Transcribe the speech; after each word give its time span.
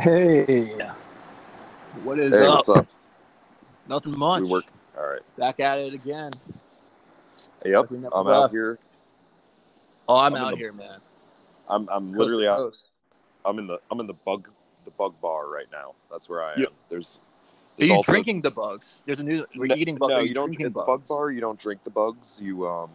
Hey, 0.00 0.64
what 2.04 2.18
is 2.18 2.32
Hey, 2.32 2.46
up? 2.46 2.54
what's 2.54 2.68
up? 2.70 2.86
Nothing 3.86 4.18
much. 4.18 4.42
We 4.44 4.48
work. 4.48 4.64
All 4.96 5.06
right. 5.06 5.20
Back 5.36 5.60
at 5.60 5.78
it 5.78 5.92
again. 5.92 6.32
Hey, 7.62 7.72
yep. 7.72 7.90
Like 7.90 8.10
I'm 8.14 8.26
out 8.28 8.50
here. 8.50 8.78
Oh, 10.08 10.16
I'm, 10.16 10.34
I'm 10.34 10.42
out 10.42 10.50
the- 10.52 10.56
here, 10.56 10.72
man. 10.72 11.00
I'm 11.68 11.86
I'm 11.90 12.08
Coast 12.08 12.18
literally 12.18 12.48
out. 12.48 12.56
coast. 12.58 12.90
I'm 13.44 13.58
in 13.58 13.66
the 13.66 13.78
I'm 13.90 14.00
in 14.00 14.06
the 14.06 14.14
bug 14.14 14.48
the 14.86 14.90
bug 14.92 15.14
bar 15.20 15.48
right 15.50 15.66
now. 15.70 15.92
That's 16.10 16.30
where 16.30 16.42
I 16.42 16.54
am. 16.54 16.60
Yeah. 16.60 16.66
There's. 16.88 17.20
Are 17.78 17.84
you 17.84 17.94
also- 17.96 18.10
drinking 18.12 18.40
the 18.40 18.50
bugs? 18.52 19.02
There's 19.04 19.20
a 19.20 19.22
new. 19.22 19.44
We're 19.54 19.66
No, 19.66 19.74
eating 19.74 19.96
bugs. 19.96 20.12
No, 20.12 20.16
Are 20.20 20.22
you 20.22 20.32
don't. 20.32 20.46
drinking 20.46 20.66
At 20.66 20.72
the 20.74 20.82
bug 20.82 21.06
bar, 21.08 21.30
you 21.30 21.42
don't 21.42 21.58
drink 21.58 21.84
the 21.84 21.90
bugs. 21.90 22.40
You 22.42 22.66
um. 22.66 22.90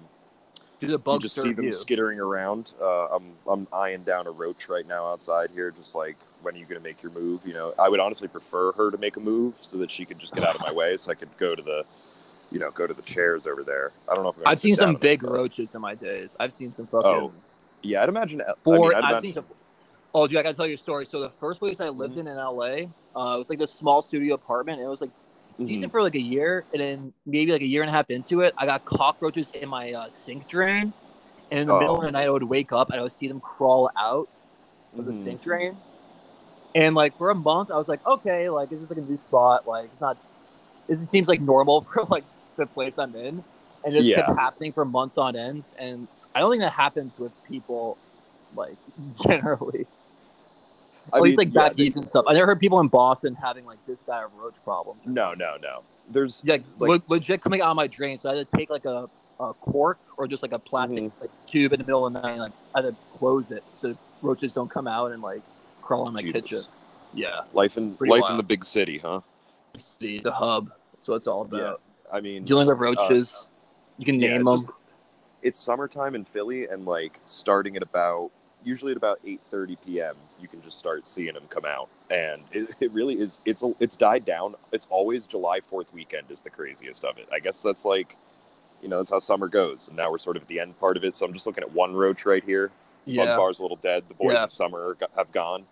Do 0.80 0.88
the 0.88 0.94
You 0.94 0.98
bugs 0.98 1.22
just 1.24 1.36
serve 1.36 1.44
see 1.46 1.54
them 1.54 1.66
you? 1.66 1.72
skittering 1.72 2.20
around. 2.20 2.74
Uh, 2.82 3.08
I'm 3.16 3.34
I'm 3.48 3.68
eyeing 3.72 4.04
down 4.04 4.26
a 4.26 4.32
roach 4.32 4.68
right 4.70 4.88
now 4.88 5.06
outside 5.08 5.52
here, 5.54 5.70
just 5.72 5.94
like 5.94 6.18
when 6.46 6.56
are 6.56 6.58
you 6.60 6.66
gonna 6.66 6.80
make 6.80 7.02
your 7.02 7.12
move? 7.12 7.42
You 7.44 7.54
know, 7.54 7.74
I 7.80 7.90
would 7.90 8.00
honestly 8.00 8.28
prefer 8.28 8.72
her 8.74 8.92
to 8.92 8.98
make 8.98 9.18
a 9.18 9.20
move 9.20 9.56
so 9.62 9.78
that 9.80 9.90
she 9.90 10.06
could 10.06 10.20
just 10.20 10.34
get 10.34 10.44
out 10.44 10.54
of 10.56 10.62
my 10.62 10.72
way, 10.82 10.96
so 10.96 11.12
I 11.12 11.16
could 11.16 11.36
go 11.38 11.56
to 11.56 11.62
the, 11.62 11.84
you 12.52 12.60
know, 12.60 12.70
go 12.72 12.86
to 12.86 12.94
the 12.94 13.02
chairs 13.02 13.48
over 13.48 13.64
there. 13.64 13.92
I 14.08 14.14
don't 14.14 14.24
know 14.24 14.30
if 14.30 14.36
gonna 14.38 14.48
I've 14.50 14.60
seen 14.60 14.76
some 14.76 14.96
big 14.96 15.24
roaches 15.24 15.74
in 15.74 15.82
my 15.82 15.96
days. 15.96 16.36
I've 16.40 16.54
seen 16.54 16.72
some 16.72 16.86
fucking. 16.86 17.10
Oh, 17.12 17.32
Yeah, 17.82 18.04
I'd 18.04 18.10
imagine. 18.10 18.42
I 18.42 18.54
Four. 18.64 18.90
mean, 18.90 18.94
I've 18.94 19.00
imagine- 19.00 19.22
seen 19.24 19.34
some. 19.34 19.46
Oh, 20.14 20.28
dude, 20.28 20.38
I 20.38 20.44
gotta 20.44 20.56
tell 20.56 20.68
you 20.68 20.76
a 20.76 20.78
story. 20.78 21.06
So 21.06 21.20
the 21.20 21.30
first 21.30 21.60
place 21.60 21.80
I 21.82 21.88
Mm-hmm. 21.88 22.00
lived 22.00 22.18
in 22.18 22.28
in 22.28 22.38
LA, 22.38 22.64
uh, 23.20 23.36
it 23.36 23.38
was 23.38 23.50
like 23.50 23.60
this 23.60 23.74
small 23.74 24.02
studio 24.04 24.36
apartment. 24.36 24.80
It 24.82 24.88
was 24.88 25.02
like 25.02 25.10
decent 25.62 25.92
for 25.92 26.02
like 26.04 26.16
a 26.16 26.22
year, 26.22 26.64
and 26.74 26.82
then 26.82 27.14
maybe 27.26 27.52
like 27.52 27.62
a 27.62 27.66
year 27.68 27.82
and 27.82 27.90
a 27.90 27.94
half 27.94 28.10
into 28.12 28.42
it, 28.42 28.54
I 28.58 28.66
got 28.68 28.86
cockroaches 28.86 29.50
in 29.52 29.68
my 29.68 29.92
uh, 29.94 30.08
sink 30.10 30.48
drain. 30.48 30.94
And 31.52 31.60
in 31.62 31.68
the 31.68 31.80
middle 31.80 31.96
Oh. 31.96 32.00
of 32.00 32.06
the 32.06 32.12
night, 32.12 32.28
I 32.28 32.30
would 32.30 32.44
wake 32.44 32.72
up 32.72 32.92
and 32.92 33.00
I 33.00 33.04
would 33.04 33.12
see 33.12 33.28
them 33.28 33.40
crawl 33.40 33.90
out 33.98 34.28
of 34.98 35.06
the 35.06 35.12
Mhm. 35.12 35.24
sink 35.24 35.42
drain. 35.42 35.78
And 36.76 36.94
like 36.94 37.18
for 37.18 37.30
a 37.32 37.36
month, 37.36 37.72
I 37.72 37.78
was 37.78 37.88
like, 37.88 38.06
okay, 38.06 38.50
like 38.50 38.72
it's 38.72 38.82
just 38.82 38.92
like 38.96 39.04
a 39.04 39.10
new 39.10 39.18
spot. 39.18 39.68
Like 39.68 39.86
it's 39.86 40.02
not. 40.02 40.18
This 40.88 41.10
seems 41.10 41.28
like 41.28 41.42
normal 41.42 41.82
for 41.94 42.04
like 42.04 42.26
the 42.58 42.68
place 42.68 43.00
I'm 43.00 43.16
in, 43.16 43.44
and 43.84 43.96
it 43.96 44.00
just 44.00 44.06
Yeah. 44.06 44.26
kept 44.26 44.38
happening 44.38 44.72
for 44.74 44.86
months 44.86 45.18
on 45.18 45.36
ends. 45.36 45.72
And 45.80 46.08
I 46.36 46.40
don't 46.40 46.52
think 46.52 46.62
that 46.62 46.74
happens 46.74 47.18
with 47.18 47.32
people, 47.48 47.98
like 48.56 48.76
generally. 49.26 49.88
I 51.14 51.18
At 51.18 51.24
least 51.24 51.38
mean, 51.38 51.48
like 51.50 51.56
yeah, 51.56 51.70
back 51.70 51.80
east 51.80 51.96
and 51.98 52.08
stuff. 52.08 52.26
I 52.28 52.34
never 52.34 52.48
heard 52.48 52.60
people 52.60 52.80
in 52.82 52.88
Boston 52.88 53.36
having 53.36 53.66
like 53.66 53.84
this 53.86 54.02
bad 54.02 54.24
of 54.24 54.34
roach 54.36 54.56
problems. 54.64 55.06
No, 55.06 55.34
no, 55.34 55.56
no. 55.62 55.82
There's 56.10 56.42
Yeah, 56.44 56.58
Like- 56.80 56.90
le- 57.08 57.16
legit 57.16 57.42
coming 57.42 57.62
out 57.62 57.70
of 57.70 57.76
my 57.76 57.88
drain. 57.88 58.18
So 58.18 58.30
I 58.32 58.36
had 58.36 58.48
to 58.48 58.58
take 58.58 58.70
like 58.72 58.86
a, 58.86 59.08
a 59.40 59.54
cork 59.54 60.00
or 60.18 60.28
just 60.28 60.42
like 60.42 60.52
a 60.52 60.58
plastic 60.60 61.04
Mm-hmm. 61.04 61.22
like, 61.22 61.30
tube 61.46 61.74
in 61.74 61.80
the 61.80 61.86
middle 61.86 62.08
of 62.08 62.14
the 62.14 62.22
night. 62.22 62.32
And, 62.32 62.42
like 62.42 62.52
I 62.74 62.82
had 62.82 62.88
to 62.90 62.96
close 63.20 63.52
it 63.52 63.64
so 63.74 63.96
roaches 64.24 64.52
don't 64.54 64.70
come 64.70 64.88
out 64.88 65.12
and 65.12 65.22
like 65.22 65.42
crawl 65.86 66.08
in 66.08 66.14
my 66.14 66.22
Jesus. 66.22 66.42
kitchen. 66.42 66.60
Yeah, 67.14 67.42
life 67.54 67.78
in 67.78 67.96
Pretty 67.96 68.12
life 68.12 68.30
in 68.30 68.36
the 68.38 68.44
big 68.44 68.66
city, 68.66 68.98
huh? 68.98 69.22
the, 70.00 70.20
the 70.20 70.32
hub. 70.32 70.72
That's 70.94 71.08
what 71.08 71.16
it's 71.16 71.28
all 71.28 71.44
about. 71.44 71.82
I 72.12 72.20
mean, 72.22 72.44
Dealing 72.44 72.68
with 72.68 72.78
uh, 72.78 72.82
roaches. 72.82 73.48
you 73.98 74.06
can 74.06 74.20
yeah, 74.20 74.30
name 74.38 74.42
it's 74.42 74.50
them. 74.50 74.60
just- 74.60 74.72
it's 75.42 75.60
summertime 75.60 76.16
in 76.16 76.26
Philly, 76.26 76.66
and 76.68 76.86
like 76.88 77.20
starting 77.26 77.76
at 77.78 77.84
about 77.84 78.32
usually 78.64 78.92
at 78.92 78.98
about 78.98 79.20
eight 79.24 79.42
thirty 79.44 79.76
p.m. 79.86 80.16
You 80.42 80.48
can 80.48 80.60
just 80.64 80.80
start 80.80 81.08
seeing 81.08 81.36
them 81.36 81.44
come 81.50 81.66
out, 81.66 81.88
and 82.10 82.42
it, 82.52 82.70
it 82.80 82.92
really 82.92 83.16
is. 83.22 83.40
It's 83.46 83.62
a- 83.62 83.76
it's 83.80 83.96
died 83.96 84.26
down. 84.26 84.56
It's 84.72 84.88
always 84.90 85.28
July 85.28 85.60
Fourth 85.62 85.94
weekend 85.94 86.32
is 86.32 86.42
the 86.42 86.50
craziest 86.50 87.06
of 87.06 87.20
it. 87.20 87.28
I 87.32 87.38
guess 87.40 87.62
that's 87.62 87.86
like, 87.86 88.18
you 88.82 88.88
know, 88.90 88.98
that's 88.98 89.12
how 89.12 89.20
summer 89.20 89.48
goes. 89.48 89.88
And 89.88 89.96
now 89.98 90.10
we're 90.10 90.18
sort 90.18 90.36
of 90.36 90.42
at 90.44 90.48
the 90.48 90.60
end 90.60 90.80
part 90.80 90.98
of 90.98 91.04
it. 91.04 91.14
So 91.14 91.28
I'm 91.28 91.34
just 91.34 91.46
looking 91.46 91.64
at 91.64 91.72
one 91.74 91.94
roach 91.94 92.26
right 92.26 92.44
here. 92.44 92.72
Bug 93.06 93.14
yeah. 93.14 93.38
bar's 93.38 93.60
a 93.60 93.62
little 93.62 93.78
dead. 93.78 94.06
The 94.08 94.16
boys 94.16 94.34
Yeah. 94.34 94.46
of 94.46 94.52
summer 94.52 94.98
have 95.16 95.32
gone. 95.32 95.66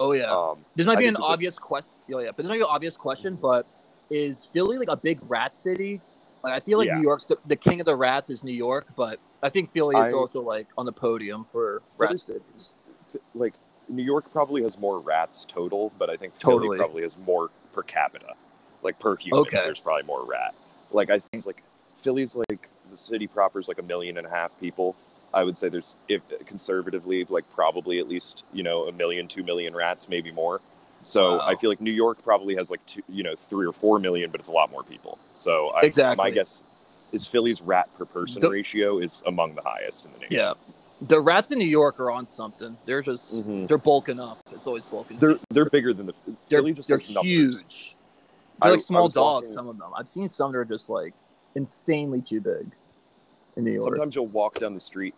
Oh 0.00 0.12
yeah. 0.12 0.24
Um, 0.24 0.58
this 0.74 0.86
might 0.86 0.96
I 0.96 1.00
be 1.00 1.06
an 1.06 1.16
obvious 1.16 1.58
question. 1.58 1.92
Oh 2.12 2.18
yeah, 2.18 2.28
but 2.28 2.38
this 2.38 2.48
might 2.48 2.56
be 2.56 2.62
an 2.62 2.66
obvious 2.68 2.96
question. 2.96 3.36
But 3.40 3.66
is 4.10 4.46
Philly 4.46 4.78
like 4.78 4.88
a 4.90 4.96
big 4.96 5.20
rat 5.28 5.56
city? 5.56 6.00
Like 6.42 6.54
I 6.54 6.60
feel 6.60 6.78
like 6.78 6.88
Yeah. 6.88 6.96
New 6.96 7.02
York's 7.02 7.26
the, 7.26 7.36
the 7.46 7.54
king 7.54 7.80
of 7.80 7.86
the 7.86 7.94
rats 7.94 8.30
is 8.30 8.42
New 8.42 8.54
York, 8.54 8.86
but 8.96 9.20
I 9.42 9.50
think 9.50 9.72
Philly 9.72 9.94
is 9.96 10.12
I- 10.12 10.16
also 10.16 10.40
like 10.40 10.66
on 10.78 10.86
the 10.86 10.92
podium 10.92 11.44
for 11.44 11.82
rat 11.98 12.18
cities. 12.18 12.72
like 13.34 13.54
New 13.88 14.02
York 14.02 14.32
probably 14.32 14.62
has 14.62 14.78
more 14.78 14.98
rats 15.00 15.44
total, 15.48 15.92
but 15.98 16.08
I 16.08 16.16
think 16.16 16.34
Philly 16.36 16.78
probably 16.78 17.02
has 17.02 17.18
more 17.18 17.50
per 17.74 17.82
capita. 17.82 18.34
Like 18.82 18.98
per 18.98 19.16
human, 19.16 19.40
Okay. 19.42 19.58
there's 19.58 19.80
probably 19.80 20.04
more 20.04 20.24
rat. 20.24 20.54
Like 20.90 21.10
I 21.10 21.18
think 21.18 21.44
like 21.44 21.62
Philly's 21.98 22.34
like 22.34 22.68
the 22.90 22.96
city 22.96 23.26
proper 23.26 23.60
is 23.60 23.68
like 23.68 23.78
a 23.78 23.82
million 23.82 24.16
and 24.16 24.26
a 24.26 24.30
half 24.30 24.50
people. 24.58 24.96
I 25.32 25.44
would 25.44 25.56
say 25.56 25.68
there's 25.68 25.94
if 26.08 26.22
conservatively 26.46 27.24
like 27.28 27.44
probably 27.54 27.98
at 27.98 28.08
least 28.08 28.44
you 28.52 28.62
know 28.62 28.88
a 28.88 28.92
million, 28.92 29.28
two 29.28 29.42
million 29.42 29.74
rats, 29.74 30.08
maybe 30.08 30.30
more. 30.32 30.60
So 31.02 31.36
Wow. 31.38 31.44
I 31.46 31.54
feel 31.54 31.70
like 31.70 31.80
New 31.80 31.92
York 31.92 32.22
probably 32.22 32.56
has 32.56 32.70
like 32.70 32.84
two, 32.84 33.02
you 33.08 33.22
know, 33.22 33.34
three 33.34 33.66
or 33.66 33.72
four 33.72 33.98
million, 33.98 34.30
but 34.30 34.40
it's 34.40 34.50
a 34.50 34.52
lot 34.52 34.70
more 34.70 34.82
people. 34.82 35.18
So 35.34 35.68
I, 35.68 35.80
Exactly. 35.86 36.22
my 36.22 36.30
guess 36.30 36.62
is 37.12 37.26
Philly's 37.26 37.62
rat 37.62 37.88
per 37.96 38.04
person 38.04 38.40
The- 38.40 38.50
ratio 38.50 38.98
is 38.98 39.22
among 39.26 39.54
the 39.54 39.62
highest 39.62 40.04
in 40.04 40.12
the 40.12 40.18
nation. 40.18 40.36
Yeah, 40.36 40.52
the 41.00 41.20
rats 41.20 41.50
in 41.52 41.58
New 41.58 41.66
York 41.66 41.98
are 42.00 42.10
on 42.10 42.26
something. 42.26 42.76
They're 42.84 43.00
just 43.02 43.34
Mhm. 43.48 43.66
they're 43.68 43.78
bulking 43.78 44.20
up. 44.20 44.38
It's 44.52 44.66
always 44.66 44.84
bulking. 44.84 45.16
They're 45.18 45.36
they're 45.50 45.64
bigger 45.70 45.94
than 45.94 46.06
the 46.06 46.14
they're, 46.48 46.60
Philly 46.60 46.72
just 46.74 46.88
they're 46.88 46.98
huge. 46.98 47.96
I- 48.60 48.66
They're 48.66 48.76
like 48.76 48.84
small 48.84 49.08
dogs. 49.08 49.44
walking- 49.44 49.54
Some 49.54 49.68
of 49.68 49.78
them. 49.78 49.90
I've 49.96 50.08
seen 50.08 50.28
some 50.28 50.52
that 50.52 50.58
are 50.58 50.64
just 50.66 50.90
like 50.90 51.14
insanely 51.54 52.20
too 52.20 52.40
big 52.42 52.70
in 53.56 53.64
New 53.64 53.72
York. 53.72 53.84
Sometimes 53.84 54.14
you'll 54.14 54.26
walk 54.28 54.58
down 54.58 54.74
the 54.74 54.80
street, 54.80 55.14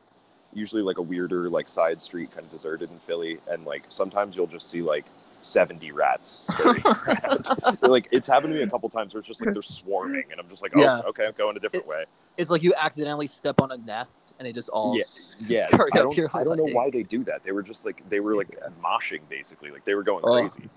usually 0.52 0.82
like 0.82 0.98
a 0.98 1.02
weirder 1.02 1.48
like 1.50 1.68
side 1.68 2.00
street, 2.02 2.30
kind 2.32 2.44
of 2.46 2.50
deserted 2.50 2.90
in 2.90 2.98
Philly, 3.00 3.38
and 3.48 3.64
like 3.64 3.84
sometimes 3.88 4.36
you'll 4.36 4.46
just 4.46 4.70
see 4.70 4.82
like 4.82 5.04
seventy 5.42 5.90
rats 5.92 6.50
around. 6.64 7.46
Like 7.82 8.08
it's 8.12 8.28
happened 8.28 8.52
to 8.52 8.58
me 8.58 8.62
a 8.64 8.68
couple 8.70 8.88
times 8.88 9.12
where 9.14 9.18
it's 9.20 9.28
just 9.28 9.44
like 9.44 9.52
they're 9.54 9.62
swarming, 9.62 10.24
and 10.30 10.40
I'm 10.40 10.48
just 10.48 10.62
like, 10.62 10.72
oh, 10.76 10.80
Yeah. 10.80 11.00
okay, 11.08 11.26
I'm 11.26 11.34
going 11.36 11.56
a 11.56 11.60
different 11.60 11.86
way. 11.86 12.04
It's 12.38 12.48
like 12.48 12.62
you 12.62 12.72
accidentally 12.80 13.26
step 13.26 13.60
on 13.60 13.70
a 13.72 13.76
nest 13.76 14.32
and 14.38 14.46
they 14.48 14.52
just 14.54 14.70
all 14.70 14.96
Yeah, 14.96 15.04
Yeah, 15.46 15.66
I 15.72 15.98
don't, 15.98 16.34
I 16.34 16.44
don't 16.44 16.56
know 16.56 16.64
why 16.64 16.88
they 16.88 17.02
do 17.02 17.22
that. 17.24 17.42
They 17.44 17.52
were 17.52 17.62
just 17.62 17.84
like 17.84 18.08
they 18.08 18.20
were 18.20 18.34
like 18.36 18.58
moshing 18.82 19.20
basically, 19.28 19.70
like 19.70 19.84
they 19.84 19.94
were 19.94 20.02
going 20.02 20.24
Oh. 20.26 20.32
crazy. 20.48 20.70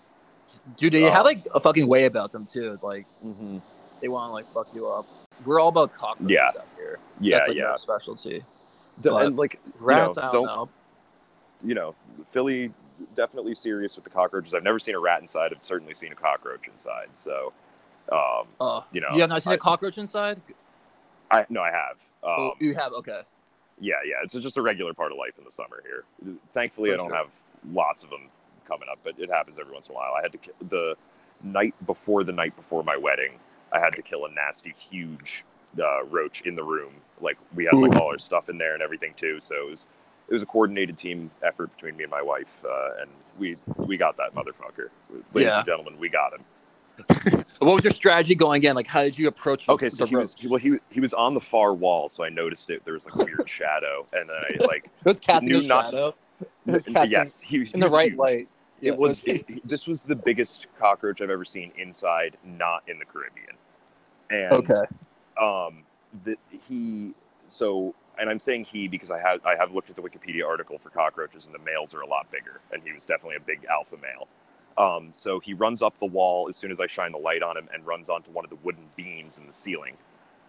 Dude, 0.77 0.93
they 0.93 1.03
have 1.03 1.25
like 1.25 1.45
a 1.53 1.59
fucking 1.59 1.87
way 1.87 2.05
about 2.05 2.31
them 2.31 2.45
too. 2.45 2.77
Like 2.81 3.05
Mm-hmm. 3.25 3.59
they 4.01 4.07
want 4.09 4.29
to 4.29 4.33
like 4.33 4.49
fuck 4.49 4.67
you 4.73 4.87
up. 4.87 5.05
We're 5.43 5.59
all 5.59 5.69
about 5.69 5.91
cockroaches 5.93 6.31
Yeah. 6.31 6.47
out 6.59 6.67
here. 6.77 6.99
Yeah, 7.19 7.37
That's 7.37 7.47
like 7.49 7.57
yeah, 7.57 7.75
specialty. 7.75 8.43
D- 9.01 9.09
and 9.11 9.35
like 9.35 9.59
Rats, 9.79 10.15
you 10.17 10.21
know, 10.21 10.27
I 10.29 10.31
don't, 10.31 10.45
know. 10.45 10.69
you 11.63 11.75
know, 11.75 11.95
Philly 12.29 12.71
definitely 13.15 13.55
serious 13.55 13.95
with 13.95 14.05
the 14.05 14.09
cockroaches. 14.09 14.53
I've 14.53 14.63
never 14.63 14.79
seen 14.79 14.95
a 14.95 14.99
rat 14.99 15.21
inside. 15.21 15.51
I've 15.53 15.63
certainly 15.63 15.93
seen 15.93 16.11
a 16.13 16.15
cockroach 16.15 16.67
inside. 16.71 17.09
So, 17.15 17.51
um, 18.11 18.47
Uh, 18.61 18.81
you 18.93 19.01
know, 19.01 19.09
you 19.13 19.21
have 19.21 19.29
not 19.29 19.43
seen 19.43 19.51
I- 19.51 19.55
a 19.55 19.57
cockroach 19.59 19.97
inside? 19.97 20.41
I 21.31 21.45
no, 21.49 21.61
I 21.61 21.71
have. 21.71 21.97
Um, 22.23 22.35
oh, 22.39 22.53
you 22.59 22.73
have. 22.75 22.93
Okay. 22.93 23.21
Yeah, 23.79 23.95
yeah, 24.05 24.15
it's 24.23 24.31
just 24.33 24.55
a 24.57 24.61
regular 24.61 24.93
part 24.93 25.11
of 25.11 25.17
life 25.17 25.37
in 25.37 25.43
the 25.43 25.51
summer 25.51 25.83
here. 25.83 26.05
Thankfully, 26.51 26.89
For 26.89 26.93
I 26.93 26.97
don't 26.97 27.07
sure. 27.09 27.15
have 27.17 27.27
lots 27.73 28.03
of 28.03 28.09
them 28.09 28.29
coming 28.65 28.87
up, 28.89 28.99
but 29.03 29.15
it 29.19 29.29
happens 29.29 29.59
every 29.59 29.73
once 29.73 29.87
in 29.89 29.93
a 29.93 29.95
while. 29.95 30.13
I 30.17 30.21
had 30.21 30.31
to 30.31 30.37
kill 30.37 30.53
the 30.69 30.95
night 31.43 31.73
before 31.85 32.23
the 32.23 32.31
night 32.31 32.55
before 32.55 32.83
my 32.83 32.95
wedding. 32.95 33.39
I 33.75 33.79
had 33.79 33.93
to 33.93 34.01
kill 34.01 34.25
a 34.25 34.31
nasty, 34.31 34.73
huge 34.77 35.43
uh, 35.79 36.03
roach 36.05 36.41
in 36.41 36.55
the 36.55 36.63
room. 36.63 36.93
Like 37.21 37.37
we 37.53 37.65
had 37.65 37.73
like 37.75 37.95
all 37.99 38.07
our 38.11 38.19
stuff 38.19 38.49
in 38.49 38.57
there 38.57 38.73
and 38.73 38.81
everything 38.81 39.13
too. 39.15 39.39
So 39.41 39.55
it 39.67 39.69
was 39.69 39.87
it 40.29 40.33
was 40.33 40.41
a 40.41 40.45
coordinated 40.45 40.97
team 40.97 41.29
effort 41.43 41.71
between 41.71 41.95
me 41.97 42.03
and 42.03 42.11
my 42.11 42.21
wife, 42.21 42.61
uh, 42.65 43.01
and 43.01 43.09
we 43.37 43.57
we 43.77 43.97
got 43.97 44.17
that 44.17 44.33
motherfucker. 44.33 44.89
Ladies 45.33 45.49
Yeah. 45.49 45.57
and 45.59 45.65
gentlemen, 45.65 45.99
we 45.99 46.09
got 46.09 46.33
him. 46.33 46.43
What 47.59 47.73
was 47.75 47.83
your 47.85 47.91
strategy 47.91 48.35
going 48.35 48.63
in? 48.63 48.75
Like, 48.75 48.87
how 48.87 49.01
did 49.03 49.17
you 49.17 49.27
approach? 49.29 49.67
Okay, 49.69 49.89
so 49.89 50.03
the 50.05 50.09
he 50.09 50.15
was 50.15 50.35
well, 50.45 50.59
he 50.59 50.77
he 50.89 50.99
was 50.99 51.13
on 51.13 51.33
the 51.33 51.39
far 51.39 51.73
wall, 51.73 52.09
so 52.09 52.23
I 52.23 52.29
noticed 52.29 52.69
it. 52.69 52.83
There 52.85 52.93
was 52.93 53.05
like 53.05 53.15
a 53.15 53.25
weird 53.25 53.49
shadow, 53.59 54.05
and 54.13 54.29
then 54.29 54.35
I 54.35 54.65
like 54.65 54.85
It 54.99 55.05
was 55.05 55.19
casting 55.19 55.49
knew 55.49 55.61
not- 55.67 55.85
shadow. 55.85 56.15
Casting 56.67 56.95
yes, 57.11 57.39
he, 57.41 57.59
was- 57.59 57.71
in 57.73 57.79
the 57.79 57.87
right 57.89 58.09
huge. 58.11 58.17
light. 58.19 58.47
Yeah, 58.81 58.91
It 58.93 58.99
was. 58.99 59.23
It, 59.25 59.67
this 59.67 59.87
was 59.87 60.03
the 60.03 60.15
biggest 60.17 60.67
cockroach 60.77 61.21
I've 61.21 61.29
ever 61.29 61.45
seen 61.45 61.71
inside, 61.77 62.35
not 62.43 62.83
in 62.87 62.99
the 62.99 63.05
Caribbean. 63.05 63.55
And 64.29 64.53
okay. 64.53 64.85
um, 65.41 65.83
the, 66.23 66.37
he 66.49 67.13
so, 67.47 67.93
and 68.19 68.29
I'm 68.29 68.39
saying 68.39 68.65
he 68.65 68.87
because 68.87 69.11
I 69.11 69.19
have 69.19 69.45
I 69.45 69.55
have 69.55 69.73
looked 69.73 69.89
at 69.89 69.95
the 69.95 70.01
Wikipedia 70.01 70.45
article 70.47 70.77
for 70.77 70.89
cockroaches, 70.89 71.45
and 71.45 71.53
the 71.53 71.59
males 71.59 71.93
are 71.93 72.01
a 72.01 72.07
lot 72.07 72.29
bigger, 72.31 72.61
and 72.71 72.81
he 72.83 72.91
was 72.91 73.05
definitely 73.05 73.37
a 73.37 73.41
big 73.41 73.65
alpha 73.65 73.97
male. 73.97 74.27
Um, 74.77 75.09
so 75.11 75.39
he 75.39 75.53
runs 75.53 75.81
up 75.81 75.97
the 75.99 76.05
wall 76.05 76.47
as 76.49 76.57
soon 76.57 76.71
as 76.71 76.79
I 76.79 76.87
shine 76.87 77.11
the 77.11 77.17
light 77.17 77.43
on 77.43 77.57
him, 77.57 77.69
and 77.73 77.85
runs 77.85 78.09
onto 78.09 78.31
one 78.31 78.43
of 78.43 78.49
the 78.49 78.57
wooden 78.57 78.85
beams 78.95 79.37
in 79.37 79.47
the 79.47 79.53
ceiling. 79.53 79.95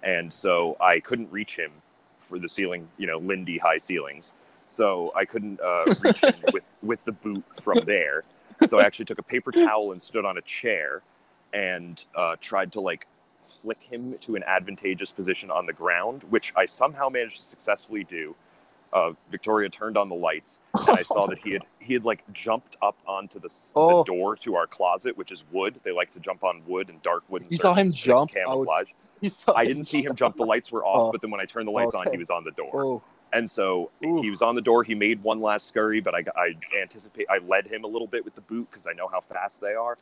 And 0.02 0.32
so 0.32 0.76
I 0.80 1.00
couldn't 1.00 1.30
reach 1.30 1.56
him 1.56 1.70
for 2.18 2.38
the 2.38 2.48
ceiling, 2.48 2.88
you 2.98 3.06
know, 3.06 3.18
Lindy 3.18 3.58
high 3.58 3.78
ceilings. 3.78 4.34
So 4.66 5.12
I 5.14 5.24
couldn't 5.24 5.60
uh, 5.60 5.94
reach 6.00 6.22
him 6.22 6.34
with 6.52 6.74
with 6.82 7.04
the 7.04 7.12
boot 7.12 7.44
from 7.60 7.80
there. 7.86 8.24
So 8.66 8.80
I 8.80 8.84
actually 8.84 9.04
took 9.04 9.18
a 9.18 9.22
paper 9.22 9.52
towel 9.52 9.92
and 9.92 10.00
stood 10.00 10.24
on 10.24 10.38
a 10.38 10.42
chair 10.42 11.02
and 11.52 12.02
uh, 12.14 12.36
tried 12.40 12.72
to 12.72 12.80
like 12.80 13.06
flick 13.46 13.82
him 13.82 14.16
to 14.20 14.36
an 14.36 14.42
advantageous 14.44 15.12
position 15.12 15.50
on 15.50 15.66
the 15.66 15.72
ground, 15.72 16.24
which 16.30 16.52
I 16.56 16.66
somehow 16.66 17.08
managed 17.08 17.36
to 17.38 17.42
successfully 17.42 18.04
do. 18.04 18.34
uh, 18.92 19.12
Victoria 19.30 19.68
turned 19.68 19.98
on 19.98 20.08
the 20.08 20.14
lights, 20.14 20.60
and 20.88 20.96
I 20.98 21.02
saw 21.02 21.26
that 21.26 21.38
he 21.38 21.52
had 21.52 21.62
he 21.80 21.92
had 21.92 22.04
like 22.04 22.22
jumped 22.32 22.76
up 22.80 22.96
onto 23.06 23.38
the, 23.40 23.48
Oh. 23.74 23.98
the 23.98 24.04
door 24.04 24.36
to 24.36 24.54
our 24.54 24.66
closet, 24.66 25.16
which 25.18 25.32
is 25.32 25.44
wood. 25.52 25.80
They 25.82 25.92
like 25.92 26.10
to 26.12 26.20
jump 26.20 26.44
on 26.44 26.62
wood 26.66 26.88
and 26.88 27.02
dark 27.02 27.24
wooden. 27.28 27.48
You 27.50 27.56
saw 27.58 27.74
him 27.74 27.90
surfaces 27.92 28.02
to 28.04 28.08
make 28.08 28.16
jump? 28.34 28.48
I 28.48 28.54
would- 28.54 28.66
Camouflage. 28.68 29.42
I 29.56 29.64
didn't 29.66 29.84
see 29.84 30.02
him 30.04 30.14
jump. 30.14 30.36
The 30.36 30.44
lights 30.44 30.70
were 30.70 30.84
off, 30.84 31.08
Oh. 31.08 31.12
but 31.12 31.20
then 31.20 31.30
when 31.30 31.40
I 31.40 31.44
turned 31.46 31.66
the 31.66 31.72
lights 31.72 31.94
on, 31.94 32.10
he 32.10 32.16
was 32.16 32.30
on 32.30 32.44
the 32.44 32.52
door. 32.52 32.70
Oh, 32.84 33.02
And 33.32 33.50
so 33.50 33.90
Ooh. 34.04 34.22
he 34.22 34.30
was 34.30 34.40
on 34.40 34.54
the 34.54 34.62
door. 34.62 34.84
He 34.84 34.94
made 34.94 35.22
one 35.22 35.40
last 35.40 35.66
scurry, 35.66 36.00
but 36.00 36.14
I, 36.14 36.24
I 36.36 36.54
anticipate. 36.80 37.26
I 37.28 37.38
led 37.38 37.66
him 37.66 37.82
a 37.84 37.88
little 37.88 38.06
bit 38.06 38.24
with 38.24 38.34
the 38.36 38.40
boot 38.42 38.68
because 38.70 38.86
I 38.86 38.92
know 38.92 39.08
how 39.08 39.20
fast 39.20 39.60
they 39.60 39.74
are. 39.74 39.98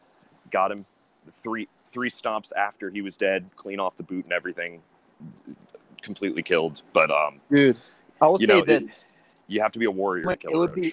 Got 0.50 0.70
him 0.72 0.84
three 1.32 1.68
three 1.94 2.10
stomps 2.10 2.52
after 2.54 2.90
he 2.90 3.00
was 3.00 3.16
dead. 3.16 3.46
Clean 3.56 3.80
off 3.80 3.96
the 3.96 4.02
boot 4.02 4.24
and 4.24 4.32
everything. 4.32 4.82
Completely 6.02 6.42
killed. 6.42 6.82
But 6.92 7.10
um, 7.10 7.40
dude. 7.50 7.78
I 8.20 8.26
will 8.26 8.40
you 8.40 8.46
say 8.46 8.58
know, 8.58 8.60
this: 8.62 8.84
it, 8.84 8.90
you 9.46 9.62
have 9.62 9.72
to 9.72 9.78
be 9.78 9.86
a 9.86 9.90
warrior. 9.90 10.24
Like, 10.24 10.40
to 10.40 10.48
it 10.50 10.56
would 10.56 10.70
roach. 10.70 10.80
be, 10.80 10.92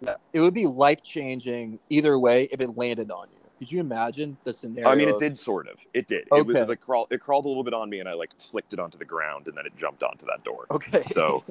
yeah, 0.00 0.14
it 0.32 0.40
would 0.40 0.54
be 0.54 0.66
life 0.66 1.02
changing 1.02 1.80
either 1.90 2.16
way 2.18 2.44
if 2.52 2.60
it 2.60 2.76
landed 2.76 3.10
on 3.10 3.26
you. 3.32 3.38
Could 3.58 3.72
you 3.72 3.80
imagine 3.80 4.36
the 4.44 4.52
scenario? 4.52 4.88
I 4.90 4.94
mean, 4.94 5.08
it 5.08 5.18
did 5.18 5.38
sort 5.38 5.68
of. 5.68 5.76
It 5.94 6.06
did. 6.06 6.28
It 6.32 6.46
was 6.46 6.56
Okay. 6.56 6.66
like 6.66 6.80
crawl. 6.80 7.06
It 7.10 7.20
crawled 7.20 7.46
a 7.46 7.48
little 7.48 7.64
bit 7.64 7.74
on 7.74 7.88
me, 7.88 8.00
and 8.00 8.08
I 8.08 8.12
like 8.12 8.30
flicked 8.38 8.72
it 8.72 8.78
onto 8.78 8.98
the 8.98 9.04
ground, 9.04 9.48
and 9.48 9.56
then 9.56 9.66
it 9.66 9.76
jumped 9.76 10.02
onto 10.02 10.26
that 10.26 10.44
door. 10.44 10.66
Okay. 10.70 11.02
So- 11.06 11.42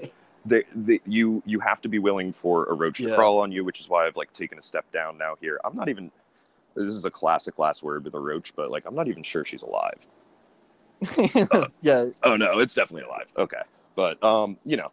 the, 0.45 0.65
the 0.75 1.01
you 1.05 1.41
you 1.45 1.61
have 1.61 1.79
to 1.79 1.87
be 1.87 1.99
willing 1.99 2.33
for 2.33 2.65
a 2.65 2.73
roach 2.73 2.97
to 2.97 3.15
crawl 3.15 3.39
on 3.39 3.51
you, 3.53 3.63
which 3.63 3.79
is 3.79 3.87
why 3.87 4.05
I've 4.05 4.17
like 4.17 4.33
taken 4.33 4.57
a 4.57 4.61
step 4.61 4.91
down 4.91 5.17
now 5.17 5.35
here. 5.39 5.57
I'm 5.63 5.73
not 5.73 5.87
even 5.87 6.11
this 6.75 6.85
is 6.85 7.05
a 7.05 7.11
classic 7.11 7.59
last 7.59 7.83
word 7.83 8.03
with 8.05 8.13
a 8.15 8.19
roach, 8.19 8.53
but 8.55 8.71
like 8.71 8.85
I'm 8.85 8.95
not 8.95 9.07
even 9.07 9.23
sure 9.23 9.45
she's 9.45 9.63
alive. 9.63 10.07
yeah, 11.81 12.05
Oh 12.23 12.35
no, 12.35 12.59
it's 12.59 12.73
definitely 12.73 13.07
alive. 13.07 13.27
Okay. 13.37 13.61
But 13.95 14.23
um, 14.23 14.57
you 14.65 14.77
know, 14.77 14.91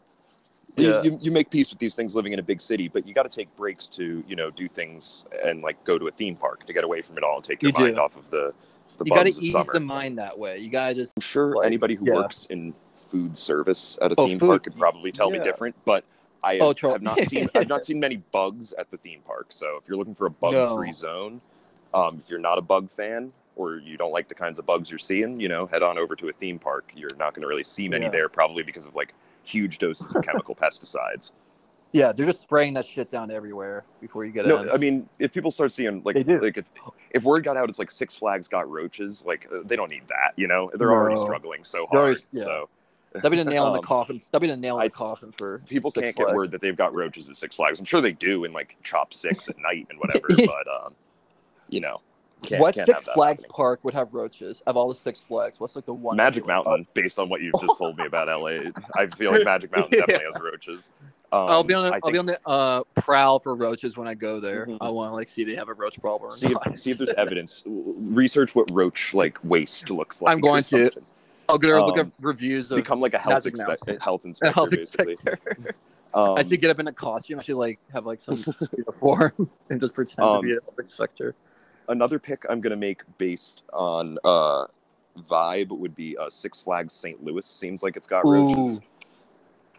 Yeah. 0.77 1.03
you, 1.03 1.13
you, 1.13 1.19
you 1.23 1.31
make 1.31 1.51
peace 1.51 1.71
with 1.71 1.79
these 1.79 1.95
things 1.95 2.15
living 2.17 2.33
in 2.33 2.39
a 2.39 2.43
big 2.43 2.61
city, 2.61 2.89
but 2.89 3.07
you 3.07 3.15
got 3.15 3.25
to 3.25 3.35
take 3.35 3.55
breaks 3.57 3.87
to, 3.89 4.25
you 4.27 4.37
know, 4.37 4.51
do 4.51 4.69
things 4.69 5.27
and 5.45 5.63
like 5.63 5.83
go 5.85 5.99
to 5.99 6.07
a 6.09 6.11
theme 6.11 6.37
park 6.37 6.67
to 6.67 6.73
get 6.73 6.85
away 6.85 7.03
from 7.03 7.17
it 7.19 7.25
all 7.25 7.37
and 7.37 7.45
take 7.45 7.63
your 7.63 7.71
You 7.71 7.73
do. 7.75 7.83
mind 7.85 7.99
off 7.99 8.17
of 8.17 8.31
the 8.31 8.53
the 8.99 9.05
you 9.05 9.13
got 9.13 9.25
to 9.25 9.31
ease 9.43 9.53
summer. 9.53 9.73
the 9.73 9.81
mind 9.81 10.19
that 10.19 10.39
way. 10.39 10.59
You 10.59 10.71
gotta 10.71 10.95
just 10.95 11.13
I'm 11.17 11.23
sure 11.23 11.57
Like, 11.57 11.67
anybody 11.67 11.95
who 11.95 12.05
yeah. 12.07 12.15
works 12.17 12.47
in 12.47 12.75
food 12.95 13.37
service 13.37 13.99
at 14.03 14.13
a 14.13 14.17
Oh, 14.17 14.27
theme 14.27 14.39
food. 14.39 14.49
park 14.49 14.65
could 14.65 14.77
probably 14.77 15.13
tell 15.13 15.31
me 15.31 15.39
different, 15.39 15.75
but 15.85 16.05
I 16.43 16.55
have, 16.55 16.77
oh, 16.85 16.93
have 16.93 17.03
not 17.03 17.19
seen 17.21 17.49
I've 17.55 17.69
not 17.69 17.85
seen 17.87 18.01
many 18.01 18.17
bugs 18.33 18.73
at 18.75 18.91
the 18.91 18.97
theme 18.97 19.21
park. 19.25 19.47
So 19.51 19.79
if 19.83 19.89
you're 19.89 19.99
looking 19.99 20.15
for 20.15 20.27
a 20.27 20.31
bug-free 20.31 20.89
No. 20.89 20.93
zone, 20.93 21.41
um, 21.93 22.21
if 22.25 22.31
you're 22.31 22.39
not 22.39 22.59
a 22.59 22.63
bug 22.63 22.91
fan 22.91 23.33
or 23.57 23.77
you 23.79 23.97
don't 23.97 24.13
like 24.13 24.29
the 24.29 24.35
kinds 24.35 24.59
of 24.59 24.67
bugs 24.67 24.91
you're 24.91 24.99
seeing, 24.99 25.41
you 25.41 25.49
know, 25.49 25.67
head 25.67 25.83
on 25.83 25.99
over 25.99 26.15
to 26.17 26.29
a 26.29 26.33
theme 26.33 26.59
park. 26.59 26.93
You're 26.95 27.11
not 27.19 27.35
going 27.35 27.43
to 27.43 27.49
really 27.49 27.65
see 27.65 27.89
many 27.89 28.05
Yeah. 28.07 28.11
there, 28.11 28.29
probably 28.29 28.63
because 28.63 28.87
of 28.87 28.95
like 28.95 29.15
huge 29.45 29.79
doses 29.79 30.15
of 30.15 30.23
chemical 30.25 30.55
pesticides. 30.63 31.33
yeah, 31.93 32.13
they're 32.13 32.27
just 32.27 32.41
spraying 32.43 32.75
that 32.75 32.87
shit 32.87 33.09
down 33.09 33.33
everywhere 33.33 33.85
before 34.01 34.25
you 34.25 34.31
get 34.31 34.47
No, 34.47 34.59
in. 34.63 34.71
I 34.71 34.77
mean, 34.77 35.09
if 35.19 35.33
people 35.33 35.51
start 35.51 35.73
seeing 35.73 36.03
like, 36.05 36.15
like 36.27 36.57
if, 36.57 36.67
if 37.11 37.23
word 37.25 37.43
got 37.43 37.57
out, 37.57 37.69
it's 37.69 37.81
like 37.81 37.91
Six 37.91 38.17
Flags 38.17 38.47
got 38.47 38.71
roaches. 38.71 39.25
Like 39.27 39.49
uh, 39.53 39.61
they 39.65 39.75
don't 39.75 39.91
need 39.91 40.05
that, 40.09 40.33
you 40.37 40.47
know. 40.47 40.71
They're 40.75 40.93
already 40.93 41.17
struggling 41.21 41.65
so 41.65 41.87
hard. 41.87 41.99
already- 42.01 42.21
yeah. 42.31 42.43
So 42.45 42.69
that'd 43.15 43.31
be 43.33 43.37
the 43.43 43.51
nail 43.51 43.67
in 43.67 43.73
the 43.73 43.79
um, 43.81 43.85
coffin. 43.85 44.21
That'd 44.31 44.47
be 44.49 44.53
the 44.55 44.57
nail 44.61 44.77
in 44.77 44.83
I- 44.83 44.87
the 44.87 44.93
coffin 44.93 45.33
for 45.37 45.59
people 45.67 45.91
Six 45.91 46.05
can't 46.05 46.29
get 46.29 46.37
word 46.37 46.53
that 46.53 46.61
they've 46.61 46.77
got 46.77 46.95
roaches 46.95 47.29
at 47.29 47.35
Six 47.37 47.57
Flags. 47.57 47.81
I'm 47.81 47.85
sure 47.87 48.01
they 48.01 48.13
do 48.13 48.45
in 48.45 48.53
like 48.53 48.77
Chop 48.85 49.13
Six 49.13 49.49
at 49.49 49.59
night 49.59 49.89
and 49.91 49.99
whatever, 49.99 50.29
but 50.29 50.85
um, 50.87 50.95
you 51.69 51.81
know, 51.81 52.01
what 52.59 52.75
Six 52.75 53.05
Flags 53.15 53.43
happening. 53.43 53.51
Park 53.55 53.85
would 53.85 53.95
have 53.95 54.15
roaches 54.15 54.63
of 54.67 54.77
all 54.77 54.89
the 54.89 54.95
Six 54.95 55.21
Flags? 55.21 55.61
What's 55.61 55.77
like 55.77 55.87
the 55.87 55.93
one? 55.93 56.17
Magic 56.17 56.47
Mountain, 56.47 56.87
based 56.95 57.19
on 57.19 57.29
what 57.29 57.43
you've 57.43 57.61
just 57.61 57.77
told 57.79 57.99
me 57.99 58.07
about 58.07 58.29
LA, 58.29 58.71
I 58.97 59.07
feel 59.15 59.33
like 59.33 59.45
Magic 59.45 59.71
Mountain 59.75 59.91
definitely 59.99 60.27
has 60.33 60.41
roaches. 60.43 60.91
Um, 61.33 61.49
I'll 61.49 61.65
be 61.65 61.75
on 61.75 61.85
the 61.85 62.01
I'll 62.03 62.11
be 62.11 62.19
on 62.19 62.27
the 62.27 62.41
uh, 62.47 62.83
prowl 62.97 63.39
for 63.39 63.55
roaches 63.55 63.97
when 63.97 64.09
I 64.09 64.15
go 64.15 64.41
there. 64.41 64.67
Mhm. 64.67 64.79
I 64.81 64.91
want 64.91 65.11
to 65.11 65.15
like 65.15 65.29
see 65.29 65.43
if 65.43 65.49
they 65.49 65.55
have 65.55 65.69
a 65.69 65.75
roach 65.75 66.01
problem. 66.01 66.31
Or 66.31 66.33
see 66.35 66.49
if, 66.49 66.79
see 66.79 66.91
if 66.91 66.99
there's 66.99 67.13
evidence. 67.13 67.63
Research 67.67 68.55
what 68.55 68.71
roach 68.73 69.15
like 69.15 69.39
waste 69.45 69.91
looks 69.91 70.23
like. 70.23 70.33
I'm 70.33 70.41
going 70.41 70.63
to. 70.65 70.91
I'll 71.49 71.59
go 71.59 71.69
there 71.69 71.81
look 71.83 71.99
at 71.99 72.07
um, 72.07 72.13
reviews 72.21 72.71
of 72.71 72.77
become 72.77 73.01
like 73.01 73.13
a 73.15 73.19
health, 73.19 73.45
Mountain. 73.45 73.99
health 74.01 74.25
inspector. 74.25 74.55
health 74.55 74.71
basically. 74.71 75.11
inspector. 75.11 75.75
Um, 76.13 76.37
I 76.37 76.43
should 76.43 76.61
get 76.61 76.71
up 76.71 76.81
in 76.81 76.89
a 76.89 76.93
costume. 76.93 77.39
I 77.39 77.43
should 77.43 77.55
like 77.55 77.79
have 77.93 78.05
like 78.05 78.21
some 78.21 78.43
uniform 78.77 79.49
and 79.71 79.81
just 79.81 79.95
pretend 79.95 80.27
Um, 80.29 80.43
to 80.43 80.49
be 80.49 80.51
a 80.57 80.61
health 80.61 80.75
inspector. 80.77 81.37
Another 81.91 82.19
pick 82.19 82.45
I'm 82.49 82.61
gonna 82.61 82.77
make 82.77 83.03
based 83.19 83.63
on 83.73 84.17
uh, 84.25 84.67
vibe 85.29 85.69
would 85.69 85.95
be 85.95 86.17
uh, 86.17 86.31
Six 86.31 86.61
Flags 86.61 86.93
St. 86.95 87.23
Louis. 87.23 87.45
Seems 87.47 87.83
like 87.83 87.97
it's 87.97 88.07
got 88.07 88.25
roaches. 88.25 88.81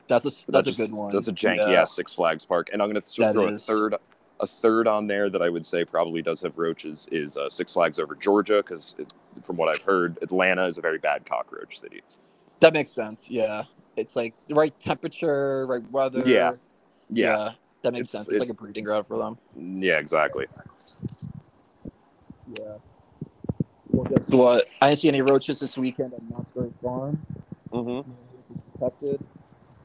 That's 0.08 0.26
a 0.26 0.32
But 0.46 0.66
that's 0.66 0.66
just- 0.78 0.80
a 0.80 0.84
good 0.88 0.94
one. 0.94 1.14
That's 1.14 1.28
a 1.28 1.34
janky 1.34 1.72
Yeah. 1.72 1.82
ass 1.82 1.94
Six 1.96 2.14
Flags 2.14 2.46
park, 2.46 2.70
and 2.74 2.82
I'm 2.82 2.90
gonna 2.90 3.02
th- 3.02 3.32
throw 3.32 3.48
is. 3.48 3.64
a 3.64 3.66
third, 3.66 3.96
a 4.40 4.48
third 4.48 4.88
on 4.88 5.08
there 5.08 5.30
that 5.30 5.42
I 5.42 5.50
would 5.50 5.66
say 5.66 5.86
probably 5.86 6.22
does 6.22 6.42
have 6.42 6.58
roaches 6.58 7.08
is 7.12 7.38
uh, 7.38 7.50
Six 7.50 7.74
Flags 7.74 7.98
over 8.00 8.16
Georgia 8.16 8.58
because 8.58 8.96
from 9.44 9.56
what 9.58 9.70
I've 9.70 9.84
heard, 9.84 10.18
Atlanta 10.22 10.66
is 10.68 10.78
a 10.78 10.82
very 10.82 10.98
bad 10.98 11.26
cockroach 11.26 11.80
city. 11.80 12.02
That 12.60 12.74
makes 12.74 12.90
sense. 12.92 13.30
Yeah, 13.30 13.64
it's 13.96 14.16
like 14.16 14.34
the 14.48 14.56
right 14.56 14.78
temperature, 14.80 15.66
right 15.66 15.90
weather. 15.92 16.24
Yeah. 16.26 16.54
Yeah, 17.10 17.52
that 17.82 17.94
makes 17.94 18.10
It's- 18.10 18.12
sense. 18.12 18.30
It's, 18.30 18.40
like 18.40 18.50
a 18.50 18.52
it's- 18.52 18.58
breeding 18.60 18.84
ground 18.84 19.08
for 19.08 19.18
them. 19.18 19.38
yeah, 19.56 19.98
exactly. 19.98 20.48
Yeah. 22.60 22.76
Well, 23.90 24.06
guess 24.06 24.28
what? 24.30 24.68
I 24.82 24.90
didn't 24.90 25.02
see 25.02 25.08
any 25.10 25.22
roaches 25.22 25.60
this 25.60 25.78
weekend 25.78 26.14
at 26.14 26.22
Knott's 26.30 26.52
Berry 26.52 26.72
Farm. 26.84 27.24
Mm-hmm. 27.72 28.12
protected. 28.78 29.24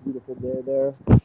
Beautiful 0.05 0.35
day 0.37 0.61
there. 0.65 1.21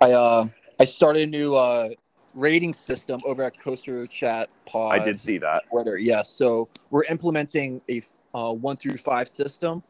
I 0.00 0.12
uh 0.12 0.46
I 0.78 0.84
started 0.84 1.22
a 1.22 1.26
new 1.26 1.54
uh 1.54 1.90
rating 2.34 2.74
system 2.74 3.20
over 3.24 3.42
at 3.44 3.58
Coaster 3.58 4.06
Chat 4.06 4.50
Pod. 4.66 4.94
I 5.00 5.02
did 5.04 5.18
see 5.18 5.38
that. 5.38 5.62
Twitter. 5.70 5.96
Yes. 5.98 6.28
So 6.30 6.68
we're 6.90 7.04
implementing 7.04 7.80
a 7.90 8.02
uh, 8.34 8.52
one 8.52 8.76
through 8.76 8.96
five 8.96 9.28
system 9.28 9.82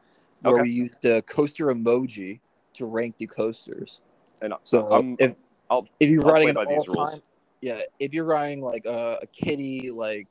where 0.42 0.54
Okay. 0.56 0.62
we 0.64 0.70
use 0.70 0.98
the 1.00 1.22
coaster 1.26 1.66
emoji 1.66 2.40
to 2.74 2.84
rank 2.86 3.16
the 3.16 3.26
coasters. 3.26 4.02
And 4.42 4.52
So 4.62 4.86
I'm- 4.92 5.16
if 5.18 5.34
I'll- 5.70 5.88
if 5.98 6.10
you're 6.10 6.26
I'll 6.26 6.32
riding 6.32 6.54
play 6.54 6.62
an 6.62 6.82
by 6.94 7.18
these 7.64 7.70
all 7.72 7.76
rules. 7.76 7.82
time, 7.82 7.88
yeah, 8.00 8.04
if 8.06 8.14
you're 8.14 8.24
riding 8.24 8.60
like 8.62 8.86
a, 8.86 9.18
a 9.22 9.26
kitty 9.26 9.90
like 9.90 10.28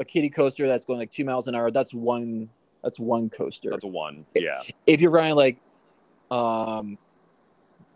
a 0.00 0.04
kitty 0.04 0.30
coaster 0.30 0.66
that's 0.66 0.84
going 0.84 0.98
like 0.98 1.10
two 1.10 1.24
miles 1.24 1.46
an 1.48 1.54
hour, 1.54 1.70
that's 1.70 1.92
one 1.94 2.48
that's 2.82 2.98
one 2.98 3.30
coaster 3.30 3.70
That's 3.70 3.84
a 3.84 3.88
one. 3.88 4.26
Yeah. 4.34 4.60
if 4.86 5.00
you're 5.00 5.10
riding 5.12 5.36
like 5.36 5.58
um 6.30 6.98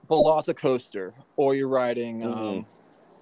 Velocicoaster 0.09 1.13
or 1.37 1.55
you're 1.55 1.69
riding 1.69 2.25
um 2.25 2.33
Mhm. 2.33 2.67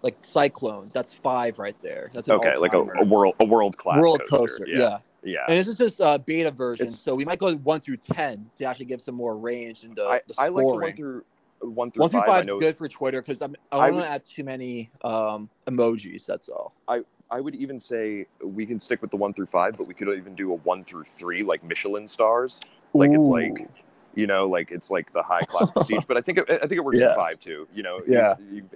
like 0.02 0.16
Cyclone, 0.22 0.90
that's 0.93 1.12
five 1.14 1.58
right 1.58 1.76
there. 1.81 2.11
That's 2.12 2.28
Okay, 2.28 2.56
like 2.56 2.75
a, 2.75 2.80
a 2.83 3.04
world 3.04 3.35
a 3.40 3.44
world 3.44 3.76
class 3.78 4.00
world 4.00 4.21
coaster. 4.28 4.59
coaster. 4.59 4.64
Yeah. 4.68 4.78
Yeah. 4.78 4.99
Yeah. 5.26 5.44
And 5.49 5.56
this 5.56 5.66
is 5.66 5.78
just 5.78 6.00
a 6.00 6.18
beta 6.18 6.50
version, 6.50 6.85
It's- 6.87 7.00
so 7.00 7.14
we 7.14 7.25
might 7.25 7.38
go 7.38 7.54
one 7.54 7.80
through 7.80 7.97
ten 7.97 8.50
to 8.56 8.64
actually 8.66 8.85
give 8.85 9.00
some 9.00 9.14
more 9.14 9.38
range 9.38 9.85
into 9.85 10.02
I, 10.02 10.21
the 10.28 10.35
I 10.37 10.49
like 10.49 10.66
the 10.66 10.73
one 10.75 10.92
through 10.94 11.25
one 11.71 11.90
through 11.90 12.02
one 12.02 12.11
through 12.11 12.21
five. 12.21 12.28
five 12.28 12.49
is 12.49 12.54
good 12.61 12.76
for 12.76 12.88
Twitter 12.88 13.21
because 13.23 13.40
I'm 13.42 13.54
I 13.73 13.87
don't 13.87 13.97
want 13.97 14.06
to 14.06 14.12
add 14.12 14.25
too 14.25 14.44
many 14.44 14.90
um, 15.02 15.49
emojis. 15.66 16.26
That's 16.26 16.49
all. 16.49 16.73
I 16.88 17.02
I 17.30 17.40
would 17.40 17.54
even 17.54 17.80
say 17.80 18.26
we 18.42 18.66
can 18.66 18.78
stick 18.78 19.00
with 19.02 19.11
the 19.11 19.16
one 19.16 19.33
through 19.35 19.47
five, 19.47 19.76
but 19.76 19.87
we 19.87 19.94
could 19.94 20.09
even 20.16 20.35
do 20.35 20.52
a 20.52 20.56
one 20.56 20.85
through 20.85 21.04
three, 21.04 21.42
like 21.42 21.64
Michelin 21.64 22.06
stars. 22.06 22.61
Like 22.92 23.11
it's 23.11 23.26
like 23.26 23.68
you 24.14 24.26
know, 24.26 24.47
like 24.49 24.71
it's 24.71 24.90
like 24.90 25.12
the 25.12 25.23
high 25.23 25.40
class 25.40 25.71
prestige. 25.75 26.04
But 26.06 26.16
I 26.16 26.21
think 26.21 26.38
it, 26.38 26.44
I 26.50 26.59
think 26.59 26.73
it 26.73 26.85
works 26.85 26.99
Yeah. 26.99 27.11
at 27.11 27.16
five 27.16 27.40
too. 27.40 27.66
You 27.75 27.83
know, 27.83 28.00
Yeah. 28.06 28.35
you- 28.52 28.68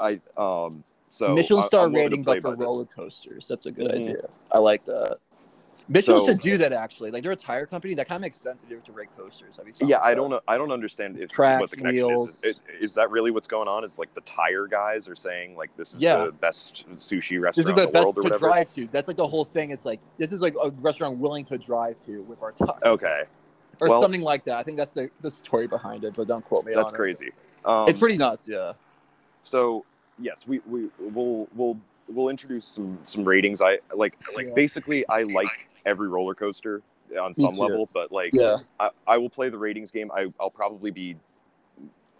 I 0.00 0.20
um 0.36 0.82
so 1.10 1.34
Michelin 1.34 1.62
star 1.64 1.88
to 1.88 1.94
rating, 1.94 2.22
but 2.22 2.40
for 2.40 2.50
by 2.52 2.56
this. 2.56 2.64
roller 2.64 2.84
coasters. 2.86 3.46
That's 3.46 3.66
a 3.66 3.70
good 3.70 3.90
Mhm. 3.90 3.94
idea. 4.00 4.28
I 4.50 4.58
like 4.58 4.84
that. 4.86 5.18
Michelin 5.92 6.20
So- 6.20 6.26
should 6.26 6.38
do 6.40 6.56
that 6.58 6.72
actually. 6.72 7.10
Like 7.10 7.22
they're 7.22 7.32
a 7.32 7.36
tire 7.36 7.66
company. 7.66 7.94
That 7.94 8.08
kind 8.08 8.16
of 8.16 8.22
makes 8.22 8.36
sense 8.36 8.62
if 8.62 8.70
you 8.70 8.76
were 8.76 8.82
to 8.82 8.92
rate 8.92 9.08
coasters. 9.16 9.58
Yeah, 9.80 10.00
I 10.02 10.14
don't 10.14 10.30
know. 10.30 10.40
I 10.48 10.56
don't 10.56 10.72
understand 10.72 11.18
if, 11.18 11.28
Tracks, 11.28 11.60
what 11.60 11.70
the 11.70 11.76
connection 11.76 12.06
wheels. 12.06 12.42
is. 12.44 12.56
Is, 12.80 12.94
that 12.94 13.10
really 13.10 13.30
what's 13.30 13.46
going 13.48 13.68
on? 13.68 13.84
Is 13.84 13.98
like 13.98 14.12
the 14.14 14.20
tire 14.22 14.66
guys 14.66 15.08
are 15.08 15.14
saying 15.16 15.56
like 15.56 15.70
this 15.76 15.94
is 15.94 16.00
Yeah. 16.02 16.24
the 16.24 16.32
best 16.32 16.84
sushi 16.96 17.40
This 17.40 17.58
is 17.58 17.66
restaurant 17.66 17.76
the 17.76 17.82
in 17.82 17.86
the 17.86 17.92
best 17.92 18.04
world 18.04 18.18
or 18.18 18.22
to 18.22 18.26
whatever? 18.26 18.46
drive 18.46 18.68
to. 18.74 18.86
That's 18.92 19.08
like 19.08 19.16
the 19.16 19.26
whole 19.26 19.44
thing. 19.44 19.70
It's 19.70 19.84
like 19.84 20.00
this 20.18 20.32
is 20.32 20.40
like 20.40 20.54
a 20.62 20.70
restaurant 20.70 21.18
willing 21.18 21.44
to 21.46 21.58
drive 21.58 21.98
to 22.06 22.22
with 22.22 22.42
our 22.42 22.52
tires. 22.52 22.70
Okay, 22.84 23.22
or 23.80 23.88
Well- 23.88 24.00
something 24.02 24.22
like 24.22 24.44
that. 24.46 24.56
I 24.58 24.62
think 24.62 24.76
that's 24.78 24.92
the 24.92 25.10
the 25.20 25.30
story 25.30 25.66
behind 25.66 26.04
it, 26.04 26.14
but 26.16 26.26
don't 26.28 26.44
quote 26.44 26.64
me. 26.64 26.72
that's 26.74 26.88
on 26.88 26.94
it. 26.94 26.96
crazy. 26.96 27.30
Um, 27.64 27.88
it's 27.88 27.98
pretty 27.98 28.16
nuts. 28.16 28.48
Yeah. 28.48 28.72
So 29.44 29.84
yes, 30.18 30.46
we 30.46 30.60
we 30.66 30.88
will 30.98 31.48
we'll 31.54 31.78
we'll 32.08 32.28
introduce 32.28 32.64
some 32.64 32.98
some 33.04 33.24
ratings. 33.24 33.60
I 33.60 33.78
like 33.94 34.14
like 34.36 34.46
Yeah. 34.48 34.54
basically 34.54 35.06
I 35.08 35.22
like 35.22 35.68
every 35.86 36.08
roller 36.08 36.34
coaster 36.34 36.82
on 37.20 37.34
some 37.34 37.54
level, 37.54 37.88
but 37.92 38.10
like 38.12 38.30
Yeah. 38.32 38.56
I, 38.80 38.90
I 39.06 39.18
will 39.18 39.30
play 39.30 39.48
the 39.48 39.58
ratings 39.58 39.90
game. 39.90 40.10
I 40.14 40.32
I'll 40.40 40.50
probably 40.50 40.90
be 40.90 41.16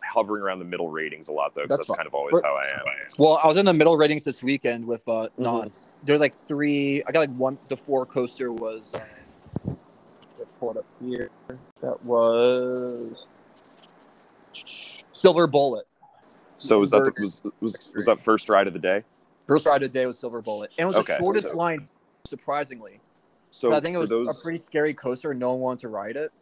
hovering 0.04 0.42
around 0.42 0.58
the 0.58 0.64
middle 0.66 0.88
ratings 0.90 1.28
a 1.28 1.32
lot 1.32 1.54
though, 1.54 1.62
because 1.62 1.78
That's 1.78 1.88
that's, 1.88 1.96
kind 1.96 2.06
of 2.06 2.14
always 2.14 2.32
We're- 2.34 2.42
how 2.44 2.54
I 2.56 2.64
am. 2.78 2.80
Well, 3.18 3.40
I 3.42 3.46
was 3.46 3.56
in 3.56 3.64
the 3.64 3.72
middle 3.72 3.96
ratings 3.96 4.24
this 4.24 4.42
weekend 4.42 4.86
with 4.86 5.08
uh 5.08 5.28
Mhm. 5.28 5.38
Knott's. 5.38 5.86
There's 6.04 6.20
like 6.20 6.34
three. 6.46 7.02
I 7.06 7.12
got 7.12 7.20
like 7.20 7.34
one. 7.36 7.58
The 7.68 7.76
four 7.76 8.04
coaster 8.04 8.52
was. 8.52 8.92
Uh, 8.94 9.00
let's 10.38 10.52
pull 10.58 10.72
it 10.72 10.76
up 10.76 10.86
here. 11.00 11.30
That 11.80 12.02
was. 12.04 13.28
Silver 15.12 15.46
Bullet. 15.46 15.86
So 16.58 16.80
was 16.80 16.90
that 16.90 17.04
the, 17.04 17.12
was 17.22 17.42
was 17.60 17.92
was 17.94 18.06
that 18.06 18.20
first 18.20 18.48
ride 18.48 18.66
of 18.66 18.72
the 18.72 18.78
day? 18.78 19.02
First 19.46 19.66
ride 19.66 19.82
of 19.82 19.90
the 19.92 19.98
day 19.98 20.06
was 20.06 20.18
Silver 20.18 20.40
Bullet, 20.42 20.70
and 20.78 20.84
it 20.84 20.86
was 20.86 20.96
Okay, 20.96 21.14
the 21.14 21.18
shortest 21.18 21.50
so- 21.50 21.56
line, 21.56 21.88
surprisingly. 22.26 23.00
So 23.52 23.70
So 23.70 23.76
I 23.76 23.80
think 23.80 23.94
it 23.94 23.98
was 23.98 24.08
those, 24.08 24.40
a 24.40 24.42
pretty 24.42 24.58
scary 24.58 24.94
coaster, 24.94 25.32
no 25.34 25.52
one 25.52 25.60
wanted 25.60 25.80
to 25.80 25.88
ride 25.88 26.16
it. 26.16 26.32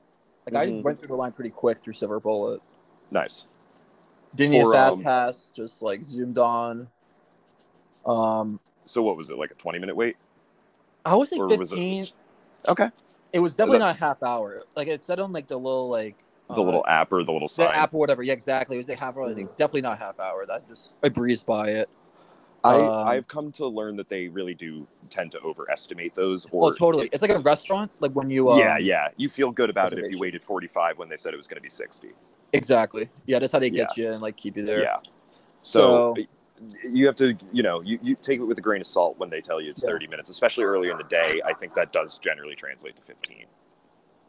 Like 0.47 0.55
I 0.55 0.71
Mhm. 0.71 0.83
went 0.83 0.99
through 0.99 1.09
the 1.09 1.17
line 1.17 1.33
pretty 1.33 1.51
quick 1.51 1.79
through 1.79 1.93
Silver 1.93 2.19
Bullet. 2.21 2.63
nice. 3.11 3.47
Didn't 4.37 4.53
need 4.53 4.65
a 4.65 4.71
fast 4.71 4.99
um, 4.99 5.03
pass, 5.03 5.51
just 5.51 5.83
like 5.83 6.05
zoomed 6.05 6.39
on. 6.39 6.87
Um, 8.07 8.61
So 8.87 9.03
what 9.03 9.17
was 9.17 9.29
it 9.31 9.37
like 9.37 9.51
a 9.51 9.55
twenty 9.55 9.81
minute 9.81 9.97
wait, 9.97 10.17
I 11.05 11.11
say 11.25 11.37
or 11.39 11.49
fifteen. 11.49 11.99
was 11.99 12.13
it? 12.65 12.71
Okay. 12.71 12.91
It 13.33 13.41
was 13.41 13.57
definitely 13.57 13.79
that- 13.79 13.85
not 13.87 13.97
a 13.97 13.99
half 13.99 14.23
hour. 14.23 14.63
Like 14.77 14.87
it 14.87 15.01
said 15.01 15.19
on 15.19 15.33
like 15.33 15.49
the 15.49 15.57
little 15.57 15.89
like 15.89 16.17
The 16.49 16.55
uh, 16.55 16.63
little 16.63 16.85
app 16.87 17.13
or 17.13 17.25
the 17.25 17.33
little 17.33 17.49
sign. 17.49 17.67
the 17.67 17.77
app 17.77 17.93
or 17.93 17.99
whatever. 17.99 18.23
Yeah, 18.23 18.33
exactly. 18.35 18.77
It 18.77 18.79
was 18.79 18.89
a 18.89 18.95
half 18.95 19.17
hour. 19.17 19.25
I 19.29 19.35
think 19.35 19.57
definitely 19.57 19.83
not 19.83 19.99
half 19.99 20.21
hour. 20.21 20.47
That 20.47 20.69
just 20.69 20.93
I 21.03 21.09
breezed 21.09 21.45
by 21.47 21.71
it. 21.71 21.89
I 22.63 22.75
Um, 22.77 23.09
I've 23.09 23.27
come 23.29 23.47
to 23.53 23.67
learn 23.67 23.97
that 23.97 24.09
they 24.09 24.29
really 24.29 24.55
do 24.55 24.87
tend 25.09 25.33
to 25.33 25.41
overestimate 25.41 26.15
those. 26.15 26.47
Or 26.51 26.61
Well, 26.63 26.75
totally. 26.75 27.09
It's 27.13 27.23
like 27.23 27.31
a 27.31 27.39
restaurant. 27.39 27.91
Like 28.01 28.13
when 28.13 28.31
you 28.31 28.51
um, 28.51 28.59
yeah, 28.59 28.77
yeah. 28.79 29.09
You 29.17 29.29
feel 29.29 29.51
good 29.51 29.71
about 29.71 29.93
it 29.93 29.99
if 29.99 30.11
you 30.13 30.19
waited 30.19 30.43
forty 30.43 30.67
five 30.67 30.99
when 30.99 31.09
they 31.09 31.17
said 31.17 31.33
it 31.33 31.37
was 31.39 31.47
going 31.49 31.57
to 31.59 31.63
be 31.63 31.71
sixty. 31.71 32.11
exactly. 32.53 33.09
Yeah, 33.27 33.39
that's 33.39 33.53
how 33.53 33.59
they 33.61 33.71
get 33.71 33.97
you 33.97 34.11
and 34.13 34.21
like 34.21 34.37
keep 34.37 34.57
you 34.57 34.65
there. 34.65 34.83
Yeah. 34.83 34.97
So, 35.63 36.15
So- 36.17 36.23
you 36.93 37.07
have 37.07 37.17
to, 37.17 37.35
you 37.53 37.63
know, 37.63 37.81
you, 37.81 37.99
you 38.03 38.15
take 38.15 38.39
it 38.39 38.43
with 38.45 38.59
a 38.59 38.61
grain 38.61 38.83
of 38.83 38.87
salt 38.87 39.19
when 39.19 39.31
they 39.31 39.41
tell 39.41 39.63
you 39.63 39.71
it's 39.71 39.83
Yeah. 39.83 39.89
30 39.93 40.09
minutes, 40.09 40.29
especially 40.29 40.65
early 40.65 40.91
in 40.91 40.99
the 40.99 41.05
day. 41.05 41.41
I 41.43 41.55
think 41.55 41.73
that 41.73 41.91
does 41.91 42.19
generally 42.19 42.55
translate 42.55 42.97
to 42.97 43.03
15. 43.03 43.47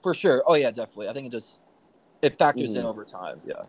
For 0.01 0.13
sure. 0.13 0.41
Oh 0.47 0.53
yeah, 0.53 0.71
definitely. 0.71 1.09
I 1.09 1.13
think 1.13 1.27
it 1.27 1.31
just 1.33 1.59
it 2.21 2.37
factors 2.37 2.73
in 2.73 2.83
Mhm. 2.83 2.87
over 2.87 3.03
time. 3.03 3.41
Yeah. 3.45 3.63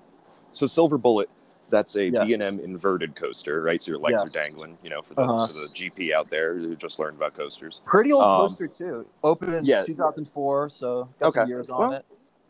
So 0.53 0.69
Silver 0.69 0.97
Bullet, 0.97 1.29
that's 1.73 1.97
a 1.97 2.05
Yes. 2.11 2.29
B&M 2.29 2.61
inverted 2.61 3.17
coaster, 3.17 3.63
right? 3.63 3.81
So 3.81 3.93
your 3.93 3.99
legs 3.99 4.19
Yes. 4.21 4.37
are 4.37 4.39
dangling, 4.45 4.77
you 4.85 4.91
know, 4.91 5.01
for 5.01 5.15
the, 5.15 5.23
Uh-huh. 5.23 5.47
for 5.49 5.53
the 5.55 5.69
GP 5.69 6.13
out 6.13 6.29
there 6.31 6.55
who 6.55 6.77
just 6.77 6.99
learned 6.99 7.17
about 7.17 7.35
coasters. 7.35 7.81
Pretty 7.87 8.13
old 8.13 8.25
Um, 8.25 8.49
coaster 8.49 8.69
too. 8.69 9.07
Opened 9.25 9.55
in 9.55 9.65
yeah. 9.65 9.83
2004, 9.83 10.69
so 10.69 11.09
got 11.19 11.33
some 11.33 11.43
Okay. 11.43 11.49
years 11.49 11.71
on 11.71 11.95
it. 11.95 12.05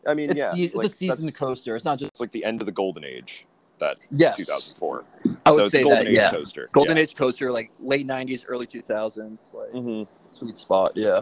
I 0.05 0.13
mean, 0.13 0.29
It's, 0.29 0.37
yeah, 0.37 0.51
it's 0.53 0.75
like, 0.75 0.87
a 0.87 0.93
seasoned 0.93 1.33
coaster. 1.33 1.75
It's 1.77 1.85
not 1.85 1.97
just 1.97 2.09
it's 2.11 2.19
like 2.19 2.31
the 2.31 2.43
end 2.43 2.61
of 2.61 2.65
the 2.65 2.73
golden 2.73 3.05
age, 3.05 3.47
that 3.79 4.05
yes. 4.11 4.35
2004. 4.35 5.05
I 5.45 5.51
would 5.51 5.57
so 5.57 5.63
it's 5.63 5.71
say 5.71 5.79
a 5.79 5.83
golden 5.83 5.99
that. 5.99 6.07
age 6.09 6.15
Yeah. 6.15 6.31
coaster. 6.31 6.69
Golden 6.73 6.97
yeah. 6.97 7.03
Age 7.03 7.15
coaster, 7.15 7.49
like 7.51 7.71
late 7.79 8.05
90s, 8.05 8.43
early 8.49 8.67
2000s, 8.67 9.53
like 9.53 9.71
Mhm. 9.71 10.05
sweet 10.27 10.57
spot. 10.57 10.91
Yeah. 10.95 11.21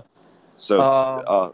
So, 0.58 0.82
Um, 0.82 1.24
uh, 1.28 1.50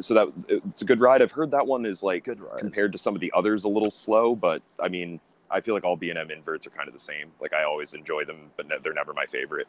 so 0.00 0.14
that 0.14 0.28
it's 0.48 0.82
a 0.82 0.84
good 0.84 0.98
ride. 1.00 1.22
I've 1.22 1.30
heard 1.30 1.52
that 1.52 1.64
one 1.68 1.86
is 1.86 2.02
like 2.02 2.24
good 2.24 2.40
ride. 2.40 2.58
compared 2.58 2.90
to 2.90 2.98
some 2.98 3.14
of 3.14 3.20
the 3.20 3.30
others 3.36 3.62
a 3.62 3.68
little 3.68 3.90
slow, 3.90 4.34
but 4.34 4.62
I 4.80 4.88
mean, 4.88 5.20
I 5.52 5.60
feel 5.60 5.74
like 5.74 5.84
all 5.84 5.96
B 5.96 6.10
and 6.10 6.18
M 6.18 6.30
inverts 6.30 6.66
are 6.66 6.70
kind 6.70 6.88
of 6.88 6.94
the 6.94 7.00
same. 7.00 7.30
Like 7.40 7.52
I 7.52 7.64
always 7.64 7.94
enjoy 7.94 8.24
them, 8.24 8.50
but 8.56 8.68
ne- 8.68 8.76
they're 8.82 8.94
never 8.94 9.12
my 9.12 9.26
favorite. 9.26 9.68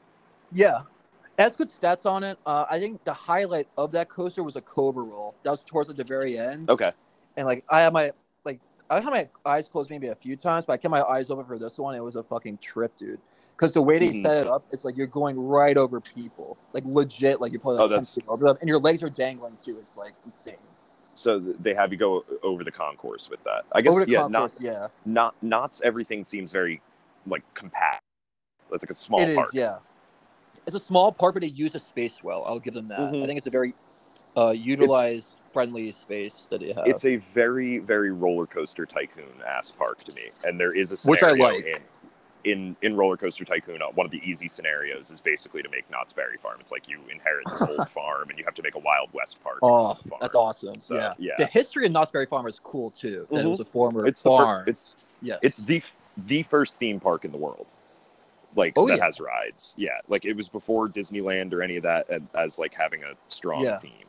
Yeah. 0.52 0.82
It 1.38 1.42
has 1.42 1.56
good 1.56 1.70
stats 1.70 2.06
on 2.06 2.24
it. 2.24 2.38
Uh, 2.46 2.66
I 2.70 2.80
think 2.80 3.04
the 3.04 3.14
highlight 3.14 3.68
of 3.78 3.92
that 3.94 4.08
coaster 4.10 4.44
was 4.44 4.56
a 4.56 4.62
Cobra 4.62 5.04
roll. 5.04 5.36
That 5.44 5.52
was 5.52 5.64
towards 5.64 5.90
like, 5.90 5.98
the 5.98 6.04
very 6.04 6.38
end. 6.38 6.70
Okay. 6.70 6.92
And 7.38 7.46
like 7.46 7.66
I 7.70 7.82
had 7.82 7.92
my 7.94 8.12
like 8.46 8.60
I 8.90 9.00
had 9.00 9.12
my 9.12 9.28
eyes 9.46 9.68
closed 9.68 9.90
maybe 9.90 10.08
a 10.08 10.16
few 10.16 10.36
times, 10.36 10.66
but 10.66 10.74
I 10.74 10.78
kept 10.78 10.92
my 10.92 11.02
eyes 11.04 11.30
open 11.30 11.46
for 11.46 11.58
this 11.58 11.78
one. 11.78 11.96
It 11.96 12.02
was 12.04 12.16
a 12.16 12.24
fucking 12.24 12.60
trip, 12.60 12.96
dude. 12.96 13.20
Because 13.56 13.74
the 13.74 13.82
way 13.82 14.00
they 14.00 14.10
Mhm. 14.10 14.22
set 14.24 14.46
it 14.46 14.48
up, 14.48 14.66
it's 14.72 14.84
like 14.84 14.98
you're 14.98 15.08
going 15.08 15.40
right 15.40 15.78
over 15.78 16.00
people, 16.00 16.58
like 16.74 16.84
legit, 16.86 17.40
like 17.40 17.52
you're 17.52 17.62
probably 17.62 17.82
Oh, 17.82 17.88
10 17.88 18.04
feet 18.04 18.24
over 18.28 18.46
them, 18.46 18.58
and 18.62 18.68
your 18.68 18.80
legs 18.80 19.04
are 19.04 19.10
dangling 19.10 19.58
too. 19.58 19.78
It's 19.80 19.96
like 19.98 20.14
insane. 20.26 20.56
So 21.16 21.40
they 21.40 21.74
have 21.74 21.92
you 21.92 21.98
go 21.98 22.26
over 22.42 22.64
the 22.64 22.72
concourse 22.72 23.30
with 23.30 23.44
that. 23.44 23.66
I 23.72 23.82
guess 23.82 23.94
yeah, 24.08 24.22
concourse, 24.22 24.58
yeah, 24.60 24.88
not 25.06 25.36
not 25.42 25.44
Knott's 25.44 25.82
everything 25.84 26.26
seems 26.26 26.52
very 26.52 26.82
like 27.28 27.44
compact. 27.54 28.02
It's 28.72 28.84
like 28.84 28.90
a 28.90 28.94
small 28.96 29.22
it 29.22 29.30
is, 29.30 29.36
park. 29.36 29.52
yeah. 29.54 29.78
It's 30.66 30.76
a 30.76 30.80
small 30.80 31.12
park, 31.12 31.36
but 31.36 31.42
they 31.42 31.50
use 31.50 31.74
the 31.74 31.80
space 31.80 32.24
well. 32.24 32.44
I'll 32.46 32.60
give 32.60 32.74
them 32.74 32.88
that. 32.88 33.00
Mhm. 33.00 33.24
I 33.24 33.28
think 33.28 33.38
it's 33.38 33.48
a 33.48 33.52
very 33.52 33.76
uh, 34.38 34.52
utilized, 34.52 35.36
friendly 35.52 35.92
space 35.92 36.48
that 36.50 36.62
they 36.62 36.72
have. 36.74 36.88
It's 36.88 37.06
a 37.06 37.18
very 37.18 37.78
very 37.80 38.12
roller 38.12 38.48
coaster 38.48 38.86
tycoon 38.86 39.42
ass 39.46 39.72
park 39.72 40.04
to 40.06 40.14
me, 40.14 40.32
and 40.44 40.60
there 40.60 40.76
is 40.76 40.92
a 40.92 41.10
Which 41.10 41.22
I 41.22 41.32
scenario 41.34 41.56
like. 41.56 41.66
in 41.66 41.82
in 42.44 42.76
in 42.82 42.96
roller 42.96 43.18
coaster 43.18 43.46
tycoon. 43.46 43.82
uh, 43.82 43.86
One 43.94 44.06
of 44.06 44.12
the 44.12 44.22
easy 44.24 44.48
scenarios 44.48 45.12
is 45.12 45.22
basically 45.22 45.62
to 45.64 45.70
make 45.70 45.90
Knott's 45.90 46.14
Berry 46.14 46.38
Farm. 46.38 46.58
It's 46.60 46.72
like 46.72 46.88
you 46.88 47.00
inherit 47.12 47.46
this 47.50 47.62
old 47.62 47.90
farm, 47.98 48.30
and 48.30 48.38
you 48.38 48.46
have 48.46 48.56
to 48.56 48.62
make 48.64 48.76
a 48.76 48.80
Wild 48.80 49.10
West 49.14 49.42
park. 49.44 49.60
Oh, 49.62 49.94
farm. 49.94 50.18
that's 50.22 50.36
awesome. 50.36 50.82
So, 50.82 50.96
yeah. 50.96 51.14
yeah. 51.18 51.34
The 51.38 51.46
history 51.46 51.86
of 51.86 51.92
Knott's 51.92 52.12
Berry 52.12 52.26
Farm 52.26 52.46
is 52.48 52.60
cool 52.64 52.92
too. 52.92 53.28
That 53.32 53.40
it 53.40 53.46
Mhm. 53.46 53.50
was 53.50 53.60
a 53.60 53.66
former 53.66 54.06
It's 54.08 54.22
the 54.24 54.36
fir- 54.36 54.64
it's 54.68 54.96
yes. 55.22 55.40
it's 55.42 55.58
the 55.60 55.78
f- 55.78 55.96
the 56.18 56.44
first 56.44 56.78
theme 56.78 57.00
park 57.00 57.26
in 57.26 57.32
the 57.32 57.38
world 57.38 57.68
like 58.56 58.74
Oh, 58.78 58.88
that 58.88 58.98
yeah. 59.00 59.06
has 59.06 59.20
rides 59.20 59.74
yeah 59.80 59.98
like 60.08 60.26
it 60.26 60.34
was 60.36 60.48
before 60.48 60.88
disneyland 60.88 61.52
or 61.54 61.64
any 61.64 61.76
of 61.76 61.82
that 61.82 62.06
as 62.36 62.60
like 62.60 62.72
having 62.76 63.04
a 63.04 63.14
strong 63.30 63.64
Yeah. 63.64 63.80
theme 63.80 64.06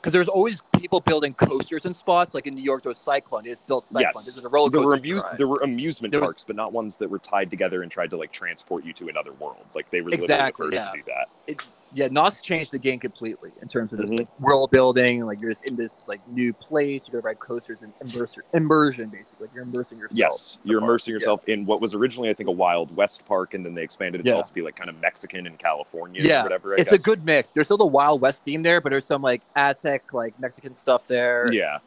because 0.00 0.12
there's 0.12 0.28
always 0.28 0.62
people 0.78 1.00
building 1.00 1.34
coasters 1.34 1.84
in 1.84 1.92
spots. 1.92 2.32
Like 2.34 2.46
in 2.46 2.54
New 2.54 2.62
York, 2.62 2.82
there 2.82 2.90
was 2.90 2.98
Cyclone. 2.98 3.44
They 3.44 3.50
just 3.50 3.66
built 3.66 3.86
Cyclone. 3.86 4.02
Yes. 4.14 4.24
This 4.24 4.36
is 4.38 4.44
a 4.44 4.48
roller 4.48 4.70
there 4.70 4.82
coaster. 4.82 5.16
were, 5.16 5.20
amu- 5.28 5.36
there 5.36 5.48
were 5.48 5.60
amusement 5.62 6.12
There 6.12 6.20
was- 6.20 6.26
parks 6.28 6.44
but 6.44 6.56
not 6.56 6.72
ones 6.72 6.96
that 6.98 7.10
were 7.10 7.18
tied 7.18 7.50
together 7.50 7.82
and 7.82 7.90
tried 7.92 8.10
to 8.10 8.16
like 8.16 8.32
transport 8.32 8.84
you 8.84 8.92
to 8.94 9.08
another 9.08 9.32
world 9.34 9.64
like 9.74 9.90
they 9.90 10.00
were 10.00 10.10
Exactly, 10.10 10.68
literally 10.68 10.70
the 10.70 10.76
yeah. 10.76 10.84
first 10.90 10.94
to 10.94 10.98
do 10.98 11.04
that 11.06 11.28
it, 11.46 11.68
yeah, 11.92 12.08
Knott's 12.08 12.40
changed 12.40 12.70
the 12.70 12.78
game 12.78 12.98
completely 13.00 13.50
in 13.60 13.66
terms 13.68 13.92
of 13.92 13.98
this 13.98 14.10
Mhm. 14.10 14.18
like 14.20 14.40
world 14.40 14.70
building. 14.70 15.24
Like 15.26 15.40
you're 15.40 15.50
just 15.50 15.68
in 15.70 15.76
this 15.76 16.06
like 16.06 16.20
new 16.28 16.52
place. 16.52 17.06
You 17.08 17.12
go 17.12 17.20
to 17.20 17.26
ride 17.26 17.38
coasters 17.40 17.82
and 17.82 17.92
immerse, 18.00 18.36
immersion 18.54 19.08
basically. 19.08 19.46
Like 19.46 19.54
you're 19.54 19.64
immersing 19.64 19.98
yourself. 19.98 20.18
yes 20.18 20.58
you're 20.64 20.80
park. 20.80 20.88
immersing 20.88 21.12
yourself 21.14 21.44
in 21.48 21.66
what 21.66 21.80
was 21.80 21.94
originally 21.94 22.30
i 22.30 22.34
think 22.34 22.48
a 22.48 22.52
wild 22.52 22.94
west 22.96 23.24
park 23.26 23.54
and 23.54 23.64
then 23.66 23.74
they 23.74 23.82
expanded 23.82 24.20
it 24.20 24.26
Yeah. 24.26 24.32
to 24.32 24.36
also 24.38 24.52
be 24.54 24.62
like 24.62 24.76
kind 24.76 24.88
of 24.90 25.00
mexican 25.00 25.46
and 25.46 25.58
california 25.58 26.20
Yeah, 26.22 26.40
or 26.40 26.42
whatever 26.44 26.74
I 26.74 26.76
it's 26.82 26.92
a 26.92 26.98
good 26.98 27.24
mix. 27.24 27.50
There's 27.50 27.66
still 27.66 27.76
the 27.78 27.86
Wild 27.86 28.20
West 28.20 28.44
theme 28.44 28.62
there, 28.62 28.80
but 28.80 28.90
there's 28.90 29.04
some 29.06 29.22
like 29.22 29.42
Aztec, 29.56 30.12
like 30.12 30.38
Mexican 30.38 30.72
stuff 30.72 31.06
there. 31.08 31.52
yeah 31.52 31.78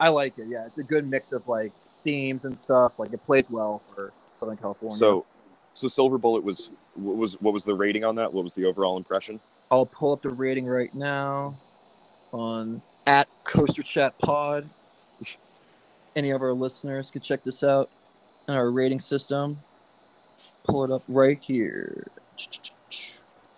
I 0.00 0.08
like 0.08 0.36
it. 0.38 0.46
Yeah, 0.48 0.66
it's 0.66 0.78
a 0.78 0.82
good 0.82 1.08
mix 1.08 1.30
of 1.32 1.46
like 1.46 1.72
themes 2.02 2.44
and 2.44 2.56
stuff. 2.58 2.98
Like 2.98 3.12
it 3.12 3.24
plays 3.24 3.48
well 3.48 3.80
for 3.94 4.12
Southern 4.34 4.56
California. 4.56 4.96
so 4.98 5.24
so 5.72 5.86
silver 5.88 6.18
bullet 6.18 6.42
was 6.42 6.70
what 6.94 7.16
was 7.16 7.40
what 7.40 7.52
was 7.52 7.64
the 7.64 7.74
rating 7.74 8.04
on 8.04 8.14
that 8.16 8.32
what 8.32 8.44
was 8.44 8.54
the 8.54 8.64
overall 8.64 8.96
impression 8.96 9.40
I'll 9.70 9.86
pull 9.86 10.12
up 10.12 10.22
the 10.22 10.30
rating 10.30 10.66
right 10.66 10.94
now 10.94 11.56
on 12.32 12.82
at 13.06 13.28
Coaster 13.44 13.82
Chat 13.82 14.16
Pod. 14.18 14.68
Any 16.16 16.30
of 16.30 16.42
our 16.42 16.52
listeners 16.52 17.10
can 17.10 17.22
check 17.22 17.42
this 17.42 17.64
out 17.64 17.90
in 18.46 18.54
our 18.54 18.70
rating 18.70 19.00
system. 19.00 19.58
Pull 20.64 20.84
it 20.84 20.90
up 20.92 21.02
right 21.08 21.40
here. 21.40 22.06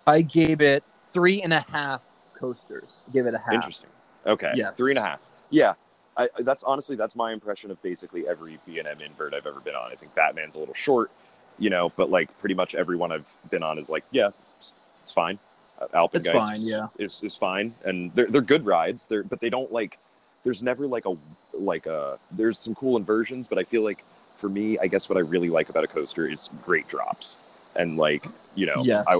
I 0.07 0.21
gave 0.21 0.61
it 0.61 0.83
three 1.11 1.41
and 1.41 1.53
a 1.53 1.61
half 1.61 2.03
coasters. 2.33 3.03
Give 3.13 3.27
it 3.27 3.33
a 3.33 3.39
half. 3.39 3.53
Interesting. 3.53 3.89
Okay. 4.25 4.51
Yeah. 4.55 4.71
Three 4.71 4.91
and 4.91 4.99
a 4.99 5.03
half. 5.03 5.19
Yeah. 5.49 5.73
I- 6.15 6.29
that's 6.39 6.63
honestly 6.63 6.95
that's 6.95 7.15
my 7.15 7.31
impression 7.31 7.69
of 7.69 7.79
basically 7.83 8.27
every 8.27 8.59
B 8.65 8.79
and 8.79 8.87
M 8.87 9.01
invert 9.01 9.33
I've 9.35 9.45
ever 9.45 9.59
been 9.59 9.75
on. 9.75 9.91
I 9.91 9.95
think 9.95 10.15
Batman's 10.15 10.55
a 10.55 10.59
little 10.59 10.73
short, 10.73 11.11
you 11.59 11.69
know, 11.69 11.89
but 11.95 12.09
like 12.09 12.35
pretty 12.39 12.55
much 12.55 12.75
everyone 12.75 13.11
I've 13.11 13.25
been 13.49 13.63
on 13.63 13.77
is 13.79 13.89
like, 13.89 14.03
yeah, 14.11 14.29
it's, 14.57 14.73
it's 15.03 15.11
fine. 15.11 15.39
Uh, 15.79 15.87
Alpengeist 15.93 16.15
It's 16.25 16.29
fine, 16.33 16.61
yeah. 16.61 16.87
is 16.97 17.21
is 17.23 17.35
fine, 17.35 17.73
and 17.85 18.11
they're 18.15 18.27
they're 18.27 18.41
good 18.41 18.65
rides. 18.65 19.05
They're 19.07 19.23
but 19.23 19.39
they 19.39 19.49
don't 19.49 19.71
like. 19.71 19.97
There's 20.43 20.63
never 20.63 20.87
like 20.87 21.05
a 21.05 21.15
like 21.53 21.85
a. 21.85 22.17
There's 22.31 22.57
some 22.57 22.73
cool 22.75 22.97
inversions, 22.97 23.47
but 23.47 23.57
I 23.59 23.63
feel 23.63 23.83
like 23.83 24.03
for 24.37 24.49
me, 24.49 24.77
I 24.79 24.87
guess 24.87 25.07
what 25.09 25.17
I 25.17 25.21
really 25.21 25.49
like 25.49 25.69
about 25.69 25.83
a 25.83 25.87
coaster 25.87 26.27
is 26.27 26.49
great 26.65 26.87
drops, 26.87 27.37
and 27.75 27.95
like 27.97 28.25
you 28.55 28.65
know, 28.65 28.75
Yes. 28.81 29.05
I, 29.07 29.19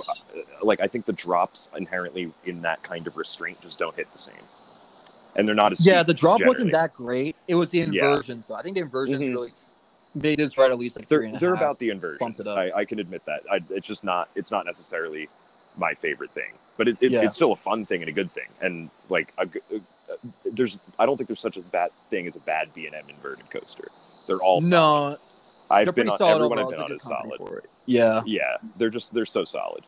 like 0.63 0.79
I 0.79 0.87
think 0.87 1.05
the 1.05 1.13
drops 1.13 1.69
inherently 1.77 2.31
in 2.45 2.63
that 2.63 2.81
kind 2.81 3.05
of 3.05 3.17
restraint 3.17 3.61
just 3.61 3.77
don't 3.77 3.95
hit 3.95 4.11
the 4.11 4.17
same, 4.17 4.33
and 5.35 5.47
they're 5.47 5.53
not 5.53 5.71
as 5.73 5.85
yeah, 5.85 6.01
the 6.01 6.13
drop 6.13 6.39
generally. 6.39 6.55
wasn't 6.57 6.71
that 6.73 6.91
great. 6.93 7.35
It 7.47 7.53
was 7.53 7.69
the 7.69 7.77
Yeah. 7.79 7.85
inversion. 7.85 8.41
So 8.41 8.55
I 8.55 8.63
think 8.63 8.75
the 8.77 8.81
inversions 8.81 9.21
Mhm. 9.23 9.33
really 9.33 9.51
s- 10.17 10.23
made 10.23 10.39
this 10.39 10.57
right 10.57 10.71
at 10.71 10.77
least 10.77 10.95
like 10.97 11.07
They're 11.07 11.29
they're 11.39 11.55
half. 11.55 11.61
about 11.63 11.79
the 11.79 11.89
bumped 11.91 12.39
inversions. 12.39 12.47
I, 12.47 12.71
I 12.75 12.85
can 12.85 12.99
admit 12.99 13.25
that. 13.25 13.41
I, 13.51 13.61
it's 13.69 13.87
just 13.87 14.03
not 14.03 14.29
it's 14.35 14.51
not 14.51 14.65
necessarily 14.65 15.29
my 15.77 15.93
favorite 15.93 16.31
thing, 16.31 16.51
but 16.77 16.87
it, 16.87 16.97
it, 17.01 17.11
Yeah. 17.11 17.21
it's 17.23 17.35
still 17.35 17.51
a 17.51 17.55
fun 17.55 17.85
thing 17.85 18.01
and 18.01 18.09
a 18.09 18.13
good 18.13 18.33
thing. 18.33 18.47
And 18.61 18.89
like 19.09 19.33
a, 19.37 19.45
g- 19.45 19.59
uh, 19.73 20.15
there's 20.45 20.77
I 20.97 21.05
don't 21.05 21.17
think 21.17 21.27
there's 21.27 21.39
such 21.39 21.57
a 21.57 21.61
bad 21.61 21.91
thing 22.09 22.27
as 22.27 22.35
a 22.35 22.39
bad 22.39 22.73
B 22.73 22.85
and 22.87 22.95
M 22.95 23.05
inverted 23.09 23.49
coaster. 23.49 23.89
They're 24.27 24.37
all 24.41 24.61
solid. 24.61 25.19
no, 25.69 25.75
I've 25.75 25.93
been 25.95 26.09
on 26.09 26.17
solid 26.17 26.35
everyone 26.35 26.59
I've 26.59 26.69
been 26.69 26.79
on 26.79 26.91
is 26.91 27.03
a 27.03 27.07
solid. 27.07 27.39
Yeah. 27.85 28.21
Yeah, 28.25 28.57
they're 28.77 28.89
just 28.89 29.13
they're 29.13 29.25
so 29.25 29.45
solid. 29.45 29.83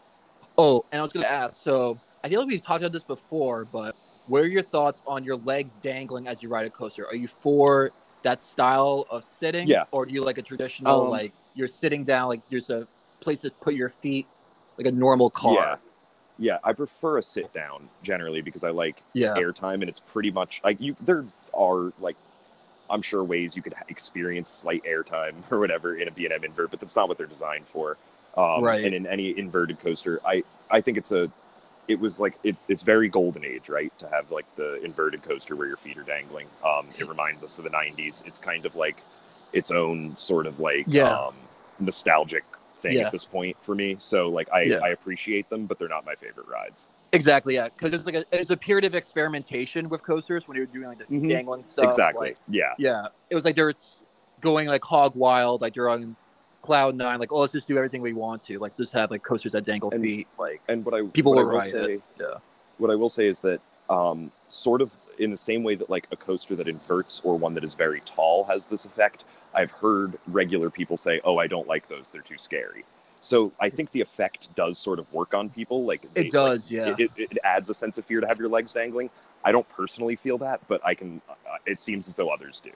Oh, 0.57 0.85
and 0.91 0.99
I 0.99 1.03
was 1.03 1.11
going 1.13 1.23
to 1.23 1.31
ask. 1.31 1.61
So 1.61 1.97
I 2.23 2.29
feel 2.29 2.39
like 2.41 2.49
we've 2.49 2.61
talked 2.61 2.81
about 2.81 2.91
this 2.91 3.03
before, 3.03 3.65
but 3.65 3.95
what 4.27 4.43
are 4.43 4.47
your 4.47 4.61
thoughts 4.61 5.01
on 5.07 5.23
your 5.23 5.37
legs 5.37 5.71
dangling 5.81 6.27
as 6.27 6.43
you 6.43 6.49
ride 6.49 6.65
a 6.65 6.69
coaster? 6.69 7.05
Are 7.07 7.15
you 7.15 7.27
for 7.27 7.91
that 8.23 8.43
style 8.43 9.05
of 9.09 9.23
sitting? 9.23 9.67
Yeah. 9.67 9.85
Or 9.91 10.05
do 10.05 10.13
you 10.13 10.23
like 10.23 10.37
a 10.37 10.41
traditional 10.41 11.03
Um, 11.03 11.09
like 11.09 11.33
you're 11.55 11.67
sitting 11.67 12.03
down, 12.03 12.29
like 12.29 12.41
there's 12.49 12.69
a 12.69 12.87
place 13.19 13.41
to 13.41 13.51
put 13.51 13.73
your 13.75 13.89
feet, 13.89 14.27
like 14.77 14.87
a 14.87 14.91
normal 14.91 15.29
car? 15.29 15.53
Yeah. 15.53 15.75
Yeah, 16.41 16.57
I 16.63 16.71
prefer 16.71 17.17
a 17.17 17.21
sit 17.21 17.51
down 17.53 17.89
generally 18.01 18.41
because 18.41 18.63
I 18.63 18.69
like 18.69 19.01
Yeah. 19.13 19.33
airtime 19.35 19.75
and 19.81 19.89
it's 19.89 19.99
pretty 19.99 20.31
much 20.31 20.61
like 20.63 20.79
you 20.79 20.95
there 21.01 21.25
are 21.53 21.91
like 21.99 22.15
I'm 22.89 23.01
sure 23.01 23.23
ways 23.23 23.55
you 23.55 23.61
could 23.61 23.75
experience 23.89 24.49
slight 24.49 24.83
airtime 24.83 25.35
or 25.51 25.59
whatever 25.59 25.95
in 25.95 26.07
a 26.07 26.11
B&M 26.11 26.43
invert, 26.43 26.71
but 26.71 26.79
that's 26.79 26.95
not 26.95 27.07
what 27.07 27.17
they're 27.17 27.27
designed 27.27 27.67
for. 27.67 27.97
Um, 28.37 28.63
Right. 28.63 28.83
And 28.85 28.93
in 28.95 29.05
any 29.05 29.37
inverted 29.37 29.79
coaster, 29.81 30.19
I 30.25 30.43
I 30.71 30.81
think 30.81 30.97
it's 30.97 31.11
a 31.11 31.29
it 31.89 31.99
was 31.99 32.19
like 32.19 32.37
it, 32.43 32.55
it's 32.67 32.83
very 32.83 33.09
golden 33.09 33.43
age, 33.43 33.67
right? 33.67 33.91
To 33.99 34.07
have 34.09 34.31
like 34.31 34.45
the 34.55 34.81
inverted 34.85 35.23
coaster 35.23 35.55
where 35.55 35.67
your 35.67 35.77
feet 35.77 35.97
are 35.97 36.03
dangling. 36.03 36.47
Um, 36.63 36.87
it 36.97 37.09
reminds 37.09 37.43
us 37.43 37.57
of 37.57 37.63
the 37.65 37.71
'90s. 37.71 38.25
It's 38.27 38.39
kind 38.39 38.65
of 38.65 38.75
like 38.75 39.01
its 39.51 39.71
own 39.71 40.15
sort 40.17 40.45
of 40.45 40.59
like 40.59 40.85
Yeah. 40.87 41.09
um, 41.11 41.33
nostalgic 41.79 42.43
thing 42.77 42.93
Yeah. 42.97 43.07
at 43.07 43.11
this 43.11 43.25
point 43.25 43.57
for 43.63 43.73
me. 43.75 43.97
So 43.99 44.29
like 44.29 44.47
I, 44.53 44.61
Yeah. 44.61 44.79
I 44.83 44.89
appreciate 44.89 45.49
them, 45.49 45.65
but 45.65 45.79
they're 45.79 45.89
not 45.89 46.05
my 46.05 46.15
favorite 46.15 46.47
rides. 46.47 46.87
Exactly, 47.11 47.55
yeah, 47.55 47.65
because 47.69 47.91
it's 47.91 48.05
like 48.05 48.13
a, 48.15 48.23
it's 48.31 48.51
a 48.51 48.55
period 48.57 48.85
of 48.85 48.93
experimentation 48.93 49.89
with 49.89 50.03
coasters 50.03 50.47
when 50.47 50.55
you 50.55 50.61
were 50.61 50.67
doing 50.71 50.87
like 50.89 50.99
the 50.99 51.05
Mhm. 51.05 51.27
dangling 51.27 51.63
stuff. 51.65 51.85
exactly. 51.85 52.29
like- 52.29 52.37
yeah. 52.47 52.73
yeah, 52.77 53.07
it 53.31 53.35
was 53.35 53.43
like 53.43 53.55
they're 53.55 53.73
going 54.41 54.67
like 54.67 54.83
hog 54.83 55.15
wild, 55.15 55.61
like 55.61 55.75
you're 55.75 55.89
on 55.89 56.15
cloud 56.61 56.95
nine. 56.95 57.19
Like, 57.19 57.31
oh, 57.31 57.39
let's 57.39 57.53
just 57.53 57.67
do 57.67 57.77
everything 57.77 58.01
we 58.01 58.13
want 58.13 58.41
to. 58.43 58.59
Like, 58.59 58.75
just 58.75 58.91
have 58.93 59.11
like 59.11 59.23
coasters 59.23 59.51
that 59.53 59.63
dangle 59.65 59.91
And- 59.91 60.01
feet. 60.01 60.27
Like, 60.37 60.61
And 60.67 60.83
what 60.85 60.93
I 60.93 61.03
People 61.07 61.33
what 61.33 61.41
I 61.41 61.43
will 61.43 61.51
will 61.53 61.59
it. 61.59 61.69
say, 61.69 61.99
Yeah. 62.19 62.33
What 62.77 62.91
I 62.91 62.95
will 62.95 63.09
say 63.09 63.27
is 63.27 63.41
that 63.41 63.59
um, 63.89 64.31
sort 64.49 64.81
of 64.81 64.93
in 65.17 65.31
the 65.31 65.37
same 65.37 65.63
way 65.63 65.75
that 65.75 65.89
like 65.89 66.07
a 66.11 66.15
coaster 66.15 66.55
that 66.55 66.67
inverts 66.67 67.21
or 67.23 67.37
one 67.37 67.53
that 67.55 67.63
is 67.63 67.73
very 67.73 68.01
tall 68.05 68.43
has 68.45 68.67
this 68.67 68.85
effect, 68.85 69.23
I've 69.53 69.71
heard 69.71 70.17
regular 70.27 70.69
people 70.69 70.95
say, 70.95 71.19
"Oh, 71.23 71.39
I 71.39 71.47
don't 71.47 71.67
like 71.67 71.87
those; 71.89 72.11
they're 72.11 72.21
too 72.21 72.37
scary." 72.37 72.85
So 73.19 73.51
I 73.59 73.69
think 73.69 73.91
the 73.91 73.99
effect 73.99 74.53
does 74.55 74.77
sort 74.77 74.99
of 74.99 75.11
work 75.11 75.33
on 75.33 75.49
people. 75.49 75.83
Like 75.85 76.01
they- 76.13 76.21
it 76.27 76.31
does, 76.31 76.71
like, 76.71 76.79
yeah. 76.79 76.95
it, 76.99 77.11
it, 77.17 77.31
it 77.31 77.37
adds 77.43 77.69
a 77.69 77.73
sense 77.73 77.97
of 77.97 78.05
fear 78.05 78.21
to 78.21 78.27
have 78.27 78.37
your 78.37 78.47
legs 78.47 78.73
dangling. 78.73 79.09
I 79.43 79.51
don't 79.51 79.67
personally 79.69 80.15
feel 80.15 80.37
that, 80.37 80.61
but 80.67 80.85
I 80.85 80.93
can. 80.93 81.19
Uh, 81.27 81.33
it 81.65 81.79
seems 81.79 82.07
as 82.07 82.15
though 82.15 82.29
others 82.29 82.61
do. 82.63 82.71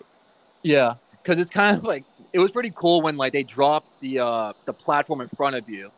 Yeah, 0.63 0.95
because 1.21 1.37
it's 1.39 1.49
kind 1.51 1.77
of 1.77 1.83
like 1.83 2.03
it 2.33 2.39
was 2.39 2.51
pretty 2.51 2.71
cool 2.75 3.01
when 3.01 3.15
like 3.17 3.31
they 3.33 3.43
dropped 3.43 3.99
the 4.01 4.19
uh 4.19 4.53
the 4.65 4.73
platform 4.73 5.21
in 5.21 5.27
front 5.29 5.55
of 5.55 5.69
you 5.69 5.89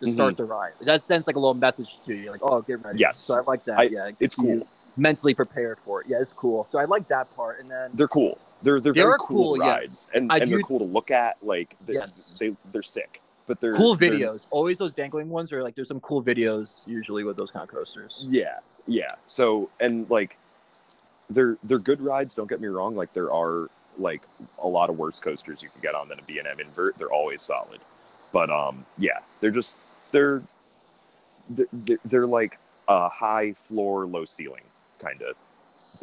to 0.00 0.06
Mm-hmm. 0.06 0.14
start 0.14 0.36
the 0.36 0.44
ride. 0.44 0.72
That 0.80 1.04
sends 1.04 1.26
like 1.28 1.36
a 1.36 1.38
little 1.38 1.54
message 1.54 1.98
to 2.06 2.14
you, 2.14 2.32
like, 2.32 2.40
oh, 2.42 2.60
get 2.62 2.82
ready. 2.84 2.98
Yes. 2.98 3.18
So 3.18 3.38
I 3.38 3.42
like 3.42 3.64
that. 3.66 3.78
I- 3.78 3.82
yeah, 3.84 4.06
it 4.08 4.16
It's 4.18 4.34
cool. 4.34 4.66
Mentally 4.96 5.32
prepared 5.32 5.78
for 5.78 6.00
it. 6.00 6.08
Yeah, 6.08 6.20
it's 6.20 6.32
cool. 6.32 6.66
So 6.66 6.78
I 6.80 6.86
like 6.86 7.06
that 7.08 7.34
part. 7.36 7.60
And 7.60 7.70
then 7.70 7.90
They're 7.94 8.08
cool. 8.08 8.36
They're 8.62 8.80
they're 8.80 8.92
They 8.92 9.00
very 9.02 9.14
cool, 9.20 9.56
cool, 9.56 9.58
yes. 9.58 9.66
rides, 9.66 10.08
and, 10.14 10.30
I 10.32 10.38
and 10.38 10.50
they're 10.52 10.60
cool 10.60 10.78
to 10.80 10.84
look 10.84 11.10
at. 11.12 11.36
Like 11.42 11.76
they, 11.86 11.94
Yes. 11.94 12.36
they 12.40 12.54
they're 12.72 12.82
sick, 12.82 13.22
but 13.46 13.60
they're 13.60 13.74
cool 13.74 13.94
they're- 13.94 14.10
videos. 14.12 14.46
Always 14.50 14.76
those 14.78 14.92
dangling 14.92 15.30
ones 15.30 15.52
are 15.52 15.62
like 15.62 15.74
there's 15.76 15.88
some 15.88 16.00
cool 16.00 16.22
videos 16.22 16.86
usually 16.86 17.22
with 17.24 17.36
those 17.36 17.50
kind 17.50 17.62
of 17.62 17.68
coasters. 17.74 18.26
Yeah, 18.28 18.58
yeah. 18.88 19.14
So 19.26 19.70
and 19.80 20.08
like 20.10 20.36
they're 21.30 21.56
they're 21.62 21.78
good 21.78 22.00
rides. 22.00 22.34
Don't 22.34 22.48
get 22.48 22.60
me 22.60 22.68
wrong. 22.68 22.94
Like 22.96 23.12
there 23.14 23.32
are 23.32 23.68
like 23.98 24.22
a 24.62 24.66
lot 24.68 24.90
of 24.90 24.98
worse 24.98 25.20
coasters 25.20 25.62
you 25.62 25.68
can 25.68 25.80
get 25.80 25.94
on 25.94 26.08
than 26.08 26.18
a 26.18 26.22
B 26.22 26.38
and 26.38 26.46
M 26.48 26.60
invert. 26.60 26.96
They're 26.98 27.12
always 27.12 27.42
solid, 27.42 27.80
but 28.32 28.50
um, 28.50 28.84
yeah, 28.98 29.18
they're 29.40 29.50
just 29.50 29.76
they're 30.12 30.42
they're, 31.50 31.98
they're 32.04 32.26
like 32.26 32.58
a 32.88 33.08
high 33.08 33.52
floor, 33.64 34.06
low 34.06 34.24
ceiling 34.24 34.62
kind 34.98 35.22
of. 35.22 35.36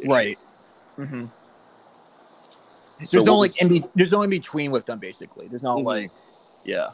Right. 0.06 0.38
Mm-hmm. 0.98 1.26
So 3.04 3.16
there's 3.16 3.24
no 3.24 3.32
what 3.36 3.40
like 3.40 3.50
was- 3.50 3.58
in 3.62 3.68
be- 3.68 3.84
there's 3.94 4.12
no 4.12 4.22
in 4.22 4.30
between 4.30 4.70
with 4.70 4.86
them 4.86 4.98
basically. 4.98 5.48
There's 5.48 5.62
no 5.62 5.76
Mhm. 5.78 5.84
like 5.84 6.10
yeah. 6.64 6.90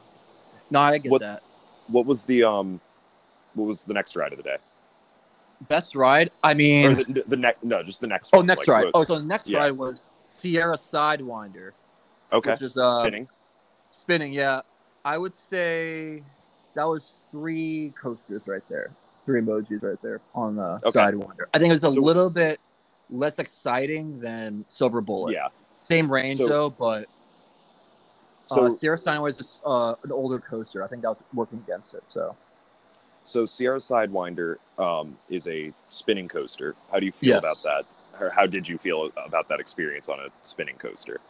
No, 0.71 0.81
I 0.81 0.99
get 0.99 1.11
What- 1.11 1.21
that. 1.23 1.43
What 1.88 2.05
was 2.07 2.25
the 2.25 2.43
um, 2.43 2.81
what 3.55 3.67
was 3.67 3.85
the 3.85 3.95
next 3.95 4.17
ride 4.17 4.33
of 4.33 4.38
the 4.38 4.43
day? 4.43 4.57
Best 5.69 5.95
ride. 5.95 6.31
I 6.43 6.53
mean, 6.55 6.91
Or 6.93 6.95
the, 6.97 7.25
the 7.29 7.37
next? 7.37 7.62
No, 7.65 7.83
just 7.83 8.00
the 8.00 8.07
next. 8.09 8.31
oh, 8.35 8.38
one, 8.38 8.47
next 8.47 8.59
like, 8.61 8.69
ride. 8.69 8.85
what- 8.87 8.91
Oh, 8.95 9.05
so 9.05 9.15
the 9.19 9.25
next 9.25 9.47
yeah. 9.47 9.59
ride 9.61 9.71
was 9.73 10.03
Sierra 10.37 10.76
Sidewinder, 10.76 11.71
okay. 12.33 12.50
which 12.52 12.62
is 12.62 12.76
uh 12.76 13.00
Spinning. 13.00 13.28
spinning. 13.90 14.33
Yeah, 14.33 14.61
I 15.05 15.19
would 15.19 15.35
say 15.35 16.23
that 16.75 16.85
was 16.85 17.25
three 17.31 17.93
coasters 18.00 18.47
right 18.49 18.62
there, 18.69 18.90
three 19.25 19.40
emojis 19.40 19.83
right 19.83 20.00
there 20.02 20.21
on 20.35 20.57
the 20.57 20.81
Okay. 20.87 20.90
Sidewinder. 20.99 21.47
I 21.54 21.58
think 21.58 21.71
it 21.71 21.75
was 21.75 21.84
a 21.84 21.93
So- 21.93 22.00
little 22.00 22.30
bit 22.30 22.58
less 23.08 23.39
exciting 23.39 24.19
than 24.21 24.65
Silver 24.69 25.00
Bullet. 25.00 25.32
Yeah. 25.32 25.49
Same 25.80 26.11
range 26.13 26.39
So- 26.39 26.49
though, 26.49 26.71
but 26.71 27.06
So 28.47 28.67
uh, 28.67 28.71
Sierra 28.71 28.97
Sidewinder 28.99 29.23
was 29.23 29.63
uh, 29.65 29.95
an 30.04 30.13
older 30.13 30.39
coaster. 30.39 30.82
I 30.84 30.87
think 30.87 31.02
that 31.02 31.08
was 31.08 31.23
working 31.34 31.58
against 31.67 31.95
it. 31.95 32.02
So 32.06 32.37
So 33.25 33.45
Sierra 33.47 33.78
Sidewinder 33.78 34.56
um, 34.78 35.17
is 35.28 35.49
a 35.49 35.73
spinning 35.89 36.28
coaster. 36.28 36.76
How 36.93 37.00
do 37.00 37.06
you 37.06 37.13
feel 37.13 37.30
Yes. 37.30 37.39
about 37.41 37.63
that? 37.65 37.84
Or 38.21 38.31
how 38.31 38.47
did 38.47 38.69
you 38.69 38.79
feel 38.79 39.11
about 39.17 39.49
that 39.49 39.61
experience 39.61 40.09
on 40.09 40.19
a 40.21 40.29
spinning 40.43 40.76
coaster? 40.76 41.21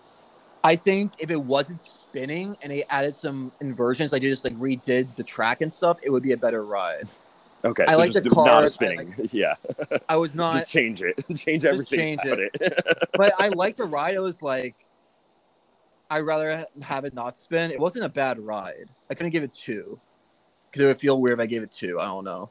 I 0.65 0.75
think 0.77 1.13
if 1.19 1.31
it 1.31 1.41
wasn't 1.41 1.85
spinning 1.85 2.57
and 2.63 2.73
they 2.73 2.83
added 2.91 3.15
some 3.15 3.53
inversions, 3.61 4.13
like 4.13 4.23
they 4.23 4.29
just 4.29 4.45
like 4.45 4.57
redid 4.57 5.15
the 5.17 5.23
track 5.23 5.61
and 5.61 5.73
stuff, 5.73 5.99
it 6.03 6.11
would 6.11 6.23
be 6.23 6.33
a 6.33 6.37
better 6.37 6.65
ride. 6.65 7.09
Okay, 7.65 7.85
I 7.87 7.93
so 7.93 7.99
like 7.99 8.13
the 8.13 8.21
do- 8.21 8.31
not 8.31 8.47
cars, 8.47 8.79
I 8.81 8.87
spinning. 8.87 9.15
yeah, 9.33 9.55
I 10.09 10.17
was 10.17 10.35
not, 10.35 10.55
just 10.55 10.71
change 10.71 11.03
it. 11.03 11.25
change 11.37 11.65
everything 11.65 11.99
change 11.99 12.21
about 12.25 12.39
it. 12.41 13.09
but 13.13 13.33
I 13.39 13.49
liked 13.49 13.79
the 13.79 13.85
ride. 13.85 14.15
It 14.15 14.21
was 14.21 14.43
like 14.43 14.75
I'd 16.11 16.21
rather 16.21 16.65
have 16.83 17.05
it 17.05 17.15
not 17.15 17.37
spin. 17.37 17.71
It 17.71 17.81
wasn't 17.81 18.05
a 18.05 18.09
bad 18.09 18.39
ride. 18.39 18.89
I 19.11 19.15
couldn't 19.15 19.33
give 19.33 19.43
it 19.43 19.53
two 19.53 20.01
because 20.71 20.83
it 20.83 20.87
would 20.87 20.99
feel 20.99 21.21
weird 21.21 21.39
if 21.39 21.43
I 21.43 21.47
gave 21.47 21.63
it 21.63 21.71
two. 21.71 21.99
I 21.99 22.05
don't 22.05 22.25
know 22.25 22.51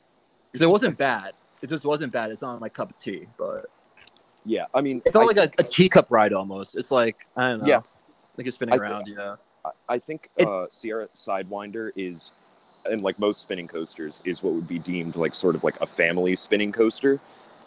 because 0.52 0.66
it 0.66 0.70
wasn't 0.70 0.98
bad. 0.98 1.34
It 1.62 1.68
just 1.68 1.86
wasn't 1.86 2.14
bad. 2.14 2.32
It's 2.32 2.42
not 2.42 2.60
my 2.60 2.70
cup 2.70 2.92
of 2.92 2.96
tea, 2.96 3.28
but 3.38 3.66
yeah, 4.46 4.66
I 4.74 4.82
mean, 4.82 5.02
it 5.06 5.12
felt 5.14 5.24
I 5.24 5.28
like 5.28 5.38
a, 5.38 5.42
think, 5.42 5.60
a 5.60 5.64
teacup 5.64 6.08
ride 6.10 6.34
almost. 6.34 6.76
It's 6.76 6.92
like 6.92 7.26
I 7.36 7.50
don't 7.52 7.62
know. 7.62 7.68
Yeah. 7.68 7.82
like 8.38 8.46
you're 8.46 8.52
spinning 8.52 8.74
I 8.76 8.78
around. 8.78 9.08
yeah. 9.08 9.36
I- 9.66 9.96
I 9.96 10.00
think 10.00 10.30
It's- 10.38 10.54
uh, 10.54 10.68
Sierra 10.70 11.08
Sidewinder 11.16 11.92
is, 11.96 12.32
and 12.86 13.02
like 13.02 13.18
most 13.18 13.42
spinning 13.42 13.68
coasters, 13.68 14.22
is 14.26 14.44
what 14.44 14.54
would 14.54 14.68
be 14.68 14.78
deemed 14.80 15.16
like 15.16 15.34
sort 15.34 15.56
of 15.56 15.64
like 15.64 15.80
a 15.82 15.88
family 15.88 16.36
spinning 16.36 16.72
coaster, 16.72 17.20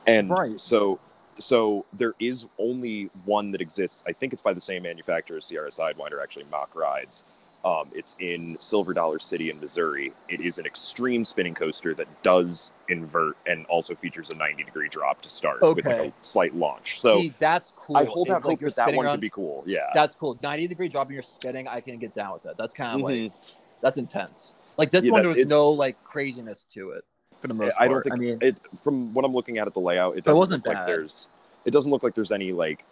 and 0.06 0.30
Right. 0.30 0.60
so 0.60 1.00
so 1.40 1.84
there 1.92 2.14
is 2.18 2.46
only 2.58 3.10
one 3.24 3.52
that 3.52 3.60
exists. 3.60 4.02
I 4.08 4.12
think 4.12 4.32
it's 4.32 4.42
by 4.42 4.52
the 4.52 4.60
same 4.60 4.82
manufacturer 4.82 5.36
as 5.36 5.46
Sierra 5.46 5.70
Sidewinder, 5.70 6.20
actually 6.22 6.46
Mack 6.50 6.74
Rides. 6.74 7.22
Um, 7.64 7.90
it's 7.92 8.14
in 8.20 8.56
Silver 8.60 8.94
Dollar 8.94 9.18
City 9.18 9.50
in 9.50 9.60
Missouri. 9.60 10.12
It 10.28 10.40
is 10.40 10.58
an 10.58 10.64
extreme 10.66 11.24
spinning 11.24 11.54
coaster 11.54 11.92
that 11.94 12.06
does 12.22 12.72
invert 12.88 13.36
and 13.46 13.66
also 13.66 13.94
features 13.96 14.30
a 14.30 14.34
90 14.34 14.62
degree 14.62 14.88
drop 14.88 15.20
to 15.22 15.30
start 15.30 15.60
with 15.60 15.84
like 15.84 15.96
a 15.96 16.12
slight 16.22 16.54
launch. 16.54 17.00
So 17.00 17.20
See, 17.20 17.34
that's 17.40 17.72
cool. 17.76 17.96
I 17.96 18.04
hold 18.04 18.30
out 18.30 18.42
hope 18.42 18.60
you're 18.60 18.70
that 18.70 18.94
one 18.94 19.04
around- 19.06 19.14
could 19.14 19.20
be 19.20 19.30
cool. 19.30 19.64
Yeah. 19.66 19.80
That's 19.92 20.14
cool. 20.14 20.38
90 20.42 20.68
degree 20.68 20.88
drop 20.88 21.08
and 21.08 21.14
you're 21.14 21.22
spinning, 21.24 21.66
I 21.66 21.80
can 21.80 21.98
get 21.98 22.12
down 22.12 22.32
with 22.32 22.42
that. 22.44 22.56
That's 22.56 22.72
kind 22.72 22.94
of 22.94 23.00
like 23.02 23.14
Mhm. 23.16 23.32
that's 23.80 23.96
intense. 23.96 24.52
Like 24.76 24.90
this 24.92 25.04
Yeah, 25.04 25.10
one, 25.10 25.22
that- 25.24 25.34
there 25.34 25.42
was 25.44 25.50
no 25.50 25.70
like 25.70 26.02
craziness 26.04 26.64
to 26.74 26.90
it 26.92 27.04
for 27.40 27.48
the 27.48 27.54
most 27.54 27.74
I 27.78 27.88
don't 27.88 28.02
think 28.02 28.14
I 28.14 28.18
mean, 28.18 28.38
it 28.40 28.56
from 28.84 29.12
what 29.12 29.24
I'm 29.24 29.34
looking 29.34 29.58
at 29.58 29.66
at 29.66 29.74
the 29.74 29.80
layout, 29.80 30.16
it 30.16 30.22
doesn't 30.24 30.38
wasn't 30.38 30.64
look 30.64 30.74
like 30.74 30.86
bad. 30.86 30.88
there's 30.88 31.28
it 31.64 31.72
doesn't 31.72 31.90
look 31.90 32.04
like 32.04 32.14
there's 32.14 32.32
any 32.32 32.52
like 32.52 32.84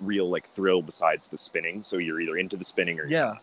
real 0.00 0.28
like 0.28 0.44
thrill 0.44 0.82
besides 0.82 1.28
the 1.28 1.38
spinning. 1.38 1.84
So 1.84 1.98
you're 1.98 2.20
either 2.20 2.36
into 2.36 2.56
the 2.56 2.64
spinning 2.64 2.98
or 3.00 3.04
you're 3.04 3.12
yeah. 3.12 3.34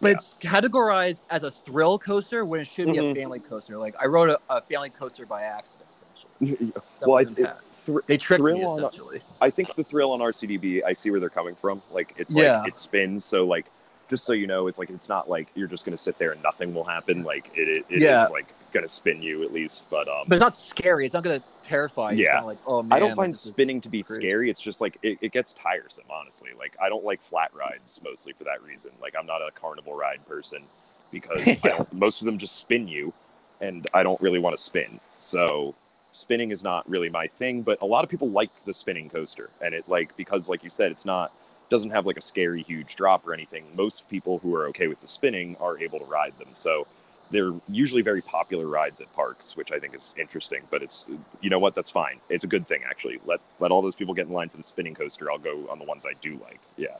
But 0.00 0.08
Yeah. 0.08 0.14
it's 0.14 0.34
categorized 0.40 1.22
as 1.30 1.42
a 1.42 1.50
thrill 1.50 1.98
coaster 1.98 2.44
when 2.44 2.60
it 2.60 2.66
should 2.66 2.86
be 2.86 2.98
a 2.98 3.02
Mhm. 3.02 3.16
family 3.16 3.40
coaster. 3.40 3.76
Like 3.78 3.94
I 4.00 4.06
wrote 4.06 4.30
a, 4.30 4.38
a 4.48 4.60
family 4.62 4.90
coaster 4.90 5.26
by 5.26 5.42
accident, 5.42 5.88
essentially. 5.90 6.72
That 7.00 7.08
well, 7.08 7.18
it, 7.18 7.56
thr- 7.84 8.00
They 8.06 8.16
tricked 8.16 8.42
thrill 8.42 8.56
me 8.58 8.64
on- 8.64 8.78
essentially. 8.78 9.22
I 9.40 9.50
think 9.50 9.74
the 9.74 9.84
thrill 9.84 10.12
on 10.12 10.20
RCDB, 10.20 10.82
I 10.84 10.92
see 10.94 11.10
where 11.10 11.20
they're 11.20 11.28
coming 11.30 11.54
from. 11.54 11.82
Like 11.90 12.14
it's 12.16 12.34
like 12.34 12.44
Yeah. 12.44 12.62
it 12.66 12.76
spins, 12.76 13.24
so 13.24 13.44
like 13.46 13.66
just 14.08 14.24
so 14.24 14.32
you 14.32 14.46
know, 14.46 14.66
it's 14.68 14.78
like 14.78 14.90
it's 14.90 15.08
not 15.08 15.28
like 15.28 15.48
you're 15.54 15.68
just 15.68 15.84
gonna 15.84 15.98
sit 15.98 16.18
there 16.18 16.32
and 16.32 16.42
nothing 16.42 16.74
will 16.74 16.84
happen. 16.84 17.22
Like 17.24 17.50
it, 17.54 17.68
it, 17.68 17.86
it 17.88 17.96
is 17.98 18.02
Yeah. 18.02 18.26
like 18.26 18.46
gonna 18.74 18.88
spin 18.88 19.22
you 19.22 19.42
at 19.44 19.52
least. 19.52 19.84
But 19.88 20.08
um, 20.08 20.24
But 20.26 20.34
it's 20.34 20.40
not 20.40 20.54
scary. 20.56 21.06
It's 21.06 21.14
not 21.14 21.22
gonna 21.22 21.42
terrify 21.62 22.12
you. 22.12 22.24
Yeah. 22.24 22.42
like 22.42 22.58
oh 22.66 22.82
man. 22.82 22.92
I 22.94 22.98
don't 22.98 23.16
find 23.16 23.32
this 23.32 23.40
spinning 23.40 23.80
to 23.82 23.88
be 23.88 24.02
crazy. 24.02 24.20
scary. 24.22 24.50
It's 24.50 24.60
just 24.60 24.80
like 24.82 24.98
it, 25.02 25.18
it 25.22 25.32
gets 25.32 25.52
tiresome, 25.52 26.04
honestly. 26.10 26.50
Like 26.58 26.76
I 26.82 26.90
don't 26.90 27.04
like 27.04 27.22
flat 27.22 27.54
rides 27.54 28.00
mostly 28.04 28.34
for 28.34 28.44
that 28.44 28.62
reason. 28.62 28.90
Like 29.00 29.14
I'm 29.18 29.26
not 29.26 29.40
a 29.40 29.50
carnival 29.52 29.94
ride 29.94 30.26
person 30.28 30.62
because 31.10 31.38
I 31.46 31.58
Yeah. 31.64 31.76
don't, 31.76 31.92
most 31.94 32.20
of 32.20 32.26
them 32.26 32.36
just 32.36 32.56
spin 32.56 32.88
you, 32.88 33.14
and 33.60 33.86
I 33.94 34.02
don't 34.02 34.20
really 34.20 34.38
want 34.40 34.56
to 34.56 34.62
spin. 34.62 35.00
So 35.20 35.74
spinning 36.12 36.50
is 36.50 36.62
not 36.62 36.88
really 36.88 37.08
my 37.08 37.28
thing. 37.28 37.62
But 37.62 37.80
a 37.80 37.86
lot 37.86 38.04
of 38.04 38.10
people 38.10 38.28
like 38.30 38.50
the 38.66 38.74
spinning 38.74 39.08
coaster, 39.08 39.48
and 39.62 39.74
it 39.74 39.88
like 39.88 40.16
because 40.16 40.48
like 40.48 40.62
you 40.64 40.70
said, 40.70 40.90
it's 40.90 41.04
not 41.06 41.32
doesn't 41.70 41.90
have 41.90 42.04
like 42.06 42.18
a 42.18 42.22
scary 42.22 42.62
huge 42.62 42.94
drop 42.94 43.26
or 43.26 43.32
anything. 43.32 43.64
Most 43.74 44.08
people 44.10 44.38
who 44.38 44.54
are 44.54 44.66
okay 44.66 44.86
with 44.86 45.00
the 45.00 45.06
spinning 45.08 45.56
are 45.60 45.78
able 45.78 45.98
to 45.98 46.04
ride 46.04 46.38
them. 46.38 46.48
So 46.54 46.86
they're 47.30 47.52
usually 47.68 48.02
very 48.02 48.20
popular 48.22 48.66
rides 48.66 49.00
at 49.00 49.12
parks, 49.14 49.56
which 49.56 49.72
I 49.72 49.78
think 49.78 49.94
is 49.94 50.14
interesting. 50.18 50.62
But 50.70 50.82
it's 50.82 51.06
you 51.40 51.50
know 51.50 51.58
what, 51.58 51.74
that's 51.74 51.90
fine. 51.90 52.20
It's 52.28 52.44
a 52.44 52.46
good 52.48 52.66
thing 52.66 52.82
actually. 52.88 53.20
Let 53.24 53.40
let 53.60 53.70
all 53.70 53.82
those 53.82 53.96
people 53.96 54.14
get 54.14 54.26
in 54.26 54.32
line 54.32 54.48
for 54.48 54.56
the 54.56 54.62
spinning 54.62 54.94
coaster. 54.94 55.30
I'll 55.30 55.38
go 55.38 55.68
on 55.70 55.78
the 55.78 55.84
ones 55.84 56.04
I 56.06 56.12
do 56.22 56.38
like. 56.44 56.60
Yeah, 56.76 56.96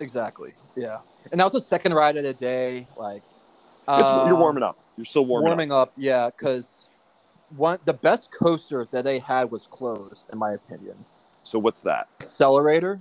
Exactly. 0.00 0.52
Yeah. 0.76 0.98
And 1.30 1.40
that 1.40 1.44
was 1.44 1.52
the 1.52 1.60
second 1.60 1.94
ride 1.94 2.16
of 2.16 2.24
the 2.24 2.34
day. 2.34 2.86
Like 2.96 3.22
it's, 3.88 4.08
you're 4.08 4.34
uh, 4.34 4.38
warming 4.38 4.62
up. 4.62 4.78
You're 4.96 5.04
still 5.04 5.26
warming, 5.26 5.46
warming 5.46 5.72
up. 5.72 5.92
Yeah, 5.96 6.30
because 6.30 6.88
one 7.56 7.78
the 7.84 7.94
best 7.94 8.30
coaster 8.30 8.86
that 8.90 9.04
they 9.04 9.18
had 9.18 9.50
was 9.50 9.66
closed, 9.66 10.24
in 10.32 10.38
my 10.38 10.52
opinion. 10.52 11.04
So 11.42 11.58
what's 11.58 11.82
that? 11.82 12.08
Accelerator. 12.20 13.00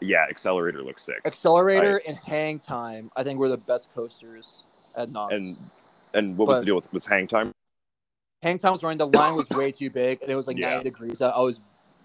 yeah, 0.00 0.24
Accelerator 0.28 0.82
looks 0.82 1.02
sick. 1.02 1.20
Accelerator 1.26 2.00
and 2.06 2.16
Hang 2.16 2.58
Time, 2.58 3.10
I 3.16 3.22
think, 3.22 3.38
were 3.38 3.48
the 3.48 3.58
best 3.58 3.94
coasters 3.94 4.64
at 4.96 5.10
Knott's. 5.10 5.34
And 5.34 5.58
and 6.14 6.36
what 6.36 6.48
was 6.48 6.60
the 6.60 6.66
deal 6.66 6.74
with 6.76 6.92
was 6.92 7.04
hang 7.06 7.26
time? 7.26 7.52
Hang 8.42 8.58
Time 8.58 8.72
was 8.72 8.82
running. 8.82 8.98
The 8.98 9.06
line 9.06 9.36
was 9.36 9.48
way 9.50 9.70
too 9.70 9.88
big, 9.88 10.20
and 10.20 10.30
it 10.30 10.34
was 10.34 10.48
like 10.48 10.56
Yeah. 10.58 10.70
90 10.70 10.84
degrees. 10.84 11.20
I, 11.20 11.28
I 11.28 11.40
was 11.40 11.60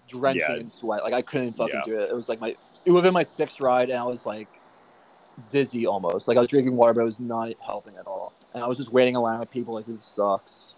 drenching 0.06 0.42
Yeah. 0.48 0.56
in 0.56 0.68
sweat. 0.68 1.02
Like 1.02 1.12
I 1.12 1.20
couldn't 1.20 1.54
fucking 1.54 1.74
Yeah. 1.74 1.82
do 1.84 1.98
it. 1.98 2.10
It 2.10 2.14
was 2.14 2.28
like 2.28 2.40
my 2.40 2.48
it 2.84 2.90
would 2.90 2.98
have 2.98 3.02
been 3.04 3.12
my 3.14 3.24
sixth 3.24 3.60
ride, 3.60 3.90
and 3.90 3.98
I 3.98 4.04
was 4.04 4.24
like 4.24 4.48
dizzy 5.50 5.86
almost. 5.86 6.28
Like 6.28 6.36
I 6.36 6.40
was 6.40 6.48
drinking 6.48 6.76
water, 6.76 6.92
but 6.94 7.00
it 7.02 7.04
was 7.04 7.20
not 7.20 7.52
helping 7.64 7.96
at 7.96 8.06
all. 8.06 8.32
And 8.54 8.62
I 8.62 8.66
was 8.68 8.76
just 8.78 8.92
waiting 8.92 9.14
in 9.14 9.20
line 9.20 9.38
with 9.40 9.50
people. 9.50 9.74
Like 9.74 9.84
this 9.84 10.02
sucks. 10.02 10.74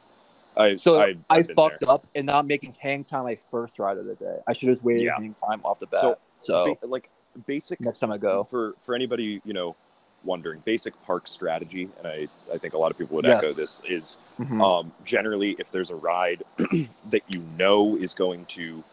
I 0.57 0.77
So 0.77 1.01
I, 1.01 1.15
I, 1.31 1.43
fucked 1.43 1.81
there. 1.81 1.91
up 1.91 2.07
and 2.15 2.27
not 2.27 2.45
making 2.47 2.75
hang 2.81 3.05
time 3.05 3.25
my 3.25 3.37
first 3.51 3.79
ride 3.79 3.99
of 3.99 4.05
the 4.07 4.15
day. 4.17 4.39
I 4.49 4.53
should 4.53 4.69
have 4.69 4.77
just 4.77 4.85
waited 4.85 5.05
Yeah. 5.05 5.13
hang 5.17 5.35
time 5.35 5.61
off 5.65 5.79
the 5.79 5.87
bat. 5.87 6.01
So- 6.01 6.19
So, 6.39 6.79
like 6.83 7.11
basic 7.47 7.81
next 7.83 7.99
time 8.01 8.11
I 8.11 8.17
go, 8.19 8.45
for 8.45 8.75
for 8.81 8.95
anybody 8.95 9.41
you 9.45 9.53
know 9.53 9.77
wondering 10.25 10.61
basic 10.65 10.93
park 11.07 11.27
strategy 11.27 11.89
and 11.99 12.07
i 12.07 12.29
i 12.53 12.59
think 12.59 12.75
a 12.75 12.79
lot 12.79 12.91
of 12.91 12.99
people 12.99 13.17
would 13.17 13.25
Yes. 13.25 13.39
echo 13.43 13.53
this 13.53 13.83
is 13.89 14.19
Mhm. 14.39 14.63
um 14.63 14.93
generally 15.05 15.57
if 15.59 15.71
there's 15.73 15.91
a 15.91 15.95
ride 15.97 16.43
that 17.11 17.23
you 17.29 17.43
know 17.59 17.97
is 17.97 18.13
going 18.15 18.45
to 18.47 18.85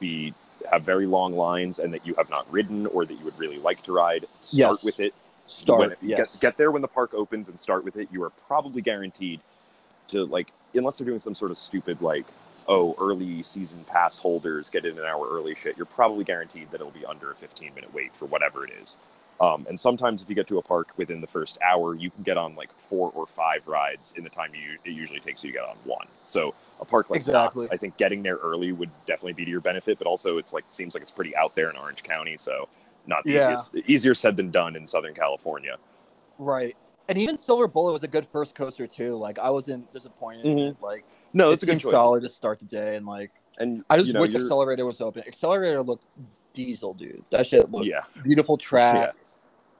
be 0.00 0.34
have 0.70 0.82
very 0.82 1.06
long 1.06 1.34
lines 1.34 1.78
and 1.78 1.92
that 1.94 2.06
you 2.06 2.14
have 2.14 2.30
not 2.30 2.50
ridden 2.52 2.86
or 2.88 3.04
that 3.04 3.14
you 3.14 3.24
would 3.24 3.38
really 3.38 3.58
like 3.58 3.82
to 3.84 3.92
ride 3.92 4.26
start 4.40 4.78
Yes. 4.78 4.84
with 4.84 5.00
it 5.00 5.14
start. 5.46 5.98
yes. 6.02 6.32
get, 6.36 6.40
get 6.40 6.56
there 6.56 6.70
when 6.70 6.82
the 6.82 6.88
park 6.88 7.12
opens 7.14 7.48
and 7.48 7.58
start 7.58 7.84
with 7.84 7.96
it 7.96 8.08
you 8.12 8.22
are 8.22 8.30
probably 8.48 8.80
guaranteed 8.82 9.40
to 10.08 10.24
like 10.26 10.52
unless 10.74 10.98
they're 10.98 11.06
doing 11.06 11.20
some 11.20 11.34
sort 11.34 11.50
of 11.50 11.58
stupid 11.58 12.00
like 12.00 12.24
oh 12.68 12.94
early 13.00 13.42
season 13.42 13.84
pass 13.88 14.18
holders 14.20 14.70
get 14.70 14.84
in 14.84 14.98
an 14.98 15.04
hour 15.04 15.28
early 15.30 15.54
shit 15.54 15.76
you're 15.76 15.84
probably 15.86 16.24
guaranteed 16.24 16.70
that 16.70 16.76
it'll 16.80 16.90
be 16.92 17.04
under 17.04 17.30
a 17.30 17.34
15 17.34 17.74
minute 17.74 17.92
wait 17.92 18.14
for 18.14 18.26
whatever 18.26 18.64
it 18.64 18.72
is 18.80 18.96
um, 19.40 19.66
and 19.68 19.78
sometimes 19.78 20.22
if 20.22 20.28
you 20.28 20.34
get 20.34 20.46
to 20.46 20.58
a 20.58 20.62
park 20.62 20.92
within 20.96 21.20
the 21.20 21.26
first 21.26 21.58
hour 21.62 21.94
you 21.94 22.10
can 22.10 22.22
get 22.22 22.36
on 22.36 22.54
like 22.54 22.70
four 22.78 23.10
or 23.14 23.26
five 23.26 23.66
rides 23.66 24.14
in 24.16 24.24
the 24.24 24.30
time 24.30 24.50
you 24.54 24.78
it 24.84 24.90
usually 24.90 25.20
takes 25.20 25.42
you 25.44 25.50
to 25.52 25.58
get 25.58 25.64
on 25.68 25.76
one 25.84 26.06
so 26.24 26.54
a 26.80 26.84
park 26.84 27.08
like 27.10 27.18
Exactly. 27.20 27.66
I 27.70 27.76
think 27.76 27.96
getting 27.96 28.22
there 28.22 28.36
early 28.36 28.72
would 28.72 28.90
definitely 29.06 29.32
be 29.34 29.44
to 29.44 29.50
your 29.50 29.60
benefit 29.60 29.98
but 29.98 30.06
also 30.06 30.38
it's 30.38 30.52
like 30.52 30.64
seems 30.72 30.94
like 30.94 31.02
it's 31.02 31.12
pretty 31.12 31.34
out 31.36 31.54
there 31.54 31.70
in 31.70 31.76
orange 31.76 32.02
county 32.02 32.36
so 32.36 32.68
not 33.06 33.24
the 33.24 33.32
Yeah. 33.32 33.52
easiest 33.54 33.76
easier 33.88 34.14
said 34.14 34.36
than 34.36 34.50
done 34.50 34.76
in 34.76 34.86
southern 34.86 35.12
california 35.14 35.76
Right. 36.38 36.76
And 37.08 37.18
even 37.18 37.36
Silver 37.36 37.66
Bullet 37.68 37.92
was 37.92 38.02
a 38.04 38.08
good 38.08 38.26
first 38.26 38.54
coaster 38.54 38.86
too. 38.86 39.16
Like 39.16 39.38
I 39.38 39.50
wasn't 39.50 39.92
disappointed. 39.92 40.46
in 40.46 40.58
it. 40.58 40.76
Like 40.80 41.04
no 41.32 41.48
it 41.48 41.50
that's 41.50 41.62
a 41.64 41.66
good 41.66 41.80
choice 41.80 41.92
solid 41.92 42.22
to 42.22 42.28
start 42.28 42.58
the 42.60 42.64
day, 42.64 42.96
and 42.96 43.06
like 43.06 43.30
and 43.58 43.84
I 43.90 43.96
just 43.96 44.06
you 44.08 44.14
know, 44.14 44.20
wish 44.22 44.30
you're- 44.30 44.44
Accelerator 44.44 44.86
was 44.86 45.00
open. 45.00 45.22
Accelerator 45.26 45.82
looked 45.82 46.04
diesel, 46.52 46.94
dude. 46.94 47.22
That 47.30 47.46
shit 47.46 47.70
looked 47.70 47.86
yeah 47.86 48.02
beautiful 48.22 48.56
track. 48.68 48.94
Yeah. 49.14 49.21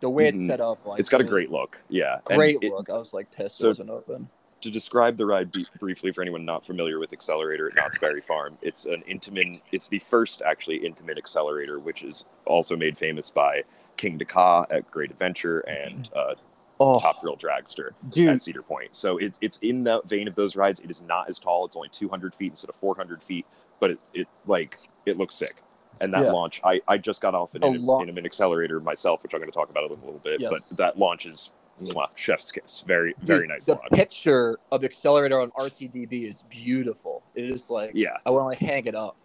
The 0.03 0.11
way 0.11 0.29
it's 0.29 0.39
Mhm. 0.39 0.47
set 0.49 0.61
up, 0.61 0.85
like 0.85 1.01
it's 1.01 1.09
got 1.09 1.21
a 1.23 1.25
great 1.25 1.51
look 1.51 1.81
yeah 1.89 2.19
And 2.29 2.37
great 2.37 2.59
it- 2.61 2.73
look. 2.73 2.91
I 2.91 2.99
was 2.99 3.15
like 3.15 3.31
pissed 3.31 3.57
so- 3.57 3.67
it 3.67 3.69
wasn't 3.69 3.91
open. 3.91 4.29
to 4.61 4.71
describe 4.71 5.17
the 5.17 5.27
ride 5.27 5.51
b- 5.51 5.67
briefly 5.81 6.13
for 6.13 6.23
anyone 6.23 6.45
not 6.45 6.65
familiar 6.67 6.99
with 7.01 7.13
Accelerator 7.13 7.69
at 7.69 7.75
Knott's 7.75 7.99
Berry 7.99 8.21
Farm, 8.21 8.59
it's 8.63 8.85
an 8.85 9.03
Intamin. 9.09 9.61
It's 9.73 9.89
the 9.89 9.99
first 10.01 10.41
actually 10.43 10.81
Intamin 10.81 11.19
accelerator, 11.19 11.79
which 11.81 12.05
is 12.05 12.27
also 12.45 12.77
made 12.77 12.97
famous 12.99 13.29
by 13.31 13.63
Kingda 13.99 14.27
Ka 14.29 14.67
at 14.71 14.89
Great 14.91 15.11
Adventure 15.11 15.61
and 15.61 16.09
uh, 16.15 16.35
Oh, 16.81 16.99
Top 17.01 17.21
Thrill 17.21 17.37
Dragster 17.37 17.91
dude, 18.09 18.29
at 18.29 18.43
Cedar 18.43 18.63
Point. 18.63 18.97
So 18.97 19.17
it's 19.19 19.39
it's 19.41 19.59
in 19.59 19.85
the 19.85 20.01
vein 20.05 20.27
of 20.29 20.35
those 20.35 20.57
rides. 20.57 20.81
It 20.81 20.91
is 20.91 21.01
not 21.03 21.29
as 21.29 21.39
tall. 21.39 21.65
It's 21.65 21.77
only 21.77 21.89
200 21.91 22.35
feet 22.35 22.53
instead 22.53 22.71
of 22.71 22.75
400 22.77 23.23
feet, 23.23 23.47
but 23.79 23.91
it, 23.93 23.99
it 24.15 24.29
like 24.47 24.79
it 25.07 25.17
looks 25.17 25.37
sick. 25.37 25.63
And 26.03 26.13
that 26.15 26.25
Yeah. 26.25 26.33
launch, 26.33 26.61
I, 26.65 26.81
I 26.89 26.99
just 26.99 27.21
got 27.21 27.35
off 27.35 27.55
an 27.55 27.63
A 27.63 27.69
Intamin, 27.69 27.87
lo- 27.87 28.01
Intamin 28.01 28.25
accelerator 28.27 28.81
myself, 28.81 29.23
which 29.23 29.35
I'm 29.35 29.41
going 29.41 29.51
to 29.51 29.55
talk 29.57 29.71
about 29.71 29.85
a 29.85 29.95
little 29.95 30.21
bit. 30.25 30.41
Yes. 30.41 30.51
But 30.71 30.77
that 30.79 30.99
launch 30.99 31.27
is 31.27 31.53
mwah, 31.81 32.09
chef's 32.17 32.51
kiss. 32.53 32.83
Very 32.87 33.15
very 33.23 33.41
dude, 33.41 33.49
nice 33.51 33.67
The 33.67 33.75
launch. 33.75 33.91
picture 33.93 34.59
of 34.71 34.81
the 34.81 34.87
Accelerator 34.87 35.41
on 35.41 35.51
RCDB 35.53 36.25
is 36.29 36.43
beautiful. 36.51 37.23
It 37.35 37.45
is 37.45 37.71
like 37.71 37.93
Yeah. 37.95 38.17
I 38.27 38.31
want 38.31 38.59
to 38.59 38.65
hang 38.65 38.87
it 38.87 38.95
up. 38.95 39.17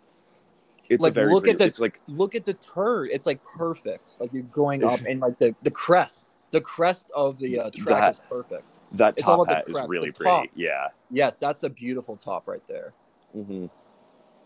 It's 0.90 1.04
Like, 1.04 1.16
look 1.16 1.48
at 1.48 1.58
the- 1.58 1.76
like 1.80 2.00
look 2.08 2.36
at 2.36 2.46
the 2.46 2.54
turn. 2.54 3.10
It's 3.12 3.26
like 3.26 3.44
perfect. 3.44 4.18
Like 4.20 4.32
you're 4.34 4.44
going 4.44 4.84
up 4.84 5.00
and 5.10 5.20
like 5.20 5.38
the 5.40 5.54
the 5.64 5.72
crest, 5.72 6.32
the 6.52 6.62
crest 6.62 7.10
of 7.16 7.38
the 7.40 7.60
uh, 7.60 7.70
track 7.72 8.00
That- 8.00 8.10
is 8.12 8.20
perfect. 8.30 8.64
that 8.94 9.16
It's 9.18 9.24
top 9.24 9.50
hat 9.50 9.66
is 9.68 9.76
really 9.90 10.12
the 10.12 10.14
pretty. 10.14 10.30
top. 10.30 10.46
Yeah. 10.56 10.88
Yes, 11.12 11.38
that's 11.40 11.64
a 11.64 11.70
beautiful 11.70 12.16
top 12.16 12.48
right 12.48 12.66
there. 12.70 12.94
hmm 13.34 13.66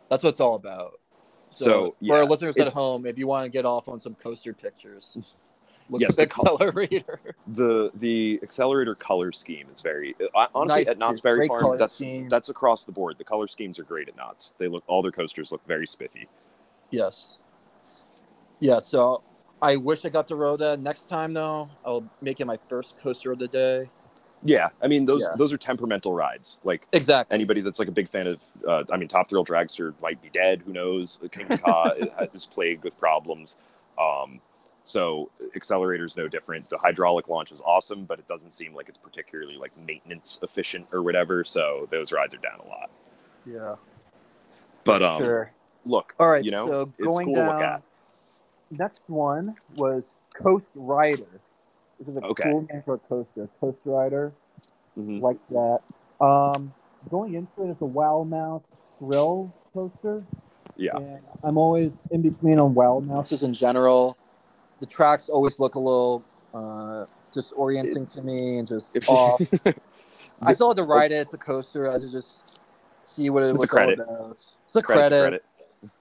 That's 0.09 0.23
what 0.23 0.29
it's 0.29 0.39
all 0.39 0.55
about. 0.55 0.93
So, 1.51 1.65
So, 1.65 1.85
for 1.91 1.95
yeah, 1.99 2.13
our 2.15 2.25
listeners 2.25 2.57
at 2.57 2.69
home, 2.71 3.05
if 3.05 3.17
you 3.17 3.27
want 3.27 3.43
to 3.45 3.49
get 3.49 3.65
off 3.65 3.87
on 3.89 3.99
some 3.99 4.15
coaster 4.15 4.53
pictures, 4.53 5.35
look 5.89 6.01
Yes, 6.01 6.11
at 6.11 6.15
the 6.17 6.25
the 6.25 6.41
accelerator. 6.41 7.19
The 7.53 7.91
the 7.95 8.39
accelerator 8.41 8.95
color 8.95 9.31
scheme 9.33 9.67
is 9.73 9.81
very 9.81 10.15
uh, 10.33 10.47
honestly 10.55 10.81
Nice, 10.81 10.87
at 10.87 10.97
Knott's. 10.97 11.19
Berry 11.21 11.47
Farm. 11.47 11.77
That's 11.77 11.95
scheme. 11.95 12.29
that's 12.29 12.47
across 12.49 12.85
the 12.85 12.91
board. 12.93 13.17
The 13.17 13.23
color 13.25 13.47
schemes 13.47 13.77
are 13.79 13.83
great 13.83 14.07
at 14.07 14.15
Knott's. 14.15 14.55
They 14.57 14.67
look 14.69 14.83
all 14.87 15.01
their 15.01 15.11
coasters 15.11 15.51
look 15.51 15.65
very 15.67 15.85
spiffy. 15.87 16.27
yes. 16.91 17.43
Yeah. 18.61 18.79
So 18.79 19.23
I 19.61 19.75
wish 19.75 20.05
I 20.05 20.09
got 20.09 20.27
to 20.29 20.35
row 20.35 20.55
that 20.57 20.79
next 20.79 21.09
time 21.09 21.33
though. 21.33 21.69
I'll 21.83 22.09
make 22.21 22.39
it 22.39 22.45
my 22.45 22.57
first 22.69 22.95
coaster 22.97 23.31
of 23.31 23.39
the 23.39 23.47
day. 23.47 23.89
Yeah, 24.43 24.69
I 24.81 24.87
mean 24.87 25.05
those 25.05 25.21
Yeah. 25.21 25.35
those 25.37 25.53
are 25.53 25.57
temperamental 25.57 26.13
rides. 26.13 26.57
Like 26.63 26.87
Exactly. 26.93 27.33
anybody 27.35 27.61
that's 27.61 27.77
like 27.79 27.87
a 27.87 27.91
big 27.91 28.09
fan 28.09 28.27
of, 28.27 28.39
uh, 28.67 28.83
I 28.91 28.97
mean, 28.97 29.07
Top 29.07 29.29
Thrill 29.29 29.45
Dragster 29.45 29.93
might 30.01 30.21
be 30.21 30.29
dead. 30.29 30.63
Who 30.65 30.73
knows? 30.73 31.19
Kingda 31.23 31.61
Ka 31.63 31.91
is 32.33 32.45
plagued 32.47 32.83
with 32.83 32.97
problems. 32.99 33.57
Um, 33.99 34.41
so 34.83 35.29
Accelerator's 35.55 36.17
no 36.17 36.27
different. 36.27 36.69
The 36.71 36.77
hydraulic 36.79 37.27
launch 37.27 37.51
is 37.51 37.61
awesome, 37.61 38.05
but 38.05 38.17
it 38.17 38.25
doesn't 38.27 38.51
seem 38.53 38.73
like 38.73 38.89
it's 38.89 38.97
particularly 38.97 39.57
like 39.57 39.77
maintenance 39.77 40.39
efficient 40.41 40.87
or 40.91 41.03
whatever. 41.03 41.43
So 41.43 41.87
those 41.91 42.11
rides 42.11 42.33
are 42.33 42.37
down 42.39 42.59
a 42.65 42.67
lot. 42.67 42.89
Yeah. 43.45 43.75
But 44.83 45.03
um, 45.03 45.21
sure. 45.21 45.51
look, 45.85 46.15
All 46.19 46.27
right. 46.27 46.43
you 46.43 46.49
know, 46.49 46.67
so 46.67 46.85
going 46.99 47.27
cool 47.27 47.35
down. 47.35 47.61
at. 47.61 47.81
Next 48.71 49.07
one 49.07 49.55
was 49.75 50.15
Coast 50.33 50.69
Rider. 50.73 51.27
This 52.01 52.07
is 52.07 52.17
a 52.17 52.25
Okay. 52.25 52.49
cool 52.49 52.67
name 52.71 52.81
for 52.83 52.95
a 52.95 52.97
coaster. 52.97 53.47
Coast 53.59 53.77
Rider. 53.85 54.33
Mhm. 54.97 55.21
like 55.21 55.37
that. 55.49 55.79
Um, 56.19 56.73
going 57.09 57.35
into 57.35 57.63
it, 57.63 57.69
it's 57.71 57.81
a 57.81 57.85
Wild 57.85 58.29
Mouse 58.29 58.63
thrill 58.99 59.53
coaster. 59.73 60.23
Yeah. 60.75 60.97
And 60.97 61.19
I'm 61.43 61.57
always 61.57 62.01
in 62.09 62.21
between 62.23 62.59
on 62.59 62.73
Wild 62.73 63.05
Mouses 63.07 63.43
in 63.43 63.53
general. 63.53 64.17
The 64.79 64.85
tracks 64.87 65.29
always 65.29 65.59
look 65.59 65.75
a 65.75 65.79
little 65.79 66.23
uh, 66.53 67.05
disorienting 67.31 68.11
to 68.15 68.23
me 68.23 68.57
and 68.57 68.67
just 68.67 68.97
off. 69.07 69.39
I 70.41 70.53
still 70.53 70.69
had 70.69 70.77
to 70.77 70.83
ride 70.83 71.11
it. 71.11 71.15
It's 71.15 71.33
a 71.33 71.37
coaster. 71.37 71.87
I 71.87 71.93
had 71.93 72.01
to 72.01 72.11
just 72.11 72.59
see 73.03 73.29
what 73.29 73.43
it 73.43 73.53
was 73.53 73.71
all 73.71 73.89
about. 73.89 74.31
It's 74.31 74.75
a 74.75 74.81
credit, 74.81 75.09
credit, 75.11 75.21
credit. 75.21 75.91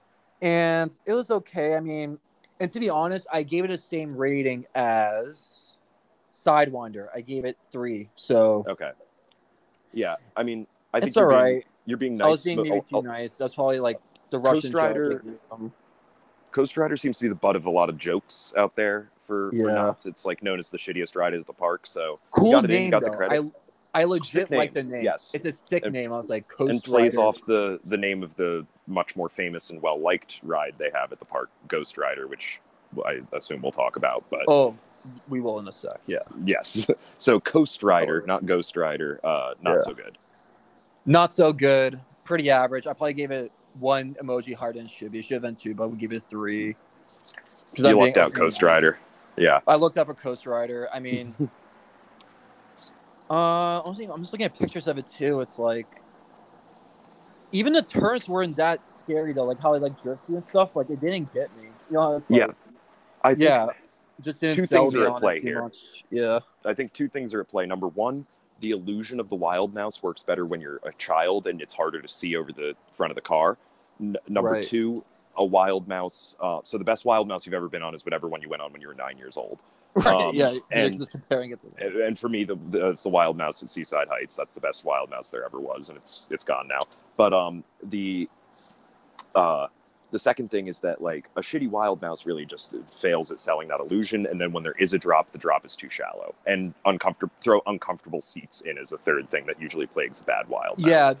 and 0.41 0.97
it 1.05 1.13
was 1.13 1.29
okay. 1.31 1.75
I 1.75 1.79
mean, 1.79 2.19
and 2.59 2.69
to 2.71 2.79
be 2.79 2.89
honest, 2.89 3.25
I 3.31 3.43
gave 3.43 3.63
it 3.65 3.69
the 3.69 3.77
same 3.77 4.15
rating 4.15 4.65
as 4.75 5.50
Sidewinder. 6.45 7.07
I 7.13 7.21
gave 7.21 7.45
it 7.45 7.57
three. 7.71 8.09
So 8.15 8.65
Okay. 8.67 8.91
Yeah, 9.93 10.15
I 10.37 10.43
mean, 10.43 10.67
I 10.93 10.99
think 10.99 11.07
it's 11.09 11.15
you're 11.17 11.33
all 11.33 11.43
being, 11.43 11.55
right. 11.55 11.65
you're 11.85 11.97
being 11.97 12.17
nice. 12.17 12.25
I 12.25 12.29
was 12.29 12.43
being 12.43 12.57
maybe 12.57 12.71
I'll- 12.71 12.81
too 12.81 12.95
I'll- 12.97 13.01
nice. 13.01 13.37
That's 13.37 13.53
probably 13.55 13.79
like 13.79 13.99
the 14.29 14.39
Russian 14.39 14.71
Rider- 14.71 15.19
judge. 15.23 15.35
Um, 15.51 15.73
Coast 16.51 16.75
Rider 16.77 16.97
seems 16.97 17.17
to 17.17 17.23
be 17.23 17.29
the 17.29 17.35
butt 17.35 17.55
of 17.55 17.65
a 17.65 17.69
lot 17.69 17.89
of 17.89 17.97
jokes 17.97 18.53
out 18.57 18.75
there 18.75 19.09
for, 19.25 19.51
for 19.51 19.55
Yeah. 19.55 19.93
It's 20.05 20.25
like 20.25 20.41
known 20.43 20.59
as 20.59 20.69
the 20.69 20.77
shittiest 20.77 21.15
ride 21.15 21.33
at 21.33 21.45
the 21.45 21.53
park. 21.53 21.85
So 21.85 22.19
cool 22.31 22.51
got 22.51 22.65
it 22.65 22.71
in, 22.71 22.75
name 22.83 22.91
got 22.91 23.03
the 23.03 23.09
credit. 23.11 23.51
I 23.93 24.01
I 24.01 24.03
legit 24.05 24.49
like 24.51 24.71
the 24.71 24.83
name. 24.83 25.01
yes. 25.03 25.31
it's 25.33 25.43
a 25.45 25.51
sick 25.51 25.83
And- 25.85 25.93
name. 25.93 26.13
I 26.13 26.17
was 26.17 26.29
like 26.29 26.47
Coast 26.47 26.69
and 26.71 26.83
plays 26.83 27.15
Rider. 27.17 27.27
off 27.27 27.45
the 27.45 27.79
the 27.85 27.97
name 27.97 28.23
of 28.23 28.35
the 28.35 28.65
much 28.87 29.15
more 29.17 29.27
famous 29.29 29.69
and 29.69 29.81
well 29.81 29.99
liked 29.99 30.39
ride 30.43 30.75
they 30.77 30.89
have 30.93 31.11
at 31.11 31.19
the 31.19 31.25
park, 31.25 31.49
Ghost 31.67 31.97
Rider, 31.97 32.27
which 32.27 32.59
I 33.05 33.21
assume 33.33 33.61
we'll 33.61 33.71
talk 33.73 33.95
about. 33.97 34.23
But 34.29 34.41
Oh, 34.47 34.77
we 35.29 35.41
will 35.41 35.59
in 35.59 35.67
a 35.67 35.71
sec. 35.71 35.99
Yeah, 36.05 36.19
yes, 36.45 36.85
so 37.17 37.39
Coast 37.39 37.83
Rider, 37.83 38.23
not 38.27 38.45
Ghost 38.45 38.75
Rider, 38.75 39.19
uh, 39.23 39.53
not 39.61 39.73
Yeah. 39.75 39.81
so 39.81 39.93
good. 39.93 40.17
not 41.05 41.33
so 41.33 41.51
good. 41.53 41.99
Pretty 42.23 42.49
average. 42.51 42.85
I 42.87 42.93
probably 42.93 43.13
gave 43.13 43.31
it 43.31 43.51
one 43.79 44.15
emoji 44.15 44.57
than 44.75 44.85
it 44.85 44.91
should 44.91 45.11
be. 45.11 45.21
Should 45.21 45.35
have 45.35 45.41
been 45.41 45.55
two, 45.55 45.73
but 45.75 45.89
we 45.89 45.97
give 45.97 46.11
it 46.13 46.21
three. 46.23 46.75
You 47.75 47.87
I'm 47.87 47.95
lucked 47.97 48.15
being- 48.15 48.25
out, 48.25 48.33
Coast. 48.33 48.61
Rider. 48.61 48.97
Yeah, 49.37 49.59
I 49.67 49.75
looked 49.75 49.97
up 49.97 50.09
a 50.09 50.13
Coast 50.13 50.45
Rider. 50.45 50.87
I 50.93 50.99
mean, 51.07 51.33
uh, 53.29 53.79
I'm 53.81 53.93
just 53.95 54.33
looking 54.33 54.43
at 54.45 54.57
pictures 54.57 54.87
of 54.87 54.97
it 54.97 55.07
too. 55.07 55.39
It's 55.39 55.57
like 55.57 55.87
even 57.53 57.73
the 57.73 57.81
turns 57.81 58.27
weren't 58.27 58.55
that 58.57 58.89
scary 58.89 59.33
though. 59.33 59.45
Like 59.45 59.59
how 59.61 59.73
it 59.73 59.81
like 59.81 60.01
jerks 60.01 60.29
you 60.29 60.35
and 60.35 60.43
stuff. 60.43 60.75
Like 60.75 60.89
it 60.89 60.99
didn't 60.99 61.33
get 61.33 61.55
me. 61.57 61.69
You 61.89 61.97
know, 61.97 62.15
it's 62.15 62.29
like, 62.29 62.39
Yeah. 62.39 62.47
I 63.23 63.29
think, 63.29 63.41
yeah. 63.41 63.67
Just 64.21 64.41
didn't 64.41 64.55
two 64.55 64.65
things 64.67 64.95
are 64.95 65.09
at 65.09 65.17
play 65.17 65.39
here. 65.39 65.61
much. 65.63 66.03
Yeah. 66.09 66.39
I 66.65 66.73
think 66.73 66.93
two 66.93 67.07
things 67.07 67.33
are 67.33 67.41
at 67.41 67.49
play. 67.49 67.65
Number 67.65 67.87
one, 67.87 68.25
the 68.59 68.71
illusion 68.71 69.19
of 69.19 69.29
the 69.29 69.35
wild 69.35 69.73
mouse 69.73 70.03
works 70.03 70.23
better 70.23 70.45
when 70.45 70.61
you're 70.61 70.79
a 70.83 70.91
child 70.93 71.47
and 71.47 71.61
it's 71.61 71.73
harder 71.73 72.01
to 72.01 72.07
see 72.07 72.35
over 72.35 72.51
the 72.51 72.75
front 72.91 73.11
of 73.11 73.15
the 73.15 73.21
car. 73.21 73.57
N- 73.99 74.17
number 74.27 74.51
Right. 74.51 74.65
two, 74.65 75.03
a 75.37 75.43
wild 75.45 75.87
mouse. 75.87 76.35
Uh, 76.39 76.59
so 76.63 76.77
the 76.77 76.83
best 76.83 77.05
wild 77.05 77.27
mouse 77.27 77.45
you've 77.45 77.53
ever 77.55 77.69
been 77.69 77.81
on 77.83 77.95
is 77.95 78.05
whatever 78.05 78.27
one 78.27 78.41
you 78.41 78.49
went 78.49 78.61
on 78.61 78.71
when 78.71 78.81
you 78.81 78.87
were 78.87 78.93
nine 78.95 79.17
years 79.17 79.37
old. 79.37 79.61
Right. 79.93 80.07
Um, 80.07 80.31
yeah. 80.33 80.53
And- 80.71 80.97
just 80.97 81.11
comparing 81.11 81.51
it 81.51 81.59
to. 81.61 81.85
And, 81.85 81.95
and 81.97 82.19
for 82.19 82.29
me, 82.29 82.45
the, 82.45 82.55
the 82.55 82.89
it's 82.91 83.03
the 83.03 83.09
wild 83.09 83.35
mouse 83.35 83.61
at 83.61 83.69
Seaside 83.69 84.07
Heights. 84.07 84.37
That's 84.37 84.53
the 84.53 84.61
best 84.61 84.85
wild 84.85 85.09
mouse 85.09 85.29
there 85.31 85.43
ever 85.43 85.59
was, 85.59 85.89
and 85.89 85.97
it's 85.97 86.27
it's 86.31 86.45
gone 86.45 86.69
now. 86.69 86.83
But 87.17 87.33
um, 87.33 87.65
the 87.83 88.29
uh, 89.35 89.67
the 90.11 90.19
second 90.19 90.51
thing 90.51 90.67
is 90.67 90.79
that 90.81 91.01
like 91.01 91.29
a 91.35 91.41
shitty 91.41 91.69
wild 91.69 92.01
mouse 92.01 92.25
really 92.25 92.45
just 92.45 92.73
fails 92.91 93.31
at 93.31 93.39
selling 93.39 93.67
that 93.69 93.79
illusion, 93.79 94.25
and 94.27 94.39
then 94.39 94.51
when 94.51 94.63
there 94.63 94.75
is 94.79 94.93
a 94.93 94.97
drop, 94.97 95.31
the 95.31 95.37
drop 95.37 95.65
is 95.65 95.75
too 95.75 95.89
shallow 95.89 96.35
and 96.45 96.73
uncomfortable. 96.85 97.33
Throw 97.41 97.61
uncomfortable 97.65 98.21
seats 98.21 98.61
in 98.61 98.77
is 98.77 98.91
a 98.91 98.97
third 98.97 99.29
thing 99.29 99.45
that 99.47 99.59
usually 99.61 99.87
plagues 99.87 100.21
a 100.21 100.23
bad 100.23 100.47
wild 100.49 100.79
mouse. 100.79 100.87
Yeah. 100.87 101.13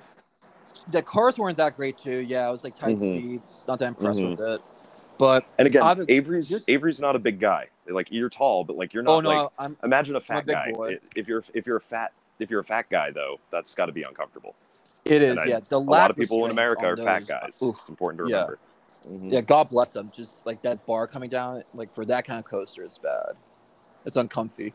The 0.91 1.01
cars 1.01 1.37
weren't 1.37 1.57
that 1.57 1.75
great 1.75 1.97
too. 1.97 2.17
Yeah, 2.17 2.47
it 2.47 2.51
was 2.51 2.63
like 2.63 2.75
tight 2.75 2.97
Mhm. 2.97 3.31
seats. 3.31 3.65
Not 3.67 3.79
that 3.79 3.87
impressed 3.89 4.19
Mhm. 4.19 4.31
with 4.37 4.41
it. 4.41 4.61
But 5.17 5.45
And 5.57 5.67
again, 5.67 5.83
I've- 5.83 6.05
Avery's 6.09 6.63
Avery's 6.67 6.99
not 6.99 7.15
a 7.15 7.19
big 7.19 7.39
guy. 7.39 7.67
Like 7.87 8.07
you're 8.11 8.29
tall, 8.29 8.63
but 8.63 8.75
like 8.77 8.93
you're 8.93 9.03
not 9.03 9.11
oh 9.11 9.19
no, 9.21 9.29
like 9.29 9.49
I'm 9.59 9.77
imagine 9.83 10.15
a 10.15 10.21
fat 10.21 10.45
big 10.45 10.55
guy. 10.55 10.71
boy. 10.71 10.97
If 11.15 11.27
you're 11.27 11.43
if 11.53 11.67
you're 11.67 11.77
a 11.77 11.81
fat 11.81 12.13
if 12.39 12.49
you're 12.49 12.61
a 12.61 12.63
fat 12.63 12.87
guy 12.89 13.11
though, 13.11 13.39
that's 13.51 13.75
got 13.75 13.85
to 13.87 13.91
be 13.91 14.03
uncomfortable. 14.03 14.55
it 15.03 15.21
is, 15.21 15.37
I- 15.37 15.45
yeah. 15.45 15.59
The 15.67 15.75
A 15.75 15.77
lot 15.77 16.09
of 16.11 16.15
people 16.15 16.45
in 16.45 16.51
America 16.51 16.85
are 16.85 16.95
fat 16.97 17.19
those- 17.21 17.27
guys. 17.27 17.61
oof. 17.63 17.75
It's 17.79 17.89
important 17.89 18.25
to 18.27 18.31
Yeah. 18.31 18.45
Remember. 19.05 19.27
Mhm. 19.27 19.33
Yeah, 19.33 19.41
God 19.41 19.69
bless 19.69 19.91
them. 19.91 20.11
Just 20.15 20.45
like 20.45 20.61
that 20.63 20.85
bar 20.85 21.07
coming 21.07 21.29
down, 21.29 21.63
like 21.73 21.91
for 21.91 22.05
that 22.05 22.25
kind 22.25 22.39
of 22.39 22.45
coaster, 22.45 22.83
it's 22.83 22.97
bad. 22.99 23.33
It's 24.05 24.15
uncomfy. 24.15 24.73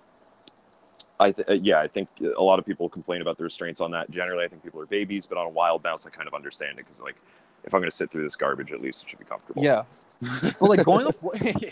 I 1.19 1.33
th- 1.33 1.49
uh, 1.49 1.55
yeah, 1.55 1.81
I 1.81 1.89
think 1.89 2.09
a 2.21 2.43
lot 2.43 2.59
of 2.59 2.67
people 2.67 2.89
complain 2.89 3.23
about 3.23 3.39
the 3.39 3.45
restraints 3.45 3.81
on 3.81 3.91
that. 3.93 4.11
Generally, 4.11 4.45
I 4.45 4.49
think 4.49 4.63
people 4.63 4.81
are 4.81 4.87
babies, 4.87 5.27
but 5.27 5.39
on 5.39 5.47
a 5.47 5.51
wild 5.51 5.83
mouse, 5.83 6.07
I 6.07 6.11
kind 6.11 6.29
of 6.29 6.35
understand 6.35 6.73
it 6.79 6.85
because 6.85 7.01
like 7.01 7.17
if 7.65 7.75
I'm 7.75 7.81
going 7.81 7.91
to 7.91 7.97
sit 7.97 8.11
through 8.11 8.23
this 8.23 8.37
garbage, 8.37 8.71
at 8.73 8.81
least 8.81 9.03
it 9.03 9.09
should 9.11 9.19
be 9.19 9.25
comfortable. 9.25 9.63
Yeah, 9.63 9.83
but 10.61 10.69
like 10.69 10.85
going 10.85 11.07
off, 11.07 11.17
what, 11.23 11.41
yeah, 11.63 11.71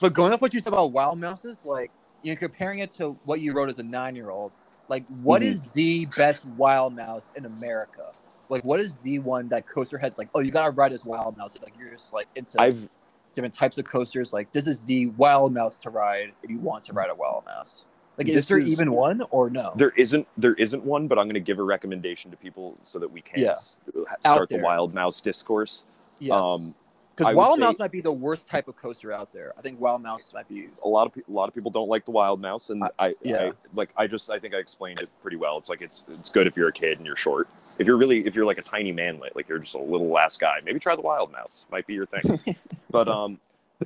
but 0.00 0.12
going 0.12 0.32
off 0.32 0.42
what 0.42 0.52
you 0.52 0.60
said 0.60 0.72
about 0.72 0.92
wild 0.92 1.20
mouses, 1.20 1.64
like 1.64 1.92
you're 2.22 2.36
comparing 2.36 2.80
it 2.80 2.90
to 2.92 3.16
what 3.24 3.40
you 3.40 3.52
wrote 3.52 3.68
as 3.68 3.78
a 3.78 3.82
nine-year-old. 3.84 4.52
Like, 4.88 5.06
what 5.22 5.42
Mhm. 5.42 5.46
is 5.46 5.68
the 5.68 6.06
best 6.06 6.44
wild 6.44 6.94
mouse 6.96 7.30
in 7.36 7.46
America? 7.46 8.10
Like, 8.50 8.64
what 8.64 8.80
is 8.80 8.98
the 8.98 9.20
one 9.20 9.48
that 9.48 9.66
coaster 9.66 9.96
heads 9.96 10.18
like? 10.18 10.28
Oh, 10.34 10.40
you 10.40 10.50
gotta 10.50 10.72
ride 10.72 10.92
this 10.92 11.04
wild 11.04 11.36
mouse. 11.38 11.56
Like, 11.62 11.72
you're 11.78 11.92
just 11.92 12.12
like 12.12 12.26
into 12.34 12.60
I've 12.60 12.88
different 13.32 13.54
types 13.54 13.78
of 13.78 13.84
coasters. 13.84 14.32
Like, 14.32 14.50
this 14.52 14.66
is 14.66 14.82
the 14.84 15.06
wild 15.10 15.54
mouse 15.54 15.78
to 15.80 15.90
ride 15.90 16.32
if 16.42 16.50
you 16.50 16.58
want 16.58 16.82
to 16.84 16.92
ride 16.92 17.10
a 17.10 17.14
wild 17.14 17.44
mouse. 17.46 17.84
Like, 18.18 18.28
is 18.28 18.48
there 18.48 18.58
is- 18.58 18.70
even 18.70 18.92
one 18.92 19.22
or 19.30 19.48
no? 19.48 19.72
there 19.76 19.90
isn't 19.96 20.26
there 20.36 20.54
isn't 20.54 20.84
one, 20.84 21.06
but 21.06 21.16
I'm 21.18 21.26
going 21.26 21.34
to 21.34 21.40
give 21.40 21.58
a 21.60 21.62
recommendation 21.62 22.30
to 22.32 22.36
people 22.36 22.76
so 22.82 22.98
that 22.98 23.10
we 23.10 23.22
can 23.22 23.40
Yeah. 23.40 23.54
start 23.54 24.48
the 24.48 24.58
wild 24.60 24.92
mouse 24.92 25.20
discourse. 25.20 25.86
Yes. 26.18 26.32
Um, 26.32 26.74
Because 27.20 27.34
wild 27.34 27.60
mouse 27.60 27.78
might 27.78 27.92
be 27.92 28.00
the 28.00 28.12
worst 28.12 28.46
type 28.46 28.66
of 28.66 28.76
coaster 28.76 29.12
out 29.12 29.30
there. 29.30 29.52
I 29.58 29.60
think 29.60 29.78
wild 29.78 30.02
mouse 30.02 30.32
might 30.32 30.48
be. 30.48 30.68
a 30.82 30.88
lot 30.88 31.06
of 31.06 31.14
pe- 31.14 31.22
a 31.28 31.32
lot 31.32 31.48
of 31.48 31.54
people 31.54 31.70
don't 31.70 31.88
like 31.88 32.06
the 32.06 32.10
wild 32.10 32.40
mouse, 32.40 32.70
and 32.70 32.82
I, 32.98 33.14
yeah. 33.22 33.36
I 33.36 33.52
like 33.74 33.90
I 33.96 34.06
just 34.06 34.30
I 34.30 34.38
think 34.38 34.54
I 34.54 34.58
explained 34.58 35.00
it 35.00 35.10
pretty 35.20 35.36
well. 35.36 35.58
It's 35.58 35.68
like 35.68 35.82
it's 35.82 36.04
it's 36.08 36.30
good 36.30 36.46
if 36.46 36.56
you're 36.56 36.68
a 36.68 36.72
kid 36.72 36.96
and 36.96 37.06
you're 37.06 37.16
short. 37.16 37.48
If 37.78 37.86
you're 37.86 37.98
really 37.98 38.26
if 38.26 38.34
you're 38.34 38.46
like 38.46 38.58
a 38.58 38.62
tiny 38.62 38.92
manlet, 38.92 39.36
like 39.36 39.48
you're 39.48 39.58
just 39.58 39.74
a 39.74 39.78
little 39.78 40.08
last 40.08 40.40
guy, 40.40 40.60
maybe 40.64 40.78
try 40.78 40.96
the 40.96 41.02
wild 41.02 41.30
mouse. 41.30 41.66
Might 41.70 41.86
be 41.86 41.94
your 41.94 42.06
thing. 42.06 42.56
but 42.90 43.06
um, 43.06 43.38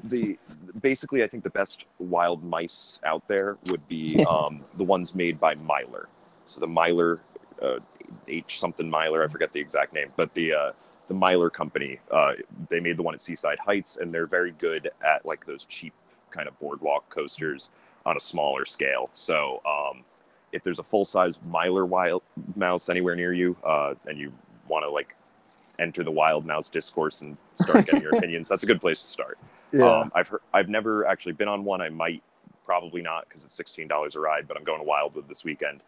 the 0.04 0.38
basically 0.80 1.24
I 1.24 1.26
think 1.26 1.42
the 1.42 1.50
best 1.50 1.86
wild 1.98 2.44
mice 2.44 3.00
out 3.04 3.26
there 3.26 3.56
would 3.66 3.86
be 3.88 4.24
um 4.24 4.64
the 4.76 4.84
ones 4.84 5.14
made 5.14 5.40
by 5.40 5.56
Miler. 5.56 6.08
So 6.46 6.60
the 6.60 6.68
Miler 6.68 7.20
uh, 7.60 7.78
H 8.28 8.60
something 8.60 8.88
Miler, 8.88 9.24
I 9.24 9.28
forget 9.28 9.52
the 9.52 9.60
exact 9.60 9.92
name, 9.92 10.12
but 10.16 10.34
the 10.34 10.52
uh, 10.52 10.72
the 11.08 11.14
Miler 11.14 11.50
company, 11.50 12.00
uh, 12.10 12.32
they 12.70 12.80
made 12.80 12.96
the 12.96 13.02
one 13.02 13.14
at 13.14 13.20
Seaside 13.20 13.58
Heights, 13.58 13.98
and 13.98 14.12
they're 14.12 14.26
very 14.26 14.52
good 14.52 14.90
at 15.04 15.24
like 15.26 15.44
those 15.46 15.64
cheap 15.64 15.92
kind 16.30 16.48
of 16.48 16.58
boardwalk 16.58 17.08
coasters 17.10 17.70
on 18.06 18.16
a 18.16 18.20
smaller 18.20 18.64
scale. 18.64 19.08
So 19.12 19.62
um, 19.64 20.04
if 20.52 20.62
there's 20.62 20.78
a 20.78 20.82
full 20.82 21.04
size 21.04 21.38
Miler 21.46 21.86
wild 21.86 22.22
mouse 22.56 22.88
anywhere 22.88 23.16
near 23.16 23.32
you, 23.32 23.56
uh, 23.64 23.94
and 24.06 24.18
you 24.18 24.32
want 24.68 24.84
to 24.84 24.90
like 24.90 25.14
enter 25.78 26.04
the 26.04 26.10
wild 26.10 26.46
mouse 26.46 26.68
discourse 26.68 27.20
and 27.20 27.36
start 27.54 27.86
getting 27.86 28.02
your 28.02 28.16
opinions, 28.16 28.48
that's 28.48 28.62
a 28.62 28.66
good 28.66 28.80
place 28.80 29.02
to 29.02 29.08
start. 29.08 29.38
Um, 30.02 30.12
I've 30.14 30.28
heard, 30.28 30.40
I've 30.52 30.68
never 30.68 31.06
actually 31.06 31.32
been 31.32 31.48
on 31.48 31.64
one. 31.64 31.80
I 31.80 31.88
might 31.88 32.22
probably 32.64 33.02
not 33.02 33.28
because 33.28 33.44
it's 33.44 33.54
sixteen 33.54 33.88
dollars 33.88 34.14
a 34.16 34.20
ride. 34.20 34.46
But 34.48 34.56
I'm 34.56 34.64
going 34.64 34.78
to 34.78 34.84
Wildwood 34.84 35.28
this 35.28 35.44
weekend. 35.44 35.82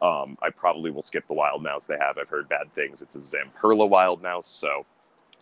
Um, 0.00 0.38
I 0.42 0.50
probably 0.50 0.90
will 0.90 1.02
skip 1.02 1.26
the 1.26 1.34
wild 1.34 1.62
mouse 1.62 1.86
they 1.86 1.96
have. 1.98 2.18
I've 2.18 2.28
heard 2.28 2.48
bad 2.48 2.72
things. 2.72 3.02
It's 3.02 3.16
a 3.16 3.18
Zamperla 3.18 3.88
wild 3.88 4.22
mouse, 4.22 4.46
so 4.46 4.86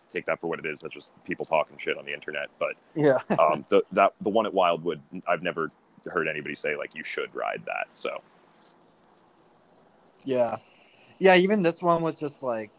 take 0.09 0.25
that 0.25 0.39
for 0.39 0.47
what 0.47 0.59
it 0.59 0.65
is. 0.65 0.81
That's 0.81 0.93
just 0.93 1.11
people 1.25 1.45
talking 1.45 1.77
shit 1.77 1.97
on 1.97 2.05
the 2.05 2.13
internet. 2.13 2.47
But 2.59 2.73
yeah. 2.95 3.19
um, 3.39 3.65
the 3.69 3.83
that 3.91 4.13
the 4.21 4.29
one 4.29 4.45
at 4.45 4.53
Wildwood, 4.53 5.01
I've 5.27 5.43
never 5.43 5.71
heard 6.05 6.27
anybody 6.27 6.55
say 6.55 6.75
like 6.75 6.95
you 6.95 7.03
should 7.03 7.33
ride 7.35 7.61
that. 7.65 7.87
So 7.93 8.21
Yeah, 10.25 10.57
yeah. 11.19 11.35
Even 11.35 11.61
this 11.61 11.81
one 11.81 12.01
was 12.01 12.15
just 12.15 12.43
like 12.43 12.71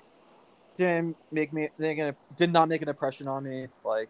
didn't 0.75 1.17
make 1.33 1.53
me 1.53 1.69
didn't, 1.79 2.17
did 2.37 2.53
not 2.53 2.69
make 2.69 2.83
an 2.83 2.89
impression 2.89 3.29
on 3.29 3.45
me. 3.45 3.67
Like 3.85 4.09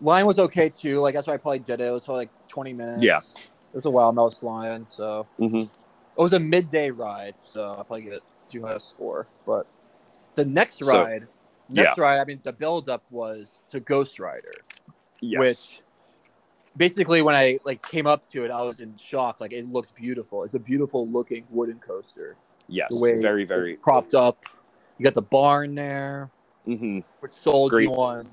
line 0.00 0.26
was 0.26 0.38
okay 0.38 0.68
too. 0.68 1.00
Like 1.00 1.14
that's 1.14 1.26
why 1.26 1.34
I 1.34 1.38
probably 1.38 1.60
did 1.60 1.80
it. 1.80 1.84
It 1.84 1.90
was 1.90 2.04
probably 2.04 2.22
like 2.22 2.48
twenty 2.48 2.72
minutes. 2.72 3.02
Yeah. 3.02 3.18
it 3.18 3.74
was 3.74 3.84
a 3.84 3.90
wild 3.90 4.14
mouse 4.14 4.42
line, 4.42 4.86
so 4.88 5.26
mm-hmm. 5.38 5.64
It 6.16 6.22
was 6.22 6.32
a 6.32 6.40
midday 6.40 6.90
ride. 6.90 7.38
So 7.38 7.64
I 7.72 7.76
probably 7.76 8.02
get 8.02 8.20
too 8.48 8.64
high 8.64 8.74
a 8.74 8.80
score. 8.80 9.26
But 9.46 9.66
the 10.34 10.44
next 10.44 10.84
So, 10.84 11.02
ride, 11.02 11.26
next 11.68 11.98
ride. 11.98 12.20
I 12.20 12.24
mean, 12.24 12.40
the 12.42 12.52
build 12.52 12.88
up 12.88 13.02
was 13.10 13.60
to 13.70 13.80
Ghost 13.80 14.18
Rider. 14.18 14.52
yes, 15.20 15.38
Which 15.38 15.82
basically 16.76 17.22
when 17.22 17.34
I 17.34 17.58
like 17.64 17.86
came 17.88 18.06
up 18.06 18.26
to 18.32 18.44
it, 18.44 18.50
I 18.50 18.62
was 18.62 18.80
in 18.80 18.96
shock. 18.96 19.40
Like 19.40 19.52
it 19.52 19.70
looks 19.70 19.90
beautiful. 19.90 20.44
It's 20.44 20.54
a 20.54 20.60
beautiful 20.60 21.08
looking 21.08 21.44
wooden 21.50 21.78
coaster. 21.78 22.36
yes, 22.68 22.88
The 22.90 23.00
way 23.00 23.20
very 23.20 23.42
it's 23.42 23.48
very 23.48 23.76
propped 23.76 24.14
up. 24.14 24.44
You 24.98 25.04
got 25.04 25.14
the 25.14 25.22
barn 25.22 25.74
there, 25.74 26.30
mm-hmm. 26.66 27.00
which 27.20 27.32
sold 27.32 27.70
Great. 27.70 27.84
you 27.84 27.92
on. 27.94 28.28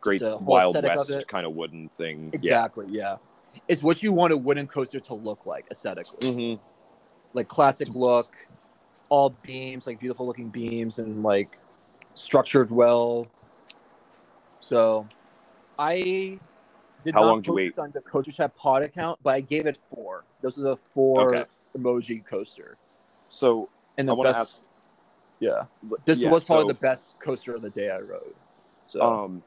great 0.00 0.20
Wild 0.22 0.74
aesthetic 0.74 0.98
of 0.98 1.08
West 1.08 1.28
kind 1.28 1.46
of 1.46 1.54
wooden 1.54 1.88
thing. 1.96 2.30
Exactly. 2.32 2.86
Yeah. 2.88 3.16
It's 3.68 3.82
what 3.82 4.02
you 4.02 4.12
want 4.12 4.32
a 4.32 4.36
wooden 4.36 4.66
coaster 4.66 5.00
to 5.00 5.14
look 5.14 5.46
like 5.46 5.66
aesthetically. 5.70 6.30
Yeah. 6.30 6.56
Like 7.34 7.48
classic 7.48 7.88
look, 7.94 8.34
all 9.08 9.30
beams, 9.42 9.86
like 9.86 10.00
beautiful 10.00 10.26
looking 10.26 10.48
beams, 10.48 10.98
and 10.98 11.22
like 11.22 11.56
structured 12.14 12.70
well. 12.70 13.26
So, 14.60 15.06
I 15.78 16.38
did 17.04 17.14
How 17.14 17.20
not 17.20 17.26
long 17.26 17.40
did 17.42 17.46
you 17.46 17.52
focus 17.52 17.78
wait? 17.78 17.78
on 17.78 17.90
the 17.92 18.00
Coaster 18.00 18.32
Chat 18.32 18.56
pod 18.56 18.82
account, 18.82 19.18
but 19.22 19.34
I 19.34 19.40
gave 19.40 19.66
it 19.66 19.78
four. 19.88 20.24
This 20.42 20.58
is 20.58 20.64
a 20.64 20.76
four 20.76 21.34
Okay. 21.34 21.44
emoji 21.76 22.24
coaster, 22.24 22.76
So 23.28 23.68
and 23.98 24.08
the 24.08 24.14
wanna 24.14 24.30
best. 24.30 24.40
ask- 24.40 24.62
yeah, 25.40 25.64
this 26.04 26.18
yeah, 26.18 26.30
was 26.30 26.44
probably 26.44 26.64
so- 26.64 26.68
the 26.68 26.74
best 26.74 27.18
coaster 27.20 27.54
of 27.54 27.62
the 27.62 27.70
day 27.70 27.90
I 27.90 28.00
rode. 28.00 28.34
So 28.86 29.00
Um, 29.00 29.42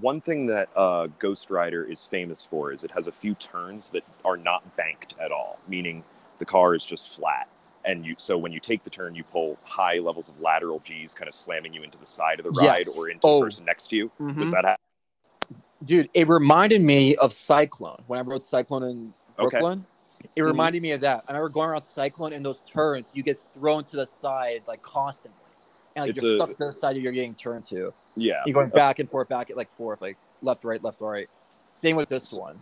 one 0.00 0.20
thing 0.20 0.46
that 0.46 0.68
uh, 0.76 1.08
Ghost 1.18 1.50
Rider 1.50 1.84
is 1.84 2.04
famous 2.04 2.44
for 2.44 2.72
is 2.72 2.84
it 2.84 2.90
has 2.90 3.06
a 3.06 3.12
few 3.12 3.34
turns 3.34 3.90
that 3.90 4.02
are 4.24 4.36
not 4.36 4.76
banked 4.76 5.14
at 5.20 5.32
all, 5.32 5.58
meaning 5.68 6.04
the 6.38 6.44
car 6.44 6.74
is 6.74 6.84
just 6.84 7.14
flat. 7.14 7.48
And 7.84 8.04
you, 8.04 8.14
so 8.18 8.36
when 8.36 8.52
you 8.52 8.58
take 8.60 8.82
the 8.82 8.90
turn, 8.90 9.14
you 9.14 9.22
pull 9.24 9.58
high 9.62 9.98
levels 9.98 10.28
of 10.28 10.40
lateral 10.40 10.80
G's, 10.80 11.14
kind 11.14 11.28
of 11.28 11.34
slamming 11.34 11.72
you 11.72 11.82
into 11.84 11.96
the 11.98 12.06
side 12.06 12.40
of 12.40 12.44
the 12.44 12.50
ride 12.50 12.86
Yes. 12.86 12.96
or 12.98 13.08
into 13.08 13.26
Oh. 13.26 13.38
the 13.40 13.46
person 13.46 13.64
next 13.64 13.86
to 13.88 13.96
you. 13.96 14.10
Mhm. 14.20 14.36
Does 14.38 14.50
that 14.50 14.64
happen? 14.64 14.82
dude 15.84 16.08
it 16.14 16.26
reminded 16.26 16.80
me 16.80 17.14
of 17.16 17.34
cyclone 17.34 18.02
when 18.06 18.18
i 18.18 18.22
rode 18.22 18.42
cyclone 18.42 18.82
in 18.82 19.12
Okay. 19.38 19.50
brooklyn 19.50 19.84
it 20.34 20.40
Mhm. 20.40 20.46
reminded 20.46 20.80
me 20.82 20.92
of 20.92 21.02
that 21.02 21.22
i 21.28 21.32
remember 21.32 21.50
going 21.50 21.68
around 21.68 21.82
cyclone 21.82 22.32
in 22.32 22.42
those 22.42 22.62
turns 22.62 23.10
you 23.14 23.22
get 23.22 23.36
thrown 23.52 23.84
to 23.84 23.96
the 23.96 24.06
side 24.06 24.62
like 24.66 24.80
constantly 24.80 25.38
and 25.94 26.04
like 26.04 26.10
It's 26.12 26.22
you're 26.22 26.32
a- 26.32 26.36
stuck 26.38 26.48
to 26.56 26.64
the 26.64 26.72
side 26.72 26.96
you're 26.96 27.12
getting 27.12 27.34
turned 27.34 27.62
to 27.64 27.92
Yeah. 28.16 28.42
you're 28.46 28.54
going 28.54 28.70
back 28.70 28.98
and 28.98 29.08
forth 29.08 29.28
back 29.28 29.50
at 29.50 29.56
like 29.56 29.70
forth 29.70 30.00
like 30.00 30.16
left 30.42 30.64
right 30.64 30.82
left 30.82 31.00
right 31.00 31.28
same 31.72 31.96
with 31.96 32.08
this 32.08 32.32
one 32.32 32.58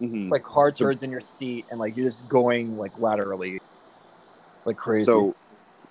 Mhm. 0.00 0.30
like 0.30 0.44
hard 0.46 0.76
So- 0.76 0.84
turns 0.86 1.02
in 1.02 1.10
your 1.10 1.20
seat 1.20 1.66
and 1.70 1.78
like 1.80 1.96
you're 1.96 2.06
just 2.06 2.28
going 2.28 2.78
like 2.78 2.98
laterally 2.98 3.60
like 4.64 4.76
crazy 4.76 5.04
So 5.04 5.34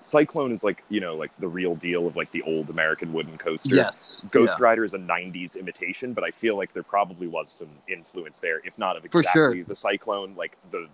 Cyclone 0.03 0.51
is 0.51 0.63
like, 0.63 0.83
you 0.89 0.99
know, 0.99 1.15
like 1.15 1.29
the 1.37 1.47
real 1.47 1.75
deal 1.75 2.07
of 2.07 2.15
like 2.15 2.31
the 2.31 2.41
old 2.41 2.71
American 2.71 3.13
wooden 3.13 3.37
coaster. 3.37 3.75
yes 3.75 4.23
Ghost 4.31 4.55
Yeah. 4.59 4.65
Rider 4.65 4.83
is 4.83 4.93
a 4.95 4.97
90s 4.97 5.55
imitation, 5.55 6.13
but 6.13 6.23
I 6.23 6.31
feel 6.31 6.57
like 6.57 6.73
there 6.73 6.81
probably 6.81 7.27
was 7.27 7.51
some 7.51 7.69
influence 7.87 8.39
there, 8.39 8.61
if 8.65 8.77
not 8.79 8.97
of 8.97 9.05
exactly 9.05 9.31
sure. 9.31 9.63
the 9.63 9.75
Cyclone, 9.75 10.33
like 10.35 10.57
the 10.71 10.87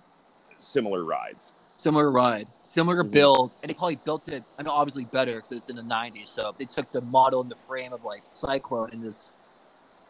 similar 0.60 1.06
rides. 1.06 1.54
Similar 1.78 2.12
ride, 2.12 2.50
similar 2.64 3.04
Mhm. 3.04 3.12
build, 3.12 3.58
and 3.64 3.72
they 3.72 3.76
probably 3.76 3.98
built 3.98 4.30
it. 4.30 4.46
I 4.60 4.64
know, 4.64 4.72
obviously 4.74 5.06
better 5.06 5.38
because 5.38 5.54
it's 5.54 5.70
in 5.70 5.78
the 5.78 5.84
'90s. 5.84 6.30
So 6.30 6.56
they 6.60 6.66
took 6.66 6.92
the 6.94 7.02
model 7.02 7.42
and 7.42 7.52
the 7.52 7.58
frame 7.58 7.94
of 7.94 8.06
like 8.06 8.24
Cyclone 8.32 8.92
and 8.94 9.04
just 9.04 9.34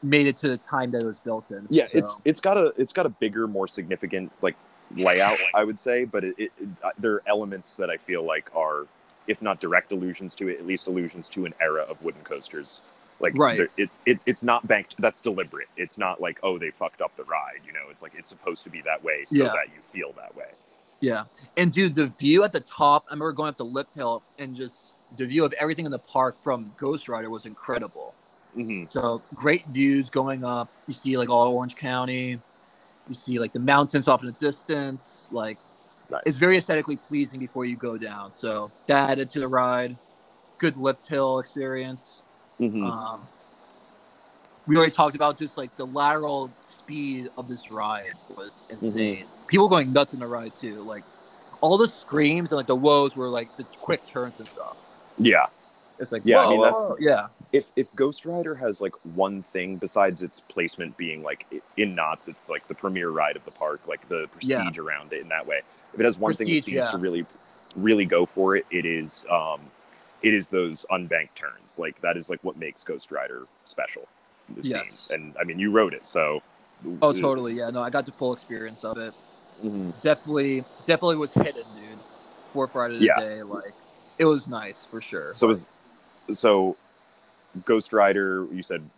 made 0.03 0.27
it 0.27 0.38
to 0.38 0.49
the 0.49 0.58
time 0.58 0.91
that 0.91 1.03
it 1.03 1.08
was 1.08 1.19
built 1.19 1.51
in. 1.51 1.67
Yeah, 1.69 1.86
So, 1.86 1.99
it's 1.99 2.17
it's 2.25 2.41
got 2.41 2.58
a 2.58 2.73
it's 2.77 2.93
got 2.93 3.06
a 3.08 3.10
bigger, 3.10 3.47
more 3.47 3.67
significant 3.67 4.32
like 4.41 4.56
layout, 4.95 5.39
I 5.53 5.65
would 5.65 5.80
say, 5.80 6.06
but 6.06 6.23
it, 6.25 6.36
it, 6.39 6.51
it 6.62 6.69
uh, 6.84 6.91
there 6.99 7.13
are 7.15 7.23
elements 7.27 7.75
that 7.77 7.89
I 7.89 7.97
feel 7.97 8.23
like 8.23 8.49
are, 8.56 8.88
if 9.27 9.41
not 9.41 9.60
direct 9.62 9.91
allusions 9.93 10.36
to 10.38 10.49
it, 10.49 10.60
at 10.60 10.67
least 10.67 10.88
allusions 10.88 11.30
to 11.32 11.45
an 11.45 11.56
era 11.62 11.84
of 11.84 12.03
wooden 12.03 12.23
coasters 12.23 12.82
Like 13.19 13.36
Right. 13.38 13.60
it, 13.77 13.89
it 14.06 14.21
it's 14.27 14.43
not 14.43 14.67
banked. 14.67 14.95
That's 14.99 15.21
deliberate. 15.21 15.69
It's 15.77 15.97
not 15.97 16.21
like 16.21 16.39
oh 16.43 16.60
they 16.60 16.71
fucked 16.71 17.01
up 17.01 17.17
the 17.17 17.25
ride. 17.25 17.62
You 17.67 17.73
know, 17.73 17.89
it's 17.91 18.03
like 18.03 18.13
it's 18.17 18.30
supposed 18.30 18.63
to 18.65 18.71
be 18.71 18.82
that 18.84 19.03
way 19.03 19.25
so 19.25 19.45
Yeah. 19.45 19.53
that 19.53 19.67
you 19.75 19.82
feel 19.93 20.13
that 20.13 20.36
way. 20.38 20.49
Yeah, 20.99 21.23
and 21.55 21.71
dude, 21.71 21.95
the 21.95 22.07
view 22.07 22.43
at 22.43 22.51
the 22.51 22.60
top. 22.60 23.05
I 23.10 23.13
remember 23.13 23.31
going 23.33 23.49
up 23.49 23.57
to 23.57 23.63
Lift 23.63 23.93
Hill 23.93 24.23
and 24.39 24.55
just 24.55 24.93
the 25.15 25.25
view 25.25 25.45
of 25.45 25.53
everything 25.53 25.86
in 25.86 25.91
the 25.91 25.99
park 25.99 26.38
from 26.41 26.73
Ghost 26.77 27.07
Rider 27.07 27.29
was 27.29 27.45
incredible. 27.45 28.13
hmm 28.55 28.86
So 28.89 29.21
great 29.36 29.65
views 29.67 30.10
going 30.10 30.43
up. 30.43 30.69
You 30.88 30.93
see 30.93 31.17
like 31.17 31.29
all 31.29 31.53
Orange 31.53 31.75
County. 31.75 32.39
You 33.07 33.13
see 33.13 33.39
like 33.39 33.53
the 33.53 33.60
mountains 33.60 34.07
off 34.07 34.21
in 34.21 34.27
the 34.27 34.33
distance. 34.33 35.29
Like 35.31 35.57
Nice. 36.10 36.23
it's 36.25 36.38
very 36.38 36.57
aesthetically 36.57 36.95
pleasing 36.95 37.39
before 37.39 37.65
you 37.65 37.75
go 37.75 37.97
down. 37.97 38.31
So 38.31 38.71
that 38.88 39.12
added 39.12 39.29
to 39.31 39.39
the 39.39 39.47
ride. 39.47 39.97
Good 40.57 40.77
lift 40.77 41.07
hill 41.07 41.39
experience. 41.39 42.23
Mhm. 42.60 42.83
Um, 42.83 43.27
we 44.67 44.75
already 44.75 44.91
talked 44.91 45.15
about 45.15 45.38
just 45.38 45.58
like 45.58 45.75
the 45.77 45.86
lateral 45.86 46.51
speed 46.62 47.30
of 47.38 47.47
this 47.47 47.71
ride 47.71 48.13
was 48.36 48.65
insane. 48.69 49.25
People 49.47 49.67
going 49.69 49.93
nuts 49.93 50.13
in 50.13 50.19
the 50.19 50.27
ride 50.27 50.53
too. 50.53 50.82
Like 50.82 51.03
all 51.62 51.77
the 51.77 51.88
screams 51.88 52.51
and 52.51 52.58
like 52.58 52.67
the 52.67 52.75
woes 52.75 53.15
were 53.15 53.30
like 53.30 53.56
the 53.58 53.63
quick 53.63 54.06
turns 54.06 54.39
and 54.39 54.47
stuff. 54.47 54.77
yeah. 55.17 55.45
It's 55.99 56.12
like 56.12 56.21
Yeah, 56.25 56.45
I 56.45 56.49
mean, 56.49 56.62
that's- 56.62 56.80
whoa, 56.84 56.95
yeah, 56.99 57.27
if 57.51 57.71
if 57.75 57.88
Ghost 57.95 58.23
Rider 58.25 58.53
has 58.53 58.82
like 58.82 58.93
one 59.15 59.41
thing 59.41 59.77
besides 59.77 60.21
its 60.21 60.41
placement 60.41 60.95
being 60.95 61.23
like 61.23 61.47
in 61.75 61.95
Knott's, 61.95 62.27
it's 62.27 62.49
like 62.49 62.67
the 62.67 62.75
premier 62.75 63.10
ride 63.10 63.36
of 63.36 63.43
the 63.45 63.51
park, 63.51 63.88
like 63.88 64.08
the 64.08 64.30
Yeah. 64.41 64.58
prestige 64.60 64.77
around 64.77 65.12
it 65.13 65.23
in 65.23 65.30
that 65.30 65.47
way. 65.47 65.62
If 65.95 65.99
it 65.99 66.06
has 66.06 66.19
one 66.19 66.34
thing 66.36 66.53
that 66.53 66.62
seems 66.63 66.75
yeah. 66.75 66.91
to 66.91 66.97
really 66.99 67.25
really 67.75 68.06
go 68.06 68.27
for 68.27 68.56
it, 68.56 68.65
it 68.69 68.86
is 68.86 69.25
um 69.32 69.62
it 70.21 70.36
is 70.36 70.49
those 70.49 70.86
unbanked 70.91 71.34
turns. 71.34 71.80
Like 71.80 71.99
that 72.01 72.15
is 72.15 72.30
like 72.30 72.43
what 72.43 72.58
makes 72.58 72.84
Ghost 72.84 73.10
Rider 73.12 73.47
special. 73.65 74.08
It 74.55 74.65
Yes. 74.65 74.88
seems. 74.88 75.12
And 75.12 75.36
I 75.39 75.43
mean 75.43 75.60
you 75.60 75.71
wrote 75.71 75.93
it, 75.93 76.07
so 76.07 76.41
oh 77.01 77.12
totally, 77.13 77.53
yeah. 77.53 77.69
No, 77.69 77.81
I 77.81 77.89
got 77.89 78.05
the 78.05 78.12
full 78.12 78.33
experience 78.33 78.83
of 78.83 78.97
it. 78.97 79.13
Mhm. 79.63 79.99
Definitely, 79.99 80.63
definitely 80.86 81.17
was 81.17 81.33
hidden, 81.33 81.65
dude. 81.75 81.99
For 82.53 82.67
Friday 82.67 82.99
Yeah. 82.99 83.19
day, 83.19 83.43
like 83.43 83.73
it 84.17 84.25
was 84.25 84.47
nice 84.47 84.86
for 84.86 85.01
sure. 85.01 85.36
So 85.36 85.47
was, 85.47 85.67
so 86.33 86.75
Ghost 87.65 87.93
Rider, 87.93 88.47
you 88.51 88.63
said 88.63 88.89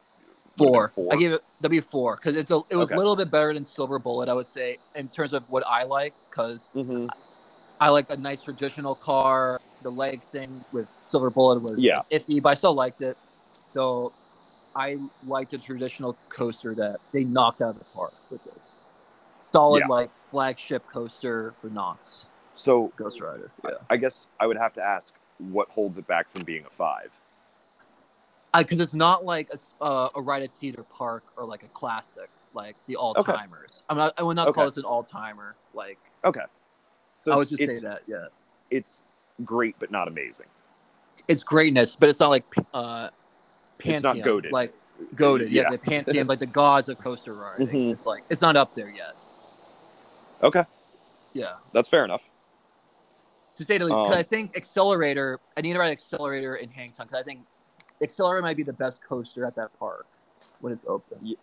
four. 0.57 0.89
four. 0.89 1.13
I 1.13 1.17
gave 1.17 1.33
it 1.33 1.43
W 1.61 1.81
four 1.81 2.15
because 2.15 2.35
it's 2.35 2.51
a, 2.51 2.61
it 2.69 2.75
was 2.75 2.87
Okay. 2.87 2.95
a 2.95 2.97
little 2.97 3.15
bit 3.15 3.31
better 3.31 3.53
than 3.53 3.63
Silver 3.63 3.99
Bullet, 3.99 4.29
I 4.29 4.33
would 4.33 4.45
say, 4.45 4.77
in 4.95 5.07
terms 5.09 5.33
of 5.33 5.43
what 5.49 5.63
I 5.67 5.83
like. 5.83 6.13
Because 6.29 6.69
Mhm. 6.75 7.09
I 7.79 7.89
like 7.89 8.09
a 8.09 8.17
nice 8.17 8.41
traditional 8.41 8.95
car. 8.95 9.59
The 9.81 9.89
leg 9.89 10.21
thing 10.23 10.63
with 10.71 10.87
Silver 11.03 11.29
Bullet 11.29 11.61
was 11.61 11.79
Yeah. 11.79 11.97
like, 12.11 12.25
iffy, 12.27 12.41
but 12.41 12.49
I 12.49 12.53
still 12.55 12.73
liked 12.73 13.01
it. 13.01 13.17
So 13.67 14.11
I 14.75 14.97
liked 15.25 15.51
the 15.51 15.57
traditional 15.57 16.17
coaster 16.29 16.75
that 16.75 16.97
they 17.11 17.23
knocked 17.23 17.61
out 17.61 17.69
of 17.71 17.79
the 17.79 17.85
park 17.85 18.13
with 18.29 18.43
this 18.43 18.83
solid 19.43 19.79
Yeah. 19.81 19.87
like 19.87 20.11
flagship 20.29 20.85
coaster 20.87 21.53
for 21.59 21.69
Knott's 21.69 22.25
So 22.53 22.91
Ghost 22.95 23.21
Rider. 23.21 23.51
Yeah, 23.63 23.71
I 23.89 23.97
guess 23.97 24.27
I 24.39 24.45
would 24.47 24.57
have 24.57 24.73
to 24.73 24.81
ask 24.81 25.15
what 25.37 25.69
holds 25.69 25.97
it 25.97 26.05
back 26.07 26.29
from 26.29 26.43
being 26.43 26.65
a 26.65 26.69
five. 26.69 27.11
because 28.57 28.79
it's 28.79 28.93
not 28.93 29.23
like 29.25 29.49
a, 29.53 29.83
uh, 29.83 30.09
a 30.15 30.21
ride 30.21 30.43
at 30.43 30.49
Cedar 30.49 30.83
Park 30.83 31.23
or 31.37 31.45
like 31.45 31.63
a 31.63 31.67
classic 31.69 32.29
like 32.53 32.75
the 32.87 32.95
all 32.95 33.13
timers. 33.13 33.83
I'm 33.89 33.97
not. 33.97 34.13
I 34.17 34.23
would 34.23 34.35
not 34.35 34.53
call 34.53 34.63
Okay. 34.63 34.69
this 34.69 34.77
an 34.77 34.83
all 34.85 35.03
timer. 35.03 35.55
Like 35.73 35.99
Okay. 36.25 36.41
So 37.21 37.31
I 37.31 37.35
would 37.35 37.47
just 37.49 37.59
say 37.59 37.79
that. 37.79 38.01
Yeah, 38.07 38.25
it's 38.71 39.03
great 39.45 39.75
but 39.79 39.91
not 39.91 40.07
amazing. 40.07 40.47
it's 41.27 41.43
greatness, 41.43 41.95
but 41.95 42.09
it's 42.09 42.19
not 42.19 42.29
like 42.29 42.45
uh, 42.73 43.09
Pantheon. 43.79 44.17
It's 44.17 44.25
not 44.25 44.33
goated. 44.33 44.51
Like 44.51 44.73
goaded. 45.15 45.49
Yeah, 45.51 45.63
Yeah. 45.63 45.69
the 45.71 45.77
Pantheon, 45.79 46.27
like 46.27 46.39
the 46.39 46.45
gods 46.45 46.89
of 46.89 46.99
coaster 46.99 47.33
riding. 47.33 47.67
Mhm. 47.67 47.93
It's 47.93 48.05
like 48.05 48.23
it's 48.29 48.41
not 48.41 48.55
up 48.55 48.75
there 48.75 48.89
yet. 48.89 49.15
Okay, 50.43 50.63
Yeah, 51.33 51.55
that's 51.73 51.89
fair 51.89 52.05
enough. 52.05 52.29
to 53.55 53.65
say 53.65 53.77
the 53.77 53.85
least. 53.85 53.95
'cause 53.97 54.11
Um, 54.11 54.17
I 54.17 54.23
think 54.23 54.55
Accelerator. 54.55 55.39
I 55.57 55.61
need 55.61 55.73
to 55.73 55.79
ride 55.79 55.91
Accelerator 55.91 56.55
in 56.55 56.69
Hang 56.69 56.91
Time 56.91 57.07
because 57.07 57.19
I 57.19 57.23
think 57.23 57.45
Accelerator 58.01 58.41
might 58.41 58.55
be 58.55 58.63
the 58.63 58.71
best 58.73 59.03
coaster 59.03 59.45
at 59.45 59.55
that 59.55 59.77
park 59.77 60.05
when 60.61 60.71
it's 60.71 60.85
open. 60.87 61.35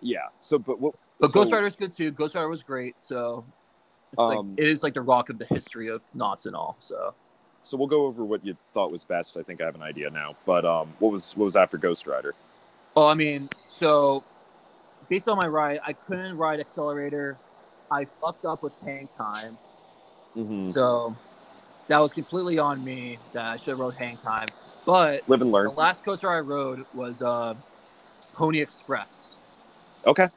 Yeah. 0.00 0.28
So, 0.40 0.58
but 0.58 0.80
what? 0.80 0.94
But 1.18 1.30
so, 1.30 1.34
Ghost 1.40 1.52
Rider's 1.52 1.76
good 1.76 1.92
too. 1.92 2.10
Ghost 2.12 2.34
Rider 2.34 2.48
was 2.48 2.62
great. 2.62 2.98
So 2.98 3.44
it's 4.10 4.18
Um, 4.18 4.28
like 4.52 4.58
it 4.60 4.68
is 4.68 4.82
like 4.82 4.94
the 4.94 5.02
rock 5.02 5.28
of 5.28 5.38
the 5.38 5.44
history 5.44 5.88
of 5.88 6.02
Knott's 6.14 6.46
and 6.46 6.56
all. 6.56 6.76
So 6.78 7.14
So 7.62 7.76
we'll 7.76 7.86
go 7.88 8.06
over 8.06 8.24
what 8.24 8.44
you 8.44 8.56
thought 8.72 8.90
was 8.90 9.04
best. 9.04 9.36
I 9.36 9.42
think 9.42 9.60
I 9.60 9.66
have 9.66 9.74
an 9.74 9.82
idea 9.82 10.10
now. 10.10 10.34
But 10.46 10.64
um, 10.64 10.92
what 10.98 11.12
was 11.12 11.36
what 11.36 11.44
was 11.44 11.56
after 11.56 11.76
Ghost 11.76 12.06
Rider? 12.06 12.34
oh, 12.96 13.06
I 13.06 13.14
mean, 13.14 13.48
so 13.68 14.24
based 15.08 15.28
on 15.28 15.36
my 15.36 15.46
ride, 15.46 15.80
I 15.84 15.92
couldn't 15.92 16.36
ride 16.36 16.60
Accelerator. 16.60 17.38
I 17.90 18.04
fucked 18.04 18.44
up 18.44 18.62
with 18.62 18.72
hang 18.84 19.08
time. 19.08 19.58
Mm-hmm. 20.36 20.70
So 20.70 21.16
that 21.88 21.98
was 21.98 22.12
completely 22.12 22.58
on 22.58 22.84
me 22.84 23.18
that 23.32 23.44
I 23.44 23.56
should 23.56 23.70
have 23.70 23.78
rode 23.78 23.94
hang 23.94 24.16
time. 24.16 24.48
But 24.86 25.28
Live 25.28 25.42
and 25.42 25.52
learn. 25.52 25.66
the 25.66 25.72
last 25.72 26.04
coaster 26.04 26.30
I 26.30 26.40
rode 26.40 26.86
was 26.94 27.22
uh, 27.22 27.54
Pony 28.34 28.60
Express. 28.60 29.36
Okay. 30.06 30.28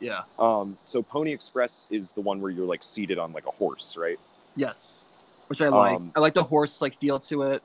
Yeah. 0.00 0.22
Um, 0.38 0.78
so 0.84 1.02
Pony 1.02 1.32
Express 1.32 1.86
is 1.90 2.12
the 2.12 2.20
one 2.20 2.40
where 2.40 2.50
you're 2.50 2.66
like 2.66 2.82
seated 2.82 3.18
on 3.18 3.32
like 3.32 3.46
a 3.46 3.50
horse, 3.50 3.96
right? 3.96 4.18
Yes. 4.54 5.04
Which 5.48 5.60
I 5.60 5.68
liked. 5.68 6.04
Um, 6.06 6.12
I 6.16 6.20
like 6.20 6.34
the 6.34 6.42
horse 6.42 6.80
like 6.80 6.94
feel 6.98 7.18
to 7.20 7.42
it. 7.42 7.62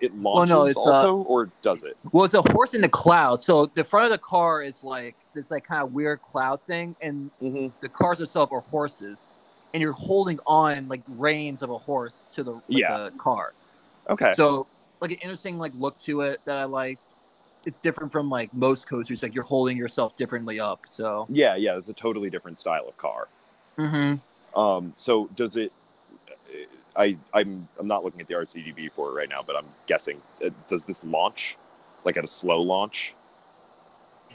It 0.00 0.14
Well, 0.14 0.34
launches 0.34 0.50
no, 0.50 0.64
it's, 0.64 0.76
uh, 0.76 0.80
also, 0.80 1.16
or 1.22 1.50
does 1.60 1.82
it? 1.82 1.96
Well, 2.12 2.24
it's 2.24 2.32
a 2.32 2.40
horse 2.52 2.72
in 2.72 2.80
the 2.80 2.88
cloud. 2.88 3.42
So 3.42 3.66
the 3.66 3.84
front 3.84 4.06
of 4.06 4.12
the 4.12 4.18
car 4.18 4.62
is 4.62 4.82
like 4.82 5.14
this 5.34 5.50
like 5.50 5.64
kind 5.64 5.82
of 5.82 5.92
weird 5.92 6.22
cloud 6.22 6.60
thing, 6.62 6.96
and 7.02 7.30
Mm-hmm. 7.42 7.68
the 7.82 7.88
cars 7.88 8.18
themselves 8.18 8.50
are 8.52 8.60
horses, 8.60 9.32
and 9.74 9.82
you're 9.82 9.92
holding 9.92 10.38
on 10.46 10.88
like 10.88 11.02
reins 11.08 11.60
of 11.62 11.70
a 11.70 11.76
horse 11.78 12.24
to 12.32 12.42
the, 12.42 12.52
like, 12.52 12.62
Yeah. 12.68 12.96
the 12.96 13.10
car. 13.18 13.52
Okay. 14.08 14.32
So 14.34 14.66
like 15.00 15.12
an 15.12 15.18
interesting 15.18 15.58
like 15.58 15.72
look 15.74 15.98
to 16.00 16.22
it 16.22 16.40
that 16.46 16.56
I 16.56 16.64
liked. 16.64 17.14
It's 17.66 17.80
different 17.80 18.10
from 18.10 18.30
like 18.30 18.52
most 18.54 18.86
coasters. 18.88 19.22
Like 19.22 19.34
you're 19.34 19.44
holding 19.44 19.76
yourself 19.76 20.16
differently 20.16 20.60
up. 20.60 20.80
So. 20.86 21.26
yeah, 21.28 21.56
yeah. 21.56 21.76
It's 21.76 21.88
a 21.90 21.92
totally 21.92 22.30
different 22.30 22.58
style 22.58 22.86
of 22.88 22.96
car. 22.96 23.28
Mm-hmm. 23.76 24.58
Um, 24.58 24.94
so 24.96 25.28
does 25.36 25.56
it? 25.56 25.72
I 27.00 27.16
I'm 27.32 27.66
I'm 27.78 27.86
not 27.86 28.04
looking 28.04 28.20
at 28.20 28.28
the 28.28 28.34
RCDB 28.34 28.92
for 28.92 29.10
it 29.10 29.14
right 29.14 29.28
now, 29.28 29.42
but 29.46 29.56
I'm 29.56 29.64
guessing 29.86 30.20
uh, 30.44 30.50
does 30.68 30.84
this 30.84 31.02
launch 31.04 31.56
like 32.04 32.16
at 32.18 32.24
a 32.24 32.28
slow 32.28 32.60
launch? 32.60 33.14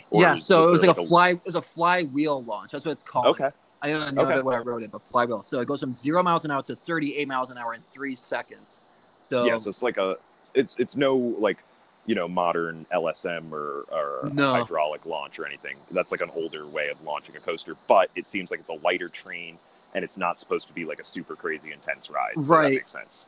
Or 0.10 0.22
Yeah. 0.22 0.34
is- 0.36 0.46
So 0.46 0.62
is 0.62 0.68
it 0.70 0.72
was 0.72 0.82
there 0.82 0.88
like 0.90 0.98
a 0.98 1.06
fly. 1.06 1.30
It 1.30 1.46
was 1.46 1.56
a 1.56 1.62
flywheel 1.62 2.44
launch. 2.44 2.72
That's 2.72 2.86
what 2.86 2.94
it's 2.94 3.04
called. 3.04 3.28
Okay. 3.28 3.52
I 3.82 3.90
don't 3.90 4.16
know 4.16 4.24
Okay. 4.24 4.42
what 4.42 4.56
I 4.56 4.60
wrote 4.60 4.82
it, 4.82 4.92
but 4.92 5.06
flywheel. 5.06 5.44
So 5.44 5.60
it 5.60 5.68
goes 5.68 5.80
from 5.80 5.94
zero 5.94 6.24
miles 6.24 6.44
an 6.44 6.50
hour 6.50 6.64
to 6.64 6.76
38 6.76 7.28
miles 7.28 7.52
an 7.52 7.58
hour 7.60 7.76
in 7.76 7.82
three 7.92 8.16
seconds. 8.16 8.80
So 9.20 9.46
yeah, 9.46 9.58
so 9.58 9.70
it's 9.70 9.84
like 9.84 9.98
a 9.98 10.18
it's 10.56 10.76
it's 10.80 10.96
no 10.96 11.16
like 11.16 11.64
you 12.08 12.16
know 12.16 12.28
modern 12.28 12.86
LSM 12.92 13.52
or, 13.52 13.86
or 13.92 14.30
No. 14.34 14.54
hydraulic 14.54 15.06
launch 15.06 15.38
or 15.38 15.46
anything. 15.46 15.76
That's 15.92 16.12
like 16.12 16.22
an 16.22 16.32
older 16.36 16.66
way 16.66 16.90
of 16.90 17.00
launching 17.04 17.36
a 17.36 17.40
coaster, 17.40 17.76
but 17.88 18.10
it 18.16 18.26
seems 18.26 18.50
like 18.50 18.60
it's 18.60 18.70
a 18.72 18.80
lighter 18.88 19.10
train 19.10 19.60
and 19.96 20.04
it's 20.04 20.18
not 20.18 20.38
supposed 20.38 20.68
to 20.68 20.74
be 20.74 20.86
like 20.86 21.00
a 21.00 21.06
super 21.06 21.36
crazy 21.36 21.72
intense 21.72 22.10
ride. 22.10 22.36
So 22.44 22.54
Right. 22.54 22.64
that 22.64 22.76
makes 22.76 22.92
sense. 22.92 23.28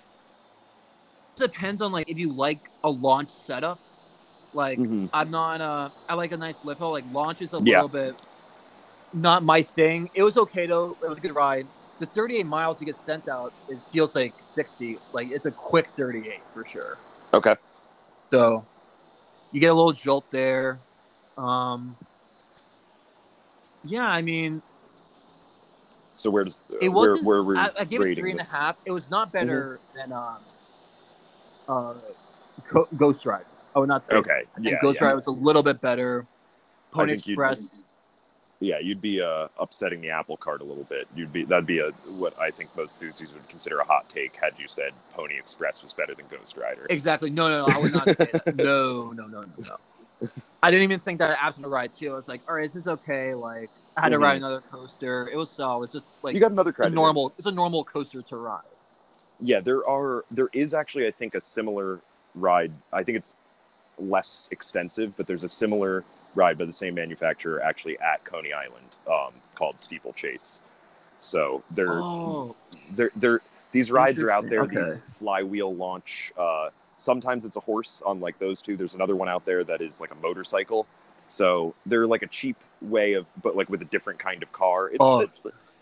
depends 1.38 1.84
on 1.84 1.92
like 1.92 2.10
if 2.10 2.18
you 2.18 2.32
like 2.34 2.60
a 2.84 2.90
launch 2.90 3.30
setup. 3.30 3.80
Like 4.54 4.80
Mhm. 4.80 5.08
I'm 5.14 5.30
not 5.30 5.62
uh 5.62 5.90
I 6.10 6.16
like 6.16 6.32
a 6.32 6.38
nice 6.38 6.66
lift 6.66 6.80
hill. 6.80 6.92
Like 6.92 7.06
launch 7.12 7.42
is 7.42 7.54
a 7.54 7.58
Yeah. 7.60 7.84
little 7.84 7.90
bit 7.90 8.22
not 9.14 9.44
my 9.44 9.62
thing. 9.62 10.10
It 10.16 10.24
was 10.24 10.36
okay 10.36 10.66
though. 10.66 10.98
It 11.02 11.08
was 11.08 11.20
a 11.20 11.22
good 11.22 11.36
ride. 11.36 11.68
The 12.00 12.08
38 12.08 12.46
miles 12.48 12.78
to 12.78 12.86
get 12.86 12.96
sent 12.96 13.28
out 13.28 13.54
is 13.70 13.86
feels 13.86 14.16
like 14.16 14.34
60. 14.40 14.98
Like 15.14 15.30
it's 15.32 15.46
a 15.46 15.52
quick 15.52 15.88
38 15.88 16.42
for 16.52 16.66
sure. 16.66 16.98
Okay. 17.36 17.56
So 18.32 18.66
you 19.52 19.60
get 19.60 19.68
a 19.68 19.76
little 19.76 19.94
jolt 19.94 20.26
there. 20.32 20.80
Um 21.38 21.96
Yeah, 23.84 24.08
I 24.08 24.22
mean, 24.24 24.64
So 26.18 26.30
where 26.30 26.44
does 26.44 26.64
It 26.82 26.90
where 26.90 27.12
wasn't- 27.12 27.24
where 27.26 27.44
we're 27.44 27.56
I, 27.58 27.70
I 27.80 27.86
gave 27.86 28.02
it 28.02 28.16
three 28.18 28.32
and 28.32 28.40
this? 28.40 28.52
Mm-hmm. 28.54 28.64
half. 28.64 28.76
It 28.86 28.92
was 28.92 29.10
not 29.10 29.32
better 29.32 29.80
than 29.96 30.12
um, 30.12 30.38
uh, 31.70 31.94
Co- 32.68 32.88
Ghost 32.98 33.26
Rider. 33.26 33.46
I 33.76 33.80
would 33.80 33.88
not 33.90 34.06
say. 34.06 34.16
Okay. 34.16 34.32
I 34.52 34.56
think 34.56 34.68
Yeah, 34.68 34.78
Ghost 34.82 35.00
yeah. 35.00 35.06
Rider 35.06 35.16
was 35.16 35.28
a 35.28 35.32
little 35.32 35.64
bit 35.64 35.80
better. 35.80 36.26
Pony 36.92 37.14
think 37.14 37.28
you'd- 37.28 37.34
Express. 37.34 37.84
Yeah, 38.60 38.80
you'd 38.80 39.02
be 39.02 39.22
uh, 39.22 39.50
upsetting 39.60 40.02
the 40.02 40.10
apple 40.10 40.36
cart 40.36 40.62
a 40.62 40.64
little 40.64 40.86
bit. 40.86 41.08
You'd 41.16 41.32
be 41.32 41.44
that'd 41.46 41.68
be 41.68 41.78
a 41.78 41.92
what 42.18 42.36
I 42.40 42.50
think 42.50 42.76
most 42.76 43.00
enthusiasts 43.00 43.32
would 43.36 43.48
consider 43.48 43.78
a 43.78 43.84
hot 43.86 44.10
take 44.10 44.36
had 44.36 44.54
you 44.58 44.68
said 44.68 44.94
Pony 45.14 45.38
Express 45.38 45.84
was 45.84 45.94
better 45.94 46.16
than 46.16 46.26
Ghost 46.32 46.58
Rider. 46.58 46.88
Exactly. 46.90 47.30
No, 47.30 47.48
no, 47.50 47.68
no. 47.68 47.74
I 47.76 47.78
would 47.80 47.94
not 47.94 48.06
say 48.08 48.30
that. 48.34 48.56
No, 48.56 49.12
no, 49.12 49.28
no, 49.28 49.42
no, 49.42 49.78
no. 50.24 50.30
I 50.64 50.72
didn't 50.72 50.86
even 50.86 51.00
think 51.00 51.20
that 51.20 51.38
after 51.40 51.62
the 51.62 51.68
ride 51.68 51.92
too. 51.92 52.10
I 52.12 52.16
was 52.16 52.28
like, 52.28 52.42
all 52.50 52.56
right, 52.56 52.66
is 52.66 52.74
this 52.74 52.84
is 52.84 52.88
okay. 52.88 53.36
Like, 53.36 53.70
I 53.98 54.02
had 54.02 54.10
to 54.10 54.18
Mhm. 54.18 54.22
ride 54.22 54.38
another 54.38 54.62
coaster. 54.62 55.28
It 55.28 55.36
was 55.36 55.50
solid. 55.50 55.86
It's 55.86 55.94
just 55.94 56.08
like 56.22 56.36
you 56.36 56.40
got 56.40 56.52
another 56.52 56.70
it's 56.70 56.80
a 56.82 56.90
normal. 56.90 57.34
It's 57.38 57.48
a 57.48 57.52
normal 57.52 57.84
coaster 57.84 58.22
to 58.22 58.38
ride. 58.38 58.62
Yeah, 59.40 59.60
there 59.60 59.88
are 59.88 60.24
there 60.30 60.50
is 60.54 60.74
actually 60.74 61.08
I 61.08 61.12
think 61.12 61.34
a 61.36 61.42
similar 61.42 62.00
ride. 62.36 62.72
I 62.94 63.04
think 63.04 63.18
it's 63.18 63.36
less 63.98 64.48
extensive, 64.52 65.18
but 65.18 65.26
there's 65.26 65.44
a 65.44 65.50
similar 65.50 66.04
ride 66.36 66.58
by 66.60 66.66
the 66.66 66.74
same 66.74 66.94
manufacturer 66.94 67.60
actually 67.62 67.98
at 68.00 68.24
Coney 68.24 68.54
Island 68.54 68.86
um, 69.12 69.34
called 69.56 69.80
Steeplechase. 69.80 70.62
So 71.20 71.64
they're 71.72 72.00
Oh, 72.02 72.56
they're 72.92 73.12
they're 73.16 73.42
these 73.72 73.90
rides 73.92 74.22
are 74.22 74.30
out 74.30 74.48
there. 74.48 74.64
Interesting, 74.64 75.04
These 75.08 75.18
flywheel 75.18 75.76
launch. 75.76 76.32
Uh, 76.38 76.70
sometimes 76.98 77.46
it's 77.46 77.56
a 77.56 77.60
horse 77.62 78.04
on 78.06 78.20
like 78.20 78.38
those 78.38 78.62
two. 78.62 78.78
There's 78.78 78.94
another 78.94 79.16
one 79.16 79.28
out 79.28 79.44
there 79.46 79.64
that 79.64 79.82
is 79.82 80.00
like 80.00 80.12
a 80.12 80.16
motorcycle. 80.16 80.86
So 81.28 81.76
they're 81.86 82.08
like 82.08 82.22
a 82.24 82.28
cheap 82.28 82.58
way 82.82 83.14
of, 83.14 83.26
but 83.42 83.56
like 83.56 83.70
with 83.70 83.82
a 83.82 83.86
different 83.86 84.20
kind 84.20 84.44
of 84.44 84.52
car. 84.52 84.88
It's 84.90 84.98
Oh, 85.00 85.22
it- 85.22 85.32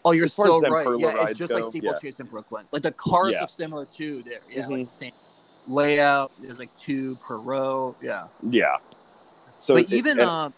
oh, 0.04 0.12
you're 0.12 0.28
so 0.30 0.60
right. 0.70 0.88
Yeah, 1.00 1.28
it's 1.30 1.40
just 1.40 1.50
go, 1.50 1.56
like 1.56 1.66
Steeplechase 1.66 2.00
yeah. 2.04 2.10
Chase 2.10 2.20
in 2.20 2.28
Brooklyn. 2.28 2.66
Like 2.72 2.84
the 2.84 2.92
cars 2.92 3.34
Yeah. 3.34 3.42
look 3.42 3.50
similar 3.50 3.86
too. 3.86 4.24
There, 4.24 4.40
yeah, 4.50 4.68
like 4.68 4.78
Mhm. 4.82 4.86
the 4.86 4.90
same 4.92 5.12
layout. 5.68 6.32
There's 6.40 6.60
like 6.60 6.74
two 6.76 7.16
per 7.18 7.38
row. 7.38 7.96
Yeah, 8.02 8.28
yeah. 8.50 8.78
So 9.60 9.76
but 9.76 9.84
it- 9.86 9.94
even 9.94 10.20
and- 10.20 10.30
uh, 10.30 10.50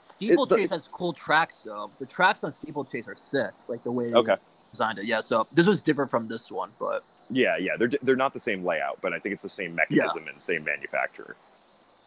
Steeplechase 0.00 0.68
the- 0.68 0.74
has 0.74 0.88
cool 0.88 1.12
tracks 1.12 1.62
though. 1.62 1.90
The 1.98 2.06
tracks 2.06 2.42
on 2.44 2.52
Steeplechase 2.52 3.06
are 3.08 3.14
sick. 3.14 3.50
Like 3.68 3.82
the 3.84 3.92
way 3.92 4.08
they 4.08 4.14
Okay. 4.14 4.36
designed 4.72 4.98
it. 4.98 5.04
Yeah, 5.04 5.20
so 5.20 5.46
this 5.52 5.66
was 5.66 5.80
different 5.82 6.10
from 6.10 6.28
this 6.28 6.50
one, 6.50 6.72
but 6.78 7.04
yeah, 7.30 7.56
yeah, 7.58 7.72
they're 7.78 7.90
they're 8.02 8.16
not 8.16 8.32
the 8.32 8.40
same 8.40 8.64
layout, 8.64 9.00
but 9.00 9.12
I 9.12 9.18
think 9.18 9.34
it's 9.34 9.42
the 9.42 9.48
same 9.48 9.74
mechanism 9.74 10.26
and 10.28 10.40
same 10.40 10.64
manufacturer. 10.64 11.36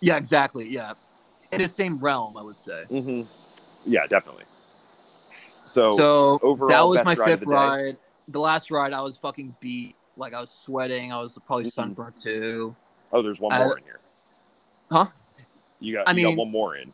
yeah, 0.02 0.18
exactly. 0.18 0.68
Yeah, 0.68 0.94
in 1.52 1.62
the 1.62 1.68
same 1.68 1.98
realm, 2.00 2.38
I 2.38 2.42
would 2.42 2.60
say. 2.60 2.84
Mm-hmm. 2.90 3.22
Yeah, 3.86 4.08
definitely. 4.08 4.46
So, 5.66 5.96
So 5.98 6.40
overall, 6.42 6.68
that 6.70 6.82
was 6.82 7.06
my 7.06 7.16
ride 7.16 7.26
fifth 7.30 7.40
the 7.42 7.46
ride. 7.48 7.98
The 8.28 8.40
last 8.40 8.72
ride, 8.72 8.94
I 8.94 9.02
was 9.02 9.18
fucking 9.18 9.56
beat. 9.60 9.96
Like 10.18 10.34
I 10.34 10.42
was 10.42 10.50
sweating. 10.52 11.12
I 11.12 11.20
was 11.20 11.38
probably 11.46 11.66
Mhm. 11.66 11.74
sunburnt 11.74 12.18
too. 12.18 12.76
oh, 13.14 13.22
there's 13.22 13.40
one 13.40 13.52
I- 13.54 13.60
more 13.60 13.78
in 13.78 13.84
here. 13.84 14.00
Huh? 14.90 15.06
You 15.80 15.94
got 15.96 16.08
I 16.08 16.12
you 16.12 16.16
mean- 16.18 16.36
got 16.36 16.38
one 16.44 16.52
more 16.52 16.76
in. 16.76 16.94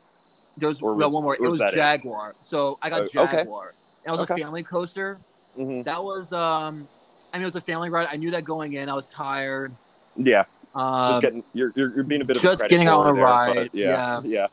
There's 0.57 0.81
Or 0.81 0.95
no, 0.95 1.05
was- 1.05 1.13
one 1.13 1.23
more. 1.23 1.35
It 1.35 1.41
was 1.41 1.49
was 1.51 1.59
that 1.59 1.73
it? 1.73 1.75
Jaguar. 1.75 2.35
So 2.41 2.79
I 2.81 2.89
got 2.89 3.01
Oh, 3.01 3.03
okay. 3.05 3.37
Jaguar. 3.37 3.73
It 4.05 4.11
was 4.11 4.21
Okay. 4.21 4.33
a 4.35 4.37
family 4.37 4.63
coaster. 4.63 5.19
hmm 5.55 5.81
That 5.83 6.03
was 6.03 6.31
um. 6.33 6.87
I 7.33 7.37
mean, 7.37 7.43
it 7.43 7.45
was 7.45 7.55
a 7.55 7.61
family 7.61 7.89
ride. 7.89 8.07
I 8.11 8.15
knew 8.15 8.31
that 8.31 8.45
going 8.45 8.73
in. 8.73 8.89
I 8.89 8.93
was 8.93 9.07
tired. 9.07 9.73
Yeah, 10.15 10.45
Um, 10.77 11.09
just 11.09 11.21
getting 11.21 11.43
you're, 11.53 11.71
you're 11.75 11.95
you're 11.95 12.03
being 12.03 12.21
a 12.21 12.25
bit 12.25 12.35
of 12.37 12.43
just 12.43 12.61
a 12.61 12.67
getting 12.67 12.87
on 12.87 13.07
a 13.09 13.13
there, 13.13 13.23
ride, 13.23 13.55
but 13.55 13.75
Yeah, 13.75 14.21
yeah, 14.23 14.47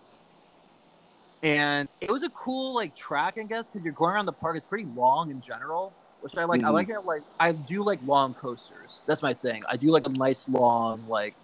and 1.43 1.93
it 2.01 2.11
was 2.11 2.23
a 2.23 2.31
cool 2.31 2.75
like 2.75 2.97
track, 2.97 3.37
I 3.39 3.43
guess, 3.43 3.67
because 3.69 3.85
you're 3.85 3.93
going 3.93 4.15
around 4.15 4.27
the 4.27 4.33
park. 4.33 4.57
It's 4.57 4.65
pretty 4.65 4.87
long 4.87 5.31
in 5.31 5.41
general, 5.41 5.93
which 6.23 6.37
I 6.39 6.45
like. 6.45 6.63
I 6.63 6.69
Mhm. 6.69 6.73
like 6.73 6.89
it. 6.89 7.01
Like 7.05 7.23
I 7.39 7.53
do 7.53 7.85
like 7.85 8.01
long 8.07 8.33
coasters. 8.33 9.03
That's 9.07 9.23
my 9.23 9.35
thing. 9.35 9.65
I 9.69 9.77
do 9.77 9.91
like 9.91 10.07
a 10.07 10.11
nice 10.13 10.49
long 10.49 11.05
like 11.09 11.35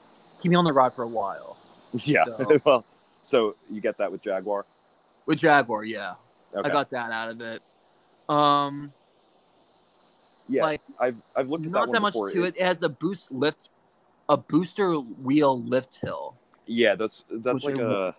keep 0.40 0.50
me 0.50 0.56
on 0.56 0.64
the 0.64 0.72
ride 0.72 0.94
for 0.94 1.02
a 1.02 1.08
while. 1.08 1.58
yeah. 1.92 2.24
So- 2.24 2.58
well, 2.64 2.84
so 3.22 3.56
you 3.70 3.82
get 3.82 3.98
that 3.98 4.10
with 4.10 4.22
Jaguar. 4.22 4.64
With 5.26 5.40
Jaguar, 5.40 5.84
yeah, 5.84 6.14
Okay. 6.54 6.68
I 6.68 6.72
got 6.72 6.88
that 6.90 7.12
out 7.12 7.28
of 7.28 7.40
it. 7.42 7.62
Um, 8.30 8.92
yeah, 10.48 10.62
like 10.62 10.80
I've 10.98 11.16
I've 11.36 11.50
looked 11.50 11.66
at 11.66 11.70
not 11.70 11.86
that, 11.88 11.92
that 11.96 12.00
much 12.00 12.14
before. 12.14 12.30
to 12.30 12.44
it. 12.44 12.56
It 12.56 12.62
has 12.62 12.82
a 12.82 12.88
boost 12.88 13.30
lift, 13.30 13.68
a 14.30 14.36
booster 14.36 14.94
wheel 14.94 15.60
lift 15.60 15.98
hill. 16.00 16.36
Yeah, 16.66 16.94
that's 16.94 17.24
that's 17.30 17.64
like 17.64 17.76
a. 17.76 18.14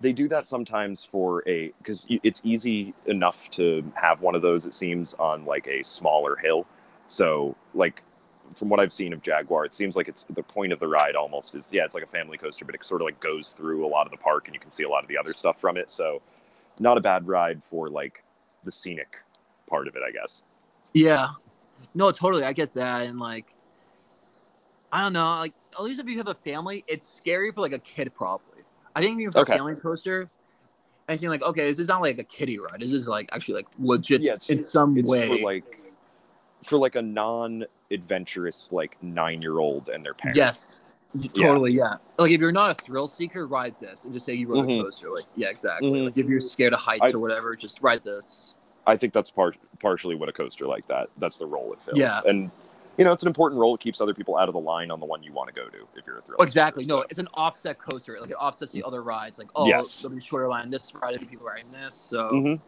They 0.00 0.12
do 0.12 0.28
that 0.28 0.44
sometimes 0.44 1.04
for 1.04 1.48
a 1.48 1.72
because 1.78 2.04
it's 2.10 2.42
easy 2.44 2.92
enough 3.06 3.48
to 3.52 3.90
have 3.94 4.20
one 4.20 4.34
of 4.34 4.42
those. 4.42 4.66
It 4.66 4.74
seems 4.74 5.14
on 5.14 5.46
like 5.46 5.66
a 5.66 5.82
smaller 5.82 6.36
hill. 6.36 6.66
So 7.06 7.56
like 7.72 8.02
from 8.56 8.68
what 8.68 8.80
I've 8.80 8.92
seen 8.92 9.12
of 9.12 9.22
Jaguar, 9.22 9.64
it 9.64 9.72
seems 9.72 9.96
like 9.96 10.08
it's 10.08 10.24
the 10.28 10.42
point 10.42 10.72
of 10.72 10.80
the 10.80 10.88
ride 10.88 11.14
almost 11.14 11.54
is 11.54 11.72
yeah, 11.72 11.84
it's 11.84 11.94
like 11.94 12.04
a 12.04 12.08
family 12.08 12.36
coaster, 12.36 12.64
but 12.64 12.74
it 12.74 12.84
sort 12.84 13.00
of 13.00 13.06
like 13.06 13.20
goes 13.20 13.52
through 13.52 13.86
a 13.86 13.88
lot 13.88 14.06
of 14.06 14.10
the 14.10 14.18
park 14.18 14.46
and 14.46 14.54
you 14.54 14.60
can 14.60 14.72
see 14.72 14.82
a 14.82 14.88
lot 14.88 15.04
of 15.04 15.08
the 15.08 15.16
other 15.16 15.32
stuff 15.32 15.60
from 15.60 15.76
it. 15.76 15.90
So 15.92 16.20
not 16.80 16.98
a 16.98 17.00
bad 17.00 17.26
ride 17.26 17.62
for 17.64 17.88
like 17.88 18.24
the 18.64 18.72
scenic 18.72 19.16
part 19.68 19.86
of 19.86 19.94
it, 19.94 20.02
I 20.06 20.10
guess. 20.10 20.42
Yeah, 20.92 21.28
no, 21.94 22.10
totally. 22.10 22.44
I 22.44 22.52
get 22.52 22.74
that, 22.74 23.06
and 23.06 23.18
like, 23.18 23.54
I 24.94 25.00
don't 25.00 25.12
know. 25.12 25.26
Like, 25.40 25.54
at 25.76 25.82
least 25.82 26.00
if 26.00 26.06
you 26.08 26.16
have 26.18 26.28
a 26.28 26.34
family, 26.34 26.84
it's 26.86 27.08
scary 27.12 27.50
for 27.50 27.62
like 27.62 27.72
a 27.72 27.80
kid, 27.80 28.14
probably. 28.14 28.62
I 28.94 29.02
think 29.02 29.20
even 29.20 29.32
for 29.32 29.40
Okay. 29.40 29.54
a 29.54 29.56
family 29.56 29.74
coaster, 29.74 30.30
I 31.08 31.16
think 31.16 31.30
like, 31.30 31.42
okay, 31.42 31.66
this 31.66 31.80
is 31.80 31.88
not 31.88 32.00
like 32.00 32.16
a 32.20 32.22
kiddie 32.22 32.60
ride. 32.60 32.80
This 32.80 32.92
is 32.92 33.08
like 33.08 33.28
actually 33.32 33.56
like 33.56 33.66
legit 33.80 34.22
Yeah, 34.22 34.34
it's- 34.34 34.48
in 34.50 34.62
some 34.62 34.96
It's 34.96 35.08
way. 35.08 35.26
for 35.40 35.44
like 35.44 35.80
for 36.62 36.78
like 36.78 36.94
a 36.94 37.02
non-adventurous 37.02 38.70
like 38.72 38.96
nine-year-old 39.02 39.88
and 39.88 40.04
their 40.06 40.14
parents. 40.14 40.38
yes, 40.38 40.80
totally. 41.34 41.72
Yeah. 41.72 41.94
Like 42.16 42.30
if 42.30 42.40
you're 42.40 42.52
not 42.52 42.70
a 42.70 42.74
thrill 42.74 43.08
seeker, 43.08 43.48
ride 43.48 43.74
this, 43.80 44.04
and 44.04 44.12
just 44.14 44.24
say 44.24 44.34
you 44.34 44.46
rode 44.46 44.64
Mhm. 44.66 44.78
a 44.80 44.82
coaster. 44.84 45.10
Like, 45.10 45.24
yeah, 45.34 45.48
exactly. 45.48 45.90
Mhm. 45.90 46.04
Like 46.06 46.16
if 46.16 46.26
you're 46.26 46.40
scared 46.40 46.72
of 46.72 46.78
heights 46.78 47.02
I- 47.04 47.10
or 47.10 47.18
whatever, 47.18 47.56
just 47.56 47.82
ride 47.82 48.04
this. 48.04 48.54
I 48.86 48.96
think 48.96 49.12
that's 49.12 49.30
part 49.32 49.56
partially 49.80 50.14
what 50.14 50.28
a 50.28 50.32
coaster 50.32 50.66
like 50.68 50.86
that. 50.86 51.10
That's 51.18 51.36
the 51.38 51.46
role 51.46 51.72
it 51.72 51.82
fills. 51.82 51.98
Yeah. 51.98 52.20
and 52.26 52.50
you 52.98 53.04
know 53.04 53.12
it's 53.12 53.22
an 53.22 53.26
important 53.28 53.60
role. 53.60 53.74
It 53.74 53.80
keeps 53.80 54.00
other 54.00 54.14
people 54.14 54.36
out 54.36 54.48
of 54.48 54.52
the 54.54 54.60
line 54.60 54.90
on 54.90 55.00
the 55.00 55.06
one 55.06 55.22
you 55.22 55.32
want 55.32 55.48
to 55.48 55.54
go 55.54 55.68
to 55.68 55.78
if 55.96 56.06
you're 56.06 56.18
a 56.18 56.22
thrill. 56.22 56.38
Exactly. 56.40 56.84
seeker, 56.84 56.96
No, 56.96 57.00
so- 57.02 57.06
it's 57.10 57.18
an 57.18 57.28
offset 57.34 57.78
coaster. 57.78 58.18
Like 58.20 58.30
it 58.30 58.34
offsets 58.36 58.72
the 58.72 58.82
other 58.84 59.02
rides. 59.02 59.38
Like, 59.38 59.48
oh, 59.56 59.66
Yes. 59.66 60.00
there'll 60.02 60.14
be 60.14 60.20
shorter 60.20 60.48
line 60.48 60.70
this 60.70 60.94
ride, 60.94 61.14
there'll 61.14 61.20
be 61.20 61.26
people 61.26 61.46
riding 61.46 61.70
this. 61.70 61.94
So 61.94 62.30
Mhm. 62.30 62.60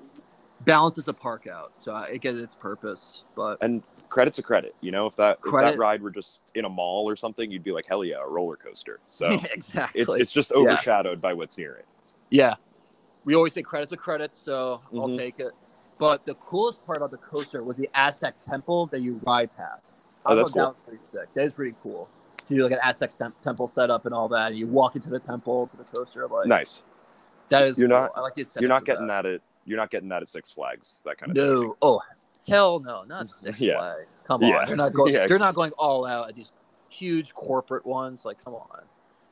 balances 0.64 1.05
the 1.05 1.14
park 1.14 1.47
out. 1.47 1.72
So 1.79 1.97
it 1.99 2.20
gets 2.20 2.39
its 2.39 2.55
purpose. 2.55 3.24
But 3.35 3.59
And 3.61 3.83
credit's 4.09 4.39
a 4.39 4.43
credit. 4.43 4.74
You 4.81 4.91
know, 4.93 5.07
if 5.07 5.16
that 5.16 5.39
if 5.45 5.53
that 5.53 5.79
ride 5.79 6.03
were 6.03 6.11
just 6.11 6.43
in 6.55 6.64
a 6.64 6.68
mall 6.68 7.09
or 7.09 7.16
something, 7.16 7.51
you'd 7.51 7.64
be 7.64 7.72
like, 7.72 7.87
hell 7.87 8.05
yeah, 8.05 8.16
a 8.22 8.27
roller 8.27 8.57
coaster. 8.57 9.01
So 9.09 9.27
exactly. 9.53 10.01
it's 10.01 10.14
it's 10.14 10.33
just 10.33 10.51
Yeah. 10.53 10.59
overshadowed 10.62 11.20
by 11.20 11.35
what's 11.35 11.57
near 11.59 11.74
it. 11.77 11.87
yeah. 12.31 12.55
We 13.24 13.35
always 13.35 13.55
say 13.55 13.62
credits 13.62 13.93
are 13.93 13.97
credits, 13.97 14.39
so 14.39 14.81
I'll 14.95 15.09
Mhm. 15.09 15.18
take 15.18 15.41
it. 15.41 15.51
But 15.99 16.24
the 16.27 16.35
coolest 16.37 16.85
part 16.87 16.99
about 16.99 17.11
the 17.11 17.16
coaster 17.16 17.64
was 17.64 17.77
the 17.77 17.91
Aztec 17.93 18.39
Temple 18.39 18.87
that 18.93 19.01
you 19.01 19.20
ride 19.27 19.51
past. 19.57 19.97
Oh, 20.29 20.35
that's 20.37 20.51
cool. 20.51 20.62
That 20.62 20.68
was 20.68 20.77
pretty 20.85 21.03
sick. 21.03 21.33
That 21.35 21.45
is 21.45 21.53
pretty 21.55 21.74
cool. 21.83 22.09
To 22.47 22.55
do 22.55 22.62
like 22.62 22.72
an 22.72 22.79
Aztec 22.83 23.11
tem- 23.16 23.35
temple 23.43 23.66
setup 23.68 24.07
and 24.07 24.14
all 24.14 24.29
that, 24.29 24.53
and 24.53 24.59
you 24.59 24.66
walk 24.68 24.95
into 24.97 25.11
the 25.11 25.18
temple 25.18 25.66
to 25.68 25.77
the 25.77 25.85
coaster. 25.85 26.27
Like 26.29 26.47
Nice. 26.47 26.83
that 27.49 27.64
is. 27.64 27.79
You're 27.79 27.89
cool. 27.89 27.99
not- 27.99 28.11
I 28.14 28.20
like 28.20 28.35
the 28.35 28.43
aesthetics 28.43 28.61
You're 28.62 28.68
not 28.68 28.85
getting 28.85 29.07
that. 29.09 29.27
at 29.27 29.41
you're 29.64 29.77
not 29.79 29.91
getting 29.91 30.09
that 30.11 30.22
at 30.22 30.29
Six 30.29 30.53
Flags. 30.53 31.03
That 31.05 31.18
kind 31.18 31.37
of 31.37 31.43
thing. 31.43 31.61
No. 31.68 31.77
Oh, 31.83 32.01
hell 32.49 32.79
no, 32.79 33.03
not 33.03 33.29
Six 33.43 33.61
Yeah. 33.61 33.79
Flags. 33.79 34.22
Come 34.27 34.45
on, 34.45 34.49
Yeah. 34.51 34.64
they're 34.64 34.77
not 34.77 34.93
going. 34.93 35.12
Yeah. 35.14 35.27
They're 35.27 35.39
not 35.41 35.55
going 35.57 35.72
all 35.77 36.07
out 36.07 36.29
at 36.29 36.35
these 36.37 36.53
huge 36.89 37.35
corporate 37.35 37.85
ones. 37.85 38.24
Like, 38.24 38.43
come 38.45 38.55
on. 38.55 38.83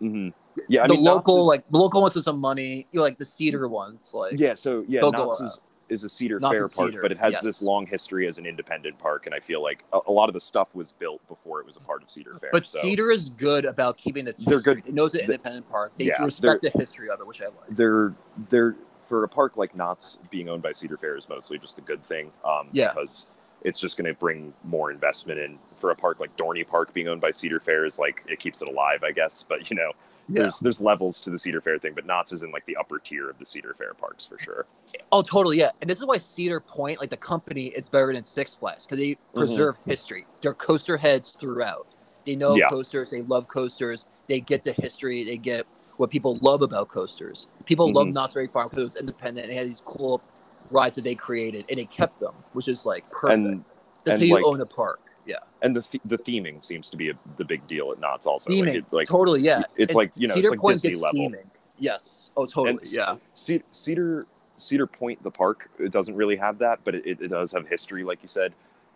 Mm-hmm. 0.02 0.28
Yeah, 0.68 0.84
I 0.84 0.88
the 0.88 0.94
mean, 0.94 1.04
local, 1.04 1.42
is- 1.42 1.46
like 1.46 1.70
the 1.70 1.78
local 1.78 2.02
ones 2.02 2.16
with 2.16 2.24
some 2.24 2.38
money. 2.40 2.86
You 2.90 2.98
know, 2.98 3.02
like 3.02 3.18
the 3.18 3.24
cedar 3.24 3.68
ones. 3.68 4.10
Like, 4.12 4.38
Yeah, 4.40 4.54
so 4.54 4.84
yeah, 4.88 5.00
They'll 5.02 5.12
Knott's 5.12 5.40
is, 5.40 5.62
is 5.94 6.04
a 6.04 6.08
Cedar 6.08 6.38
Knott's 6.38 6.54
Fair 6.54 6.66
is 6.66 6.74
park, 6.74 6.90
Cedar, 6.90 7.02
but 7.02 7.12
it 7.12 7.18
has 7.18 7.32
yes. 7.34 7.42
this 7.42 7.62
long 7.62 7.86
history 7.86 8.26
as 8.26 8.36
an 8.36 8.44
independent 8.44 8.98
park, 8.98 9.24
and 9.24 9.34
I 9.34 9.40
feel 9.40 9.62
like 9.62 9.84
a, 9.92 10.00
a 10.06 10.12
lot 10.12 10.28
of 10.28 10.34
the 10.34 10.40
stuff 10.40 10.74
was 10.74 10.92
built 10.92 11.26
before 11.28 11.60
it 11.60 11.66
was 11.66 11.76
a 11.76 11.80
part 11.80 12.02
of 12.02 12.10
Cedar 12.10 12.34
Fair. 12.34 12.50
But 12.52 12.66
so 12.66 12.82
Cedar 12.82 13.10
is 13.10 13.30
good 13.30 13.64
about 13.64 13.96
keeping 13.96 14.26
its. 14.28 14.44
They're 14.44 14.60
good. 14.60 14.78
It 14.86 14.92
knows 14.92 15.14
it's 15.14 15.28
an 15.28 15.34
independent 15.34 15.70
park. 15.70 15.92
They 15.96 16.06
yeah, 16.06 16.22
respect 16.22 16.62
the 16.62 16.70
history 16.70 17.08
of 17.08 17.20
it, 17.20 17.26
which 17.26 17.40
I 17.40 17.46
like. 17.46 17.54
they're 17.70 18.14
they're 18.50 18.76
for 19.04 19.24
a 19.24 19.28
park 19.28 19.56
like 19.56 19.74
Knott's 19.76 20.18
being 20.30 20.48
owned 20.48 20.62
by 20.62 20.72
Cedar 20.72 20.96
Fair 20.96 21.16
is 21.16 21.28
mostly 21.28 21.58
just 21.58 21.78
a 21.78 21.82
good 21.82 22.04
thing. 22.04 22.32
Um, 22.44 22.68
Yeah. 22.72 22.92
because 22.92 23.26
it's 23.62 23.78
just 23.78 23.96
going 23.96 24.06
to 24.06 24.18
bring 24.18 24.54
more 24.64 24.90
investment 24.90 25.38
in. 25.38 25.58
For 25.76 25.90
a 25.90 25.96
park 25.96 26.20
like 26.20 26.34
Dorney 26.36 26.66
Park 26.66 26.94
being 26.94 27.08
owned 27.08 27.20
by 27.20 27.30
Cedar 27.30 27.60
Fair 27.60 27.84
is 27.84 27.98
like 27.98 28.22
it 28.26 28.38
keeps 28.38 28.62
it 28.62 28.68
alive, 28.68 29.02
I 29.02 29.12
guess. 29.12 29.44
But 29.46 29.70
you 29.70 29.76
know, 29.76 29.92
Yeah. 30.28 30.42
there's 30.42 30.60
there's 30.60 30.80
levels 30.80 31.20
to 31.22 31.30
the 31.30 31.38
Cedar 31.38 31.60
Fair 31.60 31.78
thing, 31.78 31.92
but 31.94 32.06
Knott's 32.06 32.32
is 32.32 32.42
in 32.42 32.50
like 32.50 32.64
the 32.66 32.76
upper 32.76 32.98
tier 32.98 33.28
of 33.28 33.38
the 33.38 33.46
Cedar 33.46 33.74
Fair 33.76 33.94
parks 33.94 34.24
for 34.26 34.38
sure. 34.38 34.66
Oh, 35.12 35.22
totally. 35.22 35.58
Yeah, 35.58 35.70
and 35.80 35.90
this 35.90 35.98
is 35.98 36.06
why 36.06 36.16
Cedar 36.18 36.60
Point, 36.60 37.00
like 37.00 37.10
the 37.10 37.16
company, 37.16 37.66
is 37.66 37.88
better 37.88 38.12
than 38.12 38.22
Six 38.22 38.54
Flags 38.54 38.86
because 38.86 38.98
they 38.98 39.10
Mm-hmm. 39.10 39.38
preserve 39.38 39.76
history. 39.86 40.26
They're 40.40 40.54
coaster 40.54 40.96
heads 40.96 41.36
throughout. 41.38 41.86
They 42.24 42.36
know 42.36 42.56
Yeah. 42.56 42.68
coasters. 42.70 43.10
They 43.10 43.22
love 43.22 43.48
coasters. 43.48 44.06
They 44.28 44.40
get 44.40 44.64
the 44.64 44.72
history. 44.72 45.24
They 45.24 45.36
get 45.36 45.66
what 45.98 46.10
people 46.10 46.38
love 46.40 46.62
about 46.62 46.88
coasters. 46.88 47.46
People 47.66 47.92
love 47.92 48.06
Mhm. 48.08 48.14
Knott's 48.14 48.34
Berry 48.34 48.46
Farm 48.46 48.68
because 48.68 48.80
it 48.80 48.84
was 48.84 48.96
independent. 48.96 49.50
It 49.50 49.54
had 49.54 49.66
these 49.66 49.82
cool 49.84 50.22
rides 50.70 50.94
that 50.96 51.04
they 51.04 51.14
created, 51.14 51.66
and 51.68 51.78
they 51.78 51.84
kept 51.84 52.18
them, 52.20 52.34
which 52.54 52.68
is 52.68 52.86
like 52.86 53.08
perfect. 53.10 53.38
And 53.38 53.64
That's 54.04 54.14
and, 54.16 54.22
how 54.22 54.26
you 54.26 54.34
like, 54.36 54.44
own 54.46 54.60
a 54.60 54.66
park. 54.66 55.03
Yeah, 55.26 55.36
and 55.62 55.74
the 55.76 55.82
th- 55.82 56.02
the 56.04 56.18
theming 56.18 56.64
seems 56.64 56.88
to 56.90 56.96
be 56.96 57.10
a, 57.10 57.14
the 57.36 57.44
big 57.44 57.66
deal 57.66 57.90
at 57.92 57.98
Knott's 57.98 58.26
also. 58.26 58.50
Like, 58.50 58.60
theming. 58.64 58.74
it- 58.76 58.84
like 58.92 59.08
totally. 59.08 59.40
Yeah, 59.40 59.62
it's 59.76 59.92
And 59.92 59.96
like, 59.96 60.12
you 60.16 60.28
know, 60.28 60.34
it's 60.34 60.50
like 60.50 60.58
Point 60.60 60.82
Disney 60.82 61.00
level. 61.00 61.20
theming. 61.30 61.46
Yes. 61.78 62.30
Oh, 62.36 62.46
totally. 62.46 62.70
And 62.78 62.92
yeah. 62.92 63.16
Ce- 63.34 63.62
Cedar 63.72 64.24
Cedar 64.58 64.86
Point, 64.86 65.22
the 65.22 65.30
park, 65.30 65.70
it 65.78 65.90
doesn't 65.90 66.14
really 66.14 66.36
have 66.36 66.58
that, 66.58 66.78
but 66.84 66.94
it, 66.94 67.04
it 67.20 67.28
does 67.28 67.52
have 67.52 67.66
history, 67.66 68.04
like 68.04 68.22
you 68.22 68.28
said. 68.28 68.52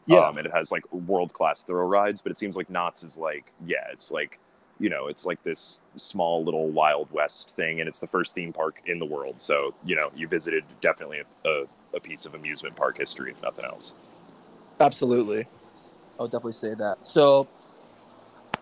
Yeah. 0.07 0.21
Um, 0.21 0.39
and 0.39 0.47
it 0.47 0.53
has 0.55 0.71
like 0.71 0.91
world 0.93 1.33
class 1.33 1.63
thrill 1.63 1.87
rides, 1.87 2.21
but 2.23 2.31
it 2.31 2.37
seems 2.37 2.57
like 2.57 2.71
Knott's 2.71 3.03
is 3.03 3.19
like, 3.19 3.53
yeah, 3.67 3.85
it's 3.93 4.11
like, 4.11 4.39
you 4.79 4.89
know, 4.89 5.09
it's 5.09 5.27
like 5.27 5.43
this 5.43 5.81
small 5.97 6.45
little 6.45 6.69
Wild 6.69 7.11
West 7.11 7.51
thing, 7.57 7.81
and 7.81 7.89
it's 7.89 7.99
the 8.01 8.07
first 8.07 8.35
theme 8.35 8.53
park 8.53 8.81
in 8.87 8.99
the 9.01 9.05
world. 9.05 9.41
So, 9.41 9.75
you 9.85 9.97
know, 9.97 10.09
you 10.15 10.29
visited 10.29 10.65
definitely 10.81 11.21
a, 11.45 11.49
a, 11.49 11.65
a 11.97 12.01
piece 12.01 12.25
of 12.25 12.35
amusement 12.35 12.77
park 12.77 12.97
history, 12.99 13.33
if 13.33 13.43
nothing 13.43 13.65
else. 13.65 13.97
Absolutely. 14.81 15.47
I 16.19 16.23
would 16.23 16.33
definitely 16.33 16.53
say 16.55 16.75
that. 16.75 16.99
So, 17.03 17.49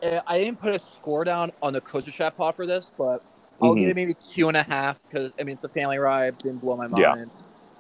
uh, 0.03 0.21
I 0.27 0.39
didn't 0.39 0.61
put 0.61 0.75
a 0.75 0.79
score 0.81 1.25
down 1.25 1.53
on 1.63 1.73
the 1.73 1.81
coaster 1.81 2.11
chat 2.13 2.37
pod 2.37 2.57
for 2.57 2.67
this, 2.67 2.93
but 2.99 3.25
I'll 3.63 3.75
Mhm. 3.75 3.77
give 3.77 3.91
it 3.91 3.97
maybe 3.97 4.15
two 4.15 4.49
and 4.49 4.57
a 4.57 4.63
half 4.63 5.01
because 5.09 5.35
I 5.41 5.45
mean 5.45 5.55
it's 5.55 5.65
a 5.65 5.69
family 5.69 5.99
ride. 5.99 6.39
Didn't 6.39 6.61
blow 6.61 6.77
my 6.77 6.89
mind. 6.89 7.33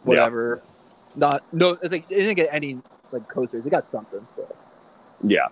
Yeah. 0.07 0.29
Whatever. 0.29 0.62
Not 1.14 1.45
no. 1.53 1.72
It's 1.83 1.93
like 1.93 2.05
it 2.11 2.16
didn't 2.16 2.37
get 2.37 2.49
any 2.53 2.83
like 3.12 3.29
coasters. 3.29 3.66
It 3.66 3.70
got 3.70 3.87
something. 3.87 4.27
So 4.31 4.49
Yeah. 5.24 5.49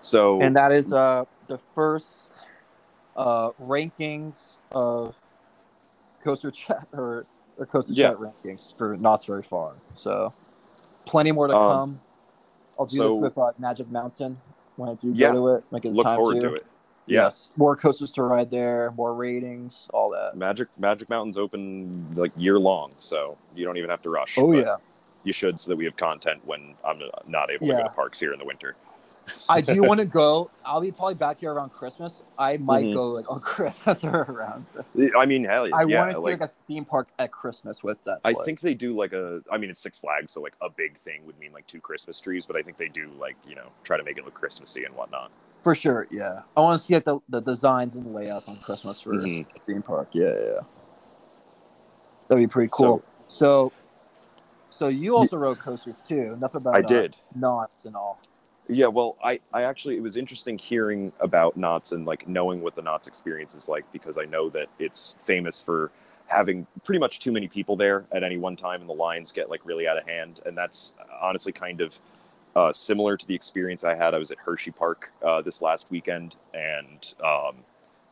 So 0.00 0.40
and 0.40 0.56
that 0.56 0.72
is 0.72 0.92
uh 0.92 1.24
the 1.48 1.58
first 1.58 2.30
uh 3.16 3.52
rankings 3.60 4.58
of 4.72 5.16
coaster 6.24 6.50
chat 6.52 6.88
or 6.92 7.26
or 7.58 7.66
coaster 7.66 7.94
Yeah. 7.94 8.12
chat 8.12 8.16
rankings 8.16 8.76
for 8.76 8.96
Knott's 8.96 9.26
Berry 9.26 9.42
Farm. 9.44 9.80
So 9.94 10.34
plenty 11.06 11.32
more 11.32 11.48
to 11.48 11.54
Um, 11.54 11.56
come. 11.56 12.00
I'll 12.78 12.86
do 12.86 12.96
so- 12.96 13.08
this 13.14 13.22
with 13.22 13.38
uh, 13.38 13.52
Magic 13.58 13.90
Mountain 13.90 14.38
when 14.76 14.88
I 14.90 14.94
do 14.94 15.12
Yeah. 15.14 15.32
go 15.32 15.34
to 15.34 15.48
it. 15.56 15.86
It 15.86 15.92
look 15.92 16.04
time 16.04 16.16
forward 16.18 16.40
to 16.42 16.54
it. 16.54 16.66
Yeah. 17.08 17.22
Yes, 17.22 17.50
more 17.56 17.76
coasters 17.76 18.10
to 18.14 18.22
ride 18.24 18.50
there, 18.50 18.92
more 18.96 19.14
ratings, 19.14 19.88
all 19.94 20.10
that. 20.10 20.36
Magic 20.36 20.66
Magic 20.76 21.08
Mountain's 21.08 21.38
open 21.38 22.04
like 22.16 22.32
year 22.36 22.58
long, 22.58 22.92
so 22.98 23.38
you 23.54 23.64
don't 23.64 23.76
even 23.76 23.90
have 23.90 24.02
to 24.02 24.10
rush. 24.10 24.34
Oh 24.36 24.52
yeah, 24.52 24.74
you 25.22 25.32
should, 25.32 25.60
so 25.60 25.70
that 25.70 25.76
we 25.76 25.84
have 25.84 25.94
content 25.96 26.44
when 26.44 26.74
I'm 26.84 26.98
not 27.28 27.48
able 27.50 27.68
to 27.68 27.72
go 27.74 27.82
to 27.84 27.88
parks 27.90 28.18
here 28.18 28.32
in 28.32 28.40
the 28.40 28.44
winter. 28.44 28.74
I 29.48 29.60
do 29.60 29.82
want 29.82 30.00
to 30.00 30.06
go. 30.22 30.50
I'll 30.64 30.80
be 30.80 30.92
probably 30.92 31.14
back 31.14 31.38
here 31.38 31.52
around 31.52 31.70
Christmas. 31.70 32.22
I 32.38 32.56
might 32.58 32.86
Mhm. 32.86 32.94
go 32.94 33.10
like 33.10 33.30
on 33.30 33.40
Christmas 33.54 34.04
or 34.04 34.22
around. 34.28 34.66
I 35.16 35.26
mean, 35.26 35.44
hell 35.44 35.66
yeah! 35.68 35.76
I 35.76 35.84
yeah! 35.84 35.98
want 35.98 36.10
to 36.10 36.16
see 36.16 36.22
like, 36.22 36.40
like 36.40 36.50
a 36.50 36.52
theme 36.66 36.84
park 36.84 37.08
at 37.18 37.30
Christmas 37.32 37.82
with 37.82 38.02
that. 38.04 38.20
I 38.24 38.32
think 38.34 38.60
they 38.60 38.74
do 38.74 38.94
like 38.94 39.12
a. 39.12 39.42
I 39.50 39.58
mean, 39.58 39.70
it's 39.70 39.80
Six 39.80 39.98
Flags, 39.98 40.32
so 40.32 40.40
like 40.40 40.54
a 40.62 40.68
big 40.70 40.96
thing 40.98 41.26
would 41.26 41.38
mean 41.38 41.52
like 41.52 41.66
two 41.66 41.80
Christmas 41.80 42.20
trees, 42.20 42.46
but 42.46 42.56
I 42.56 42.62
think 42.62 42.76
they 42.76 42.88
do 42.88 43.10
like 43.18 43.36
you 43.46 43.54
know 43.54 43.68
try 43.84 43.96
to 43.96 44.04
make 44.04 44.18
it 44.18 44.24
look 44.24 44.34
Christmassy 44.34 44.84
and 44.84 44.94
whatnot. 44.94 45.30
for 45.62 45.74
sure. 45.74 46.06
Yeah, 46.10 46.42
I 46.56 46.60
want 46.60 46.80
to 46.80 46.86
see 46.86 46.94
like 46.94 47.04
the, 47.04 47.18
the 47.28 47.40
designs 47.40 47.96
and 47.96 48.14
layouts 48.14 48.46
on 48.48 48.56
Christmas 48.56 49.00
for 49.00 49.14
Mhm. 49.14 49.44
the 49.44 49.60
theme 49.66 49.82
park. 49.82 50.08
Yeah, 50.12 50.32
yeah. 50.34 50.60
That'd 52.28 52.42
be 52.42 52.50
pretty 52.52 52.70
cool. 52.72 53.02
So, 53.28 53.72
so, 54.70 54.88
you 54.88 55.16
also 55.16 55.36
rode 55.36 55.58
coasters 55.58 56.00
too. 56.02 56.32
Enough 56.34 56.54
about 56.54 56.74
I 56.76 56.80
uh, 56.80 56.82
did. 56.82 57.16
Knott's 57.34 57.84
and 57.84 57.96
all. 57.96 58.20
Yeah, 58.68 58.88
well, 58.88 59.16
I, 59.22 59.40
I 59.52 59.62
actually 59.62 59.96
it 59.96 60.02
was 60.02 60.16
interesting 60.16 60.58
hearing 60.58 61.12
about 61.20 61.56
Knott's 61.56 61.92
and 61.92 62.04
like 62.04 62.26
knowing 62.26 62.62
what 62.62 62.74
the 62.74 62.82
Knott's 62.82 63.06
experience 63.06 63.54
is 63.54 63.68
like 63.68 63.90
because 63.92 64.18
I 64.18 64.24
know 64.24 64.50
that 64.50 64.68
it's 64.78 65.14
famous 65.24 65.60
for 65.60 65.92
having 66.26 66.66
pretty 66.84 66.98
much 66.98 67.20
too 67.20 67.30
many 67.30 67.46
people 67.46 67.76
there 67.76 68.06
at 68.10 68.24
any 68.24 68.38
one 68.38 68.56
time 68.56 68.80
and 68.80 68.88
the 68.88 68.94
lines 68.94 69.30
get 69.30 69.48
like 69.50 69.60
really 69.64 69.86
out 69.86 69.96
of 69.98 70.04
hand 70.08 70.40
and 70.46 70.58
that's 70.58 70.94
honestly 71.22 71.52
kind 71.52 71.80
of 71.80 72.00
uh, 72.56 72.72
similar 72.72 73.16
to 73.16 73.26
the 73.26 73.34
experience 73.34 73.84
I 73.84 73.94
had. 73.94 74.14
I 74.14 74.18
was 74.18 74.32
at 74.32 74.38
Hershey 74.38 74.72
Park 74.72 75.12
uh, 75.24 75.42
this 75.42 75.62
last 75.62 75.88
weekend 75.90 76.34
and 76.52 77.14
um, 77.24 77.58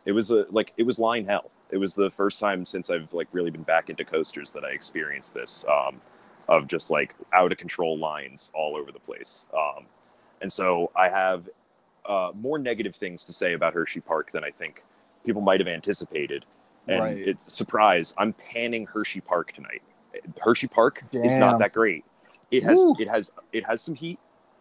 it 0.04 0.12
was 0.12 0.30
a 0.30 0.46
like 0.50 0.72
it 0.76 0.84
was 0.84 1.00
line 1.00 1.24
hell. 1.26 1.50
It 1.70 1.78
was 1.78 1.96
the 1.96 2.10
first 2.12 2.38
time 2.38 2.64
since 2.64 2.90
I've 2.90 3.12
like 3.12 3.26
really 3.32 3.50
been 3.50 3.64
back 3.64 3.90
into 3.90 4.04
coasters 4.04 4.52
that 4.52 4.64
I 4.64 4.70
experienced 4.70 5.34
this 5.34 5.64
um, 5.68 6.00
of 6.48 6.68
just 6.68 6.92
like 6.92 7.14
out 7.32 7.50
of 7.50 7.58
control 7.58 7.98
lines 7.98 8.50
all 8.54 8.76
over 8.76 8.92
the 8.92 9.00
place. 9.00 9.46
Um, 9.52 9.86
and 10.44 10.52
so 10.52 10.92
I 10.94 11.08
have 11.08 11.48
uh, 12.04 12.30
more 12.38 12.58
negative 12.58 12.94
things 12.94 13.24
to 13.24 13.32
say 13.32 13.54
about 13.54 13.72
Hershey 13.72 14.02
Park 14.02 14.30
than 14.30 14.44
I 14.44 14.50
think 14.50 14.84
people 15.24 15.40
might 15.40 15.58
have 15.58 15.68
anticipated. 15.68 16.44
And 16.86 17.00
Right. 17.00 17.16
it's 17.16 17.50
surprise, 17.50 18.14
I'm 18.18 18.34
panning 18.34 18.84
Hershey 18.84 19.22
Park 19.22 19.52
tonight. 19.52 19.80
Hershey 20.38 20.66
Park 20.68 21.02
is 21.14 21.38
not 21.38 21.58
that 21.60 21.72
great. 21.72 22.04
It 22.50 22.62
has 22.62 22.76
Woo. 22.78 22.94
it 22.98 23.08
has 23.08 23.30
it 23.54 23.64
has 23.64 23.80
some 23.80 23.94
heat. 23.94 24.18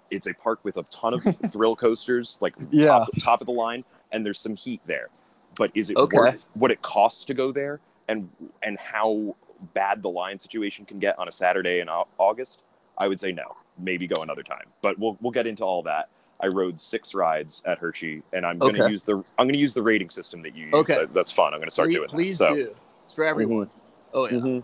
It's 0.10 0.26
a 0.26 0.34
park 0.34 0.60
with 0.64 0.78
a 0.78 0.84
ton 0.84 1.14
of 1.14 1.22
thrill 1.52 1.76
coasters, 1.76 2.38
like 2.40 2.56
Yeah. 2.72 2.88
top, 2.88 3.10
top 3.22 3.42
of 3.42 3.48
the 3.48 3.54
line, 3.54 3.84
and 4.14 4.26
there's 4.26 4.40
some 4.40 4.56
heat 4.56 4.80
there. 4.86 5.10
But 5.58 5.72
is 5.76 5.90
it 5.90 5.98
Okay. 5.98 6.18
worth 6.18 6.48
what 6.54 6.72
it 6.72 6.82
costs 6.82 7.26
to 7.26 7.34
go 7.34 7.52
there, 7.52 7.82
and 8.08 8.30
and 8.64 8.80
how 8.80 9.36
bad 9.74 10.02
the 10.02 10.10
line 10.10 10.40
situation 10.40 10.86
can 10.86 11.00
get 11.00 11.20
on 11.20 11.28
a 11.28 11.32
Saturday 11.34 11.82
in 11.82 11.90
August? 11.90 12.62
I 12.98 13.10
would 13.10 13.20
say 13.20 13.34
no. 13.34 13.58
Maybe 13.78 14.08
go 14.08 14.22
another 14.22 14.44
time. 14.44 14.66
But 14.82 15.00
we'll 15.00 15.18
we'll 15.22 15.32
get 15.32 15.48
into 15.48 15.64
all 15.64 15.84
that. 15.84 16.10
I 16.40 16.48
rode 16.48 16.80
six 16.80 17.14
rides 17.14 17.62
at 17.66 17.78
Hershey, 17.78 18.22
and 18.34 18.46
I'm 18.46 18.58
going 18.60 18.76
to 18.76 18.84
Okay. 18.84 18.92
use 18.92 19.04
the 19.04 19.16
I'm 19.38 19.46
going 19.46 19.54
to 19.54 19.58
use 19.60 19.74
the 19.74 19.82
rating 19.82 20.10
system 20.10 20.42
that 20.44 20.56
you 20.56 20.66
use. 20.66 20.74
Okay. 20.74 20.96
That- 20.96 21.14
that's 21.14 21.32
fun. 21.32 21.54
I'm 21.54 21.60
going 21.60 21.68
to 21.68 21.72
start 21.72 21.88
please, 21.90 21.96
doing 21.98 22.08
that. 22.08 22.14
please 22.16 22.38
So, 22.38 22.56
do. 22.56 22.76
It's 23.06 23.14
for 23.14 23.26
everyone. 23.26 23.70
Oh 24.14 24.26
yeah. 24.28 24.38
mhm. 24.38 24.64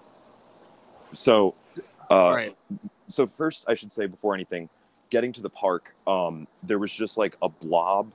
So, 1.13 1.55
uh, 2.11 2.13
All 2.13 2.35
right. 2.35 2.55
so 3.07 3.25
first 3.25 3.65
I 3.67 3.73
should 3.75 3.91
say 3.91 4.05
before 4.05 4.35
anything, 4.35 4.69
getting 5.09 5.33
to 5.33 5.41
the 5.41 5.49
park, 5.49 5.95
um, 6.05 6.47
there 6.63 6.77
was 6.77 6.91
just 6.93 7.17
like 7.17 7.35
a 7.41 7.49
blob 7.49 8.11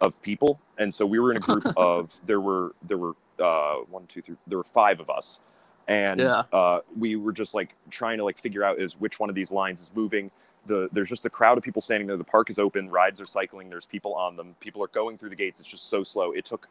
of 0.00 0.20
people, 0.22 0.60
and 0.78 0.92
so 0.94 1.04
we 1.04 1.18
were 1.18 1.32
in 1.32 1.38
a 1.38 1.40
group 1.40 1.66
of 1.76 2.12
there 2.26 2.40
were 2.40 2.74
there 2.86 2.98
were 2.98 3.14
uh, 3.42 3.76
one 3.90 4.06
two 4.06 4.22
three 4.22 4.36
there 4.46 4.58
were 4.58 4.64
five 4.64 5.00
of 5.00 5.10
us, 5.10 5.40
and 5.88 6.20
Yeah. 6.20 6.42
uh, 6.52 6.80
we 6.96 7.16
were 7.16 7.32
just 7.32 7.54
like 7.54 7.74
trying 7.90 8.18
to 8.18 8.24
like 8.24 8.38
figure 8.38 8.62
out 8.62 8.78
is 8.80 8.98
which 9.00 9.18
one 9.18 9.28
of 9.28 9.34
these 9.34 9.50
lines 9.50 9.80
is 9.82 9.90
moving. 9.94 10.30
The 10.66 10.88
there's 10.92 11.08
just 11.08 11.24
a 11.26 11.30
crowd 11.30 11.56
of 11.58 11.64
people 11.64 11.80
standing 11.82 12.06
there. 12.06 12.16
The 12.16 12.24
park 12.24 12.50
is 12.50 12.58
open. 12.58 12.90
Rides 12.90 13.20
are 13.20 13.24
cycling. 13.24 13.70
There's 13.70 13.86
people 13.86 14.14
on 14.14 14.36
them. 14.36 14.54
People 14.60 14.82
are 14.84 14.88
going 14.88 15.16
through 15.18 15.30
the 15.30 15.36
gates. 15.36 15.60
It's 15.60 15.68
just 15.68 15.88
so 15.88 16.04
slow. 16.04 16.32
It 16.32 16.44
took. 16.44 16.68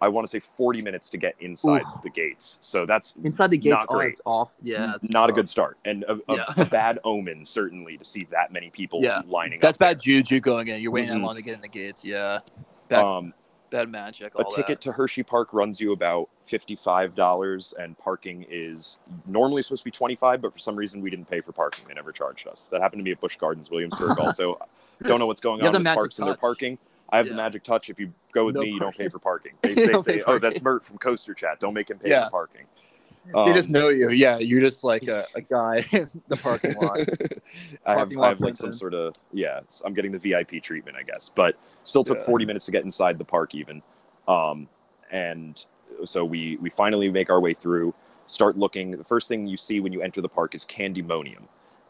I 0.00 0.08
want 0.08 0.26
to 0.26 0.30
say 0.30 0.40
40 0.40 0.82
minutes 0.82 1.08
to 1.10 1.16
get 1.16 1.34
inside 1.40 1.82
Ooh. 1.82 2.00
the 2.02 2.10
gates. 2.10 2.58
So 2.60 2.84
that's 2.84 3.14
Inside 3.22 3.50
the 3.50 3.56
gates, 3.56 3.70
not 3.78 3.86
oh, 3.88 3.94
great. 3.94 4.08
it's 4.10 4.20
off. 4.26 4.54
Yeah, 4.60 4.94
it's 5.00 5.10
not 5.10 5.30
a 5.30 5.32
good 5.32 5.48
start 5.48 5.78
and 5.84 6.02
a, 6.04 6.14
a, 6.28 6.36
Yeah. 6.58 6.64
bad 6.70 6.98
omen 7.04 7.44
certainly 7.44 7.96
to 7.96 8.04
see 8.04 8.26
that 8.30 8.52
many 8.52 8.70
people 8.70 9.00
Yeah. 9.02 9.22
lining 9.26 9.60
That's 9.60 9.76
up 9.76 9.78
that's 9.78 9.98
bad 9.98 10.02
juju 10.02 10.40
going 10.40 10.68
in. 10.68 10.82
You're 10.82 10.90
waiting 10.92 11.10
that 11.10 11.18
Mhm. 11.18 11.24
long 11.24 11.36
to 11.36 11.42
get 11.42 11.54
in 11.54 11.60
the 11.60 11.68
gates. 11.68 12.04
Yeah, 12.04 12.40
there. 12.88 12.98
bad, 12.98 13.04
um, 13.04 13.34
bad 13.74 13.90
magic. 13.90 14.32
a 14.38 14.44
ticket 14.44 14.66
that. 14.66 14.80
to 14.82 14.92
hershey 14.92 15.22
park 15.22 15.52
runs 15.52 15.80
you 15.80 15.92
about 15.92 16.28
$55 16.46 17.74
and 17.78 17.98
parking 17.98 18.46
is 18.48 18.98
normally 19.26 19.62
supposed 19.62 19.80
to 19.80 19.84
be 19.84 19.90
25 19.90 20.40
but 20.42 20.52
for 20.52 20.58
some 20.58 20.76
reason 20.76 21.00
we 21.00 21.10
didn't 21.10 21.28
pay 21.28 21.40
for 21.40 21.52
parking. 21.52 21.84
They 21.88 21.94
never 21.94 22.12
charged 22.12 22.46
us. 22.46 22.68
That 22.68 22.80
happened 22.80 23.00
to 23.00 23.04
me 23.04 23.10
at 23.12 23.20
busch 23.20 23.36
gardens 23.36 23.70
williamsburg 23.70 24.18
also. 24.20 24.58
Don't 25.02 25.18
know 25.18 25.26
what's 25.26 25.40
going 25.40 25.60
You 25.60 25.68
on 25.68 25.74
with 25.74 25.84
parks 25.84 26.18
and 26.18 26.28
their 26.28 26.36
parking. 26.36 26.78
I 27.10 27.18
have 27.18 27.26
the 27.28 27.34
magic 27.34 27.62
touch. 27.64 27.90
If 27.90 27.98
you 28.00 28.12
go 28.32 28.46
with 28.46 28.54
No 28.54 28.62
me 28.62 28.70
you 28.70 28.80
don't 28.80 28.96
pay 28.96 29.08
for 29.08 29.18
parking. 29.30 29.52
They, 29.62 29.74
they 29.74 29.98
say 29.98 30.16
pay 30.18 30.24
oh 30.26 30.38
that's 30.38 30.62
mert 30.62 30.84
from 30.84 30.98
coaster 30.98 31.34
chat. 31.34 31.58
Don't 31.60 31.74
make 31.74 31.90
him 31.90 31.98
pay 31.98 32.10
Yeah. 32.10 32.24
for 32.26 32.30
parking 32.30 32.66
they 33.32 33.52
just 33.52 33.68
Um, 33.68 33.72
know 33.72 33.88
you. 33.88 34.10
Yeah, 34.10 34.38
you're 34.38 34.60
just 34.60 34.84
like 34.84 35.08
a, 35.08 35.26
a 35.34 35.40
guy 35.40 35.84
in 35.92 36.08
the 36.28 36.36
parking 36.36 36.74
lot. 36.76 36.98
I 37.86 37.94
have, 37.96 38.10
Parking 38.10 38.20
I 38.22 38.28
have 38.28 38.40
like 38.40 38.56
some 38.56 38.72
sort 38.72 38.94
of 38.94 39.14
yeah. 39.32 39.60
I'm 39.84 39.94
getting 39.94 40.12
the 40.12 40.18
VIP 40.18 40.62
treatment, 40.62 40.96
I 40.96 41.02
guess, 41.02 41.30
but 41.34 41.56
still 41.82 42.04
took 42.04 42.18
Yeah. 42.18 42.24
40 42.26 42.46
minutes 42.46 42.66
to 42.66 42.72
get 42.72 42.84
inside 42.84 43.18
the 43.18 43.24
park 43.24 43.54
even. 43.54 43.82
Um, 44.28 44.68
and 45.10 45.64
so 46.04 46.24
we 46.24 46.56
we 46.58 46.70
finally 46.70 47.10
make 47.10 47.30
our 47.30 47.40
way 47.40 47.54
through. 47.54 47.94
Start 48.26 48.56
looking. 48.58 48.92
The 48.92 49.04
first 49.04 49.28
thing 49.28 49.46
you 49.46 49.56
see 49.56 49.80
when 49.80 49.92
you 49.92 50.00
enter 50.02 50.20
the 50.20 50.28
park 50.28 50.54
is 50.54 50.64
Candymonium. 50.64 51.42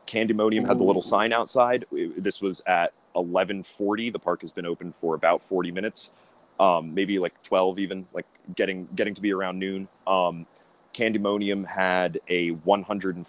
Candymonium 0.06 0.66
had 0.66 0.78
the 0.78 0.84
little 0.84 1.02
sign 1.02 1.32
outside. 1.32 1.84
This 1.92 2.40
was 2.42 2.60
at 2.66 2.92
11:40. 3.16 4.12
The 4.12 4.18
park 4.18 4.42
has 4.42 4.52
been 4.52 4.66
open 4.66 4.92
for 5.00 5.14
about 5.14 5.42
40 5.42 5.70
minutes, 5.70 6.12
um, 6.60 6.92
maybe 6.92 7.18
like 7.18 7.40
12 7.42 7.78
even, 7.78 8.06
like 8.12 8.26
getting 8.56 8.88
getting 8.94 9.14
to 9.14 9.20
be 9.20 9.32
around 9.32 9.58
noon. 9.58 9.88
Um, 10.06 10.46
Candymonium 10.94 11.66
had 11.66 12.20
a 12.28 12.50
100 12.50 13.16
and 13.16 13.26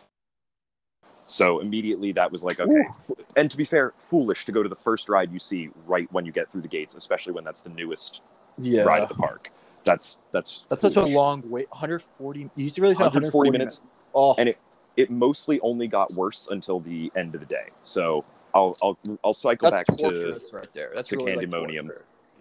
so 1.27 1.59
immediately 1.59 2.11
that 2.11 2.31
was 2.31 2.43
like 2.43 2.59
okay. 2.59 2.87
And 3.35 3.49
to 3.49 3.57
be 3.57 3.65
fair 3.65 3.93
foolish 3.97 4.45
to 4.45 4.51
go 4.51 4.61
to 4.61 4.69
the 4.69 4.75
first 4.75 5.09
ride 5.09 5.31
you 5.31 5.39
see 5.39 5.69
right 5.87 6.11
when 6.11 6.25
you 6.25 6.31
get 6.31 6.51
through 6.51 6.61
the 6.61 6.67
gates 6.67 6.95
especially 6.95 7.33
when 7.33 7.43
that's 7.43 7.61
the 7.61 7.69
newest 7.69 8.21
Yeah, 8.59 8.83
ride 8.83 9.01
at 9.01 9.09
the 9.09 9.15
park. 9.15 9.51
That's 9.83 10.21
that's 10.31 10.65
that's 10.69 10.81
such 10.81 10.95
a 10.95 11.05
long 11.05 11.43
wait. 11.45 11.69
140. 11.69 12.41
You 12.41 12.49
used 12.55 12.75
to 12.75 12.81
really 12.81 12.95
say 12.95 13.03
140 13.03 13.51
minutes. 13.51 13.81
Oh, 14.13 14.35
and 14.37 14.49
it 14.49 14.59
it 14.95 15.09
mostly 15.09 15.59
only 15.61 15.87
got 15.87 16.13
worse 16.13 16.47
until 16.49 16.79
the 16.79 17.11
end 17.15 17.33
of 17.33 17.41
the 17.41 17.47
day. 17.47 17.67
So 17.83 18.23
i'll 18.53 18.77
i'll 18.81 18.97
i'll 19.23 19.33
cycle 19.33 19.69
that's 19.69 19.89
back 19.89 19.97
to 19.97 20.03
torturous 20.03 20.53
right 20.53 20.71
there. 20.73 20.91
That's 20.95 21.09
to 21.09 21.17
really 21.17 21.31
like 21.33 21.51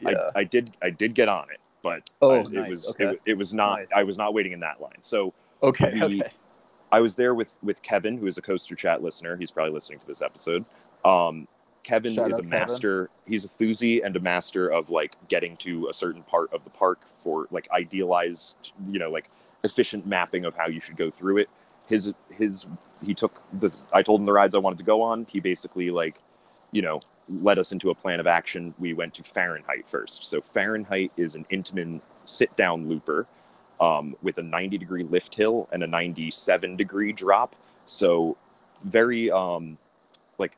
Yeah. 0.01 0.31
I, 0.35 0.41
I 0.41 0.45
did 0.45 0.77
i 0.83 0.91
did 0.91 1.15
get 1.15 1.29
on 1.29 1.49
it 1.51 1.61
but 1.85 2.11
Oh, 2.21 2.31
I- 2.33 2.41
it 2.41 2.51
nice. 2.51 2.69
was 2.71 2.91
Okay. 2.91 3.05
it, 3.05 3.21
it 3.27 3.35
was 3.39 3.55
not 3.55 3.77
Nice. 3.79 3.87
i 3.95 4.03
was 4.03 4.19
not 4.19 4.35
waiting 4.35 4.51
in 4.53 4.61
that 4.61 4.81
line 4.81 4.99
so 5.03 5.33
okay. 5.63 5.97
the- 5.97 6.05
Okay. 6.07 6.21
I 6.93 7.01
was 7.01 7.17
there 7.17 7.35
with 7.35 7.57
with 7.63 7.83
Kevin, 7.83 8.19
who 8.19 8.27
is 8.29 8.39
a 8.39 8.43
Coaster 8.43 8.77
Chat 8.77 9.03
listener. 9.03 9.37
He's 9.37 9.51
probably 9.51 9.73
listening 9.73 9.99
to 9.99 10.07
this 10.07 10.23
episode. 10.23 10.65
Um, 11.05 11.49
Kevin 11.83 12.15
Shout 12.15 12.31
is 12.31 12.37
a 12.39 12.43
out, 12.43 12.49
Kevin. 12.49 12.51
master. 12.51 13.11
He's 13.27 13.45
a 13.45 13.49
thuzy 13.49 14.01
and 14.05 14.15
a 14.15 14.21
master 14.21 14.69
of 14.69 14.91
like 14.91 15.17
getting 15.29 15.57
to 15.59 15.89
a 15.89 15.95
certain 15.95 16.23
part 16.23 16.53
of 16.53 16.63
the 16.63 16.71
park 16.71 17.01
for 17.23 17.49
like 17.51 17.67
idealized, 17.73 18.71
you 18.89 19.01
know, 19.01 19.11
like 19.11 19.25
efficient 19.65 20.07
mapping 20.07 20.45
of 20.45 20.55
how 20.57 20.69
you 20.69 20.81
should 20.81 20.97
go 20.97 21.11
through 21.11 21.39
it. 21.39 21.49
His 21.89 22.13
his 22.31 22.67
he 23.05 23.13
took 23.13 23.43
the. 23.59 23.75
I 23.93 24.03
told 24.03 24.21
him 24.21 24.27
the 24.27 24.33
rides 24.33 24.55
I 24.55 24.59
wanted 24.59 24.79
to 24.79 24.85
go 24.85 25.03
on. 25.03 25.27
He 25.29 25.41
basically 25.41 25.91
like, 25.91 26.21
you 26.71 26.83
know, 26.83 27.01
led 27.29 27.59
us 27.59 27.73
into 27.73 27.91
a 27.91 27.95
plan 27.95 28.21
of 28.21 28.27
action. 28.27 28.75
We 28.79 28.93
went 28.93 29.15
to 29.15 29.23
Fahrenheit 29.23 29.89
first. 29.89 30.25
So 30.25 30.41
Fahrenheit 30.41 31.13
is 31.17 31.35
an 31.35 31.47
Intamin 31.51 32.01
sit 32.25 32.55
down 32.57 32.89
looper 32.89 33.27
um, 33.81 34.17
with 34.23 34.39
a 34.39 34.43
90 34.43 34.79
degree 34.79 35.03
lift 35.03 35.35
hill 35.35 35.69
and 35.73 35.83
a 35.83 35.87
97 35.87 36.77
degree 36.77 37.13
drop. 37.13 37.57
So 37.87 38.37
very 38.85 39.31
um, 39.31 39.79
like 40.39 40.57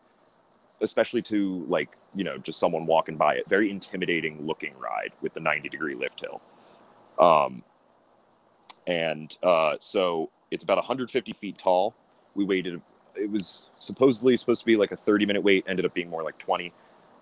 especially 0.81 1.23
to 1.23 1.65
like 1.69 1.91
you 2.15 2.25
know 2.25 2.39
just 2.39 2.59
someone 2.59 2.87
walking 2.87 3.17
by 3.17 3.35
it. 3.35 3.49
Very 3.49 3.71
intimidating 3.71 4.47
looking 4.47 4.75
ride 4.79 5.13
with 5.23 5.35
the 5.35 5.41
90 5.41 5.69
degree 5.69 5.95
lift 5.95 6.21
hill. 6.21 6.41
Um, 7.19 7.63
and 8.87 9.37
uh, 9.43 9.77
so 9.81 10.31
it's 10.51 10.63
about 10.63 10.77
150 10.77 11.33
feet 11.33 11.59
tall. 11.59 11.95
We 12.35 12.45
waited. 12.45 12.81
It 13.17 13.31
was 13.31 13.71
supposedly 13.79 14.37
supposed 14.37 14.61
to 14.61 14.67
be 14.67 14.77
like 14.77 14.93
a 14.93 14.97
30 14.97 15.27
minute 15.27 15.43
wait. 15.43 15.65
Ended 15.69 15.85
up 15.85 15.95
being 15.95 16.11
more 16.11 16.23
like 16.23 16.39
20. 16.39 16.73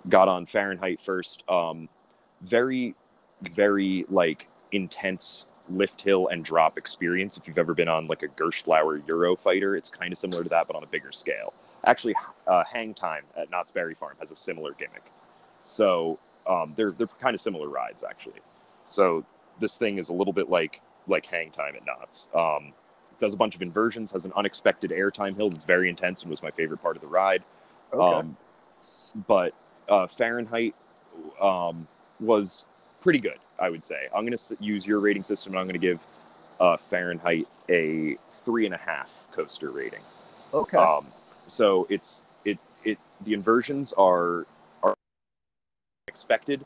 Got 0.09 0.29
on 0.29 0.47
Fahrenheit 0.47 1.01
first. 1.01 1.49
Um, 1.49 1.89
very, 2.43 2.95
very 3.43 4.05
like 4.09 4.49
intense 4.73 5.47
lift 5.69 6.03
hill 6.03 6.29
and 6.29 6.45
drop 6.45 6.77
experience. 6.77 7.37
If 7.37 7.49
you've 7.49 7.59
ever 7.59 7.75
been 7.75 7.89
on 7.89 8.07
like 8.07 8.23
a 8.23 8.29
Gerstlauer 8.29 9.01
Eurofighter, 9.03 9.77
it's 9.77 9.89
kind 9.89 10.13
of 10.13 10.19
similar 10.19 10.43
to 10.43 10.49
that, 10.51 10.67
but 10.67 10.77
on 10.77 10.83
a 10.83 10.87
bigger 10.87 11.13
scale. 11.13 11.53
Actually, 11.87 12.15
uh, 12.47 12.65
Hang 12.71 12.95
Time 12.95 13.25
at 13.37 13.51
Knott's 13.51 13.73
Berry 13.73 13.95
Farm 13.95 14.17
has 14.21 14.31
a 14.31 14.37
similar 14.37 14.73
gimmick. 14.73 15.11
So 15.65 16.19
um, 16.47 16.75
they're 16.77 16.93
they're 16.93 17.07
kind 17.07 17.35
of 17.35 17.41
similar 17.41 17.69
rides 17.69 18.03
actually. 18.03 18.41
So 18.87 19.25
this 19.61 19.79
thing 19.79 19.99
is 19.99 20.09
a 20.09 20.13
little 20.13 20.33
bit 20.33 20.49
like 20.51 20.83
like 21.07 21.27
Hang 21.27 21.51
Time 21.51 21.75
at 21.77 21.85
Knott's. 21.87 22.29
Um, 22.35 22.73
does 23.19 23.33
a 23.33 23.37
bunch 23.37 23.55
of 23.55 23.63
inversions, 23.63 24.13
has 24.13 24.25
an 24.25 24.33
unexpected 24.37 24.91
airtime 24.91 25.37
hill 25.37 25.51
that's 25.51 25.65
very 25.65 25.89
intense 25.89 26.23
and 26.23 26.31
was 26.31 26.43
my 26.43 26.51
favorite 26.51 26.83
part 26.83 26.97
of 26.97 27.03
the 27.03 27.09
ride. 27.09 27.43
Okay. 27.93 28.15
Um, 28.15 28.37
but 29.27 29.55
uh, 29.89 30.07
Fahrenheit 30.07 30.75
um, 31.41 31.87
was 32.21 32.67
pretty 33.01 33.19
good, 33.19 33.39
I 33.59 33.71
would 33.71 33.85
say. 33.85 34.09
I'm 34.15 34.27
going 34.27 34.37
to 34.37 34.57
use 34.61 34.87
your 34.87 34.99
rating 35.01 35.23
system 35.23 35.53
and 35.53 35.61
I'm 35.61 35.67
going 35.67 35.81
to 35.81 35.87
give 35.87 36.01
uh, 36.61 36.77
Fahrenheit 36.77 37.47
a 37.71 38.17
three 38.31 38.67
and 38.67 38.75
a 38.75 38.79
half 38.79 39.27
coaster 39.33 39.71
rating. 39.71 40.01
okay. 40.53 40.79
Um, 40.79 41.09
so 41.47 41.87
it's 41.91 42.23
it 42.45 42.59
it 42.85 42.99
the 43.23 43.35
inversions 43.35 43.93
are 43.95 44.47
are 44.83 44.95
expected. 46.09 46.65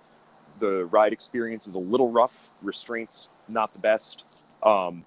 The 0.61 0.85
ride 0.87 1.13
experience 1.13 1.67
is 1.67 1.75
a 1.75 1.81
little 1.81 2.11
rough. 2.11 2.51
Restraints 2.63 3.29
not 3.49 3.73
the 3.73 3.81
best. 3.81 4.25
Um, 4.63 5.05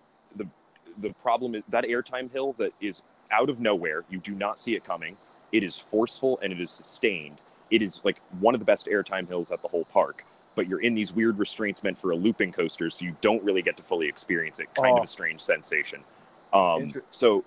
the 1.01 1.13
problem 1.21 1.55
is 1.55 1.63
that 1.69 1.83
airtime 1.85 2.31
hill 2.31 2.53
that 2.57 2.73
is 2.81 3.01
out 3.31 3.49
of 3.49 3.59
nowhere. 3.59 4.03
You 4.09 4.19
do 4.19 4.33
not 4.33 4.59
see 4.59 4.75
it 4.75 4.83
coming. 4.83 5.17
It 5.51 5.63
is 5.63 5.77
forceful 5.77 6.39
and 6.41 6.51
it 6.53 6.59
is 6.61 6.69
sustained. 6.69 7.37
It 7.69 7.81
is 7.81 8.01
like 8.03 8.19
one 8.39 8.53
of 8.53 8.59
the 8.59 8.65
best 8.65 8.87
airtime 8.87 9.27
hills 9.27 9.51
at 9.51 9.61
the 9.61 9.67
whole 9.67 9.85
park. 9.85 10.25
But 10.55 10.67
you're 10.67 10.81
in 10.81 10.95
these 10.95 11.13
weird 11.13 11.39
restraints 11.39 11.81
meant 11.81 11.97
for 11.99 12.11
a 12.11 12.15
looping 12.15 12.51
coaster, 12.51 12.89
so 12.89 13.05
you 13.05 13.15
don't 13.21 13.41
really 13.43 13.61
get 13.61 13.77
to 13.77 13.83
fully 13.83 14.07
experience 14.07 14.59
it. 14.59 14.73
Kind 14.75 14.93
Oh. 14.93 14.97
of 14.97 15.03
a 15.05 15.07
strange 15.07 15.39
sensation. 15.41 16.03
Um, 16.51 16.91
so 17.09 17.45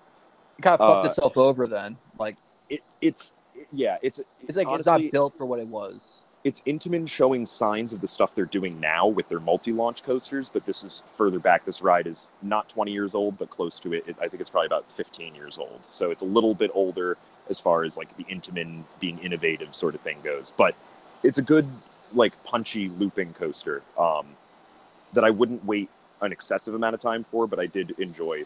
It 0.57 0.61
kind 0.63 0.79
of 0.79 0.87
fucked 0.87 1.05
uh, 1.05 1.09
itself 1.09 1.37
over 1.37 1.67
then. 1.67 1.97
Like 2.17 2.37
it, 2.69 2.81
it's 3.01 3.31
yeah, 3.71 3.97
it's 4.01 4.19
it's 4.47 4.57
like 4.57 4.67
it's 4.71 4.85
not 4.87 5.01
built 5.11 5.37
for 5.37 5.45
what 5.45 5.59
it 5.59 5.67
was. 5.67 6.21
It's 6.45 6.61
Intamin 6.61 7.09
showing 7.09 7.47
signs 7.47 7.91
of 7.91 8.01
the 8.01 8.07
stuff 8.07 8.35
they're 8.35 8.45
doing 8.45 8.79
now 8.79 9.07
with 9.07 9.29
their 9.29 9.39
multi-launch 9.39 10.03
coasters, 10.03 10.47
but 10.47 10.67
this 10.67 10.83
is 10.83 11.01
further 11.17 11.39
back. 11.39 11.65
This 11.65 11.81
ride 11.81 12.05
is 12.05 12.29
not 12.39 12.69
20 12.69 12.91
years 12.91 13.15
old, 13.15 13.39
but 13.39 13.49
close 13.49 13.79
to 13.79 13.93
it. 13.93 14.07
it. 14.07 14.15
I 14.21 14.27
think 14.27 14.41
it's 14.41 14.51
probably 14.51 14.67
about 14.67 14.85
15 14.91 15.33
years 15.33 15.57
old. 15.57 15.87
So 15.89 16.11
it's 16.11 16.21
a 16.21 16.25
little 16.27 16.53
bit 16.53 16.69
older 16.75 17.17
as 17.49 17.59
far 17.59 17.83
as 17.83 17.97
like 17.97 18.15
the 18.15 18.25
Intamin 18.25 18.83
being 18.99 19.17
innovative 19.17 19.73
sort 19.73 19.95
of 19.95 20.01
thing 20.01 20.19
goes. 20.23 20.53
But 20.55 20.75
it's 21.23 21.39
a 21.39 21.41
good, 21.41 21.67
like 22.13 22.41
punchy 22.43 22.89
looping 22.89 23.33
coaster 23.33 23.81
um, 23.97 24.27
that 25.13 25.23
I 25.23 25.31
wouldn't 25.31 25.65
wait 25.65 25.89
an 26.21 26.31
excessive 26.31 26.75
amount 26.75 26.93
of 26.93 27.01
time 27.01 27.23
for, 27.23 27.47
but 27.47 27.59
I 27.59 27.65
did 27.65 27.97
enjoy 27.97 28.43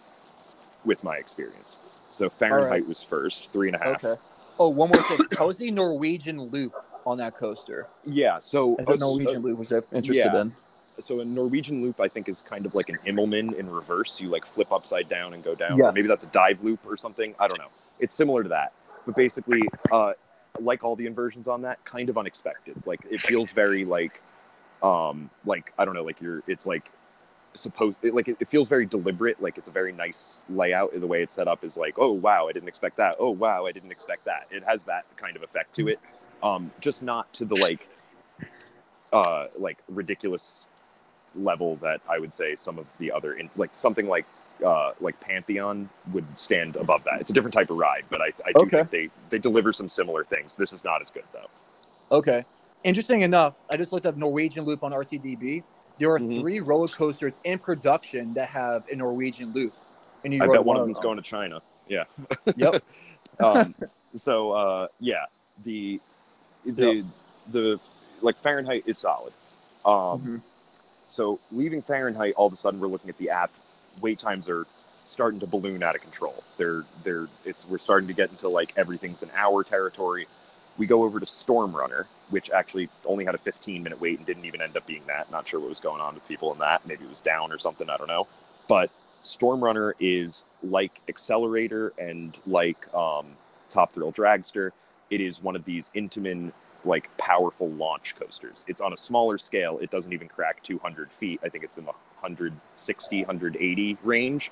with 0.86 1.04
my 1.04 1.18
experience. 1.18 1.80
So 2.12 2.30
Fahrenheit 2.30 2.88
was 2.88 3.04
first, 3.04 3.52
three 3.52 3.68
and 3.68 3.76
a 3.76 3.80
half. 3.80 4.06
Okay. 4.06 4.22
Oh, 4.58 4.70
one 4.70 4.90
more 4.90 5.02
thing. 5.04 5.18
The 5.30 5.72
Norwegian 5.72 6.42
loop 6.44 6.74
on 7.10 7.18
that 7.18 7.36
coaster? 7.36 7.88
Yeah. 8.06 8.40
So 8.40 8.76
The 8.80 8.94
uh, 8.94 8.96
Norwegian 8.96 9.42
loop 9.42 9.58
was 9.58 9.72
interested 9.72 10.16
yeah. 10.16 10.42
in. 10.42 10.56
so 11.00 11.20
a 11.20 11.26
Norwegian 11.26 11.82
loop, 11.82 12.00
I 12.00 12.08
think, 12.08 12.30
is 12.30 12.42
kind 12.42 12.66
of 12.66 12.76
like 12.76 12.90
an 12.90 13.00
Immelman 13.06 13.54
in 13.56 13.70
reverse. 13.70 14.22
You 14.22 14.30
like 14.30 14.46
flip 14.46 14.72
upside 14.72 15.10
down 15.10 15.34
and 15.34 15.44
go 15.44 15.56
down. 15.56 15.78
Yes. 15.78 15.96
Maybe 15.96 16.08
that's 16.08 16.24
a 16.24 16.28
dive 16.28 16.64
loop 16.64 16.80
or 16.86 16.98
something. 16.98 17.36
I 17.40 17.48
don't 17.48 17.58
know. 17.58 17.70
It's 18.00 18.16
similar 18.16 18.44
to 18.44 18.50
that, 18.50 18.74
but 19.06 19.16
basically, 19.16 19.62
uh, 19.92 20.14
like 20.60 20.84
all 20.84 20.96
the 20.96 21.06
inversions 21.06 21.48
on 21.48 21.62
that, 21.64 21.84
kind 21.84 22.10
of 22.10 22.18
unexpected. 22.18 22.82
Like 22.86 23.02
it 23.10 23.22
feels 23.22 23.52
very 23.52 23.84
like, 23.84 24.22
um, 24.82 25.30
like 25.46 25.74
I 25.78 25.86
don't 25.86 25.96
know, 25.96 26.04
like 26.04 26.22
you're. 26.22 26.44
It's 26.48 26.66
like 26.66 26.90
supposed. 27.56 27.98
It, 28.04 28.14
like 28.14 28.28
it, 28.28 28.38
it 28.40 28.48
feels 28.50 28.70
very 28.70 28.86
deliberate. 28.86 29.42
Like 29.42 29.58
it's 29.58 29.68
a 29.68 29.72
very 29.72 29.92
nice 29.92 30.44
layout. 30.50 30.98
The 30.98 31.08
way 31.08 31.24
it's 31.24 31.34
set 31.34 31.48
up 31.48 31.64
is 31.66 31.76
like, 31.76 31.96
oh 31.98 32.12
wow, 32.12 32.48
I 32.48 32.54
didn't 32.54 32.70
expect 32.70 32.98
that. 32.98 33.16
Oh 33.20 33.32
wow, 33.32 33.66
I 33.66 33.72
didn't 33.72 33.92
expect 33.92 34.26
that. 34.26 34.48
It 34.52 34.64
has 34.66 34.86
that 34.86 35.06
kind 35.18 35.36
of 35.36 35.44
effect 35.44 35.76
to 35.76 35.88
it. 35.90 36.00
Um, 36.44 36.72
just 36.80 37.04
not 37.04 37.32
to 37.34 37.46
the 37.46 37.56
like, 37.56 37.88
uh, 39.14 39.48
like 39.58 39.78
ridiculous 39.90 40.68
level 41.36 41.78
that 41.78 42.02
I 42.10 42.20
would 42.20 42.34
say 42.34 42.56
some 42.56 42.80
of 42.80 42.86
the 43.00 43.12
other 43.12 43.34
in, 43.34 43.50
like 43.56 43.72
something 43.76 44.08
like 44.08 44.26
uh, 44.66 44.92
like 45.00 45.20
Pantheon 45.22 45.90
would 46.14 46.26
stand 46.38 46.76
above 46.76 47.04
that. 47.06 47.22
It's 47.22 47.30
a 47.30 47.34
different 47.34 47.54
type 47.54 47.70
of 47.70 47.78
ride, 47.78 48.06
but 48.10 48.22
I, 48.22 48.28
I 48.46 48.52
do 48.54 48.62
Okay. 48.62 48.78
think 48.78 48.92
they 48.92 49.10
they 49.30 49.40
deliver 49.40 49.74
some 49.74 49.90
similar 49.90 50.24
things. 50.26 50.56
This 50.56 50.74
is 50.74 50.84
not 50.84 51.02
as 51.02 51.12
good 51.12 51.24
though. 51.34 51.48
Okay. 52.12 52.46
Interesting 52.84 53.22
enough, 53.24 53.56
I 53.72 53.78
just 53.78 53.92
looked 53.92 54.06
up 54.06 54.18
Norwegian 54.18 54.66
loop 54.66 54.84
on 54.84 54.92
RCDB. 54.94 55.64
There 56.00 56.12
are 56.12 56.20
Mhm. 56.20 56.42
three 56.42 56.60
roller 56.62 56.88
coasters 56.88 57.40
in 57.44 57.60
production 57.60 58.34
that 58.36 58.50
have 58.50 58.84
a 58.92 58.96
Norwegian 58.96 59.54
loop. 59.54 59.74
And 60.24 60.34
you 60.34 60.42
I 60.42 60.48
bet 60.48 60.64
one 60.64 60.78
of 60.78 60.82
them. 60.82 60.90
them's 60.90 61.00
going 61.00 61.18
to 61.18 61.24
China. 61.24 61.62
Yeah. 61.88 62.06
Yep. 62.56 62.84
um, 63.42 63.76
so 64.16 64.52
uh, 64.52 64.88
yeah, 65.00 65.26
the 65.66 66.02
the 66.66 66.96
Yep. 66.98 67.06
the 67.52 67.80
like 68.22 68.38
Fahrenheit 68.40 68.84
is 68.86 68.98
solid. 68.98 69.34
Um, 69.86 69.94
Mhm. 70.22 70.42
So 71.08 71.40
leaving 71.52 71.82
Fahrenheit, 71.82 72.34
all 72.38 72.48
of 72.48 72.54
a 72.54 72.58
sudden 72.58 72.80
we're 72.80 72.88
looking 72.88 73.10
at 73.10 73.18
the 73.18 73.30
app. 73.30 73.52
Wait 74.02 74.20
times 74.20 74.48
are 74.50 74.68
starting 75.06 75.40
to 75.40 75.48
balloon 75.48 75.82
out 75.82 75.96
of 75.96 76.02
control. 76.02 76.44
They're 76.58 76.86
they're 77.04 77.28
it's 77.46 77.66
we're 77.68 77.80
starting 77.80 78.08
to 78.08 78.14
get 78.14 78.30
into 78.30 78.48
like 78.50 78.74
everything's 78.78 79.24
an 79.24 79.32
hour 79.36 79.64
territory. 79.64 80.28
We 80.78 80.86
go 80.86 81.04
over 81.04 81.20
to 81.20 81.26
Storm 81.26 81.76
Runner, 81.76 82.08
which 82.30 82.52
actually 82.52 82.90
only 83.06 83.26
had 83.26 83.36
a 83.36 83.40
15 83.40 83.82
minute 83.84 84.00
wait 84.00 84.18
and 84.18 84.26
didn't 84.26 84.46
even 84.46 84.62
end 84.62 84.78
up 84.78 84.86
being 84.86 85.04
that. 85.08 85.32
Not 85.32 85.48
sure 85.48 85.60
what 85.60 85.70
was 85.70 85.80
going 85.80 86.00
on 86.02 86.14
with 86.14 86.28
people 86.28 86.54
in 86.54 86.60
that. 86.60 86.86
Maybe 86.86 87.04
it 87.06 87.10
was 87.10 87.22
down 87.22 87.52
or 87.52 87.58
something. 87.58 87.90
I 87.90 87.98
don't 87.98 88.08
know. 88.08 88.28
But 88.68 88.92
Storm 89.24 89.64
Runner 89.64 89.96
is 90.00 90.46
like 90.64 91.02
Accelerator 91.10 91.92
and 91.98 92.38
like 92.46 92.94
um, 92.94 93.26
Top 93.70 93.94
Thrill 93.94 94.14
Dragster. 94.14 94.72
It 95.10 95.22
is 95.22 95.42
one 95.42 95.56
of 95.56 95.66
these 95.66 95.92
Intamin 95.96 96.52
like 96.86 97.10
powerful 97.18 97.70
launch 97.72 98.16
coasters. 98.18 98.64
It's 98.68 98.82
on 98.82 98.94
a 98.94 98.98
smaller 98.98 99.38
scale. 99.38 99.80
It 99.82 99.92
doesn't 99.92 100.14
even 100.14 100.28
crack 100.28 100.64
200 100.64 101.12
feet. 101.12 101.42
I 101.44 101.50
think 101.50 101.64
it's 101.64 101.78
in 101.78 101.86
the 101.86 101.92
160, 102.22 103.20
180 103.20 103.98
range. 104.04 104.52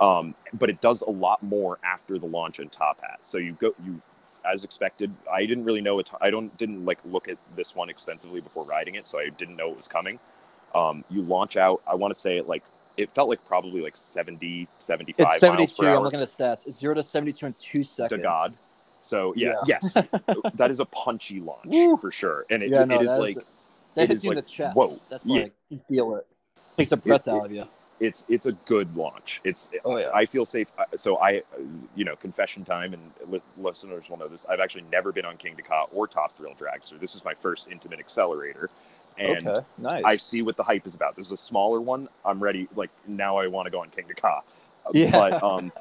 Um, 0.00 0.34
but 0.52 0.70
it 0.70 0.80
does 0.80 1.02
a 1.02 1.10
lot 1.10 1.42
more 1.42 1.78
after 1.82 2.18
the 2.18 2.26
launch 2.26 2.58
and 2.58 2.70
top 2.70 3.00
hat. 3.00 3.20
So 3.22 3.38
you 3.38 3.54
go, 3.54 3.74
you, 3.84 4.00
as 4.46 4.64
expected. 4.64 5.12
I 5.30 5.44
didn't 5.46 5.64
really 5.64 5.80
know 5.80 5.98
it. 5.98 6.10
I 6.20 6.30
don't 6.30 6.56
didn't 6.56 6.84
like 6.84 6.98
look 7.04 7.28
at 7.28 7.38
this 7.56 7.74
one 7.74 7.90
extensively 7.90 8.40
before 8.40 8.64
riding 8.64 8.94
it, 8.94 9.08
so 9.08 9.18
I 9.18 9.30
didn't 9.30 9.56
know 9.56 9.70
it 9.70 9.76
was 9.76 9.88
coming. 9.88 10.18
Um, 10.74 11.04
you 11.10 11.22
launch 11.22 11.56
out. 11.56 11.82
I 11.90 11.94
want 11.94 12.14
to 12.14 12.20
say 12.20 12.36
it 12.38 12.48
like 12.48 12.62
it 12.96 13.10
felt 13.10 13.28
like 13.28 13.44
probably 13.46 13.82
like 13.82 13.96
70, 13.96 14.68
75 14.78 15.26
It's 15.34 15.42
miles 15.42 15.72
72. 15.72 15.82
per 15.82 15.88
hour. 15.88 15.96
I'm 15.96 16.02
looking 16.04 16.20
at 16.20 16.28
stats. 16.28 16.66
It's 16.66 16.78
0 16.78 16.94
to 16.94 17.02
72 17.02 17.46
in 17.46 17.54
two 17.54 17.84
seconds. 17.84 18.20
To 18.20 18.24
God. 18.24 18.52
So 19.06 19.32
yeah, 19.36 19.54
Yeah. 19.66 19.78
yes, 19.82 19.92
that 20.54 20.70
is 20.70 20.80
a 20.80 20.84
punchy 20.84 21.40
launch 21.40 21.66
Woo. 21.66 21.96
for 21.96 22.10
sure, 22.10 22.44
and 22.50 22.62
it, 22.62 22.70
Yeah, 22.70 22.82
it 22.82 22.86
no, 22.88 23.00
is 23.00 23.08
that 23.10 23.14
is- 23.14 23.36
like 23.36 23.46
That 23.94 24.02
it 24.02 24.08
hits 24.08 24.14
is 24.20 24.24
you 24.24 24.30
in 24.32 24.36
like, 24.36 24.44
the 24.44 24.50
chest. 24.50 24.76
whoa. 24.76 25.00
That's 25.08 25.26
Yeah. 25.26 25.42
like, 25.44 25.52
you 25.70 25.78
feel 25.78 26.16
it. 26.16 26.26
Takes 26.76 26.90
the 26.90 26.96
breath 26.96 27.28
It- 27.28 27.30
out 27.30 27.46
of 27.46 27.52
you. 27.52 27.64
it's 28.00 28.24
it's 28.28 28.44
a 28.46 28.52
good 28.52 28.94
launch. 28.96 29.40
It's 29.44 29.70
Oh, 29.84 29.96
yeah. 29.96 30.10
I 30.12 30.26
feel 30.26 30.44
safe. 30.44 30.68
So 30.96 31.18
I, 31.18 31.42
you 31.94 32.04
know, 32.04 32.16
confession 32.16 32.64
time, 32.64 32.92
and 32.94 33.02
li- 33.28 33.40
listeners 33.56 34.10
will 34.10 34.18
know 34.18 34.28
this. 34.28 34.44
I've 34.46 34.60
actually 34.60 34.84
never 34.92 35.12
been 35.12 35.24
on 35.24 35.36
Kingda 35.38 35.64
Ka 35.64 35.86
or 35.94 36.06
Top 36.08 36.36
Thrill 36.36 36.54
Dragster. 36.54 36.98
This 37.00 37.14
is 37.14 37.24
my 37.24 37.34
first 37.34 37.70
Intamin 37.70 37.98
accelerator, 37.98 38.68
and 39.16 39.46
okay, 39.46 39.64
nice. 39.78 40.04
I 40.04 40.16
see 40.16 40.42
what 40.42 40.56
the 40.56 40.64
hype 40.64 40.86
is 40.86 40.94
about. 40.94 41.16
This 41.16 41.26
is 41.26 41.32
a 41.32 41.36
smaller 41.38 41.80
one. 41.80 42.08
I'm 42.24 42.42
ready. 42.42 42.68
Like 42.76 42.90
now, 43.06 43.38
I 43.38 43.46
want 43.46 43.64
to 43.66 43.70
go 43.70 43.80
on 43.80 43.88
Kingda 43.90 44.16
Ka. 44.16 44.42
Yeah. 44.92 45.10
But 45.12 45.42
um, 45.42 45.72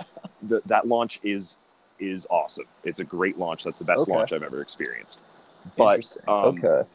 the, 0.41 0.61
that 0.67 0.87
launch 0.87 1.19
is 1.23 1.57
is 1.99 2.27
awesome. 2.29 2.65
It's 2.83 2.99
a 2.99 3.03
great 3.03 3.37
launch. 3.37 3.63
That's 3.63 3.79
the 3.79 3.85
best 3.85 4.01
Okay. 4.03 4.11
launch 4.11 4.33
I've 4.33 4.43
ever 4.43 4.61
experienced. 4.61 5.19
But 5.77 6.05
um, 6.27 6.61
okay. 6.63 6.87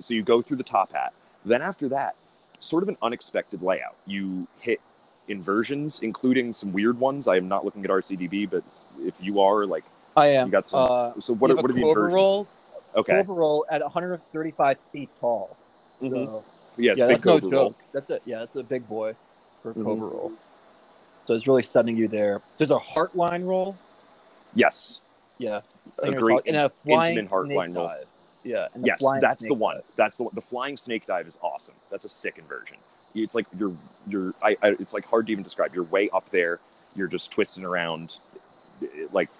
so 0.00 0.14
you 0.14 0.22
go 0.22 0.42
through 0.42 0.58
the 0.58 0.62
top 0.64 0.92
hat. 0.92 1.12
Then 1.44 1.62
after 1.62 1.88
that, 1.90 2.14
sort 2.60 2.82
of 2.82 2.88
an 2.88 2.96
unexpected 3.02 3.62
layout. 3.62 3.96
You 4.06 4.46
hit 4.60 4.80
inversions, 5.28 6.00
including 6.00 6.52
some 6.54 6.72
weird 6.72 6.98
ones. 6.98 7.26
I 7.26 7.36
am 7.36 7.48
not 7.48 7.64
looking 7.64 7.84
at 7.84 7.90
RCDB, 7.90 8.50
but 8.50 8.64
if 9.00 9.14
you 9.20 9.40
are, 9.40 9.66
like, 9.66 9.84
I 10.16 10.28
am. 10.28 10.48
you 10.48 10.52
got 10.52 10.66
some. 10.66 10.80
uh, 10.88 11.12
so 11.20 11.34
what 11.34 11.50
are, 11.50 11.56
what 11.56 11.70
are 11.70 11.74
the 11.74 11.86
inversions? 11.88 12.14
roll. 12.14 12.48
Okay, 12.96 13.12
Cobra 13.14 13.34
roll 13.34 13.66
at 13.70 13.82
135 13.82 14.78
feet 14.92 15.10
tall. 15.20 15.56
Mhm. 16.00 16.10
So 16.10 16.44
yeah, 16.76 16.92
it's 16.92 17.00
yeah, 17.00 17.06
big 17.06 17.16
that's 17.16 17.24
no 17.24 17.40
joke. 17.40 17.52
roll. 17.52 17.74
That's 17.92 18.10
a 18.10 18.20
yeah, 18.24 18.38
that's 18.38 18.54
a 18.54 18.62
big 18.62 18.88
boy 18.88 19.16
for 19.60 19.72
a 19.72 19.74
Mhm. 19.74 19.82
cobra 19.84 20.08
roll. 20.08 20.32
So 21.26 21.34
it's 21.34 21.48
really 21.48 21.62
setting 21.64 21.96
you 21.96 22.06
there. 22.06 22.40
There's 22.56 22.70
a 22.70 22.76
heartline 22.78 23.44
roll. 23.46 23.76
Yes, 24.54 25.00
Yeah, 25.38 25.56
I 25.56 25.56
A 25.56 26.02
think 26.02 26.14
you're 26.14 26.20
great 26.22 26.34
talking- 26.38 26.54
and 26.54 26.64
a 26.66 26.70
flying 26.70 27.26
snake 27.26 27.28
roll. 27.74 27.88
dive. 27.88 28.06
Yeah, 28.44 28.68
and 28.74 28.86
yes, 28.86 29.02
that's 29.20 29.44
the 29.44 29.54
one. 29.54 29.76
dive. 29.76 29.84
That's 29.96 30.16
the 30.18 30.24
one. 30.24 30.34
The 30.34 30.42
flying 30.42 30.76
snake 30.76 31.06
dive 31.06 31.26
is 31.26 31.38
awesome. 31.42 31.74
That's 31.90 32.04
a 32.04 32.08
sick 32.08 32.38
inversion. 32.38 32.76
It's 33.14 33.34
like 33.34 33.46
you're 33.58 33.74
you're. 34.06 34.34
I, 34.42 34.56
I 34.62 34.68
it's 34.78 34.92
like 34.92 35.06
hard 35.06 35.26
to 35.26 35.32
even 35.32 35.42
describe. 35.44 35.74
You're 35.74 35.84
way 35.84 36.10
up 36.10 36.28
there. 36.30 36.60
You're 36.94 37.08
just 37.08 37.30
twisting 37.30 37.64
around. 37.64 38.18
Like 39.12 39.30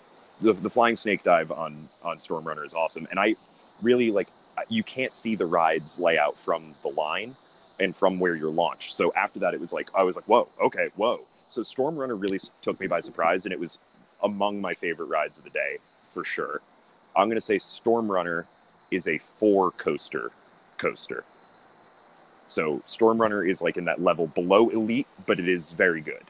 the 0.40 0.52
the 0.54 0.70
flying 0.70 0.96
snake 0.96 1.22
dive 1.22 1.52
on 1.52 1.88
on 2.02 2.18
Storm 2.20 2.44
Runner 2.44 2.64
is 2.64 2.74
awesome. 2.74 3.06
And 3.10 3.18
I 3.20 3.36
really 3.82 4.10
like. 4.10 4.28
You 4.68 4.84
can't 4.84 5.12
see 5.12 5.34
the 5.34 5.46
rides 5.46 5.98
layout 5.98 6.38
from 6.38 6.74
the 6.82 6.88
line 6.88 7.34
and 7.80 7.94
from 7.96 8.20
where 8.20 8.36
you're 8.36 8.52
launched. 8.52 8.94
So 8.94 9.12
after 9.14 9.40
that, 9.40 9.52
it 9.52 9.60
was 9.60 9.72
like 9.72 9.90
I 9.94 10.04
was 10.04 10.14
like, 10.16 10.24
whoa, 10.26 10.48
okay, 10.62 10.90
whoa. 10.96 11.20
So 11.48 11.62
Storm 11.64 11.96
Runner 11.96 12.14
really 12.14 12.38
took 12.62 12.78
me 12.80 12.86
by 12.86 13.00
surprise, 13.00 13.44
and 13.44 13.52
it 13.52 13.58
was 13.60 13.78
among 14.24 14.60
my 14.60 14.74
favorite 14.74 15.06
rides 15.06 15.38
of 15.38 15.44
the 15.44 15.50
day 15.50 15.78
for 16.14 16.24
sure. 16.24 16.62
I'm 17.16 17.28
gonna 17.28 17.40
say 17.42 17.60
Storm 17.60 18.10
Runner 18.12 18.46
is 18.90 19.08
a 19.08 19.18
four 19.18 19.72
coaster 19.72 20.32
coaster. 20.78 21.24
So 22.48 22.82
Storm 22.86 23.20
Runner 23.20 23.44
is 23.44 23.62
like 23.62 23.76
in 23.76 23.86
that 23.86 24.02
level 24.02 24.26
below 24.28 24.70
elite, 24.70 25.06
but 25.26 25.40
it 25.40 25.48
is 25.48 25.72
very 25.72 26.00
good. 26.00 26.24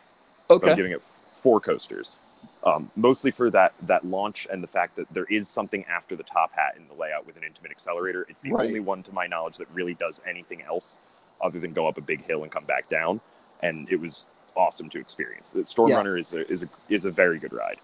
So 0.57 0.57
Okay. 0.57 0.71
I'm 0.73 0.77
giving 0.77 0.93
it 0.93 1.03
four 1.43 1.61
coasters. 1.61 2.19
Um, 2.65 2.91
mostly 2.97 3.31
for 3.31 3.51
that 3.51 3.75
that 3.83 4.07
launch 4.07 4.47
and 4.51 4.63
the 4.63 4.69
fact 4.69 4.97
that 4.97 5.07
there 5.13 5.27
is 5.31 5.49
something 5.49 5.85
after 5.87 6.17
the 6.17 6.25
top 6.25 6.53
hat 6.55 6.77
in 6.79 6.89
the 6.89 6.95
layout 6.95 7.27
with 7.27 7.37
an 7.37 7.43
Intamin 7.43 7.71
accelerator. 7.71 8.27
It's 8.31 8.43
the 8.43 8.53
Right. 8.53 8.69
only 8.69 8.81
one 8.81 9.03
to 9.05 9.13
my 9.13 9.27
knowledge 9.27 9.59
that 9.59 9.69
really 9.75 9.95
does 9.95 10.21
anything 10.27 10.63
else 10.63 11.01
other 11.43 11.61
than 11.61 11.73
go 11.75 11.87
up 11.89 11.99
a 11.99 12.03
big 12.03 12.25
hill 12.25 12.43
and 12.45 12.53
come 12.53 12.65
back 12.65 12.89
down. 12.89 13.21
And 13.63 13.89
it 13.91 14.01
was 14.01 14.27
awesome 14.57 14.89
to 14.91 14.99
experience. 14.99 15.53
The 15.53 15.67
Storm 15.67 15.91
Yeah. 15.91 15.97
Runner 15.97 16.17
is 16.19 16.33
a 16.33 16.51
is 16.51 16.63
a 16.63 16.69
is 16.89 17.05
a 17.05 17.11
very 17.11 17.39
good 17.39 17.53
ride. 17.53 17.79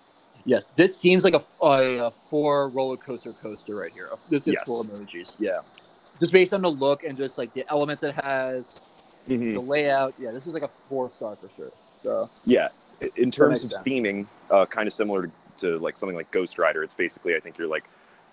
Yes, 0.47 0.71
this 0.75 0.97
seems 0.97 1.23
like 1.23 1.35
a, 1.35 1.43
a, 1.65 2.07
a 2.07 2.11
four 2.11 2.69
roller 2.71 2.97
coaster 2.97 3.33
coaster 3.33 3.77
right 3.77 3.93
here. 3.93 4.09
This 4.31 4.47
is 4.47 4.55
Yes. 4.55 4.65
four 4.65 4.85
emojis. 4.85 5.37
Yeah, 5.39 5.59
just 6.19 6.33
based 6.33 6.55
on 6.55 6.63
the 6.63 6.71
look 6.71 7.05
and 7.05 7.17
just 7.17 7.37
like 7.39 7.53
the 7.53 7.65
elements 7.71 8.03
it 8.03 8.15
has, 8.15 8.81
Mm-hmm. 9.29 9.53
the 9.53 9.61
layout. 9.61 10.15
Yeah, 10.19 10.31
this 10.31 10.47
is 10.47 10.55
like 10.55 10.63
a 10.63 10.71
four 10.89 11.11
star 11.11 11.37
for 11.37 11.49
sure. 11.51 11.71
So 11.95 12.31
Yeah, 12.47 12.69
in 13.17 13.31
terms 13.31 13.63
of 13.65 13.71
sense. 13.71 13.83
theming, 13.87 14.27
uh, 14.51 14.65
kind 14.67 14.87
of 14.89 14.95
similar 14.95 15.27
to, 15.27 15.33
to 15.59 15.79
like 15.79 15.99
something 15.99 16.17
like 16.17 16.31
Ghost 16.31 16.59
Rider. 16.59 16.83
It's 16.83 16.95
basically 16.95 17.37
I 17.37 17.41
think 17.41 17.59
you're 17.59 17.69
like 17.69 17.85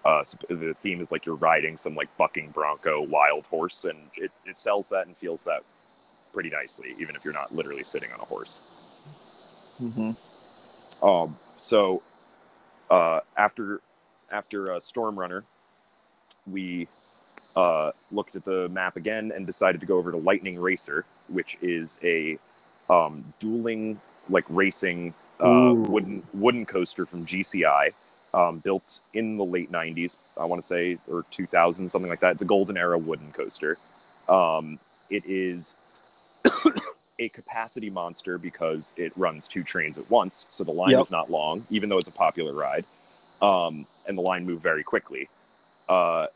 uh, 0.05 0.23
the 0.47 0.73
theme 0.81 1.01
is 1.01 1.11
like 1.11 1.25
you're 1.25 1.35
riding 1.35 1.75
some 1.75 1.93
like 1.93 2.07
bucking 2.17 2.51
bronco 2.51 3.01
wild 3.01 3.45
horse, 3.47 3.83
and 3.83 3.97
it, 4.15 4.31
it 4.45 4.55
sells 4.57 4.87
that 4.89 5.07
and 5.07 5.17
feels 5.17 5.43
that 5.43 5.63
pretty 6.37 6.51
nicely, 6.51 6.95
even 6.99 7.15
if 7.15 7.25
you're 7.25 7.33
not 7.33 7.55
literally 7.55 7.83
sitting 7.83 8.11
on 8.11 8.19
a 8.19 8.25
horse. 8.25 8.61
Um, 11.01 11.35
so 11.59 12.03
uh, 12.91 13.21
after 13.35 13.81
after 14.31 14.73
uh, 14.73 14.79
Storm 14.79 15.17
Runner, 15.17 15.43
we 16.45 16.87
uh, 17.55 17.89
looked 18.11 18.35
at 18.35 18.45
the 18.45 18.69
map 18.69 18.97
again 18.97 19.31
and 19.35 19.47
decided 19.47 19.81
to 19.81 19.87
go 19.87 19.97
over 19.97 20.11
to 20.11 20.17
Lightning 20.17 20.59
Racer, 20.59 21.05
which 21.27 21.57
is 21.59 21.99
a 22.03 22.37
um, 22.87 23.33
dueling 23.39 23.99
like 24.29 24.45
racing 24.47 25.15
uh, 25.39 25.73
wooden 25.75 26.21
wooden 26.35 26.67
coaster 26.67 27.07
from 27.07 27.25
GCI. 27.25 27.93
Um, 28.35 28.59
built 28.59 28.99
in 29.15 29.37
the 29.37 29.45
late 29.45 29.71
90s, 29.71 30.17
I 30.39 30.45
want 30.45 30.61
to 30.61 30.67
say, 30.67 30.99
or 31.07 31.25
2000, 31.31 31.89
something 31.89 32.11
like 32.11 32.19
that. 32.19 32.33
It's 32.33 32.43
a 32.43 32.45
golden 32.45 32.77
era 32.77 32.99
wooden 32.99 33.31
coaster. 33.31 33.79
Um, 34.29 34.77
it 35.09 35.23
is 35.25 35.75
a 37.19 37.29
capacity 37.29 37.89
monster 37.89 38.37
because 38.37 38.93
it 38.97 39.11
runs 39.15 39.47
two 39.47 39.63
trains 39.63 39.97
at 39.97 40.09
once, 40.09 40.47
so 40.49 40.63
the 40.63 40.71
line 40.71 40.91
Yep. 40.91 41.01
is 41.01 41.11
not 41.11 41.31
long, 41.31 41.65
even 41.69 41.89
though 41.89 41.97
it's 41.97 42.09
a 42.09 42.11
popular 42.11 42.53
ride, 42.53 42.85
um, 43.41 43.85
and 44.07 44.17
the 44.17 44.21
line 44.21 44.45
moved 44.45 44.61
very 44.63 44.83
quickly. 44.83 45.27
Uh, 45.89 46.27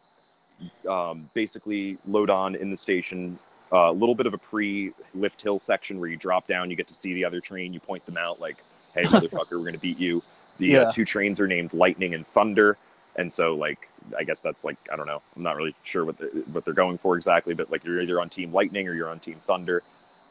um, 0.88 1.30
basically, 1.34 1.98
load 2.08 2.30
on 2.30 2.56
in 2.56 2.70
the 2.70 2.78
station. 2.78 3.38
A 3.74 3.92
little 3.92 4.16
bit 4.16 4.26
of 4.26 4.34
a 4.34 4.38
pre-lift 4.38 5.42
hill 5.42 5.58
section 5.58 6.00
where 6.00 6.10
you 6.10 6.18
drop 6.18 6.46
down, 6.46 6.70
you 6.70 6.76
get 6.76 6.88
to 6.90 6.94
see 6.94 7.14
the 7.14 7.24
other 7.24 7.40
train, 7.40 7.74
you 7.74 7.80
point 7.80 8.06
them 8.06 8.18
out 8.18 8.40
like, 8.42 8.58
"Hey, 8.94 9.04
motherfucker, 9.04 9.52
we're 9.52 9.64
gonna 9.66 9.78
beat 9.78 9.98
you." 9.98 10.22
The 10.58 10.68
Yeah. 10.68 10.80
uh, 10.82 10.92
two 10.92 11.06
trains 11.06 11.40
are 11.40 11.48
named 11.48 11.74
Lightning 11.74 12.14
and 12.14 12.28
Thunder, 12.28 12.78
and 13.16 13.32
so 13.32 13.56
like 13.56 13.88
I 14.18 14.24
guess 14.24 14.42
that's 14.42 14.66
like 14.66 14.78
I 14.92 14.96
don't 14.98 15.08
know. 15.08 15.22
I'm 15.38 15.44
not 15.44 15.56
really 15.56 15.74
sure 15.84 16.04
what 16.04 16.18
the, 16.18 16.26
what 16.52 16.66
they're 16.66 16.74
going 16.74 16.98
for 16.98 17.16
exactly, 17.16 17.54
but 17.54 17.72
like 17.72 17.84
you're 17.86 18.02
either 18.02 18.20
on 18.20 18.30
Team 18.30 18.52
Lightning 18.54 18.88
or 18.90 18.94
you're 18.94 19.10
on 19.10 19.20
Team 19.20 19.40
Thunder. 19.48 19.84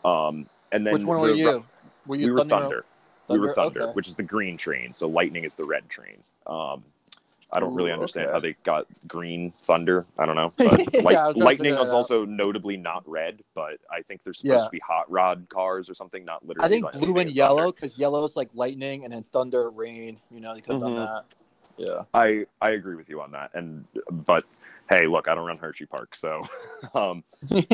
Um, 0.05 0.47
and 0.73 0.87
then 0.87 0.95
which 0.95 1.05
one 1.05 1.21
were 1.21 1.31
you? 1.31 1.65
Were 2.07 2.17
you 2.17 2.27
we 2.27 2.33
were 2.33 2.45
Thunder. 2.45 2.85
We 3.29 3.39
were 3.39 3.53
Thunder, 3.55 3.83
Okay. 3.83 3.93
which 3.93 4.09
is 4.09 4.17
the 4.17 4.23
green 4.23 4.57
train. 4.57 4.93
So 4.93 5.07
Lightning 5.09 5.45
is 5.45 5.55
the 5.55 5.65
red 5.65 5.89
train. 5.89 6.23
Um, 6.47 6.83
I 7.53 7.59
don't 7.59 7.75
really 7.75 7.91
understand 7.91 8.27
okay. 8.27 8.33
how 8.33 8.41
they 8.41 8.57
got 8.63 8.87
green 9.09 9.53
Thunder. 9.65 10.07
I 10.17 10.27
don't 10.27 10.37
know. 10.37 10.53
But 10.57 11.13
Yeah, 11.13 11.25
I 11.25 11.29
was 11.29 11.37
Lightning 11.37 11.75
was 11.75 11.93
also 11.93 12.25
notably 12.25 12.77
not 12.77 13.09
red, 13.09 13.43
but 13.55 13.79
I 13.91 14.03
think 14.03 14.23
they're 14.23 14.33
supposed 14.33 14.53
Yeah. 14.53 14.65
to 14.65 14.71
be 14.71 14.81
hot 14.87 15.11
rod 15.11 15.47
cars 15.49 15.91
or 15.91 15.95
something, 15.95 16.25
not 16.25 16.47
literally. 16.47 16.67
I 16.67 16.69
think 16.69 16.93
blue 16.93 17.19
and 17.19 17.31
yellow 17.31 17.73
because 17.73 17.99
yellow 17.99 18.25
is 18.25 18.37
like 18.37 18.51
lightning 18.55 19.05
and 19.05 19.13
then 19.13 19.23
thunder, 19.25 19.69
rain. 19.71 20.21
You 20.31 20.41
know, 20.41 20.55
they 20.55 20.61
could 20.61 20.75
have 20.75 20.83
Mhm. 20.83 20.97
done 20.97 21.07
that. 21.07 21.25
Yeah. 21.77 22.03
I 22.15 22.47
I 22.61 22.71
agree 22.71 22.95
with 22.95 23.09
you 23.09 23.21
on 23.21 23.33
that. 23.33 23.51
And 23.55 23.85
but 24.11 24.45
hey, 24.91 25.07
look, 25.07 25.29
I 25.29 25.35
don't 25.35 25.47
run 25.47 25.57
Hershey 25.57 25.87
Park, 25.87 26.15
so 26.15 26.43
um, 26.95 27.25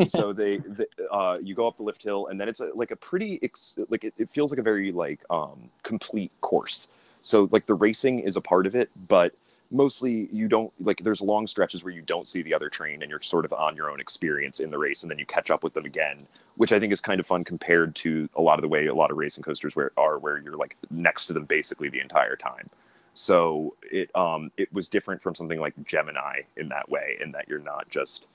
so 0.09 0.33
they, 0.33 0.59
the 0.59 0.87
uh, 1.11 1.39
you 1.43 1.55
go 1.55 1.67
up 1.67 1.79
the 1.79 1.83
lift 1.83 2.03
hill, 2.03 2.29
and 2.29 2.41
then 2.41 2.49
it's 2.49 2.61
a, 2.61 2.71
like 2.75 2.93
a 2.93 2.97
pretty 2.97 3.41
ex- 3.43 3.77
like 3.89 4.05
it, 4.05 4.15
it 4.19 4.31
feels 4.31 4.53
like 4.53 4.61
a 4.61 4.63
very 4.63 4.93
like 4.93 5.21
um, 5.31 5.71
complete 5.83 6.31
course. 6.43 6.89
So 7.23 7.49
like 7.51 7.67
the 7.67 7.75
racing 7.75 8.21
is 8.21 8.37
a 8.37 8.41
part 8.41 8.67
of 8.67 8.77
it, 8.77 8.91
but 9.09 9.35
mostly 9.71 10.29
you 10.33 10.49
don't 10.49 10.73
like 10.81 10.99
there's 11.03 11.21
long 11.21 11.47
stretches 11.47 11.83
where 11.83 11.93
you 11.93 12.03
don't 12.03 12.29
see 12.29 12.43
the 12.43 12.55
other 12.55 12.69
train 12.69 13.03
and 13.03 13.11
you're 13.11 13.21
sort 13.23 13.45
of 13.45 13.53
on 13.53 13.75
your 13.75 13.91
own 13.91 14.01
experience 14.01 14.61
in 14.61 14.71
the 14.71 14.79
race 14.79 15.03
and 15.03 15.11
then 15.11 15.19
you 15.19 15.27
catch 15.27 15.51
up 15.51 15.65
with 15.65 15.75
them 15.75 15.85
again 15.85 16.27
which 16.57 16.73
i 16.73 16.79
think 16.79 16.93
is 16.93 17.01
kind 17.01 17.19
of 17.19 17.27
fun 17.27 17.43
compared 17.43 17.95
to 17.95 18.29
a 18.37 18.41
lot 18.43 18.59
of 18.59 18.63
the 18.63 18.69
way 18.69 18.87
a 18.87 18.95
lot 18.95 19.11
of 19.11 19.17
racing 19.17 19.43
coasters 19.43 19.75
where 19.75 19.91
are 19.97 20.19
where 20.19 20.39
you're 20.39 20.57
like 20.57 20.77
next 20.91 21.27
to 21.27 21.33
them 21.33 21.45
basically 21.45 21.89
the 21.89 22.01
entire 22.01 22.37
time 22.37 22.71
so 23.17 23.75
it 23.91 24.15
um 24.15 24.51
it 24.59 24.73
was 24.75 24.89
different 24.89 25.23
from 25.23 25.35
something 25.35 25.59
like 25.59 25.75
gemini 25.87 26.43
in 26.57 26.69
that 26.69 26.89
way 26.91 27.17
in 27.23 27.33
that 27.33 27.49
you're 27.49 27.59
not 27.59 27.89
just 27.89 28.27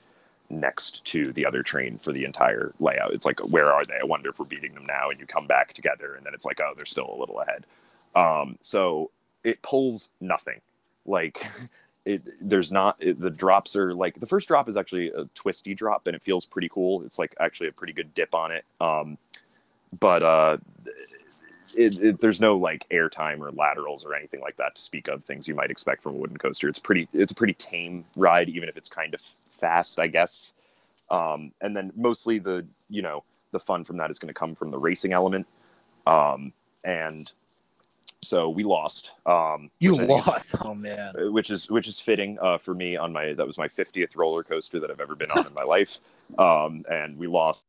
next 0.50 1.04
to 1.04 1.32
the 1.32 1.46
other 1.46 1.62
train 1.62 1.98
for 1.98 2.12
the 2.12 2.24
entire 2.24 2.72
layout. 2.80 3.12
It's 3.12 3.26
like 3.26 3.40
where 3.40 3.72
are 3.72 3.84
they? 3.84 3.94
I 4.02 4.04
wonder 4.04 4.30
if 4.30 4.38
we're 4.38 4.46
beating 4.46 4.74
them 4.74 4.86
now 4.86 5.10
and 5.10 5.20
you 5.20 5.26
come 5.26 5.46
back 5.46 5.72
together 5.72 6.14
and 6.14 6.26
then 6.26 6.34
it's 6.34 6.44
like 6.44 6.60
oh 6.60 6.72
they're 6.76 6.84
still 6.86 7.14
a 7.16 7.18
little 7.18 7.40
ahead. 7.40 7.64
Um 8.14 8.58
so 8.60 9.10
it 9.44 9.62
pulls 9.62 10.10
nothing. 10.20 10.60
Like 11.06 11.46
it 12.04 12.22
there's 12.40 12.72
not 12.72 12.96
it, 13.00 13.20
the 13.20 13.30
drops 13.30 13.76
are 13.76 13.94
like 13.94 14.20
the 14.20 14.26
first 14.26 14.48
drop 14.48 14.68
is 14.68 14.76
actually 14.76 15.10
a 15.10 15.24
twisty 15.34 15.74
drop 15.74 16.06
and 16.08 16.16
it 16.16 16.24
feels 16.24 16.44
pretty 16.44 16.68
cool. 16.68 17.02
It's 17.04 17.18
like 17.18 17.36
actually 17.40 17.68
a 17.68 17.72
pretty 17.72 17.92
good 17.94 18.14
dip 18.14 18.34
on 18.34 18.52
it. 18.52 18.64
Um 18.80 19.16
but 19.98 20.22
uh 20.22 20.58
it, 21.74 21.98
it, 22.02 22.20
there's 22.20 22.40
no 22.40 22.56
like 22.56 22.86
airtime 22.90 23.40
or 23.40 23.50
laterals 23.52 24.04
or 24.04 24.14
anything 24.14 24.40
like 24.40 24.56
that 24.56 24.74
to 24.74 24.82
speak 24.82 25.08
of 25.08 25.24
things 25.24 25.46
you 25.48 25.54
might 25.54 25.70
expect 25.70 26.02
from 26.02 26.14
a 26.14 26.18
wooden 26.18 26.36
coaster 26.36 26.68
it's 26.68 26.78
pretty 26.78 27.08
it's 27.12 27.32
a 27.32 27.34
pretty 27.34 27.54
tame 27.54 28.04
ride 28.16 28.48
even 28.48 28.68
if 28.68 28.76
it's 28.76 28.88
kind 28.88 29.14
of 29.14 29.20
fast 29.50 29.98
i 29.98 30.06
guess 30.06 30.54
um 31.10 31.52
and 31.60 31.76
then 31.76 31.92
mostly 31.96 32.38
the 32.38 32.64
you 32.90 33.02
know 33.02 33.22
the 33.52 33.60
fun 33.60 33.84
from 33.84 33.96
that 33.96 34.10
is 34.10 34.18
going 34.18 34.28
to 34.28 34.34
come 34.34 34.54
from 34.54 34.70
the 34.70 34.78
racing 34.78 35.12
element 35.12 35.46
um 36.06 36.52
and 36.84 37.32
so 38.22 38.48
we 38.48 38.62
lost 38.64 39.12
um 39.26 39.70
You 39.80 40.00
is- 40.00 40.08
lost. 40.08 40.54
Oh 40.64 40.74
man. 40.74 41.14
uh, 41.20 41.30
which 41.32 41.50
is 41.50 41.68
which 41.70 41.88
is 41.88 41.98
fitting 41.98 42.38
uh, 42.40 42.56
for 42.58 42.72
me 42.74 42.96
on 42.96 43.12
my 43.12 43.32
that 43.34 43.46
was 43.46 43.58
my 43.58 43.68
50th 43.68 44.16
roller 44.16 44.42
coaster 44.44 44.78
that 44.80 44.90
I've 44.90 45.00
ever 45.00 45.14
been 45.16 45.30
on 45.32 45.46
in 45.46 45.52
my 45.54 45.64
life, 45.64 46.00
um, 46.38 46.84
and 46.90 47.18
we 47.18 47.26
lost 47.26 47.66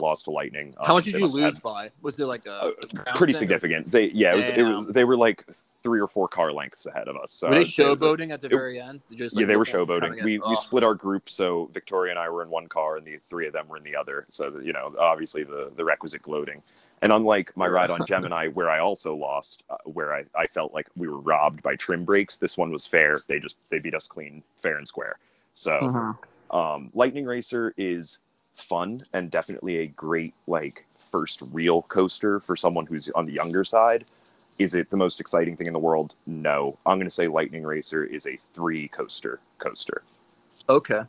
lost 0.00 0.24
to 0.24 0.30
lightning. 0.32 0.74
How 0.82 0.90
Um, 0.90 0.96
much 0.96 1.04
did 1.04 1.14
you 1.14 1.26
lose 1.28 1.58
by? 1.60 1.90
Was 2.02 2.16
there 2.16 2.26
like 2.26 2.46
a 2.46 2.52
Uh, 2.52 2.72
ground 2.94 3.16
Pretty 3.16 3.32
or- 3.32 3.36
significant. 3.36 3.90
They 3.92 4.06
yeah, 4.06 4.32
it 4.32 4.36
was, 4.36 4.48
it 4.48 4.62
was 4.62 4.86
they 4.88 5.04
were 5.04 5.16
like 5.16 5.44
three 5.84 6.00
or 6.00 6.08
four 6.08 6.26
car 6.26 6.52
lengths 6.52 6.84
ahead 6.86 7.06
of 7.06 7.16
us. 7.16 7.30
So 7.30 7.48
Were 7.48 7.54
they 7.54 7.64
showboating 7.64 8.30
at 8.32 8.40
the 8.40 8.48
it- 8.48 8.52
very 8.52 8.80
end? 8.80 9.02
Just, 9.14 9.38
yeah, 9.38 9.46
they 9.46 9.54
were 9.54 9.60
looked 9.60 9.68
at- 9.70 9.74
trying 9.86 9.86
to 9.86 10.18
showboating. 10.18 10.24
We, 10.24 10.38
we 10.38 10.44
oh. 10.44 10.54
split 10.56 10.82
our 10.82 10.94
group, 10.96 11.30
so 11.30 11.66
Victoria 11.72 12.10
and 12.10 12.18
I 12.18 12.28
were 12.28 12.42
in 12.42 12.50
one 12.50 12.66
car, 12.66 12.96
and 12.96 13.04
the 13.04 13.18
three 13.24 13.46
of 13.46 13.52
them 13.52 13.68
were 13.68 13.76
in 13.76 13.84
the 13.84 13.94
other. 13.94 14.26
So 14.30 14.58
you 14.58 14.72
know, 14.72 14.90
obviously 14.98 15.44
the 15.44 15.70
the 15.76 15.84
requisite 15.84 16.22
gloating. 16.22 16.62
And 17.02 17.12
unlike 17.12 17.56
my 17.56 17.68
ride 17.68 17.90
on 17.90 18.00
Gemini, 18.06 18.48
where 18.48 18.70
I 18.70 18.80
also 18.80 19.14
lost, 19.14 19.62
uh, 19.70 19.76
where 19.84 20.12
I, 20.14 20.24
I 20.34 20.46
felt 20.48 20.72
like 20.74 20.88
we 20.96 21.06
were 21.06 21.18
robbed 21.20 21.62
by 21.62 21.76
trim 21.76 22.04
brakes, 22.04 22.36
this 22.36 22.56
one 22.56 22.72
was 22.72 22.84
fair. 22.84 23.20
They 23.28 23.38
just 23.38 23.56
they 23.68 23.78
beat 23.78 23.94
us 23.94 24.08
clean, 24.08 24.42
fair 24.56 24.76
and 24.76 24.88
square. 24.88 25.18
So 25.54 25.70
Mhm. 25.70 26.18
um, 26.50 26.90
Lightning 26.94 27.26
Racer 27.26 27.74
is 27.76 28.18
fun 28.54 29.02
and 29.12 29.30
definitely 29.30 29.78
a 29.78 29.86
great 29.86 30.34
like 30.46 30.86
first 30.98 31.42
real 31.52 31.82
coaster 31.82 32.40
for 32.40 32.56
someone 32.56 32.86
who's 32.86 33.10
on 33.10 33.26
the 33.26 33.32
younger 33.32 33.64
side. 33.64 34.04
Is 34.58 34.74
it 34.74 34.90
the 34.90 34.96
most 34.96 35.20
exciting 35.20 35.56
thing 35.56 35.66
in 35.66 35.72
the 35.72 35.78
world? 35.80 36.14
No. 36.26 36.78
I'm 36.86 36.96
going 36.98 37.08
to 37.08 37.14
say 37.14 37.26
Lightning 37.26 37.64
Racer 37.64 38.04
is 38.04 38.26
a 38.26 38.38
three 38.54 38.88
coaster 38.88 39.40
coaster. 39.58 40.02
Okay. 40.68 41.00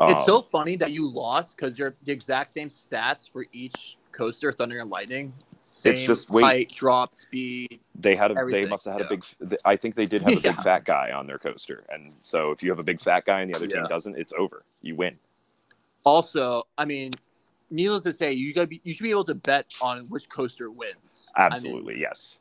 it's 0.00 0.20
Um, 0.20 0.22
so 0.26 0.42
funny 0.42 0.76
that 0.76 0.90
you 0.90 1.08
lost 1.08 1.56
because 1.56 1.78
you're 1.78 1.94
the 2.02 2.12
exact 2.12 2.50
same 2.50 2.68
stats 2.68 3.30
for 3.30 3.46
each 3.52 3.96
coaster, 4.10 4.50
Thunder 4.52 4.80
and 4.80 4.90
Lightning. 4.90 5.32
Same 5.68 5.94
just 5.94 6.28
wait. 6.30 6.42
height, 6.42 6.72
drop 6.74 7.14
speed. 7.14 7.78
They 7.94 8.16
had 8.16 8.32
a, 8.32 8.44
they 8.46 8.66
must 8.66 8.86
have 8.86 8.94
had 8.94 9.02
yeah. 9.02 9.06
a 9.06 9.46
big. 9.46 9.58
I 9.64 9.76
think 9.76 9.94
they 9.94 10.06
did 10.06 10.22
have 10.22 10.32
a 10.32 10.36
big 10.36 10.44
Yeah. 10.56 10.62
fat 10.62 10.84
guy 10.84 11.12
on 11.12 11.26
their 11.26 11.38
coaster, 11.38 11.84
and 11.88 12.12
so 12.22 12.50
if 12.50 12.60
you 12.60 12.70
have 12.70 12.80
a 12.80 12.82
big 12.82 13.00
fat 13.00 13.24
guy 13.24 13.40
and 13.40 13.48
the 13.48 13.56
other 13.56 13.68
team 13.68 13.84
doesn't, 13.84 14.18
it's 14.18 14.32
over. 14.36 14.64
You 14.82 14.96
win. 14.96 15.16
Also, 16.04 16.62
I 16.78 16.84
mean, 16.84 17.12
needless 17.70 18.02
to 18.04 18.12
say, 18.12 18.32
you 18.32 18.52
gotta 18.54 18.66
be 18.66 18.80
you 18.84 18.92
should 18.92 19.02
be 19.02 19.10
able 19.10 19.24
to 19.24 19.34
bet 19.34 19.66
on 19.80 20.00
which 20.08 20.28
coaster 20.28 20.70
wins. 20.70 21.30
I 21.36 21.44
mean, 21.44 21.52
Absolutely, 21.52 22.00
yes. 22.00 22.38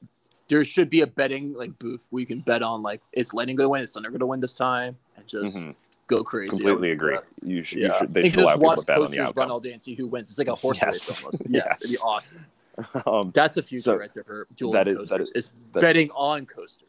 there 0.47 0.63
should 0.65 0.89
be 0.89 1.01
a 1.01 1.07
betting 1.07 1.53
like 1.53 1.77
booth 1.79 2.07
where 2.09 2.21
you 2.21 2.25
can 2.27 2.39
bet 2.41 2.61
on 2.63 2.81
like 2.81 3.01
is 3.13 3.33
Lightning 3.33 3.55
gonna 3.55 3.69
win, 3.69 3.81
is 3.81 3.91
Thunder 3.93 4.09
gonna 4.11 4.25
win 4.25 4.39
this 4.39 4.55
time, 4.55 4.97
and 5.17 5.27
just 5.27 5.57
Mhm. 5.57 5.75
go 6.07 6.23
crazy. 6.23 6.49
Completely 6.51 6.91
agree. 6.91 7.17
You 7.43 7.63
should. 7.63 7.79
Yeah. 7.79 7.87
You 7.87 7.93
should. 7.99 8.13
They 8.13 8.29
should 8.29 8.39
allow 8.39 8.55
people 8.55 8.75
to 8.77 8.81
bet 8.83 8.97
on 8.97 9.11
the 9.11 9.17
coasters 9.17 9.35
run 9.35 9.51
all 9.51 9.59
day 9.59 9.71
and 9.73 9.81
see 9.81 9.93
who 9.95 10.07
wins. 10.07 10.29
It's 10.29 10.37
like 10.37 10.47
a 10.47 10.55
horse 10.55 10.77
Yes. 10.81 10.85
race 10.87 11.23
almost. 11.23 11.43
Yes, 11.49 11.83
it'd 11.85 11.95
be 11.95 11.99
awesome. 12.03 12.45
Um, 13.05 13.31
That's 13.35 13.55
the 13.55 13.61
future 13.61 13.81
So, 13.81 13.95
right 13.97 14.09
there 14.13 14.23
for 14.23 14.47
dueling 14.55 14.73
that 14.75 14.87
is- 14.87 14.95
coasters. 14.95 15.09
that 15.09 15.21
is- 15.21 15.31
is 15.31 15.49
betting 15.73 16.09
on 16.11 16.45
coasters. 16.45 16.88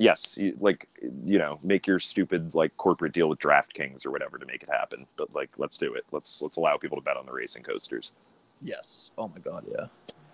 Yes, 0.00 0.36
you, 0.36 0.56
like 0.58 0.88
you 1.24 1.38
know, 1.38 1.60
make 1.62 1.86
your 1.86 2.00
stupid 2.00 2.54
like 2.54 2.76
corporate 2.76 3.12
deal 3.12 3.28
with 3.28 3.38
DraftKings 3.38 4.04
or 4.04 4.10
whatever 4.10 4.38
to 4.38 4.46
make 4.46 4.62
it 4.64 4.68
happen. 4.68 5.06
But 5.16 5.32
like, 5.34 5.50
let's 5.58 5.78
do 5.78 5.94
it. 5.94 6.04
Let's 6.10 6.42
let's 6.42 6.56
allow 6.56 6.76
people 6.76 6.96
to 6.96 7.02
bet 7.04 7.16
on 7.16 7.26
the 7.26 7.32
racing 7.32 7.62
coasters. 7.62 8.14
Yes. 8.60 9.12
Oh 9.16 9.28
my 9.28 9.38
god, 9.38 9.64
yeah. 9.70 9.86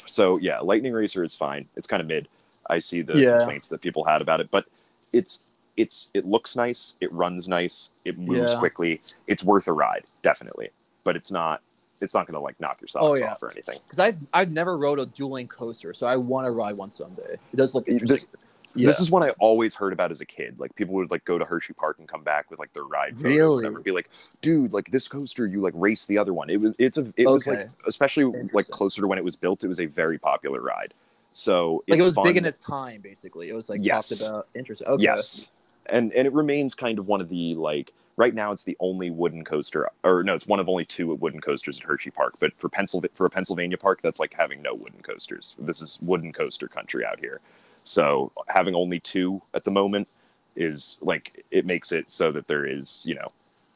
So 0.07 0.39
yeah, 0.39 0.61
Lightning 0.61 0.93
Racer 0.95 1.23
is 1.25 1.35
fine. 1.37 1.67
It's 1.77 1.87
kind 1.87 2.01
of 2.01 2.07
mid. 2.07 2.29
I 2.71 2.79
see 2.79 3.03
the 3.03 3.19
Yeah. 3.19 3.39
complaints 3.39 3.69
that 3.69 3.81
people 3.83 4.05
had 4.05 4.23
about 4.23 4.41
it, 4.41 4.51
but 4.51 4.67
it's 5.13 5.45
it's 5.77 6.09
it 6.15 6.25
looks 6.25 6.57
nice. 6.57 6.95
It 7.01 7.13
runs 7.13 7.49
nice. 7.49 7.91
It 8.05 8.19
moves 8.19 8.53
Yeah. 8.53 8.59
quickly. 8.59 9.01
It's 9.27 9.45
worth 9.45 9.69
a 9.69 9.73
ride, 9.73 10.05
definitely. 10.23 10.71
But 11.05 11.17
it's 11.17 11.31
not 11.31 11.61
it's 12.01 12.13
not 12.15 12.27
going 12.27 12.35
to 12.35 12.41
like 12.41 12.61
knock 12.61 12.79
your 12.81 12.89
socks 12.89 13.05
Oh, 13.07 13.15
yeah. 13.15 13.33
off 13.33 13.43
or 13.43 13.51
anything. 13.51 13.79
Because 13.87 13.99
I've 13.99 14.17
I've 14.33 14.53
never 14.53 14.77
rode 14.77 14.99
a 15.01 15.07
dueling 15.07 15.49
coaster, 15.49 15.93
so 15.95 16.07
I 16.07 16.17
want 16.17 16.47
to 16.47 16.51
ride 16.51 16.77
one 16.77 16.91
someday. 16.91 17.35
It 17.53 17.57
does 17.57 17.75
look 17.75 17.87
This- 17.87 18.01
interesting. 18.03 18.29
Yeah. 18.77 18.87
This 18.89 19.01
is 19.01 19.11
one 19.11 19.23
I 19.23 19.31
always 19.39 19.75
heard 19.75 19.93
about 19.93 20.11
as 20.11 20.21
a 20.21 20.27
kid. 20.27 20.59
Like 20.59 20.75
people 20.75 20.95
would 20.95 21.11
like 21.11 21.25
go 21.25 21.39
to 21.39 21.45
Hershey 21.45 21.73
Park 21.73 21.99
and 21.99 22.09
come 22.09 22.23
back 22.23 22.51
with 22.51 22.59
like 22.59 22.73
their 22.73 22.85
ride 22.85 23.17
photos 23.17 23.25
or 23.33 23.39
Really? 23.39 23.55
whatever. 23.57 23.81
Be 23.81 23.91
like, 23.93 24.11
dude, 24.43 24.73
like 24.73 24.91
this 24.91 25.09
coaster, 25.09 25.47
you 25.47 25.61
like 25.61 25.75
race 25.77 26.07
the 26.07 26.19
other 26.19 26.33
one. 26.35 26.51
It 26.51 26.61
was 26.61 26.75
it's 26.79 26.99
a 26.99 27.13
it 27.17 27.27
was 27.27 27.47
like 27.47 27.69
especially 27.87 28.25
like 28.53 28.69
closer 28.69 29.01
to 29.03 29.07
when 29.09 29.19
it 29.19 29.25
was 29.25 29.37
built. 29.37 29.65
It 29.65 29.69
was 29.69 29.81
a 29.81 29.87
very 29.87 30.19
popular 30.19 30.61
ride. 30.61 30.95
So 31.33 31.85
like 31.89 31.99
it 31.99 32.03
was 32.03 32.15
big 32.25 32.37
in 32.37 32.45
its 32.45 32.61
time, 32.61 33.01
basically. 33.03 33.49
It 33.49 33.55
was 33.55 33.69
like 33.69 33.81
Yes. 33.83 34.09
talked 34.09 34.21
about 34.23 34.49
interesting. 34.55 34.87
Okay. 34.89 35.03
Yes, 35.03 35.49
and 35.87 36.13
and 36.13 36.27
it 36.27 36.33
remains 36.33 36.75
kind 36.75 36.99
of 36.99 37.07
one 37.09 37.21
of 37.21 37.29
the 37.29 37.55
like 37.57 37.93
right 38.17 38.35
now 38.35 38.51
it's 38.51 38.65
the 38.65 38.77
only 38.81 39.11
wooden 39.11 39.45
coaster, 39.45 39.91
or 40.03 40.23
no, 40.23 40.35
it's 40.35 40.47
one 40.47 40.59
of 40.59 40.69
only 40.71 40.87
two 40.87 41.15
wooden 41.15 41.39
coasters 41.41 41.79
at 41.79 41.87
Hershey 41.87 42.11
Park. 42.11 42.35
But 42.41 42.53
for 42.57 42.71
Pennsylvania, 42.71 43.11
for 43.15 43.27
a 43.27 43.31
Pennsylvania 43.31 43.77
park, 43.77 44.01
that's 44.01 44.19
like 44.19 44.33
having 44.33 44.63
no 44.63 44.73
wooden 44.75 45.03
coasters. 45.03 45.55
This 45.59 45.83
is 45.83 45.99
wooden 46.01 46.33
coaster 46.33 46.67
country 46.69 47.05
out 47.05 47.21
here. 47.21 47.41
So 47.87 48.33
having 48.49 48.75
only 48.75 48.99
two 49.01 49.43
at 49.55 49.65
the 49.65 49.71
moment 49.71 50.09
is 50.57 50.99
like 51.01 51.45
it 51.51 51.67
makes 51.67 51.93
it 51.93 52.11
so 52.11 52.33
that 52.33 52.49
there 52.49 52.67
is 52.67 53.03
you 53.07 53.15
know 53.15 53.29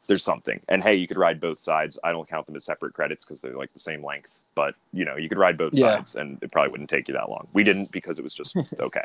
there's 0.08 0.24
something. 0.24 0.61
And 0.68 0.82
hey, 0.82 0.94
you 0.96 1.06
could 1.06 1.16
ride 1.16 1.40
both 1.40 1.61
sides. 1.61 1.98
I 2.02 2.11
don't 2.11 2.28
count 2.28 2.46
them 2.46 2.56
as 2.56 2.64
separate 2.64 2.94
credits 2.94 3.24
because 3.24 3.40
they're 3.40 3.56
like 3.56 3.72
the 3.72 3.78
same 3.78 4.04
length. 4.04 4.38
But 4.56 4.74
you 4.92 5.04
know, 5.04 5.16
you 5.16 5.28
could 5.28 5.38
ride 5.38 5.56
both 5.56 5.74
Yeah. 5.74 5.94
sides, 5.94 6.16
and 6.16 6.42
it 6.42 6.50
probably 6.50 6.72
wouldn't 6.72 6.90
take 6.90 7.06
you 7.06 7.14
that 7.14 7.30
long. 7.30 7.46
We 7.52 7.62
didn't 7.62 7.92
because 7.92 8.18
it 8.18 8.22
was 8.22 8.34
just 8.34 8.56
okay. 8.80 9.04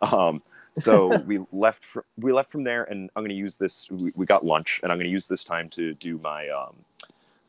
um, 0.00 0.42
so 0.74 1.22
we 1.26 1.40
left. 1.52 1.84
Fr- 1.84 2.00
we 2.16 2.32
left 2.32 2.50
from 2.50 2.64
there, 2.64 2.84
and 2.84 3.10
I'm 3.14 3.22
going 3.22 3.28
to 3.30 3.36
use 3.36 3.58
this. 3.58 3.86
We, 3.90 4.12
we 4.14 4.24
got 4.24 4.44
lunch, 4.44 4.80
and 4.82 4.90
I'm 4.90 4.96
going 4.96 5.06
to 5.06 5.12
use 5.12 5.26
this 5.26 5.44
time 5.44 5.68
to 5.70 5.92
do 5.94 6.18
my 6.18 6.48
um, 6.48 6.76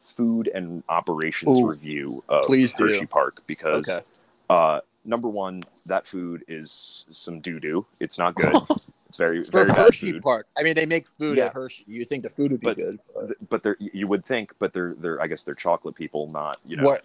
food 0.01 0.49
and 0.53 0.83
operations 0.89 1.61
Ooh, 1.61 1.67
review 1.67 2.23
of 2.27 2.45
please 2.47 2.73
do. 2.73 2.83
Hershey 2.83 3.05
Park 3.05 3.41
because 3.47 3.87
Okay. 3.87 4.05
uh, 4.49 4.81
number 5.05 5.27
one, 5.29 5.63
that 5.85 6.07
food 6.07 6.43
is 6.47 7.05
some 7.11 7.39
doo 7.39 7.59
doo. 7.59 7.85
It's 7.99 8.17
not 8.17 8.35
good. 8.35 8.53
it's 9.07 9.17
very 9.17 9.43
very 9.43 9.67
bad 9.67 9.77
Hershey 9.77 10.13
food. 10.13 10.21
Park, 10.21 10.47
I 10.57 10.63
mean, 10.63 10.75
they 10.75 10.85
make 10.85 11.07
food 11.07 11.37
Yeah. 11.37 11.45
at 11.45 11.53
Hershey. 11.53 11.83
You 11.87 12.05
think 12.05 12.23
the 12.23 12.29
food 12.29 12.51
would 12.51 12.61
be 12.61 12.65
But- 12.67 12.77
good? 12.77 12.99
But 13.15 13.49
But 13.49 13.63
they're 13.63 13.77
you 13.79 14.07
would 14.07 14.25
think, 14.25 14.53
but 14.59 14.73
they're 14.73 14.95
they're 14.95 15.21
I 15.21 15.27
guess 15.27 15.43
they're 15.43 15.55
chocolate 15.55 15.95
people, 15.95 16.27
not 16.31 16.57
you 16.65 16.77
know 16.77 16.83
what? 16.83 17.03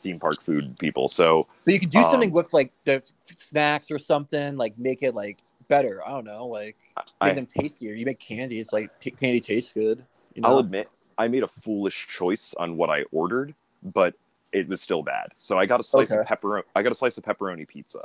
theme 0.00 0.18
park 0.20 0.42
food 0.42 0.78
people. 0.78 1.08
So 1.08 1.46
But 1.64 1.74
you 1.74 1.80
could 1.80 1.90
do 1.90 2.02
something 2.02 2.30
um, 2.30 2.34
with 2.34 2.52
like 2.52 2.72
the 2.84 3.02
snacks 3.36 3.90
or 3.90 3.98
something, 3.98 4.56
like 4.56 4.78
make 4.78 5.02
it 5.02 5.14
like 5.14 5.38
better. 5.68 6.06
I 6.06 6.10
don't 6.10 6.24
know, 6.24 6.46
like 6.46 6.76
make 6.96 7.06
I, 7.20 7.32
them 7.32 7.46
tastier. 7.46 7.94
You 7.94 8.04
make 8.04 8.18
candy, 8.20 8.60
it's 8.60 8.72
like 8.72 8.98
t- 9.00 9.10
candy 9.10 9.40
tastes 9.40 9.72
good. 9.72 10.04
You 10.34 10.42
know? 10.42 10.48
I'll 10.48 10.58
admit 10.58 10.88
I 11.16 11.28
made 11.28 11.42
a 11.42 11.48
foolish 11.48 12.06
choice 12.08 12.54
on 12.58 12.76
what 12.76 12.90
I 12.90 13.04
ordered, 13.12 13.54
but 13.82 14.14
it 14.54 14.68
was 14.68 14.80
still 14.80 15.02
bad. 15.02 15.28
So 15.38 15.58
I 15.58 15.66
got 15.66 15.80
a 15.80 15.82
slice 15.82 16.10
of 16.12 16.20
Okay. 16.20 16.34
pepperoni. 16.34 16.62
I 16.74 16.82
got 16.82 16.92
a 16.92 16.94
slice 16.94 17.18
of 17.18 17.24
pepperoni 17.24 17.66
pizza. 17.66 18.04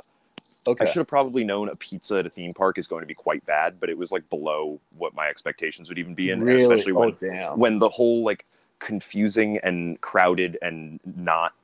Okay. 0.66 0.84
I 0.84 0.88
should 0.88 0.98
have 0.98 1.06
probably 1.06 1.42
known 1.44 1.70
a 1.70 1.76
pizza 1.76 2.18
at 2.18 2.26
a 2.26 2.30
theme 2.30 2.52
park 2.52 2.76
is 2.76 2.86
going 2.86 3.00
to 3.00 3.06
be 3.06 3.14
quite 3.14 3.44
bad, 3.46 3.80
but 3.80 3.88
it 3.88 3.96
was 3.96 4.12
like 4.12 4.28
below 4.28 4.78
what 4.98 5.14
my 5.14 5.28
expectations 5.28 5.88
would 5.88 5.98
even 5.98 6.14
be 6.14 6.30
in, 6.30 6.42
really? 6.42 6.62
especially 6.62 6.92
when 6.92 7.10
oh 7.10 7.12
damn. 7.12 7.58
when 7.58 7.78
the 7.78 7.88
whole 7.88 8.22
like 8.24 8.44
confusing 8.78 9.58
and 9.58 10.00
crowded 10.00 10.58
and 10.60 11.00
not 11.16 11.54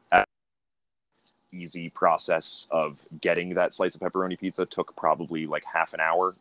easy 1.52 1.88
process 1.90 2.68
of 2.70 2.98
getting 3.20 3.54
that 3.54 3.72
slice 3.72 3.94
of 3.94 4.00
pepperoni 4.00 4.38
pizza 4.38 4.66
took 4.66 4.94
probably 4.96 5.46
like 5.46 5.64
half 5.64 5.94
an 5.94 6.00
hour 6.00 6.34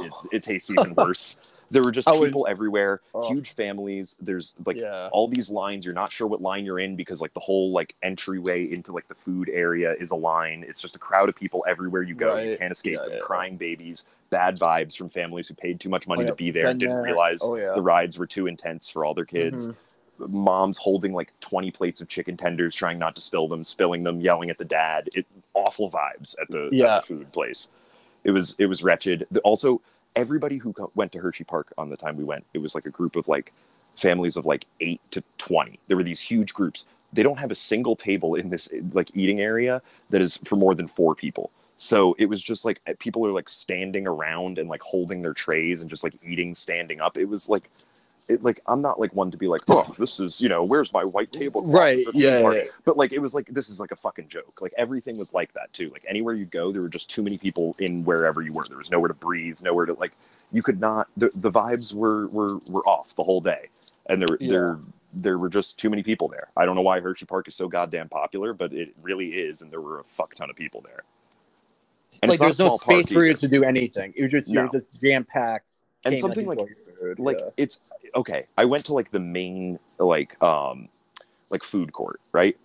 it, 0.00 0.12
it 0.32 0.42
tastes 0.42 0.70
even 0.70 0.94
worse 0.96 1.36
there 1.70 1.82
were 1.84 1.92
just 1.92 2.08
people 2.08 2.46
everywhere 2.48 3.00
Oh. 3.14 3.28
huge 3.28 3.52
families 3.52 4.16
there's 4.20 4.54
like 4.66 4.76
yeah. 4.76 5.08
all 5.12 5.28
these 5.28 5.48
lines 5.50 5.84
you're 5.84 5.94
not 5.94 6.12
sure 6.12 6.26
what 6.26 6.40
line 6.42 6.64
you're 6.64 6.80
in 6.80 6.96
because 6.96 7.20
like 7.20 7.32
the 7.34 7.40
whole 7.40 7.72
like 7.72 7.94
entryway 8.02 8.64
into 8.70 8.92
like 8.92 9.06
the 9.08 9.14
food 9.14 9.48
area 9.48 9.94
is 10.00 10.10
a 10.10 10.16
line 10.16 10.64
it's 10.68 10.80
just 10.80 10.96
a 10.96 10.98
crowd 10.98 11.28
of 11.28 11.36
people 11.36 11.64
everywhere 11.68 12.02
you 12.02 12.14
go 12.14 12.36
you 12.38 12.56
can't 12.58 12.72
escape 12.72 12.94
Yeah, 12.98 13.04
them 13.04 13.12
yeah. 13.14 13.18
crying 13.20 13.56
babies 13.56 14.04
bad 14.30 14.58
vibes 14.58 14.96
from 14.96 15.08
families 15.08 15.48
who 15.48 15.54
paid 15.54 15.80
too 15.80 15.88
much 15.88 16.06
money 16.08 16.22
Oh, 16.22 16.24
yeah. 16.24 16.30
to 16.30 16.36
be 16.36 16.50
there 16.50 16.66
and 16.66 16.78
didn't 16.80 16.94
there. 16.96 17.02
realize 17.04 17.40
Oh, 17.42 17.56
yeah. 17.56 17.72
the 17.74 17.82
rides 17.82 18.18
were 18.18 18.26
too 18.26 18.46
intense 18.46 18.88
for 18.90 19.04
all 19.04 19.14
their 19.14 19.24
kids 19.24 19.68
Mhm. 19.68 19.74
moms 20.28 20.76
holding 20.78 21.12
like 21.12 21.32
20 21.40 21.70
plates 21.70 22.00
of 22.00 22.08
chicken 22.08 22.36
tenders 22.36 22.74
trying 22.74 22.98
not 22.98 23.14
to 23.14 23.20
spill 23.20 23.48
them 23.48 23.64
spilling 23.64 24.02
them 24.02 24.20
yelling 24.20 24.50
at 24.50 24.58
the 24.58 24.64
dad 24.64 25.08
it 25.14 25.26
awful 25.54 25.90
vibes 25.90 26.34
at 26.40 26.48
the, 26.48 26.64
at 26.66 26.70
the 27.02 27.06
food 27.06 27.32
place 27.32 27.68
it 28.24 28.30
was 28.32 28.54
it 28.58 28.66
was 28.66 28.82
wretched 28.82 29.26
also 29.44 29.80
everybody 30.16 30.58
who 30.58 30.74
went 30.94 31.12
to 31.12 31.18
hershey 31.18 31.44
park 31.44 31.72
on 31.78 31.88
the 31.88 31.96
time 31.96 32.16
we 32.16 32.24
went 32.24 32.44
it 32.54 32.58
was 32.58 32.74
like 32.74 32.86
a 32.86 32.90
group 32.90 33.16
of 33.16 33.28
like 33.28 33.52
families 33.96 34.36
of 34.36 34.46
like 34.46 34.64
8 34.80 35.00
to 35.12 35.22
20 35.38 35.78
there 35.88 35.96
were 35.96 36.04
these 36.04 36.20
huge 36.20 36.54
groups. 36.54 36.86
They 37.12 37.24
don't 37.24 37.38
have 37.38 37.50
a 37.50 37.56
single 37.56 37.96
table 37.96 38.36
in 38.36 38.50
this 38.50 38.68
like 38.92 39.10
eating 39.14 39.40
area 39.40 39.82
that 40.10 40.20
is 40.20 40.36
for 40.44 40.54
more 40.54 40.74
than 40.76 40.86
four 40.86 41.14
people. 41.16 41.50
So 41.74 42.14
it 42.18 42.26
was 42.26 42.40
just 42.40 42.64
like 42.64 42.80
people 43.00 43.26
are 43.26 43.32
like 43.32 43.48
standing 43.48 44.06
around 44.06 44.58
and 44.58 44.68
like 44.68 44.82
holding 44.82 45.22
their 45.22 45.34
trays 45.34 45.80
and 45.80 45.90
just 45.90 46.04
like 46.04 46.14
eating 46.24 46.54
standing 46.54 47.00
up. 47.00 47.18
It 47.18 47.24
was 47.24 47.48
like 47.48 47.70
it 48.30 48.42
like 48.42 48.60
i'm 48.66 48.80
not 48.80 48.98
like 49.00 49.14
one 49.14 49.30
to 49.30 49.36
be 49.36 49.46
like 49.48 49.60
oh 49.68 49.94
this 49.98 50.20
is 50.20 50.40
you 50.40 50.48
know 50.48 50.62
where's 50.64 50.92
my 50.92 51.04
white 51.04 51.32
table 51.32 51.62
Right, 51.62 52.04
yeah, 52.14 52.38
yeah. 52.52 52.64
but 52.84 52.96
like 52.96 53.12
it 53.12 53.18
was 53.18 53.34
like 53.34 53.46
this 53.52 53.68
is 53.68 53.80
like 53.80 53.90
a 53.92 53.96
fucking 53.96 54.28
joke 54.28 54.60
like 54.60 54.72
everything 54.78 55.18
was 55.18 55.34
like 55.34 55.52
that 55.54 55.72
too 55.72 55.90
like 55.90 56.04
anywhere 56.08 56.34
you 56.34 56.44
go 56.46 56.72
there 56.72 56.82
were 56.82 56.88
just 56.88 57.10
too 57.10 57.22
many 57.22 57.36
people 57.38 57.74
in 57.78 58.04
wherever 58.04 58.40
you 58.42 58.52
were 58.52 58.64
there 58.68 58.78
was 58.78 58.90
nowhere 58.90 59.08
to 59.08 59.14
breathe 59.14 59.58
nowhere 59.62 59.86
to 59.86 59.94
like 59.94 60.12
you 60.52 60.62
could 60.62 60.80
not 60.80 61.08
the, 61.16 61.30
the 61.34 61.50
vibes 61.50 61.92
were 61.92 62.26
were 62.28 62.58
were 62.68 62.82
off 62.88 63.14
the 63.16 63.24
whole 63.24 63.40
day 63.40 63.68
and 64.06 64.22
there 64.22 64.36
Yeah. 64.40 64.50
there 64.52 64.78
there 65.12 65.38
were 65.38 65.48
just 65.48 65.76
too 65.78 65.90
many 65.90 66.02
people 66.02 66.28
there 66.28 66.48
i 66.56 66.64
don't 66.64 66.76
know 66.76 66.82
why 66.82 67.00
hershey 67.00 67.26
park 67.26 67.48
is 67.48 67.54
so 67.54 67.68
goddamn 67.68 68.08
popular 68.08 68.54
but 68.54 68.72
it 68.72 68.94
really 69.02 69.28
is 69.30 69.60
and 69.62 69.70
there 69.72 69.80
were 69.80 69.98
a 70.00 70.04
fuck 70.04 70.34
ton 70.34 70.48
of 70.50 70.56
people 70.56 70.80
there 70.82 71.02
and 72.22 72.30
like 72.30 72.38
there's 72.38 72.58
no 72.58 72.76
space 72.76 73.08
for 73.10 73.24
you 73.24 73.32
to 73.32 73.48
do 73.48 73.64
anything. 73.64 74.12
You're 74.14 74.28
just 74.28 74.48
you're 74.48 74.68
just 74.68 75.00
jam 75.00 75.24
packed. 75.24 75.70
And 76.04 76.18
something 76.18 76.44
like- 76.46 76.58
like 77.18 77.38
it's 77.56 77.80
okay 78.14 78.46
i 78.58 78.64
went 78.64 78.84
to 78.84 78.92
like 78.92 79.10
the 79.10 79.20
main 79.20 79.78
like 79.98 80.40
um 80.42 80.88
like 81.50 81.62
food 81.62 81.92
court 81.92 82.20
right? 82.32 82.56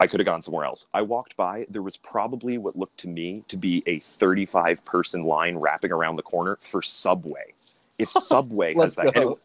I 0.00 0.06
could 0.06 0.20
have 0.20 0.26
gone 0.26 0.42
somewhere 0.42 0.64
else. 0.64 0.86
I 0.94 1.02
walked 1.02 1.36
by 1.36 1.66
there 1.68 1.82
was 1.82 1.96
probably 1.96 2.56
what 2.58 2.76
looked 2.76 2.98
to 3.00 3.08
me 3.08 3.44
to 3.48 3.56
be 3.56 3.82
a 3.86 3.98
35 3.98 4.84
person 4.84 5.24
line 5.24 5.56
wrapping 5.56 5.90
around 5.90 6.16
the 6.16 6.22
corner 6.22 6.58
for 6.60 6.82
subway. 6.82 7.54
If 7.98 8.10
subway 8.12 8.74
has 8.74 8.94
that 8.94 9.16
it, 9.16 9.38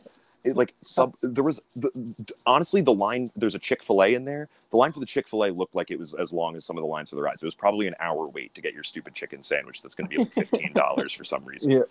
it, 0.44 0.56
like 0.56 0.76
sub 0.84 1.16
there 1.22 1.44
was 1.44 1.62
the, 1.76 1.90
honestly 2.46 2.82
the 2.82 2.94
line 2.94 3.32
there's 3.36 3.56
a 3.56 3.60
chick-fil-a 3.60 4.14
in 4.14 4.26
there. 4.26 4.48
The 4.70 4.78
line 4.78 4.92
for 4.92 5.00
the 5.00 5.06
chick-fil-a 5.06 5.52
looked 5.52 5.74
like 5.74 5.90
it 5.90 5.98
was 5.98 6.14
as 6.14 6.32
long 6.32 6.56
as 6.56 6.66
some 6.66 6.78
of 6.78 6.82
the 6.82 6.88
lines 6.88 7.10
for 7.10 7.16
the 7.16 7.22
rides. 7.24 7.42
It 7.42 7.46
was 7.46 7.56
probably 7.56 7.88
an 7.88 7.96
hour 8.00 8.28
wait 8.28 8.54
to 8.54 8.62
get 8.62 8.74
your 8.74 8.84
stupid 8.84 9.16
chicken 9.16 9.44
sandwich 9.44 9.82
that's 9.82 9.96
going 9.96 10.08
to 10.10 10.16
be 10.16 10.18
like 10.18 10.34
$15 10.34 11.18
for 11.18 11.24
some 11.24 11.46
reason. 11.46 11.72
Yeah. 11.72 11.82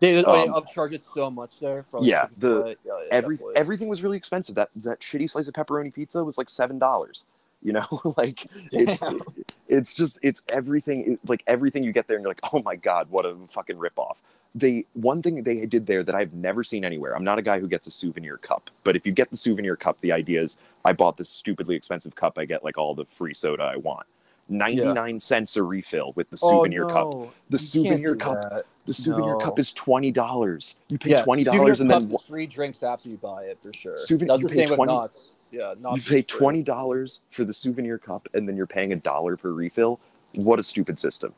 They, 0.00 0.18
Um, 0.18 0.50
upcharge 0.50 0.92
it 0.92 1.02
so 1.02 1.28
much 1.30 1.58
there. 1.58 1.82
For 1.82 2.00
yeah, 2.02 2.26
the- 2.36 2.76
yeah, 2.84 2.92
yeah, 2.92 3.08
every, 3.10 3.36
definitely. 3.36 3.56
everything 3.56 3.88
was 3.88 4.02
really 4.02 4.16
expensive. 4.16 4.54
That 4.54 4.70
that 4.76 5.00
shitty 5.00 5.28
slice 5.28 5.48
of 5.48 5.54
pepperoni 5.54 5.92
pizza 5.92 6.22
was 6.22 6.38
like 6.38 6.48
seven 6.48 6.78
dollars. 6.78 7.26
You 7.62 7.72
know, 7.72 7.86
like 8.16 8.46
it's 8.72 9.00
Damn. 9.00 9.20
it's 9.66 9.92
just 9.94 10.18
it's 10.22 10.42
everything 10.48 11.14
it- 11.14 11.20
like 11.28 11.42
everything 11.48 11.82
you 11.82 11.90
get 11.92 12.06
there 12.06 12.16
and 12.16 12.22
you're 12.22 12.30
like, 12.30 12.40
oh 12.52 12.62
my 12.62 12.76
god, 12.76 13.10
what 13.10 13.26
a 13.26 13.34
fucking 13.50 13.76
ripoff. 13.76 14.16
They 14.54 14.86
one 14.94 15.20
thing 15.22 15.42
they 15.42 15.66
did 15.66 15.86
there 15.86 16.02
that 16.04 16.14
I've 16.14 16.32
never 16.32 16.62
seen 16.62 16.84
anywhere. 16.84 17.16
I'm 17.16 17.24
not 17.24 17.38
a 17.38 17.42
guy 17.42 17.58
who 17.58 17.66
gets 17.66 17.86
a 17.86 17.90
souvenir 17.90 18.36
cup, 18.38 18.70
but 18.84 18.94
if 18.94 19.04
you 19.04 19.12
get 19.12 19.30
the 19.30 19.36
souvenir 19.36 19.74
cup, 19.76 20.00
the 20.00 20.12
idea 20.12 20.40
is 20.42 20.56
I 20.84 20.92
bought 20.92 21.16
this 21.16 21.28
stupidly 21.28 21.74
expensive 21.74 22.14
cup, 22.14 22.38
I 22.38 22.44
get 22.44 22.62
like 22.62 22.78
all 22.78 22.94
the 22.94 23.04
free 23.04 23.34
soda 23.34 23.64
I 23.64 23.76
want. 23.76 24.06
99 24.48 25.20
cents 25.20 25.56
a 25.56 25.62
refill 25.62 26.12
with 26.16 26.30
the 26.30 26.38
Oh, 26.42 26.50
souvenir 26.62 26.86
cup. 26.86 27.10
The 27.50 27.58
You 27.58 27.58
souvenir 27.58 28.16
cup. 28.16 28.34
that. 28.50 28.64
The 28.86 28.94
souvenir 28.94 29.32
No. 29.36 29.44
cup 29.44 29.58
is 29.58 29.72
twenty 29.72 30.10
dollars. 30.10 30.78
You 30.88 30.98
pay 30.98 31.10
Yeah, 31.10 31.22
twenty 31.22 31.44
dollars 31.44 31.80
and 31.80 31.90
then 31.90 32.08
three 32.26 32.46
drinks 32.46 32.82
after 32.82 33.10
you 33.10 33.18
buy 33.18 33.44
it 33.44 33.58
for 33.62 33.72
sure. 33.72 33.98
Souvenir- 33.98 34.28
That's 34.38 34.42
the 34.42 34.48
same 34.48 34.68
with 34.70 34.76
20 34.76 34.92
Knott's. 34.92 35.34
Yeah, 35.50 35.74
you 35.94 36.00
pay 36.00 36.22
twenty 36.22 36.62
dollars 36.62 37.20
for 37.30 37.44
the 37.44 37.52
souvenir 37.52 37.98
cup 37.98 38.28
and 38.32 38.48
then 38.48 38.56
you're 38.56 38.66
paying 38.66 38.92
a 38.92 38.96
dollar 38.96 39.36
per 39.36 39.50
refill. 39.50 40.00
What 40.34 40.58
a 40.58 40.62
stupid 40.62 40.98
system. 40.98 41.34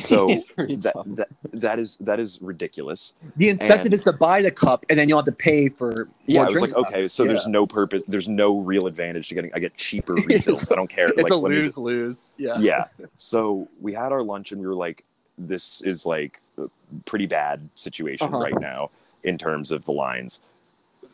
So 0.08 0.26
that, 0.26 0.92
that 1.16 1.28
that 1.52 1.78
is 1.78 1.96
that 2.00 2.20
is 2.20 2.38
ridiculous. 2.40 3.14
the 3.36 3.48
incentive 3.50 3.86
and- 3.86 3.94
is 3.94 4.04
to 4.04 4.12
buy 4.12 4.42
the 4.42 4.50
cup, 4.50 4.84
and 4.90 4.98
then 4.98 5.08
you 5.08 5.14
will 5.14 5.22
have 5.22 5.26
to 5.26 5.32
pay 5.42 5.68
for. 5.68 6.08
Yeah, 6.26 6.42
I 6.42 6.48
was 6.50 6.60
like, 6.60 6.76
okay, 6.76 7.08
so 7.08 7.24
there's 7.24 7.46
no 7.46 7.66
purpose, 7.66 8.04
there's 8.06 8.28
no 8.28 8.58
real 8.60 8.86
advantage 8.86 9.28
to 9.28 9.34
getting. 9.34 9.52
I 9.54 9.58
get 9.58 9.76
cheaper 9.76 10.14
refills. 10.26 10.70
I 10.70 10.74
don't 10.74 10.88
care. 10.90 11.08
It's 11.08 11.22
like, 11.22 11.32
a 11.32 11.36
lose 11.36 11.66
just- 11.68 11.78
lose. 11.78 12.30
Yeah. 12.36 12.58
yeah. 12.58 12.84
So 13.16 13.68
we 13.80 13.92
had 13.94 14.12
our 14.12 14.22
lunch 14.22 14.52
and 14.52 14.60
we 14.60 14.66
were 14.66 14.74
like, 14.74 15.04
this 15.36 15.80
is 15.82 16.04
like 16.06 16.40
a 16.58 16.68
pretty 17.04 17.26
bad 17.26 17.68
situation 17.74 18.26
Uh-huh. 18.28 18.38
right 18.38 18.60
now 18.60 18.90
in 19.24 19.38
terms 19.38 19.70
of 19.72 19.84
the 19.84 19.92
lines. 19.92 20.40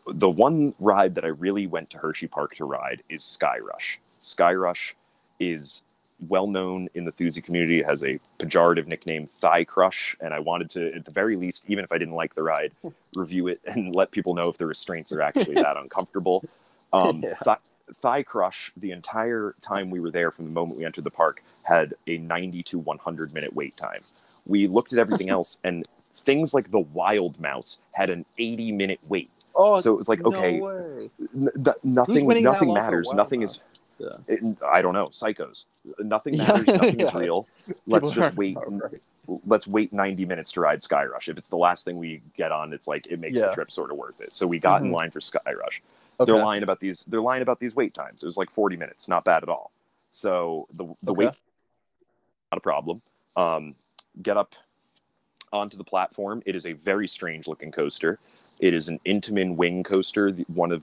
The 0.07 0.31
one 0.31 0.75
ride 0.79 1.15
that 1.15 1.25
I 1.25 1.29
really 1.29 1.67
went 1.67 1.91
to 1.91 1.99
Hershey 1.99 2.27
Park 2.27 2.57
to 2.57 2.65
ride 2.65 3.03
is 3.09 3.23
Skyrush. 3.23 3.97
Sky 4.21 4.53
Rush 4.55 4.95
is 5.41 5.83
well 6.21 6.47
known 6.47 6.87
in 6.95 7.05
the 7.05 7.13
Thoosie 7.13 7.43
community. 7.43 7.81
It 7.81 7.87
has 7.87 8.03
a 8.05 8.19
pejorative 8.39 8.87
nickname, 8.87 9.27
Thigh 9.27 9.65
Crush, 9.65 10.17
and 10.21 10.33
I 10.33 10.39
wanted 10.39 10.71
to, 10.71 10.93
at 10.95 11.05
the 11.05 11.11
very 11.11 11.37
least, 11.37 11.65
even 11.69 11.85
if 11.85 11.93
I 11.93 11.99
didn't 11.99 12.15
like 12.15 12.35
the 12.35 12.43
ride, 12.43 12.73
review 13.15 13.49
it 13.49 13.61
and 13.67 13.95
let 13.95 14.11
people 14.11 14.35
know 14.35 14.49
if 14.49 14.59
the 14.59 14.67
restraints 14.67 15.13
are 15.13 15.21
actually 15.23 15.55
that 15.57 15.77
uncomfortable. 15.83 16.45
Um, 16.93 17.23
Yeah. 17.23 17.35
Thi- 17.45 17.71
Thigh 17.97 18.23
Crush, 18.23 18.73
the 18.79 18.93
entire 18.93 19.55
time 19.61 19.91
we 19.91 20.01
were 20.01 20.11
there 20.11 20.31
from 20.31 20.47
the 20.47 20.51
moment 20.51 20.79
we 20.79 20.87
entered 20.87 21.05
the 21.05 21.11
park, 21.11 21.43
had 21.65 21.93
a 22.07 22.17
90 22.17 22.63
to 22.63 22.79
100 22.79 23.35
minute 23.35 23.55
wait 23.55 23.77
time. 23.77 24.01
We 24.47 24.67
looked 24.69 24.95
at 24.95 24.99
everything 24.99 25.29
else, 25.37 25.59
and 25.65 25.87
things 26.15 26.55
like 26.55 26.71
the 26.71 26.81
Wild 26.81 27.39
Mouse 27.39 27.81
had 27.93 28.09
an 28.09 28.25
80 28.39 28.73
minute 28.73 29.01
wait. 29.07 29.31
Oh, 29.55 29.79
So 29.81 29.93
it 29.93 29.97
was 29.99 30.09
like, 30.09 30.21
no 30.21 30.29
okay. 30.31 30.59
N- 31.35 31.49
th- 31.63 31.77
nothing, 31.83 32.27
nothing 32.43 32.69
matters. 32.73 33.09
Nothing 33.17 33.43
is. 33.43 33.61
Yeah. 33.99 34.09
It, 34.27 34.41
I 34.67 34.83
don't 34.83 34.95
know. 34.95 35.09
Psychos. 35.09 35.67
Nothing 35.99 36.35
Yeah, 36.35 36.49
matters. 36.49 36.69
Nothing 36.69 37.01
is 37.01 37.15
real. 37.15 37.47
Let's 37.87 38.09
People 38.09 38.11
just 38.11 38.35
wait. 38.37 38.57
right. 38.67 39.01
Let's 39.47 39.67
wait 39.67 39.93
90 39.93 40.27
minutes 40.27 40.53
to 40.53 40.61
ride 40.61 40.81
Skyrush. 40.81 41.29
If 41.29 41.39
it's 41.39 41.49
the 41.49 41.57
last 41.57 41.85
thing 41.85 41.97
we 41.97 42.21
get 42.37 42.53
on, 42.53 42.73
it's 42.75 42.87
like 42.87 43.07
it 43.07 43.21
makes 43.21 43.35
the 43.49 43.55
trip 43.55 43.71
sort 43.71 43.91
of 43.91 43.97
worth 43.97 44.21
it. 44.21 44.35
So 44.35 44.47
we 44.47 44.59
got 44.59 44.83
in 44.83 44.89
Mhm. 44.89 44.93
line 44.93 45.11
for 45.11 45.21
Skyrush 45.21 45.81
Okay. 46.21 46.31
they're 46.31 46.41
lying 46.41 46.63
about 46.63 46.79
these 46.79 47.05
they're 47.09 47.21
lying 47.21 47.43
about 47.43 47.59
these 47.59 47.75
wait 47.75 47.93
times 47.93 48.23
it 48.23 48.27
was 48.27 48.37
like 48.37 48.49
40 48.49 48.77
minutes 48.77 49.09
not 49.09 49.25
bad 49.25 49.43
at 49.43 49.49
all 49.49 49.73
so 50.13 50.69
the 50.73 50.85
the 51.03 51.11
Okay. 51.11 51.25
wait 51.27 51.35
not 52.53 52.59
a 52.59 52.61
problem 52.61 53.03
um 53.35 53.75
get 54.23 54.37
up 54.37 54.55
onto 55.53 55.77
the 55.77 55.83
platform 55.83 56.41
it 56.47 56.55
is 56.55 56.67
a 56.67 56.73
very 56.73 57.09
strange 57.09 57.49
looking 57.49 57.73
coaster 57.73 58.21
it 58.61 58.73
is 58.75 58.89
an 58.89 59.01
intamin 59.05 59.57
wing 59.57 59.83
coaster 59.83 60.31
one 60.47 60.71
of 60.71 60.83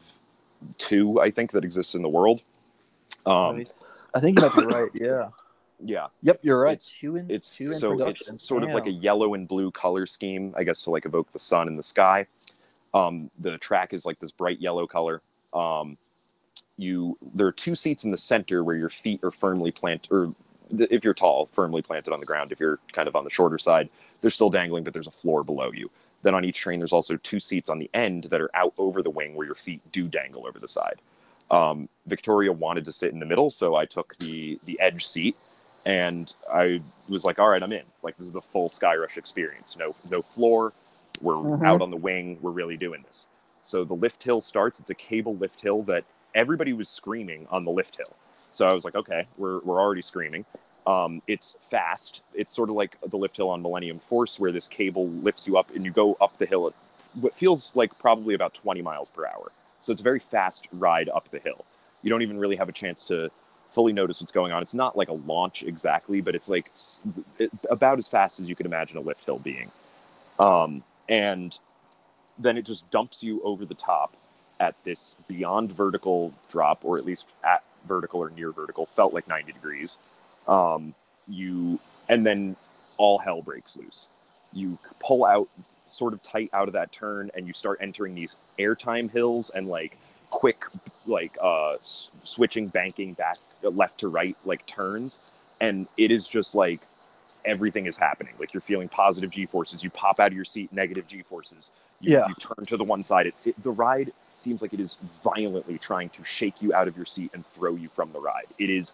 two 0.77 1.21
i 1.21 1.31
think 1.31 1.51
that 1.51 1.63
exists 1.63 1.95
in 1.95 2.01
the 2.01 2.09
world 2.09 2.43
um 3.25 3.57
Nice. 3.57 3.81
I 4.13 4.19
think 4.19 4.37
you 4.39 4.43
might 4.47 4.55
be 4.55 4.65
right. 4.65 4.89
Yeah. 4.93 5.29
yeah 5.83 6.07
Yep, 6.21 6.39
you're 6.43 6.59
right. 6.61 6.73
It's- 6.73 6.93
two 6.99 7.15
in 7.15 7.29
it's 7.29 7.55
two 7.55 7.67
in 7.71 7.73
so 7.73 7.91
production. 7.91 8.35
it's 8.35 8.43
sort 8.47 8.63
of 8.63 8.69
like 8.71 8.85
a 8.87 8.91
yellow 8.91 9.33
and 9.33 9.47
blue 9.47 9.71
color 9.71 10.05
scheme 10.05 10.53
i 10.57 10.63
guess 10.63 10.81
to 10.83 10.89
like 10.91 11.05
evoke 11.05 11.31
the 11.33 11.39
sun 11.39 11.67
in 11.67 11.75
the 11.75 11.83
sky 11.83 12.27
um 12.93 13.31
the 13.39 13.57
track 13.57 13.93
is 13.93 14.05
like 14.05 14.19
this 14.19 14.31
bright 14.31 14.59
yellow 14.61 14.85
color 14.85 15.21
um 15.53 15.97
you 16.77 17.17
there 17.33 17.47
are 17.47 17.51
two 17.51 17.75
seats 17.75 18.03
in 18.03 18.11
the 18.11 18.17
center 18.17 18.63
where 18.63 18.75
your 18.75 18.89
feet 18.89 19.23
are 19.23 19.31
firmly 19.31 19.71
planted 19.71 20.07
or 20.11 20.33
th- 20.75 20.89
if 20.91 21.03
you're 21.03 21.13
tall 21.13 21.47
firmly 21.51 21.81
planted 21.81 22.13
on 22.13 22.19
the 22.19 22.25
ground 22.25 22.51
if 22.51 22.59
you're 22.59 22.79
kind 22.93 23.07
of 23.07 23.15
on 23.15 23.23
the 23.23 23.29
shorter 23.29 23.57
side 23.57 23.89
they're 24.21 24.31
still 24.31 24.49
dangling 24.49 24.83
but 24.83 24.93
there's 24.93 25.07
a 25.07 25.11
floor 25.11 25.43
below 25.43 25.71
you 25.71 25.89
then 26.23 26.35
on 26.35 26.45
each 26.45 26.57
train 26.59 26.79
there's 26.79 26.93
also 26.93 27.17
two 27.17 27.39
seats 27.39 27.69
on 27.69 27.79
the 27.79 27.89
end 27.93 28.25
that 28.25 28.39
are 28.41 28.55
out 28.55 28.73
over 28.77 29.01
the 29.01 29.09
wing 29.09 29.35
where 29.35 29.45
your 29.45 29.55
feet 29.55 29.81
do 29.91 30.07
dangle 30.07 30.45
over 30.47 30.59
the 30.59 30.67
side 30.67 31.01
um, 31.51 31.87
victoria 32.07 32.51
wanted 32.51 32.85
to 32.85 32.91
sit 32.91 33.11
in 33.13 33.19
the 33.19 33.25
middle 33.25 33.51
so 33.51 33.75
i 33.75 33.85
took 33.85 34.17
the 34.17 34.59
the 34.65 34.79
edge 34.79 35.05
seat 35.05 35.35
and 35.85 36.33
i 36.53 36.81
was 37.09 37.25
like 37.25 37.39
all 37.39 37.49
right 37.49 37.61
i'm 37.63 37.71
in. 37.73 37.83
Like 38.03 38.17
this 38.17 38.25
is 38.27 38.33
the 38.33 38.41
full 38.41 38.69
skyrush 38.69 39.17
experience. 39.17 39.77
No 39.77 39.95
no 40.09 40.21
floor. 40.23 40.73
We're 41.21 41.35
Mhm. 41.35 41.63
out 41.65 41.81
on 41.81 41.91
the 41.91 41.97
wing. 41.97 42.39
We're 42.41 42.51
really 42.51 42.77
doing 42.77 43.03
this. 43.05 43.27
So 43.63 43.83
the 43.83 43.93
lift 43.93 44.23
hill 44.23 44.41
starts. 44.41 44.79
It's 44.79 44.89
a 44.89 44.95
cable 44.95 45.35
lift 45.35 45.61
hill 45.61 45.83
that 45.83 46.03
everybody 46.33 46.73
was 46.73 46.89
screaming 46.89 47.47
on 47.51 47.65
the 47.65 47.71
lift 47.71 47.97
hill. 47.97 48.15
So 48.49 48.67
i 48.69 48.73
was 48.73 48.85
like 48.85 48.95
okay 48.95 49.27
we're, 49.37 49.59
we're 49.59 49.79
already 49.79 50.01
screaming. 50.01 50.45
Um, 50.87 51.21
it's 51.27 51.57
fast. 51.61 52.21
It's 52.33 52.53
sort 52.53 52.69
of 52.69 52.75
like 52.75 52.97
the 53.07 53.17
lift 53.17 53.37
hill 53.37 53.49
on 53.49 53.61
millennium 53.61 53.99
force 53.99 54.39
where 54.39 54.51
this 54.51 54.67
cable 54.67 55.07
lifts 55.09 55.45
you 55.47 55.57
up 55.57 55.69
and 55.75 55.85
you 55.85 55.91
go 55.91 56.17
up 56.21 56.37
the 56.39 56.45
hill 56.47 56.67
at 56.67 56.73
what 57.21 57.35
feels 57.35 57.71
like 57.75 57.97
probably 57.99 58.33
about 58.33 58.53
20 58.55 58.81
miles 58.81 59.09
per 59.09 59.25
hour 59.27 59.51
so 59.81 59.91
it's 59.91 60.01
a 60.01 60.03
very 60.03 60.19
fast 60.19 60.67
ride 60.71 61.09
up 61.09 61.29
the 61.31 61.39
hill 61.39 61.65
you 62.03 62.09
don't 62.09 62.21
even 62.21 62.37
really 62.39 62.55
have 62.55 62.69
a 62.69 62.73
chance 62.73 63.03
to 63.03 63.29
fully 63.71 63.93
notice 63.93 64.21
what's 64.21 64.31
going 64.31 64.51
on 64.51 64.61
it's 64.61 64.73
not 64.73 64.97
like 64.97 65.09
a 65.09 65.13
launch 65.13 65.63
exactly 65.63 66.21
but 66.21 66.35
it's 66.35 66.49
like 66.49 66.71
about 67.69 67.97
as 67.97 68.07
fast 68.07 68.39
as 68.39 68.49
you 68.49 68.55
could 68.55 68.65
imagine 68.65 68.97
a 68.97 69.01
lift 69.01 69.23
hill 69.25 69.39
being 69.39 69.71
um, 70.39 70.83
and 71.07 71.57
then 72.37 72.57
it 72.57 72.65
just 72.65 72.89
dumps 72.89 73.23
you 73.23 73.41
over 73.43 73.65
the 73.65 73.75
top 73.75 74.15
at 74.59 74.75
this 74.83 75.17
beyond 75.27 75.71
vertical 75.71 76.33
drop, 76.49 76.83
or 76.83 76.97
at 76.97 77.05
least 77.05 77.27
at 77.43 77.63
vertical 77.87 78.19
or 78.19 78.29
near 78.29 78.51
vertical, 78.51 78.85
felt 78.85 79.13
like 79.13 79.27
90 79.27 79.51
degrees. 79.51 79.97
Um, 80.47 80.95
you 81.27 81.79
and 82.09 82.25
then 82.25 82.55
all 82.97 83.19
hell 83.19 83.41
breaks 83.41 83.77
loose. 83.77 84.09
You 84.53 84.77
pull 84.99 85.25
out 85.25 85.49
sort 85.91 86.13
of 86.13 86.21
tight 86.23 86.49
out 86.53 86.67
of 86.67 86.73
that 86.73 86.91
turn, 86.91 87.31
and 87.35 87.47
you 87.47 87.53
start 87.53 87.79
entering 87.81 88.15
these 88.15 88.37
airtime 88.59 89.09
hills 89.11 89.49
and 89.53 89.67
like 89.67 89.97
quick, 90.29 90.63
like 91.05 91.37
uh, 91.41 91.73
s- 91.73 92.11
switching, 92.23 92.67
banking 92.67 93.13
back 93.13 93.37
left 93.63 93.99
to 93.99 94.07
right, 94.07 94.35
like 94.45 94.65
turns, 94.65 95.19
and 95.59 95.87
it 95.97 96.11
is 96.11 96.27
just 96.27 96.55
like 96.55 96.81
everything 97.43 97.85
is 97.87 97.97
happening. 97.97 98.33
Like 98.39 98.53
you're 98.53 98.61
feeling 98.61 98.87
positive 98.87 99.29
G 99.31 99.45
forces. 99.45 99.83
You 99.83 99.89
pop 99.89 100.19
out 100.19 100.27
of 100.27 100.33
your 100.33 100.45
seat, 100.45 100.71
negative 100.71 101.07
G 101.07 101.21
forces. 101.23 101.71
You, 101.99 102.17
Yeah. 102.17 102.27
you 102.27 102.35
turn 102.35 102.65
to 102.67 102.77
the 102.77 102.83
one 102.83 103.03
side. 103.03 103.27
It, 103.27 103.35
it, 103.45 103.63
the 103.63 103.71
ride 103.71 104.11
seems 104.35 104.61
like 104.61 104.73
it 104.73 104.79
is 104.79 104.97
violently 105.23 105.77
trying 105.77 106.09
to 106.09 106.23
shake 106.23 106.61
you 106.61 106.73
out 106.73 106.87
of 106.87 106.95
your 106.95 107.05
seat 107.05 107.31
and 107.33 107.45
throw 107.45 107.75
you 107.75 107.89
from 107.89 108.11
the 108.13 108.19
ride. 108.19 108.45
It 108.59 108.69
is, 108.69 108.93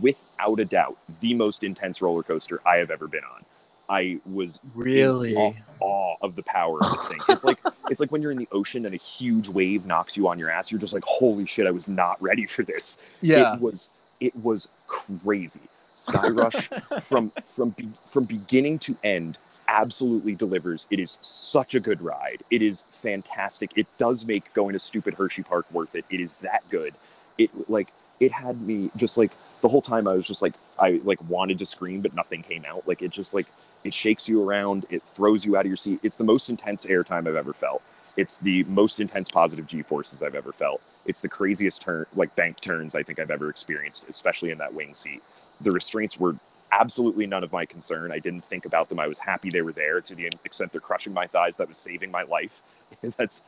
without 0.00 0.60
a 0.60 0.64
doubt, 0.64 0.98
the 1.20 1.34
most 1.34 1.62
intense 1.62 2.02
roller 2.02 2.22
coaster 2.22 2.60
I 2.66 2.76
have 2.76 2.90
ever 2.90 3.06
been 3.08 3.24
on. 3.24 3.44
I 3.88 4.18
was 4.24 4.60
Really? 4.74 5.34
awe, 5.36 5.52
awe 5.80 6.16
of 6.22 6.36
the 6.36 6.42
power 6.42 6.78
of 6.82 6.90
this 6.90 7.06
thing. 7.08 7.20
It's 7.28 7.44
like 7.44 7.58
it's 7.90 8.00
like 8.00 8.10
when 8.12 8.22
you're 8.22 8.32
in 8.32 8.38
the 8.38 8.48
ocean 8.52 8.86
and 8.86 8.94
a 8.94 8.98
huge 8.98 9.48
wave 9.48 9.86
knocks 9.86 10.16
you 10.16 10.28
on 10.28 10.38
your 10.38 10.50
ass. 10.50 10.70
You're 10.70 10.80
just 10.80 10.94
like, 10.94 11.04
holy 11.06 11.46
shit! 11.46 11.66
I 11.66 11.70
was 11.70 11.86
not 11.88 12.20
ready 12.22 12.46
for 12.46 12.62
this 12.62 12.98
Yeah. 13.20 13.54
it 13.56 13.60
was 13.60 13.88
it 14.20 14.34
was 14.36 14.68
crazy 14.86 15.60
skyrush 15.96 17.02
from 17.02 17.30
from 17.46 17.70
be, 17.70 17.88
from 18.08 18.24
beginning 18.24 18.78
to 18.80 18.96
end 19.04 19.38
absolutely 19.68 20.34
delivers 20.34 20.86
it 20.90 20.98
is 21.00 21.18
such 21.22 21.74
a 21.74 21.80
good 21.80 22.02
ride 22.02 22.42
it 22.50 22.62
is 22.62 22.84
fantastic 22.90 23.70
it 23.76 23.86
does 23.96 24.24
make 24.26 24.52
going 24.54 24.72
to 24.72 24.78
stupid 24.78 25.14
hershey 25.14 25.42
park 25.42 25.66
worth 25.72 25.94
it 25.94 26.04
it 26.10 26.20
is 26.20 26.34
that 26.36 26.62
good 26.68 26.94
it 27.38 27.50
like 27.70 27.92
it 28.20 28.30
had 28.32 28.60
me 28.60 28.90
just 28.96 29.16
like 29.16 29.30
the 29.62 29.68
whole 29.68 29.80
time 29.80 30.06
i 30.08 30.12
was 30.14 30.26
just 30.26 30.42
like 30.42 30.54
i 30.78 31.00
like 31.04 31.18
wanted 31.28 31.58
to 31.58 31.64
scream 31.66 32.00
but 32.00 32.14
nothing 32.14 32.42
came 32.42 32.64
out 32.68 32.86
like 32.86 33.00
it 33.02 33.10
just 33.10 33.32
like 33.34 33.46
it 33.84 33.94
shakes 33.94 34.28
you 34.28 34.42
around 34.42 34.86
it 34.90 35.02
throws 35.02 35.44
you 35.44 35.56
out 35.56 35.62
of 35.62 35.68
your 35.68 35.76
seat 35.76 36.00
it's 36.02 36.16
the 36.16 36.24
most 36.24 36.48
intense 36.50 36.86
airtime 36.86 37.28
i've 37.28 37.36
ever 37.36 37.52
felt 37.52 37.82
it's 38.16 38.38
the 38.38 38.64
most 38.64 39.00
intense 39.00 39.30
positive 39.30 39.66
g 39.66 39.82
forces 39.82 40.22
i've 40.22 40.34
ever 40.34 40.52
felt 40.52 40.80
it's 41.04 41.20
the 41.20 41.28
craziest 41.28 41.82
turn, 41.82 42.06
like 42.14 42.34
bank 42.34 42.60
turns 42.60 42.94
I 42.94 43.02
think 43.02 43.18
I've 43.18 43.30
ever 43.30 43.50
experienced, 43.50 44.04
especially 44.08 44.50
in 44.50 44.58
that 44.58 44.74
wing 44.74 44.94
seat. 44.94 45.22
The 45.60 45.70
restraints 45.70 46.18
were 46.18 46.36
absolutely 46.72 47.26
none 47.26 47.44
of 47.44 47.52
my 47.52 47.66
concern. 47.66 48.10
I 48.10 48.18
didn't 48.18 48.44
think 48.44 48.64
about 48.64 48.88
them. 48.88 48.98
I 48.98 49.06
was 49.06 49.18
happy 49.18 49.50
they 49.50 49.62
were 49.62 49.72
there 49.72 50.00
to 50.00 50.14
the 50.14 50.30
extent 50.44 50.72
they're 50.72 50.80
crushing 50.80 51.12
my 51.12 51.26
thighs. 51.26 51.56
That 51.58 51.68
was 51.68 51.76
saving 51.76 52.10
my 52.10 52.22
life. 52.22 52.62
That's 53.16 53.42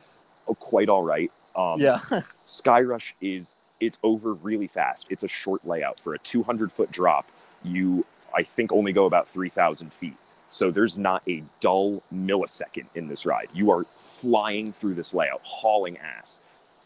oh, 0.47 0.55
quite 0.55 0.89
all 0.89 1.03
right. 1.03 1.31
Um, 1.55 1.79
yeah. 1.79 1.99
Skyrush 2.47 3.13
is 3.21 3.55
it's 3.79 3.99
over 4.03 4.33
really 4.33 4.67
fast. 4.67 5.07
It's 5.09 5.23
a 5.23 5.27
short 5.27 5.65
layout 5.65 5.99
for 5.99 6.13
a 6.13 6.19
200 6.19 6.71
foot 6.71 6.91
drop. 6.91 7.29
You 7.63 8.05
I 8.35 8.43
think 8.43 8.71
only 8.71 8.93
go 8.93 9.05
about 9.05 9.27
3,000 9.27 9.91
feet. 9.93 10.17
So 10.49 10.71
there's 10.71 10.97
not 10.97 11.23
a 11.27 11.43
dull 11.59 12.03
millisecond 12.13 12.85
in 12.95 13.07
this 13.07 13.25
ride. 13.25 13.49
You 13.53 13.71
are 13.71 13.85
flying 14.01 14.71
through 14.71 14.95
this 14.95 15.13
layout, 15.13 15.41
hauling 15.43 15.97
ass. 15.97 16.41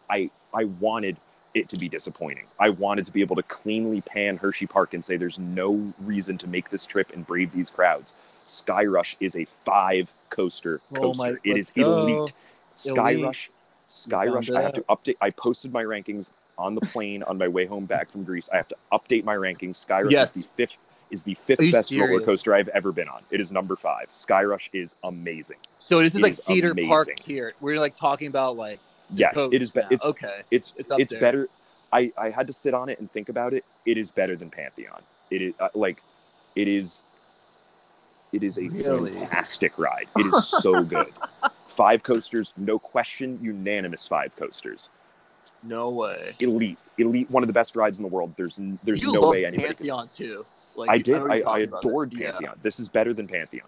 I 0.09 0.29
I 0.53 0.65
wanted 0.65 1.17
it 1.53 1.67
to 1.69 1.77
be 1.77 1.87
disappointing. 1.89 2.45
I 2.59 2.69
wanted 2.69 3.05
to 3.05 3.11
be 3.11 3.21
able 3.21 3.35
to 3.35 3.43
cleanly 3.43 4.01
pan 4.01 4.37
Hershey 4.37 4.65
Park 4.67 4.93
and 4.93 5.03
say 5.03 5.17
there's 5.17 5.37
no 5.39 5.93
reason 5.99 6.37
to 6.39 6.47
make 6.47 6.69
this 6.69 6.85
trip 6.85 7.11
and 7.13 7.25
brave 7.27 7.51
these 7.53 7.69
crowds. 7.69 8.13
Skyrush 8.47 9.15
is 9.19 9.35
a 9.35 9.45
five 9.65 10.11
coaster 10.29 10.81
Oh 10.95 10.99
coaster. 11.13 11.23
my- 11.23 11.29
it 11.43 11.55
let's 11.55 11.57
is 11.59 11.71
go. 11.71 12.07
elite. 12.07 12.33
Sky 12.77 13.11
Elite. 13.11 13.25
Rush, 13.25 13.51
Skyrush. 13.89 14.49
it 14.49 14.55
I 14.55 14.61
have 14.61 14.73
to 14.73 14.81
update. 14.83 15.17
I 15.21 15.29
posted 15.29 15.71
my 15.71 15.83
rankings 15.83 16.31
on 16.57 16.73
the 16.75 16.81
plane 16.81 17.21
on 17.23 17.37
my 17.37 17.47
way 17.47 17.65
home 17.65 17.85
back 17.85 18.09
from 18.11 18.23
Greece. 18.23 18.49
I 18.51 18.57
have 18.57 18.67
to 18.69 18.75
update 18.91 19.23
my 19.23 19.35
rankings. 19.35 19.85
Skyrush 19.85 20.11
Yes. 20.11 20.35
is 20.37 20.43
the 20.45 20.49
fifth 20.55 20.77
is 21.11 21.23
the 21.23 21.33
fifth 21.35 21.71
best 21.71 21.91
roller 21.91 22.21
coaster 22.21 22.55
I've 22.55 22.69
ever 22.69 22.91
been 22.91 23.07
on. 23.09 23.21
It 23.29 23.41
is 23.41 23.51
number 23.51 23.75
five. 23.75 24.07
Skyrush 24.15 24.69
is 24.73 24.95
amazing. 25.03 25.57
So 25.77 25.99
this 25.99 26.13
is 26.13 26.19
It 26.19 26.23
like 26.23 26.31
is 26.31 26.43
Cedar 26.43 26.73
Park 26.73 27.19
here. 27.19 27.53
We're 27.59 27.79
like 27.79 27.95
talking 27.95 28.27
about 28.27 28.55
like 28.57 28.79
Yes, 29.13 29.35
it 29.37 29.61
is. 29.61 29.71
Be- 29.71 29.81
it's 29.91 30.05
okay. 30.05 30.41
it's 30.51 30.73
It's 30.77 30.89
it's 30.97 31.13
better. 31.19 31.49
I 31.91 32.11
I 32.17 32.29
had 32.29 32.47
to 32.47 32.53
sit 32.53 32.73
on 32.73 32.87
it 32.87 32.99
and 32.99 33.11
think 33.11 33.27
about 33.27 33.53
it. 33.53 33.65
It 33.85 33.97
is 33.97 34.09
better 34.09 34.37
than 34.37 34.49
Pantheon. 34.49 35.01
It 35.29 35.41
is 35.41 35.53
uh, 35.59 35.67
like 35.75 36.01
it 36.55 36.67
is. 36.69 37.01
It 38.31 38.43
is 38.43 38.57
a 38.57 38.69
Really? 38.69 39.11
fantastic 39.11 39.77
ride. 39.77 40.07
It 40.15 40.33
is 40.33 40.47
so 40.47 40.81
good. 40.95 41.11
five 41.67 42.01
coasters, 42.03 42.53
no 42.55 42.79
question, 42.79 43.37
unanimous 43.41 44.07
five 44.07 44.33
coasters. 44.37 44.89
No 45.63 45.89
way. 45.89 46.33
Elite, 46.39 46.77
elite, 46.97 47.29
one 47.29 47.43
of 47.43 47.47
the 47.47 47.53
best 47.53 47.75
rides 47.75 47.99
in 47.99 48.03
the 48.03 48.09
world. 48.09 48.33
There's 48.37 48.57
there's 48.83 49.03
you 49.03 49.11
no 49.11 49.29
way 49.29 49.45
anybody. 49.45 49.67
Pantheon 49.67 50.07
too. 50.07 50.45
Like 50.75 50.89
I 50.89 50.97
did. 50.97 51.15
I, 51.15 51.35
I 51.35 51.39
talking 51.39 51.63
about 51.63 51.83
it. 51.83 51.87
adored 51.87 52.13
Yeah. 52.13 52.31
Pantheon. 52.31 52.59
This 52.61 52.79
is 52.79 52.89
better 52.89 53.13
than 53.13 53.27
Pantheon. 53.27 53.67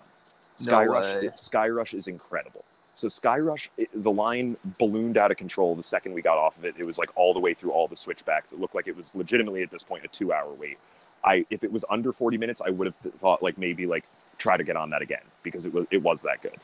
No 0.65 0.71
Skyrush, 0.71 1.21
way. 1.21 1.29
Skyrush 1.29 1.93
is 1.93 2.07
incredible. 2.07 2.63
So 2.95 3.07
Skyrush, 3.07 3.69
it, 3.77 3.89
the 4.03 4.11
line 4.11 4.55
ballooned 4.77 5.17
out 5.17 5.31
of 5.31 5.37
control 5.37 5.75
the 5.75 5.83
second 5.83 6.13
we 6.13 6.21
got 6.21 6.37
off 6.37 6.57
of 6.57 6.65
it. 6.65 6.75
It 6.77 6.85
was 6.85 6.97
like 6.97 7.09
all 7.15 7.33
the 7.33 7.39
way 7.39 7.53
through 7.53 7.71
all 7.71 7.87
the 7.87 7.95
switchbacks. 7.95 8.53
It 8.53 8.59
looked 8.59 8.75
like 8.75 8.87
it 8.87 8.95
was 8.95 9.15
legitimately 9.15 9.63
at 9.63 9.71
this 9.71 9.83
point 9.83 10.05
a 10.05 10.07
two-hour 10.07 10.53
wait. 10.53 10.77
I 11.23 11.45
if 11.49 11.63
it 11.63 11.71
was 11.71 11.85
under 11.89 12.13
40 12.13 12.37
minutes, 12.37 12.61
I 12.63 12.69
would 12.69 12.87
have 12.87 12.95
thought 13.19 13.41
like 13.41 13.57
maybe 13.57 13.87
like 13.87 14.03
try 14.37 14.57
to 14.57 14.63
get 14.63 14.75
on 14.75 14.89
that 14.91 15.01
again 15.01 15.23
because 15.41 15.65
it 15.65 15.73
was 15.73 15.87
it 15.89 16.03
was 16.03 16.21
that 16.23 16.41
good. 16.41 16.57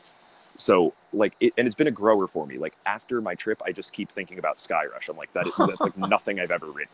So 0.56 0.92
like 1.12 1.34
it, 1.40 1.54
and 1.56 1.66
it's 1.66 1.74
been 1.74 1.86
a 1.86 1.92
grower 1.92 2.28
for 2.28 2.46
me. 2.46 2.58
Like 2.58 2.74
after 2.86 3.20
my 3.20 3.34
trip, 3.34 3.60
I 3.64 3.72
just 3.72 3.92
keep 3.92 4.10
thinking 4.10 4.38
about 4.38 4.58
Skyrush. 4.58 5.08
I'm 5.08 5.16
like 5.16 5.32
that. 5.32 5.46
Is, 5.46 5.54
that's 5.56 5.80
like 5.80 5.96
nothing 6.08 6.38
I've 6.38 6.50
ever 6.50 6.66
ridden. 6.66 6.92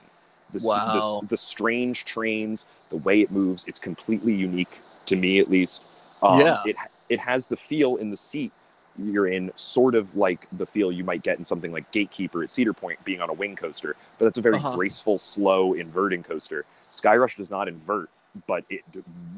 The, 0.52 0.56
s- 0.58 0.62
the 0.62 0.68
Wow. 0.68 1.22
the 1.28 1.36
strange 1.36 2.04
trains, 2.04 2.66
the 2.90 2.96
way 2.96 3.20
it 3.20 3.30
moves, 3.30 3.64
it's 3.66 3.78
completely 3.78 4.32
unique 4.34 4.80
to 5.06 5.16
me 5.16 5.38
at 5.40 5.50
least. 5.50 5.82
Um, 6.22 6.40
Yeah. 6.40 6.58
It 6.64 6.76
it 7.08 7.20
has 7.20 7.46
the 7.46 7.56
feel 7.56 7.96
in 7.96 8.10
the 8.10 8.16
seat 8.16 8.50
you're 8.98 9.28
in, 9.28 9.52
sort 9.56 9.94
of 9.94 10.16
like 10.16 10.48
the 10.52 10.66
feel 10.66 10.90
you 10.90 11.04
might 11.04 11.22
get 11.22 11.38
in 11.38 11.44
something 11.44 11.70
like 11.70 11.88
Gatekeeper 11.92 12.42
at 12.42 12.50
Cedar 12.50 12.72
Point, 12.72 13.04
being 13.04 13.20
on 13.20 13.28
a 13.28 13.32
wing 13.32 13.54
coaster. 13.54 13.94
But 14.18 14.24
that's 14.24 14.38
a 14.38 14.40
very 14.40 14.56
Uh-huh. 14.56 14.74
graceful, 14.74 15.18
slow 15.18 15.74
inverting 15.74 16.22
coaster. 16.22 16.64
Skyrush 16.92 17.36
does 17.36 17.50
not 17.50 17.68
invert, 17.68 18.08
but 18.46 18.64
it 18.70 18.82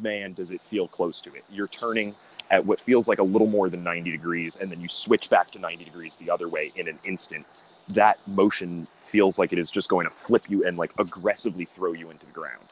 man 0.01 0.33
does 0.35 0.51
it 0.51 0.61
feel 0.63 0.87
close 0.89 1.21
to 1.23 1.35
it. 1.35 1.45
You're 1.51 1.67
turning 1.67 2.15
at 2.51 2.65
what 2.65 2.81
feels 2.81 3.09
like 3.09 3.19
a 3.19 3.23
little 3.23 3.49
more 3.49 3.69
than 3.69 3.83
90 3.83 4.11
degrees, 4.13 4.57
and 4.57 4.71
then 4.71 4.81
you 4.81 4.89
switch 4.89 5.29
back 5.29 5.51
to 5.51 5.59
90 5.59 5.85
degrees 5.85 6.17
the 6.17 6.31
other 6.31 6.49
way 6.49 6.73
in 6.77 6.89
an 6.89 6.99
instant. 7.05 7.45
That 7.91 8.19
motion 8.27 8.87
feels 9.03 9.39
like 9.39 9.53
it 9.53 9.59
is 9.59 9.71
just 9.71 9.89
going 9.89 10.07
to 10.07 10.11
flip 10.11 10.51
you 10.51 10.67
and 10.67 10.79
like 10.79 10.93
aggressively 10.99 11.65
throw 11.65 11.93
you 11.93 12.11
into 12.11 12.27
the 12.27 12.33
ground. 12.33 12.65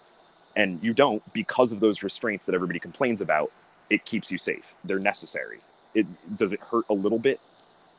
And 0.57 0.83
you 0.83 0.95
don't 0.95 1.23
because 1.33 1.73
of 1.73 1.81
those 1.81 2.03
restraints 2.03 2.47
that 2.47 2.55
everybody 2.55 2.79
complains 2.79 3.21
about. 3.21 3.53
It 3.91 4.05
keeps 4.05 4.31
you 4.31 4.39
safe. 4.39 4.75
They're 4.85 4.99
necessary. 4.99 5.61
It 5.95 6.07
does 6.37 6.53
it 6.53 6.61
hurt 6.61 6.87
a 6.91 6.95
little 6.95 7.19
bit, 7.19 7.41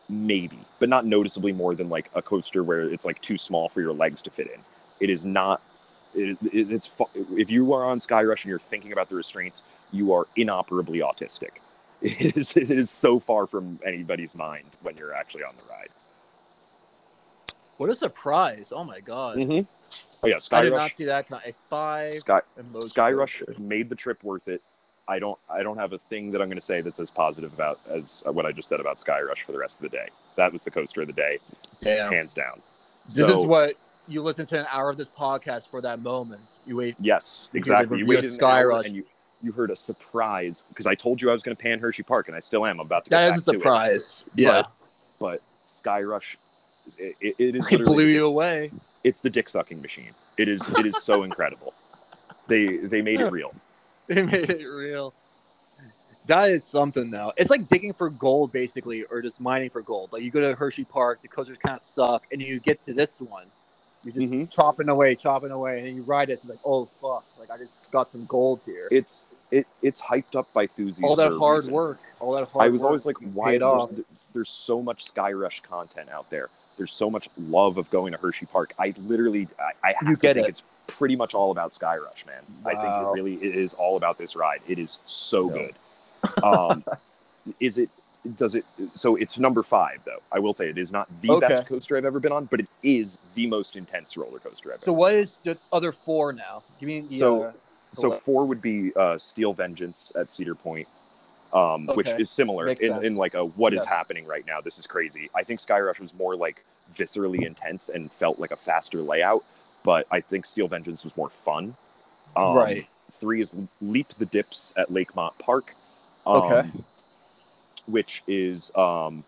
maybe, 0.09 0.59
but 0.79 0.89
not 0.89 1.05
noticeably 1.05 1.53
more 1.53 1.75
than 1.75 1.89
like 1.89 2.09
a 2.15 2.21
coaster 2.21 2.63
where 2.63 2.81
it's 2.81 3.05
like 3.05 3.21
too 3.21 3.37
small 3.37 3.69
for 3.69 3.81
your 3.81 3.93
legs 3.93 4.21
to 4.23 4.31
fit 4.31 4.47
in. 4.47 4.61
It 4.99 5.09
is 5.09 5.25
not. 5.25 5.61
It, 6.15 6.37
it, 6.53 6.71
it's 6.73 6.89
if 7.37 7.49
you 7.51 7.73
are 7.73 7.85
on 7.85 7.99
Skyrush 7.99 8.43
and 8.43 8.49
you're 8.49 8.59
thinking 8.59 8.91
about 8.93 9.09
the 9.09 9.15
restraints, 9.15 9.63
you 9.91 10.13
are 10.13 10.27
inoperably 10.37 11.01
autistic. 11.01 11.49
It 12.01 12.37
is, 12.37 12.55
it 12.57 12.71
is 12.71 12.91
so 12.91 13.19
far 13.19 13.47
from 13.47 13.79
anybody's 13.85 14.35
mind 14.35 14.67
when 14.83 14.97
you're 14.97 15.13
actually 15.13 15.43
on 15.43 15.55
the 15.57 15.63
ride. 15.69 15.89
What 17.77 17.89
a 17.89 17.95
surprise! 17.95 18.71
Oh 18.75 18.83
my 18.83 18.99
god. 18.99 19.37
Mm-hmm. 19.37 19.65
Oh 20.23 20.27
yeah, 20.27 20.39
I 20.51 20.61
did 20.63 20.73
not 20.73 20.91
see 20.93 21.05
that 21.05 21.27
kind. 21.29 21.41
A 21.45 21.53
five. 21.69 22.13
Sky, 22.13 22.41
Skyrush 22.73 23.45
coaster. 23.45 23.55
made 23.61 23.89
the 23.89 23.95
trip 23.95 24.23
worth 24.23 24.47
it. 24.47 24.61
I 25.07 25.19
don't 25.19 25.37
I 25.49 25.63
don't 25.63 25.77
have 25.77 25.93
a 25.93 25.99
thing 25.99 26.31
that 26.31 26.41
I'm 26.41 26.49
going 26.49 26.59
to 26.59 26.65
say 26.65 26.81
that's 26.81 26.99
as 26.99 27.11
positive 27.11 27.53
about 27.53 27.79
as 27.89 28.23
what 28.25 28.45
I 28.45 28.51
just 28.51 28.67
said 28.67 28.79
about 28.79 28.97
Skyrush 28.97 29.39
for 29.43 29.51
the 29.53 29.59
rest 29.59 29.81
of 29.83 29.89
the 29.89 29.95
day. 29.97 30.09
That 30.35 30.51
was 30.51 30.63
the 30.63 30.71
coaster 30.71 31.01
of 31.01 31.07
the 31.07 31.13
day, 31.13 31.37
Damn. 31.81 32.11
hands 32.11 32.33
down. 32.33 32.61
This 33.05 33.15
So- 33.27 33.31
is 33.43 33.47
what 33.47 33.75
you 34.09 34.21
listen 34.21 34.45
to 34.47 34.59
an 34.59 34.65
hour 34.71 34.89
of 34.89 34.97
this 34.97 35.09
podcast 35.09 35.67
for 35.69 35.81
that 35.81 36.01
moment. 36.01 36.57
You 36.65 36.77
wait. 36.77 36.95
Yes, 36.99 37.49
exactly. 37.53 37.99
You 37.99 38.05
waited 38.05 38.33
an 38.33 38.43
hour 38.43 38.63
Skyrush. 38.71 38.85
and 38.85 38.95
you 38.95 39.05
you 39.43 39.51
heard 39.51 39.69
a 39.69 39.75
surprise 39.75 40.65
because 40.69 40.87
I 40.87 40.95
told 40.95 41.21
you 41.21 41.29
I 41.29 41.33
was 41.33 41.43
going 41.43 41.55
to 41.55 41.61
pan 41.61 41.79
Hershey 41.79 42.01
Park, 42.03 42.27
and 42.27 42.35
I 42.35 42.39
still 42.39 42.65
am. 42.65 42.79
I'm 42.79 42.85
about 42.87 43.03
to. 43.05 43.11
That 43.11 43.35
is 43.35 43.47
a 43.47 43.51
back 43.51 43.53
to 43.53 43.57
it. 43.57 43.61
surprise. 43.61 44.25
Yeah. 44.35 44.63
But 45.19 45.41
Skyrush, 45.67 46.35
it, 46.97 47.15
it, 47.21 47.35
it 47.39 47.55
is 47.55 47.67
It 47.71 47.83
blew 47.83 48.05
you 48.05 48.25
away. 48.25 48.71
it's 49.03 49.21
the 49.21 49.29
dick 49.29 49.49
sucking 49.49 49.81
machine. 49.81 50.11
It 50.37 50.47
is 50.47 50.69
it 50.77 50.85
is 50.85 50.97
so 51.03 51.23
incredible. 51.29 51.73
They 52.47 52.77
they 52.77 53.01
made 53.01 53.19
it 53.19 53.31
real. 53.31 53.53
They 54.07 54.21
made 54.23 54.49
it 54.49 54.65
real. 54.65 55.13
That 56.27 56.49
is 56.49 56.63
something 56.63 57.09
though. 57.11 57.31
It's 57.37 57.49
like 57.49 57.67
digging 57.67 57.93
for 57.93 58.09
gold 58.09 58.51
basically, 58.51 59.03
or 59.05 59.21
just 59.21 59.39
mining 59.41 59.69
for 59.69 59.81
gold. 59.81 60.11
Like 60.13 60.23
you 60.23 60.31
go 60.31 60.39
to 60.41 60.55
Hershey 60.55 60.83
Park, 60.85 61.21
the 61.21 61.27
coasters 61.27 61.57
kind 61.57 61.75
of 61.75 61.81
suck, 61.81 62.25
and 62.31 62.41
you 62.41 62.59
get 62.59 62.79
to 62.81 62.93
this 62.93 63.19
one, 63.21 63.47
you're 64.03 64.13
just 64.13 64.31
Mhm. 64.31 64.49
chopping 64.49 64.89
away, 64.89 65.15
chopping 65.15 65.51
away, 65.51 65.79
and 65.87 65.95
you 65.95 66.03
ride 66.03 66.29
it. 66.29 66.33
It's 66.33 66.45
like, 66.45 66.59
oh 66.65 66.85
fuck! 66.85 67.25
Like 67.39 67.49
I 67.51 67.57
just 67.57 67.89
got 67.91 68.09
some 68.09 68.25
gold 68.25 68.61
here. 68.65 68.87
It's 68.91 69.25
it 69.51 69.67
it's 69.81 70.01
hyped 70.01 70.35
up 70.35 70.51
by 70.53 70.63
enthusiasts. 70.63 71.03
all 71.03 71.15
that 71.17 71.37
hard 71.37 71.57
reason. 71.63 71.73
work, 71.73 71.99
all 72.19 72.33
that 72.33 72.47
hard. 72.49 72.65
I 72.65 72.69
was 72.69 72.83
always 72.83 73.05
like, 73.05 73.17
why 73.33 73.53
is 73.53 73.59
there, 73.59 74.05
there's 74.33 74.49
so 74.49 74.81
much 74.81 75.05
Skyrush 75.13 75.61
content 75.63 76.09
out 76.09 76.29
there? 76.29 76.49
There's 76.77 76.91
so 76.93 77.09
much 77.09 77.27
love 77.37 77.77
of 77.77 77.89
going 77.89 78.11
to 78.13 78.17
Hershey 78.19 78.45
Park. 78.45 78.73
I 78.79 78.93
literally, 78.99 79.47
I, 79.59 79.71
I 79.89 79.93
have 79.99 80.07
You 80.09 80.15
to 80.15 80.21
get 80.21 80.35
think 80.35 80.47
it. 80.47 80.49
it's 80.49 80.63
pretty 80.85 81.15
much 81.15 81.33
all 81.33 81.51
about 81.51 81.71
Skyrush, 81.71 82.25
man. 82.25 82.43
I 82.65 82.75
think 82.75 82.95
it 82.95 83.13
really 83.13 83.33
it 83.35 83.55
is 83.55 83.73
all 83.73 83.97
about 83.97 84.17
this 84.17 84.35
ride. 84.35 84.61
It 84.67 84.79
is 84.79 84.99
so 85.05 85.47
Yeah. 85.49 85.53
good. 86.33 86.43
Um, 86.43 86.83
is 87.59 87.77
it? 87.77 87.89
Does 88.35 88.55
it? 88.55 88.65
So 88.93 89.15
it's 89.15 89.37
number 89.39 89.63
five, 89.63 89.99
though. 90.05 90.21
I 90.31 90.39
will 90.39 90.53
say 90.53 90.69
it 90.69 90.77
is 90.77 90.91
not 90.91 91.07
the 91.21 91.31
Okay. 91.31 91.47
best 91.47 91.67
coaster 91.67 91.97
I've 91.97 92.05
ever 92.05 92.19
been 92.19 92.31
on, 92.31 92.45
but 92.45 92.59
it 92.59 92.67
is 92.83 93.19
the 93.35 93.47
most 93.47 93.75
intense 93.75 94.17
roller 94.17 94.39
coaster 94.39 94.73
I've 94.73 94.81
So 94.81 94.91
what 94.93 95.15
is 95.15 95.39
the 95.43 95.57
other 95.71 95.91
four 95.91 96.33
now? 96.33 96.63
Give 96.79 96.87
me 96.87 97.01
the. 97.01 97.17
So- 97.17 97.43
uh, 97.43 97.51
So 97.93 98.11
four 98.11 98.45
would 98.45 98.61
be 98.61 98.91
uh, 98.95 99.17
Steel 99.17 99.53
Vengeance 99.53 100.11
at 100.15 100.27
Cedar 100.29 100.53
Point, 100.55 100.87
um, 101.53 101.87
which 101.87 102.07
is 102.07 102.29
similar 102.29 102.67
in, 102.67 103.03
in 103.03 103.15
like 103.15 103.33
a 103.33 103.45
what 103.45 103.73
is 103.73 103.79
Yes. 103.81 103.85
happening 103.87 104.25
right 104.25 104.45
now. 104.45 104.61
This 104.61 104.77
is 104.79 104.87
crazy. 104.87 105.29
I 105.35 105.43
think 105.43 105.59
Skyrush 105.59 105.99
was 105.99 106.13
more 106.13 106.35
like 106.35 106.63
viscerally 106.95 107.45
intense 107.45 107.89
and 107.89 108.11
felt 108.11 108.39
like 108.39 108.51
a 108.51 108.55
faster 108.57 109.01
layout, 109.01 109.43
but 109.83 110.07
I 110.11 110.21
think 110.21 110.45
Steel 110.45 110.67
Vengeance 110.67 111.03
was 111.03 111.15
more 111.17 111.29
fun. 111.29 111.75
Um, 112.35 112.55
right. 112.55 112.87
Three 113.11 113.41
is 113.41 113.55
Leap 113.81 114.09
the 114.19 114.25
Dips 114.25 114.73
at 114.77 114.89
Lakemont 114.89 115.37
Park. 115.39 115.73
Um, 116.25 116.43
Okay. 116.43 116.69
Which 117.85 118.21
is, 118.27 118.75
um, 118.75 119.23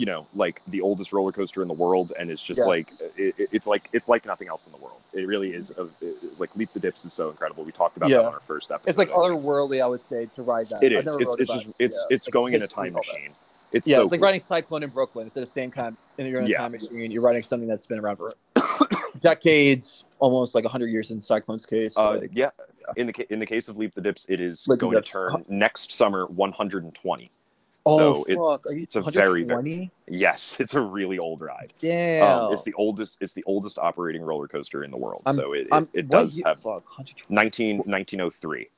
you 0.00 0.06
know, 0.06 0.26
like 0.34 0.62
the 0.66 0.80
oldest 0.80 1.12
roller 1.12 1.30
coaster 1.30 1.60
in 1.60 1.68
the 1.68 1.74
world, 1.74 2.12
and 2.18 2.30
it's 2.30 2.42
just 2.42 2.58
Yes. 2.60 2.66
like 2.66 2.86
it, 3.18 3.34
it- 3.38 3.48
it's 3.52 3.66
like 3.66 3.88
it's 3.92 4.08
like 4.08 4.24
nothing 4.24 4.48
else 4.48 4.64
in 4.66 4.72
the 4.72 4.78
world. 4.78 5.00
It 5.12 5.26
really 5.26 5.50
is. 5.52 5.70
A, 5.76 5.88
it- 6.00 6.40
like 6.40 6.54
Leap 6.56 6.72
the 6.72 6.80
Dips 6.80 7.04
is 7.04 7.12
so 7.12 7.28
incredible. 7.28 7.64
We 7.64 7.72
talked 7.72 7.98
about 7.98 8.08
Yeah. 8.08 8.18
that 8.18 8.26
on 8.28 8.32
our 8.34 8.40
first 8.40 8.70
episode. 8.70 8.88
It's 8.88 8.96
like 8.98 9.10
otherworldly, 9.10 9.82
I 9.82 9.86
would 9.86 10.00
say, 10.00 10.26
to 10.36 10.42
ride 10.42 10.70
that. 10.70 10.82
It 10.82 10.92
is. 10.92 11.16
It's 11.16 11.34
it's 11.38 11.52
just 11.52 11.66
but 11.66 11.74
it's 11.78 11.96
yeah, 12.08 12.14
it's 12.16 12.26
like 12.28 12.32
going 12.32 12.54
in 12.54 12.62
a 12.62 12.66
time 12.66 12.94
machine. 12.94 13.32
It's 13.72 13.86
Yeah, 13.86 13.96
so 13.96 14.02
it's 14.04 14.10
like 14.12 14.20
cool. 14.20 14.26
riding 14.28 14.40
Cyclone 14.40 14.82
in 14.82 14.90
Brooklyn. 14.90 15.26
It's 15.26 15.36
at 15.36 15.44
the 15.44 15.50
same 15.50 15.70
and 15.76 16.28
you're 16.28 16.40
in 16.40 16.46
a 16.46 16.48
Yeah. 16.48 16.58
time 16.58 16.72
machine. 16.72 17.10
You're 17.10 17.22
riding 17.22 17.42
something 17.42 17.68
that's 17.68 17.86
been 17.86 17.98
around 18.00 18.16
for 18.16 18.32
decades, 19.18 20.06
almost 20.18 20.54
like 20.54 20.64
hundred 20.64 20.88
years 20.88 21.10
in 21.10 21.20
Cyclone's 21.20 21.66
case. 21.66 21.96
Uh, 21.96 22.18
like, 22.18 22.30
yeah. 22.32 22.50
In 22.96 23.06
the 23.06 23.32
in 23.32 23.38
the 23.38 23.46
case 23.46 23.68
of 23.68 23.76
Leap 23.78 23.94
the 23.94 24.00
Dips, 24.00 24.26
it 24.28 24.40
is 24.40 24.66
Leap 24.66 24.80
going 24.80 24.94
to 25.00 25.02
turn 25.02 25.44
next 25.48 25.92
summer 25.92 26.26
120. 26.26 27.30
Oh 27.86 27.98
so 27.98 28.24
it- 28.28 28.36
fuck! 28.36 28.66
Are 28.66 28.72
you 28.72 28.82
it's 28.82 28.96
a 28.96 29.02
very, 29.02 29.44
very- 29.44 29.56
120? 29.56 29.90
Yes, 30.08 30.56
it's 30.60 30.74
a 30.74 30.80
really 30.80 31.18
old 31.18 31.40
ride. 31.40 31.72
Damn. 31.80 32.26
Um, 32.46 32.52
it's 32.52 32.64
the 32.64 32.74
oldest. 32.74 33.18
It's 33.20 33.32
the 33.32 33.44
oldest 33.44 33.78
operating 33.78 34.22
roller 34.22 34.48
coaster 34.48 34.84
in 34.84 34.90
the 34.90 34.96
world. 34.96 35.22
I'm- 35.26 35.36
so 35.36 35.52
it, 35.52 35.68
it, 35.72 35.88
it 35.92 36.08
does 36.08 36.36
year- 36.36 36.44
have 36.46 36.60
fuck, 36.60 36.84
19, 37.28 37.78
1903. 37.78 38.68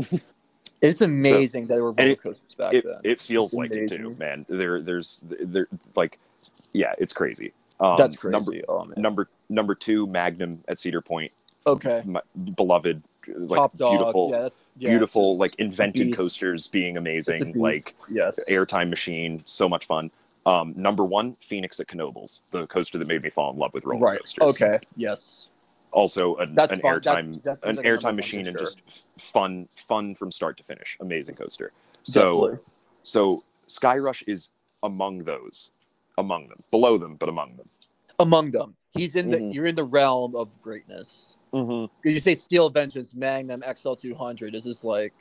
it's 0.82 1.00
amazing 1.00 1.66
that 1.66 1.74
there 1.74 1.82
were 1.84 1.92
roller 1.92 2.10
it- 2.10 2.22
coasters 2.22 2.54
back 2.54 2.74
It, 2.74 2.84
then. 2.84 2.96
it 3.04 3.20
feels 3.20 3.54
like 3.54 3.70
it 3.72 3.90
too, 3.92 4.14
man. 4.18 4.46
There, 4.48 4.80
there's, 4.82 5.20
there, 5.24 5.68
like, 5.96 6.18
yeah, 6.72 6.92
it's 6.98 7.12
crazy. 7.12 7.52
Um, 7.80 7.94
That's 7.96 8.16
crazy. 8.16 8.32
Number, 8.32 8.52
oh 8.68 8.90
number, 8.96 9.28
number 9.48 9.74
two, 9.74 10.06
Magnum 10.06 10.62
at 10.66 10.78
Cedar 10.80 11.00
Point, 11.00 11.30
okay. 11.66 12.02
my 12.04 12.20
beloved, 12.56 13.02
like 13.36 13.58
Top 13.58 13.74
dog. 13.74 13.98
beautiful, 13.98 14.30
yeah, 14.30 14.38
that's, 14.40 14.62
yeah, 14.76 14.90
beautiful, 14.90 15.36
like 15.36 15.54
invented 15.56 16.06
beast. 16.06 16.16
coasters 16.16 16.66
being 16.68 16.96
amazing, 16.96 17.52
like 17.54 17.94
yes. 18.10 18.38
airtime 18.48 18.88
machine, 18.90 19.42
so 19.44 19.68
much 19.68 19.86
fun. 19.86 20.10
Um, 20.46 20.72
number 20.76 21.04
one, 21.04 21.36
Phoenix 21.40 21.78
at 21.80 21.88
Knoebels, 21.88 22.42
the 22.50 22.66
coaster 22.68 22.96
that 22.98 23.06
made 23.06 23.22
me 23.22 23.30
fall 23.30 23.52
in 23.52 23.58
love 23.58 23.74
with 23.74 23.84
roller 23.84 24.00
Right. 24.06 24.18
coasters. 24.20 24.44
Okay. 24.62 24.78
Yes. 24.96 25.48
Also, 25.90 26.36
an, 26.36 26.50
an 26.50 26.56
airtime, 26.80 27.64
an 27.64 27.76
like 27.76 27.84
airtime 27.86 28.14
machine, 28.16 28.46
and 28.46 28.56
sure. 28.56 28.60
just 28.66 29.06
fun, 29.18 29.68
fun 29.74 30.14
from 30.14 30.30
start 30.30 30.56
to 30.58 30.62
finish. 30.62 30.96
Amazing 31.00 31.34
coaster. 31.34 31.72
So, 32.04 32.20
Definitely. 32.48 32.58
so 33.02 33.44
Skyrush 33.68 34.22
is 34.26 34.50
among 34.82 35.24
those, 35.24 35.70
among 36.16 36.48
them, 36.48 36.62
below 36.70 36.98
them, 36.98 37.16
but 37.16 37.28
among 37.28 37.56
them. 37.56 37.68
among 38.20 38.50
them. 38.50 38.74
He's 38.94 39.14
in 39.14 39.30
the 39.30 39.38
Mhm. 39.38 39.54
you're 39.54 39.66
in 39.66 39.74
the 39.76 39.84
realm 39.84 40.34
of 40.34 40.60
greatness. 40.62 41.34
Mm-hmm. 41.52 41.86
Did 42.04 42.12
you 42.14 42.20
say 42.20 42.34
Steel 42.34 42.70
Vengeance, 42.70 43.14
Magnum, 43.14 43.62
XL 43.76 43.94
two 43.94 44.14
hundred? 44.14 44.52
This 44.52 44.66
is 44.66 44.84
like 44.84 45.14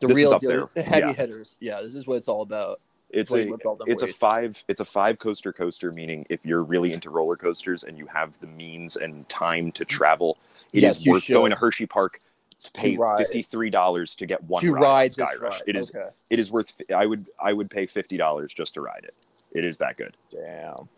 the 0.00 0.08
This 0.08 0.16
real 0.16 0.38
deal, 0.38 0.70
heavy 0.76 1.08
Yeah. 1.08 1.12
hitters. 1.12 1.56
Yeah, 1.60 1.80
this 1.82 1.94
is 1.94 2.06
what 2.06 2.16
it's 2.16 2.28
all 2.28 2.42
about. 2.42 2.80
It's 3.12 3.32
a 3.32 3.52
it's 3.86 4.02
a 4.02 4.06
five 4.06 4.62
it's 4.68 4.80
a 4.80 4.84
five 4.84 5.18
coaster 5.18 5.52
coaster 5.52 5.90
meaning 5.90 6.24
if 6.30 6.46
you're 6.46 6.62
really 6.62 6.92
into 6.92 7.10
roller 7.10 7.36
coasters 7.36 7.82
and 7.82 7.98
you 7.98 8.06
have 8.06 8.32
the 8.40 8.46
means 8.46 8.96
and 8.96 9.28
time 9.28 9.72
to 9.72 9.84
travel, 9.84 10.38
it 10.72 10.78
is 10.78 10.82
Yes, 10.82 11.04
you 11.04 11.12
worth 11.12 11.26
going 11.26 11.50
should. 11.50 11.56
to 11.56 11.60
Hershey 11.60 11.86
Park 11.86 12.20
to 12.62 12.70
pay 12.72 12.96
fifty 13.18 13.42
three 13.42 13.70
dollars 13.70 14.14
to 14.16 14.26
get 14.26 14.42
one 14.44 14.62
to 14.62 14.72
ride, 14.72 14.82
ride 14.82 15.10
Skyrush. 15.10 15.40
ride. 15.40 15.62
It 15.66 15.76
is 15.76 15.92
okay. 15.92 16.10
it 16.28 16.38
is 16.38 16.52
worth 16.52 16.80
I 16.94 17.04
would 17.06 17.26
I 17.40 17.52
would 17.52 17.68
pay 17.68 17.86
fifty 17.86 18.16
dollars 18.16 18.54
just 18.54 18.74
to 18.74 18.80
ride 18.80 19.02
it. 19.04 19.14
It 19.52 19.64
is 19.64 19.78
that 19.78 19.96
good. 19.96 20.16
Damn, 20.30 20.88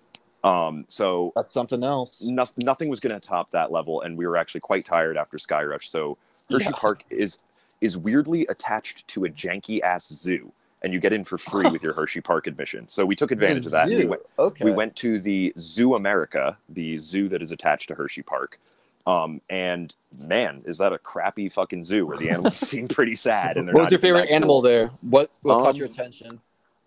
Um 0.45 0.85
so 0.89 1.33
that's 1.37 1.53
something 1.53 1.85
else. 1.85 2.23
no, 2.23 2.47
nothing 2.57 2.89
was 2.89 3.01
going 3.01 3.19
to 3.19 3.27
top 3.27 3.51
that 3.53 3.71
level 3.71 4.01
and 4.03 4.17
we 4.19 4.27
were 4.27 4.37
actually 4.37 4.61
quite 4.61 4.85
tired 4.85 5.17
after 5.17 5.37
Skyrush. 5.39 5.85
So 5.85 6.19
Hershey 6.51 6.65
Yeah. 6.67 6.71
Park 6.75 7.05
is 7.11 7.39
is 7.81 7.97
weirdly 7.97 8.47
attached 8.49 9.07
to 9.09 9.25
a 9.25 9.29
janky 9.29 9.81
ass 9.83 10.09
zoo 10.09 10.53
and 10.83 10.93
you 10.93 10.99
get 10.99 11.13
in 11.13 11.25
for 11.25 11.39
free 11.39 11.69
with 11.71 11.83
your 11.83 11.93
Hershey 12.01 12.21
Park 12.21 12.47
admission. 12.49 12.89
So 12.89 13.05
we 13.07 13.15
took 13.15 13.31
advantage 13.31 13.67
of 13.67 13.73
that. 13.73 13.87
we 13.89 14.05
went, 14.07 14.23
Okay. 14.39 14.65
we 14.65 14.73
went 14.73 14.97
to 14.97 15.21
the 15.21 15.53
Zoo 15.59 15.95
America, 15.95 16.57
the 16.69 16.99
zoo 16.99 17.29
that 17.29 17.41
is 17.41 17.53
attached 17.53 17.87
to 17.89 17.95
Hershey 17.95 18.23
Park. 18.23 18.59
Um, 19.07 19.41
and 19.51 19.95
man, 20.17 20.63
is 20.65 20.79
that 20.79 20.93
a 20.93 20.99
crappy 20.99 21.49
fucking 21.49 21.85
zoo 21.85 22.05
where 22.07 22.19
the 22.19 22.31
animals 22.31 22.57
seem 22.69 22.89
pretty 22.89 23.15
sad 23.17 23.57
and 23.57 23.67
they're 23.69 23.75
What 23.75 23.83
was 23.83 23.91
your 23.93 24.01
favorite 24.01 24.29
animal 24.29 24.57
cool. 24.57 24.63
there? 24.63 24.91
What 25.03 25.31
what 25.43 25.59
caught 25.61 25.71
Um, 25.71 25.77
your 25.77 25.87
attention? 25.87 26.41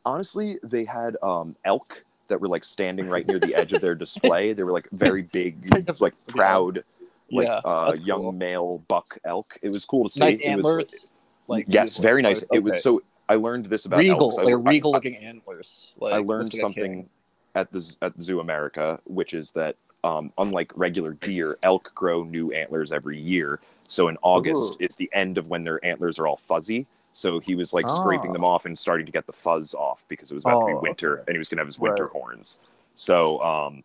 Honestly, 0.06 0.60
they 0.64 0.84
had 0.86 1.18
um, 1.23 1.56
elk 1.65 2.03
that 2.27 2.39
were 2.41 2.47
like 2.47 2.64
standing 2.64 3.07
right 3.10 3.27
near 3.27 3.39
the 3.39 3.56
edge 3.56 3.73
of 3.73 3.81
their 3.81 3.95
display. 4.06 4.53
They 4.53 4.64
were 4.64 4.72
like 4.72 4.88
very 4.91 5.23
big, 5.23 5.57
like 5.99 6.14
proud, 6.27 6.84
like 7.31 7.47
yeah, 7.47 7.56
uh, 7.64 7.91
that's 7.91 8.06
young 8.06 8.22
cool. 8.22 8.31
male 8.31 8.84
buck 8.88 9.18
elk. 9.26 9.57
It 9.61 9.69
was 9.69 9.85
cool 9.85 10.06
to 10.06 10.10
see. 10.10 10.19
nice 10.19 10.34
It 10.35 10.38
was- 10.38 10.47
antlers. 10.47 11.11
like 11.47 11.65
yes, 11.69 11.97
very 11.97 12.22
nice. 12.22 12.41
antlers. 12.43 12.57
It 12.57 12.64
was 12.64 12.84
so. 12.84 13.02
I 13.27 13.35
learned 13.35 13.65
this 13.68 13.85
about 13.85 13.99
regal, 13.99 14.31
elks. 14.31 14.38
I- 14.38 14.43
like 14.43 14.65
regal 14.68 14.91
looking 14.91 15.18
antlers. 15.18 15.93
Like 15.99 16.14
I 16.14 16.18
learned 16.19 16.52
something 16.53 17.10
at 17.56 17.72
the 17.72 17.95
at 18.02 18.22
Zoo 18.22 18.39
America, 18.39 18.99
which 19.06 19.34
is 19.34 19.52
that 19.52 19.76
um, 20.03 20.31
unlike 20.38 20.72
regular 20.76 21.14
deer, 21.14 21.57
elk 21.64 21.91
grow 21.95 22.23
new 22.23 22.52
antlers 22.52 22.91
every 22.91 23.19
year. 23.19 23.60
So 23.88 24.07
in 24.07 24.18
August, 24.22 24.73
Ooh. 24.73 24.77
it's 24.80 24.95
the 24.95 25.10
end 25.14 25.38
of 25.39 25.47
when 25.47 25.64
their 25.64 25.84
antlers 25.84 26.19
are 26.19 26.27
all 26.27 26.38
fuzzy. 26.38 26.85
So 27.15 27.39
he 27.39 27.55
was 27.55 27.73
like 27.73 27.89
scraping 27.89 28.31
Ah. 28.31 28.33
them 28.33 28.43
off 28.43 28.65
and 28.65 28.77
starting 28.77 29.05
to 29.05 29.11
get 29.11 29.25
the 29.25 29.31
fuzz 29.31 29.73
off 29.73 30.03
because 30.09 30.31
it 30.31 30.35
was 30.35 30.43
about 30.43 30.59
to 30.59 30.73
Oh, 30.73 30.81
be 30.81 30.87
winter 30.89 31.13
okay. 31.13 31.23
and 31.27 31.33
he 31.35 31.37
was 31.37 31.47
going 31.47 31.57
to 31.57 31.61
have 31.61 31.67
his 31.67 31.79
winter 31.79 32.03
Right. 32.03 32.11
horns. 32.11 32.57
So 32.93 33.41
um, 33.41 33.83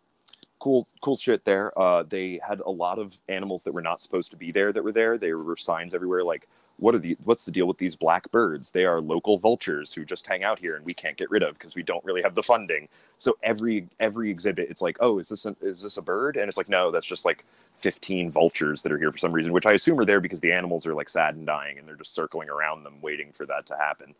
cool, 0.59 0.85
cool 0.99 1.15
shit 1.15 1.45
there. 1.45 1.71
Uh, 1.79 2.03
they 2.03 2.41
had 2.45 2.59
a 2.59 2.69
lot 2.69 2.99
of 2.99 3.17
animals 3.29 3.63
that 3.63 3.73
were 3.73 3.81
not 3.81 4.01
supposed 4.01 4.31
to 4.31 4.37
be 4.37 4.51
there 4.51 4.73
that 4.73 4.83
were 4.83 4.91
there. 4.91 5.17
There 5.17 5.37
were 5.37 5.55
signs 5.55 5.93
everywhere 5.93 6.25
like 6.25 6.49
what 6.77 6.93
are 6.95 6.99
the 6.99 7.15
what's 7.25 7.45
the 7.45 7.51
deal 7.51 7.67
with 7.67 7.77
these 7.77 7.95
black 7.95 8.31
birds 8.31 8.71
they 8.71 8.85
are 8.85 9.01
local 9.01 9.37
vultures 9.37 9.93
who 9.93 10.03
just 10.03 10.25
hang 10.25 10.43
out 10.43 10.57
here 10.57 10.75
and 10.75 10.83
we 10.85 10.93
can't 10.95 11.15
get 11.17 11.29
rid 11.29 11.43
of 11.43 11.53
because 11.53 11.75
we 11.75 11.83
don't 11.83 12.03
really 12.03 12.23
have 12.23 12.33
the 12.33 12.41
funding 12.41 12.87
so 13.19 13.37
every 13.43 13.87
every 13.99 14.31
exhibit 14.31 14.67
it's 14.69 14.81
like 14.81 14.97
oh 14.99 15.19
is 15.19 15.29
this 15.29 15.45
a, 15.45 15.55
is 15.61 15.83
this 15.83 15.97
a 15.97 16.01
bird 16.01 16.37
and 16.37 16.47
it's 16.49 16.57
like 16.57 16.69
no 16.69 16.89
that's 16.89 17.05
just 17.05 17.23
like 17.25 17.43
15 17.81 18.31
vultures 18.31 18.83
that 18.83 18.91
are 18.91 18.97
here 18.97 19.11
for 19.11 19.17
some 19.17 19.31
reason 19.31 19.51
which 19.51 19.65
i 19.65 19.73
assume 19.73 19.99
are 19.99 20.05
there 20.05 20.21
because 20.21 20.39
the 20.41 20.51
animals 20.51 20.85
are 20.85 20.93
like 20.93 21.09
sad 21.09 21.35
and 21.35 21.45
dying 21.45 21.77
and 21.77 21.87
they're 21.87 21.95
just 21.95 22.13
circling 22.13 22.49
around 22.49 22.83
them 22.83 22.95
waiting 23.01 23.31
for 23.33 23.45
that 23.45 23.65
to 23.65 23.75
happen. 23.75 24.13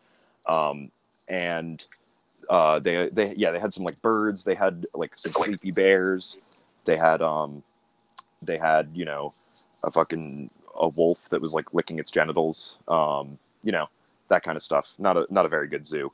Um, 0.46 0.90
and 1.28 1.84
uh, 2.50 2.80
they 2.80 3.08
they 3.10 3.34
yeah 3.36 3.52
they 3.52 3.60
had 3.60 3.72
some 3.72 3.84
like 3.84 4.00
birds 4.02 4.42
they 4.42 4.56
had 4.56 4.86
like 4.94 5.12
some 5.16 5.32
sleepy 5.32 5.70
bears 5.70 6.38
they 6.84 6.96
had 6.96 7.22
um 7.22 7.62
they 8.42 8.58
had 8.58 8.90
you 8.92 9.04
know 9.04 9.32
a 9.84 9.90
fucking 9.90 10.50
a 10.74 10.88
wolf 10.88 11.28
that 11.28 11.40
was 11.40 11.54
like 11.54 11.72
licking 11.72 12.00
its 12.00 12.10
genitals 12.10 12.78
um 12.88 13.38
you 13.62 13.70
know 13.70 13.88
that 14.32 14.42
kind 14.42 14.56
of 14.56 14.62
stuff. 14.62 14.94
Not 14.98 15.16
a 15.16 15.26
not 15.30 15.46
a 15.46 15.48
very 15.48 15.68
good 15.68 15.86
zoo. 15.86 16.12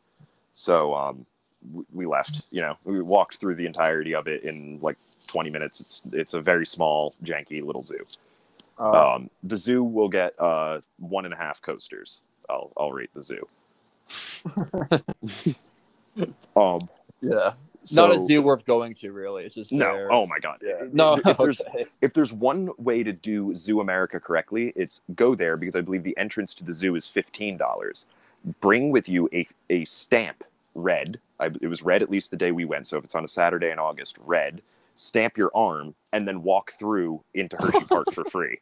So 0.53 0.95
um 0.95 1.25
we, 1.73 1.85
we 1.93 2.07
left 2.07 2.43
you 2.51 2.61
know 2.61 2.77
we 2.85 3.01
walked 3.03 3.37
through 3.37 3.55
the 3.55 3.67
entirety 3.67 4.15
of 4.15 4.27
it 4.27 4.43
in 4.43 4.79
like 4.81 4.97
20 5.27 5.51
minutes 5.51 5.81
it's 5.81 6.05
it's 6.13 6.35
a 6.35 6.41
very 6.41 6.67
small 6.67 7.15
janky 7.25 7.63
little 7.63 7.83
zoo 7.83 8.05
Uh, 8.79 9.15
um 9.15 9.31
the 9.43 9.57
zoo 9.57 9.83
will 9.83 10.09
get 10.09 10.39
uh 10.41 10.81
one 10.99 11.25
and 11.25 11.35
a 11.35 11.37
half 11.37 11.61
coasters 11.63 12.23
i'll 12.49 12.73
i'll 12.77 12.93
rate 12.93 13.11
the 13.15 13.23
zoo 13.23 13.47
um 16.57 16.81
yeah, 17.21 17.55
so, 17.85 18.07
not 18.07 18.17
a 18.17 18.25
zoo 18.27 18.43
worth 18.43 18.65
going 18.65 18.95
to. 18.95 19.13
Really, 19.13 19.45
it's 19.45 19.55
just 19.55 19.73
no 19.73 19.93
there. 19.93 20.13
oh 20.13 20.27
my 20.27 20.39
god 20.39 20.59
yeah. 20.63 20.85
No, 20.93 21.15
if 21.25 21.37
there's 21.37 21.61
okay. 21.63 21.87
if 22.01 22.13
there's 22.13 22.33
one 22.33 22.71
way 22.79 23.03
to 23.03 23.13
do 23.13 23.57
Zoo 23.57 23.81
America 23.81 24.21
correctly, 24.21 24.73
it's 24.77 25.01
go 25.15 25.35
there 25.35 25.57
because 25.57 25.75
I 25.75 25.81
believe 25.81 26.03
the 26.03 26.17
entrance 26.17 26.55
to 26.55 26.65
the 26.65 26.75
zoo 26.75 26.95
is 26.97 27.09
fifteen 27.09 27.57
dollars. 27.57 28.07
Bring 28.61 28.91
with 28.91 29.09
you 29.09 29.29
a 29.33 29.47
a 29.71 29.85
stamp, 29.85 30.45
red. 30.83 31.21
I, 31.41 31.47
it 31.61 31.69
was 31.69 31.83
red 31.83 32.03
at 32.03 32.11
least 32.11 32.31
the 32.31 32.37
day 32.37 32.53
we 32.53 32.65
went. 32.65 32.87
So 32.87 32.97
if 32.99 33.05
it's 33.05 33.15
on 33.15 33.25
a 33.25 33.29
Saturday 33.29 33.71
in 33.71 33.79
August, 33.79 34.17
red. 34.25 34.63
Stamp 34.95 35.37
your 35.37 35.53
arm 35.55 35.95
and 36.13 36.27
then 36.27 36.43
walk 36.43 36.73
through 36.73 37.23
into 37.35 37.57
Hershey 37.57 37.85
Park 37.85 38.13
for 38.13 38.25
free. 38.31 38.59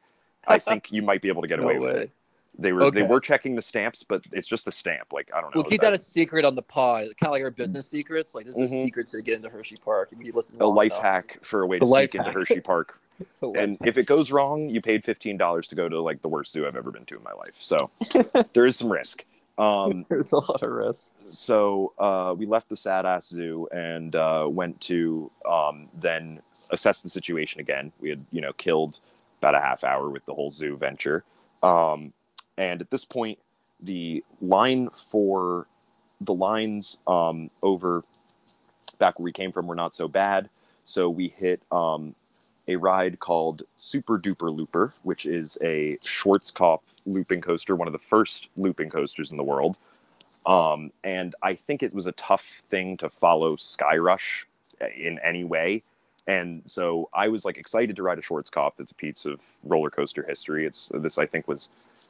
I 0.47 0.59
think 0.59 0.93
you 0.93 1.01
might 1.01 1.23
be 1.23 1.29
able 1.29 1.41
to 1.43 1.49
get 1.49 1.59
No 1.61 1.65
away 1.65 1.79
with 1.79 1.97
it. 1.97 2.11
They 2.59 2.73
were 2.73 2.91
they 2.91 3.03
were 3.03 3.21
checking 3.21 3.55
the 3.55 3.63
stamps, 3.63 4.03
but 4.03 4.25
it's 4.33 4.47
just 4.49 4.67
a 4.67 4.73
stamp. 4.73 5.13
Like 5.13 5.31
I 5.35 5.41
don't 5.41 5.55
know. 5.55 5.61
We'll 5.63 5.71
keep 5.71 5.81
that 5.83 5.93
a 5.95 5.99
secret 5.99 6.45
on 6.45 6.55
the 6.55 6.63
pod, 6.63 7.07
kind 7.21 7.29
of 7.29 7.31
like 7.33 7.43
our 7.43 7.51
business 7.51 7.87
secrets. 7.87 8.35
Like 8.35 8.47
this 8.47 8.57
is 8.57 8.71
Mhm. 8.71 8.81
a 8.83 8.85
secret 8.85 9.07
to 9.09 9.23
get 9.23 9.37
into 9.37 9.49
Hershey 9.51 9.77
Park. 9.77 10.11
If 10.13 10.25
you 10.25 10.33
listen, 10.35 10.61
a 10.61 10.67
life 10.67 10.93
enough. 10.93 11.03
hack 11.03 11.39
for 11.43 11.63
a 11.63 11.67
way 11.67 11.79
to 11.79 11.85
life 11.87 12.11
sneak 12.11 12.21
into. 12.27 12.33
Hershey 12.39 12.61
Park 12.61 12.99
and 13.43 13.73
hack. 13.73 13.87
if 13.89 13.99
it 13.99 14.07
goes 14.07 14.31
wrong, 14.31 14.69
you 14.71 14.81
paid 14.83 15.05
fifteen 15.05 15.37
dollars 15.39 15.69
to 15.69 15.75
go 15.75 15.89
to 15.89 16.01
like 16.01 16.21
the 16.23 16.29
worst 16.29 16.53
zoo 16.53 16.67
I've 16.67 16.77
ever 16.77 16.91
been 16.91 17.05
to 17.07 17.17
in 17.17 17.23
my 17.23 17.33
life. 17.33 17.57
So 17.57 17.91
there 18.55 18.65
is 18.67 18.77
some 18.77 18.91
risk. 18.91 19.25
Um, 19.59 20.05
there's 20.09 20.33
a 20.33 20.37
lot 20.37 20.63
of 20.63 20.71
risk. 20.71 21.13
so 21.25 21.93
uh, 21.99 22.35
we 22.37 22.47
left 22.47 22.69
the 22.69 22.77
sad 22.77 23.07
ass 23.07 23.29
zoo 23.29 23.69
and 23.73 24.15
uh, 24.15 24.47
went 24.49 24.81
to 24.83 25.31
um, 25.49 25.89
then 25.99 26.41
assess 26.71 27.03
the 27.03 27.09
situation 27.09 27.61
again. 27.61 27.93
We 28.01 28.11
had 28.11 28.25
you 28.33 28.41
know 28.41 28.53
killed 28.53 28.99
about 29.41 29.55
a 29.55 29.61
half 29.61 29.85
hour 29.85 30.11
with 30.11 30.25
the 30.27 30.35
whole 30.35 30.51
zoo 30.51 30.77
venture, 30.77 31.25
um, 31.63 32.13
and 32.59 32.81
at 32.81 32.91
this 32.91 33.05
point, 33.05 33.39
the 33.81 34.25
line 34.41 34.91
for 34.91 35.67
the 36.21 36.35
lines 36.35 36.99
um, 37.07 37.51
over 37.63 38.03
back 38.99 39.19
where 39.19 39.25
we 39.25 39.33
came 39.33 39.53
from 39.53 39.67
were 39.67 39.75
not 39.75 39.95
so 39.95 40.09
bad. 40.09 40.49
So 40.85 41.11
we 41.11 41.29
hit 41.29 41.63
um, 41.71 42.15
a 42.69 42.77
ride 42.77 43.19
called 43.21 43.63
Super 43.77 44.19
Duper 44.19 44.55
Looper, 44.55 44.93
which 45.03 45.27
is 45.27 45.57
a 45.63 45.99
Schwarzkopf 46.03 46.81
looping 47.05 47.41
coaster, 47.41 47.77
one 47.77 47.89
of 47.89 47.93
the 47.93 47.99
first 47.99 48.49
looping 48.57 48.91
coasters 48.91 49.31
in 49.31 49.37
the 49.37 49.45
world. 49.45 49.79
Um, 50.45 50.93
and 51.03 51.35
I 51.43 51.55
think 51.55 51.83
it 51.83 51.95
was 51.95 52.07
a 52.07 52.13
tough 52.13 52.63
thing 52.69 52.97
to 52.99 53.11
follow 53.11 53.57
Skyrush 53.57 54.45
in 54.97 55.19
any 55.25 55.45
way. 55.45 55.83
And 56.27 56.63
so 56.67 57.09
I 57.15 57.29
was 57.29 57.45
like 57.45 57.57
excited 57.57 57.97
to 57.97 58.03
ride 58.03 58.19
a 58.19 58.23
Schwarzkopf. 58.23 58.73
It's 58.79 58.91
a 58.91 58.97
piece 58.97 59.25
of 59.25 59.41
roller 59.65 59.91
coaster 59.91 60.25
history. 60.25 60.67
It's 60.67 60.91
this 60.95 61.19
I 61.19 61.27
think 61.27 61.47
was 61.47 61.69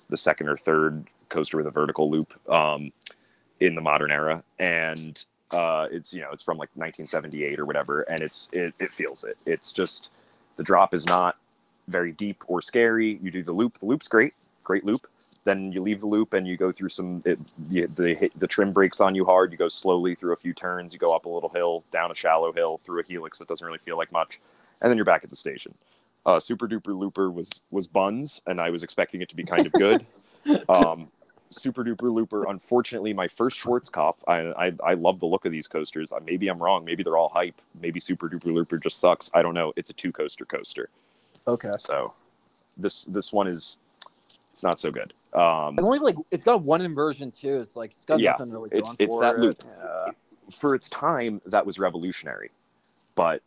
the 0.08 0.16
second 0.16 0.48
or 0.48 0.56
third 0.56 1.06
coaster 1.28 1.56
with 1.56 1.66
a 1.66 1.70
vertical 1.70 2.10
loop 2.10 2.32
um, 2.50 2.92
in 3.60 3.74
the 3.74 3.80
modern 3.80 4.10
era, 4.10 4.42
and 4.58 5.24
uh, 5.50 5.88
it's 5.90 6.12
you 6.12 6.22
know 6.22 6.28
it's 6.32 6.42
from 6.42 6.56
like 6.56 6.70
1978 6.74 7.58
or 7.58 7.66
whatever, 7.66 8.02
and 8.02 8.20
it's 8.20 8.48
it, 8.52 8.74
it 8.78 8.94
feels 8.94 9.24
it. 9.24 9.36
It's 9.44 9.72
just 9.72 10.10
the 10.56 10.62
drop 10.62 10.94
is 10.94 11.06
not 11.06 11.36
very 11.88 12.12
deep 12.12 12.44
or 12.46 12.60
scary. 12.60 13.18
You 13.22 13.30
do 13.30 13.42
the 13.42 13.52
loop. 13.52 13.78
The 13.78 13.86
loop's 13.86 14.08
great, 14.08 14.34
great 14.64 14.84
loop. 14.84 15.06
Then 15.44 15.70
you 15.70 15.80
leave 15.80 16.00
the 16.00 16.08
loop 16.08 16.32
and 16.32 16.46
you 16.46 16.56
go 16.56 16.72
through 16.72 16.88
some. 16.88 17.22
It, 17.24 17.38
the 17.70 17.86
the 17.86 18.14
hit, 18.14 18.38
the 18.38 18.48
trim 18.48 18.72
brakes 18.72 19.00
on 19.00 19.14
you 19.14 19.24
hard. 19.24 19.52
You 19.52 19.58
go 19.58 19.68
slowly 19.68 20.14
through 20.14 20.32
a 20.32 20.36
few 20.36 20.52
turns. 20.52 20.92
You 20.92 20.98
go 20.98 21.14
up 21.14 21.24
a 21.24 21.28
little 21.28 21.50
hill, 21.50 21.84
down 21.92 22.10
a 22.10 22.14
shallow 22.14 22.52
hill, 22.52 22.78
through 22.78 23.00
a 23.00 23.04
helix 23.04 23.38
that 23.38 23.48
doesn't 23.48 23.64
really 23.64 23.78
feel 23.78 23.96
like 23.96 24.10
much, 24.10 24.40
and 24.80 24.90
then 24.90 24.96
you're 24.96 25.04
back 25.04 25.22
at 25.22 25.30
the 25.30 25.36
station. 25.36 25.74
Uh, 26.24 26.40
Super 26.40 26.66
Duper 26.66 26.98
Looper 26.98 27.30
was 27.30 27.62
was 27.70 27.86
buns, 27.86 28.42
and 28.46 28.60
I 28.60 28.70
was 28.70 28.82
expecting 28.82 29.22
it 29.22 29.28
to 29.28 29.36
be 29.36 29.44
kind 29.44 29.66
of 29.66 29.72
good. 29.72 30.04
um, 30.68 31.08
Super 31.48 31.84
Duper 31.84 32.12
Looper, 32.12 32.44
unfortunately, 32.48 33.12
my 33.12 33.28
first 33.28 33.58
Schwarzkopf. 33.60 34.16
I, 34.26 34.66
I 34.66 34.72
I 34.84 34.94
love 34.94 35.20
the 35.20 35.26
look 35.26 35.44
of 35.44 35.52
these 35.52 35.68
coasters. 35.68 36.12
Uh, 36.12 36.18
Maybe 36.24 36.48
I'm 36.48 36.60
wrong. 36.62 36.84
Maybe 36.84 37.02
they're 37.02 37.16
all 37.16 37.28
hype. 37.28 37.60
Maybe 37.80 38.00
Super 38.00 38.28
Duper 38.28 38.52
Looper 38.52 38.78
just 38.78 38.98
sucks. 38.98 39.30
I 39.34 39.42
don't 39.42 39.54
know. 39.54 39.72
It's 39.76 39.90
a 39.90 39.92
two 39.92 40.12
coaster 40.12 40.44
coaster. 40.44 40.88
Okay. 41.46 41.74
So 41.78 42.12
this 42.76 43.04
this 43.04 43.32
one 43.32 43.46
is 43.46 43.76
it's 44.50 44.62
not 44.62 44.78
so 44.78 44.90
good. 44.90 45.12
Um, 45.32 45.74
It's 45.74 45.82
only 45.84 45.98
like 46.00 46.16
it's 46.30 46.44
got 46.44 46.62
one 46.62 46.80
inversion 46.80 47.30
too. 47.30 47.56
It's 47.58 47.76
like 47.76 47.90
it's 47.90 48.04
got 48.04 48.18
Yeah, 48.20 48.32
nothing 48.32 48.50
really 48.50 48.70
it's- 48.72 48.96
it's 48.98 49.14
for 49.14 49.22
that 49.22 49.34
it. 49.36 49.40
loop. 49.40 49.56
Yeah. 49.64 50.06
for 50.50 50.74
its 50.74 50.88
time, 50.88 51.40
that 51.46 51.66
was 51.66 51.78
revolutionary, 51.78 52.50
but 53.16 53.42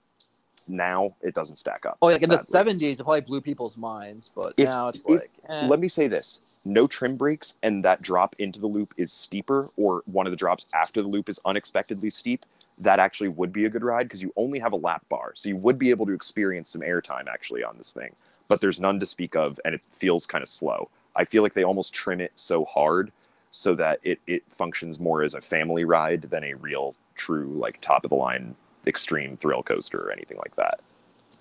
now 0.70 1.16
it 1.22 1.34
doesn't 1.34 1.58
stack 1.58 1.86
up. 1.86 1.98
Oh, 2.02 2.08
like 2.08 2.22
in 2.22 2.30
the 2.30 2.38
seventies, 2.40 3.00
it 3.00 3.04
probably 3.04 3.22
blew 3.22 3.42
people's 3.42 3.76
minds, 3.76 4.30
but 4.36 4.54
If- 4.56 4.68
now 4.68 4.90
it's 4.90 5.04
if- 5.04 5.22
like 5.22 5.32
eh. 5.50 5.68
Let 5.68 5.80
me 5.80 5.88
say 5.88 6.08
this: 6.08 6.42
no 6.64 6.88
trim 6.88 7.18
brakes, 7.18 7.56
and 7.64 7.84
that 7.84 8.02
drop 8.02 8.36
into 8.40 8.60
the 8.60 8.68
loop 8.68 8.94
is 8.98 9.12
steeper, 9.12 9.70
or 9.76 10.04
one 10.06 10.28
of 10.28 10.32
the 10.32 10.38
drops 10.38 10.68
after 10.74 11.02
the 11.02 11.08
loop 11.08 11.28
is 11.28 11.40
unexpectedly 11.46 12.10
steep. 12.10 12.46
that 12.82 12.98
actually 12.98 13.28
would 13.28 13.52
be 13.52 13.66
a 13.66 13.70
good 13.70 13.84
ride 13.84 14.08
because 14.08 14.22
you 14.22 14.32
only 14.38 14.58
have 14.58 14.72
a 14.72 14.78
lap 14.78 15.04
bar. 15.10 15.34
So 15.36 15.50
you 15.50 15.58
would 15.58 15.78
be 15.78 15.90
able 15.90 16.06
to 16.06 16.14
experience 16.14 16.70
some 16.70 16.80
airtime 16.80 17.28
actually 17.28 17.62
on 17.62 17.78
this 17.78 17.92
thing, 17.92 18.16
but 18.48 18.62
there's 18.62 18.80
none 18.80 19.02
to 19.02 19.06
speak 19.06 19.36
of 19.36 19.60
and 19.66 19.76
it 19.76 19.82
feels 19.92 20.26
kind 20.26 20.42
of 20.42 20.48
slow. 20.48 20.88
I 21.14 21.26
feel 21.26 21.44
like 21.44 21.54
they 21.56 21.66
almost 21.66 21.94
trim 21.94 22.22
it 22.22 22.32
so 22.38 22.64
hard 22.64 23.12
so 23.52 23.76
that 23.76 24.00
it, 24.04 24.22
it 24.28 24.44
functions 24.48 24.98
more 24.98 25.24
as 25.24 25.34
a 25.34 25.42
family 25.42 25.84
ride 25.84 26.22
than 26.30 26.46
a 26.46 26.54
real 26.54 26.96
true 27.16 27.50
like 27.60 27.82
top 27.82 28.06
of 28.06 28.10
the 28.12 28.16
line 28.16 28.56
extreme 28.88 29.38
thrill 29.38 29.64
coaster 29.64 30.00
or 30.00 30.12
anything 30.12 30.38
like 30.38 30.56
that. 30.56 30.80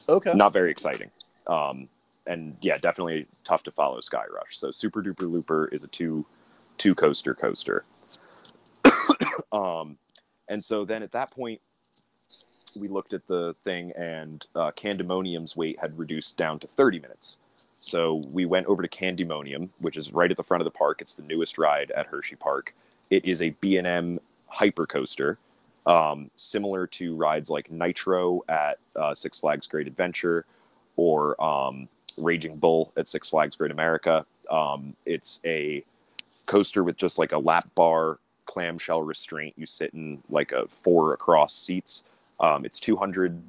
Okay. 0.08 0.32
Not 0.34 0.52
very 0.52 0.70
exciting. 0.70 1.10
Um, 1.46 1.88
and 2.26 2.56
yeah, 2.60 2.76
definitely 2.78 3.26
tough 3.44 3.62
to 3.64 3.70
follow 3.70 4.00
Skyrush. 4.00 4.52
So 4.52 4.70
Super 4.70 5.02
Duper 5.02 5.30
Looper 5.30 5.68
is 5.68 5.82
a 5.82 5.88
two 5.88 6.26
two 6.76 6.94
coaster 6.94 7.34
coaster. 7.34 7.84
um, 9.52 9.98
and 10.48 10.62
so 10.62 10.84
then 10.84 11.02
at 11.02 11.12
that 11.12 11.30
point, 11.30 11.60
we 12.78 12.88
looked 12.88 13.12
at 13.12 13.26
the 13.26 13.54
thing, 13.64 13.92
and 13.96 14.46
uh, 14.54 14.70
Candymonium's 14.72 15.56
wait 15.56 15.78
had 15.80 15.98
reduced 15.98 16.36
down 16.36 16.58
to 16.60 16.66
30 16.66 17.00
minutes. 17.00 17.38
So 17.80 18.22
we 18.30 18.44
went 18.44 18.66
over 18.66 18.82
to 18.82 18.88
Candymonium, 18.88 19.70
which 19.78 19.96
is 19.96 20.12
right 20.12 20.30
at 20.30 20.36
the 20.36 20.42
front 20.42 20.60
of 20.60 20.64
the 20.64 20.76
park. 20.76 21.00
It's 21.00 21.14
the 21.14 21.22
newest 21.22 21.58
ride 21.58 21.90
at 21.92 22.06
Hershey 22.06 22.36
Park. 22.36 22.74
It 23.10 23.24
is 23.24 23.40
a 23.40 23.50
B&M 23.50 24.20
hyper 24.48 24.86
coaster, 24.86 25.38
um, 25.88 26.30
similar 26.36 26.86
to 26.86 27.16
rides 27.16 27.48
like 27.48 27.70
Nitro 27.70 28.44
at 28.48 28.78
uh, 28.94 29.14
Six 29.14 29.40
Flags 29.40 29.66
Great 29.66 29.86
Adventure 29.86 30.44
or 30.96 31.42
um, 31.42 31.88
Raging 32.18 32.56
Bull 32.56 32.92
at 32.96 33.08
Six 33.08 33.30
Flags 33.30 33.56
Great 33.56 33.70
America. 33.72 34.26
Um, 34.50 34.94
it's 35.06 35.40
a 35.46 35.82
coaster 36.46 36.84
with 36.84 36.96
just 36.98 37.18
like 37.18 37.32
a 37.32 37.38
lap 37.38 37.68
bar 37.74 38.18
clamshell 38.44 39.02
restraint. 39.02 39.54
You 39.56 39.64
sit 39.64 39.94
in 39.94 40.22
like 40.28 40.52
a 40.52 40.68
four 40.68 41.14
across 41.14 41.54
seats. 41.54 42.04
Um, 42.38 42.66
it's 42.66 42.78
200 42.78 43.40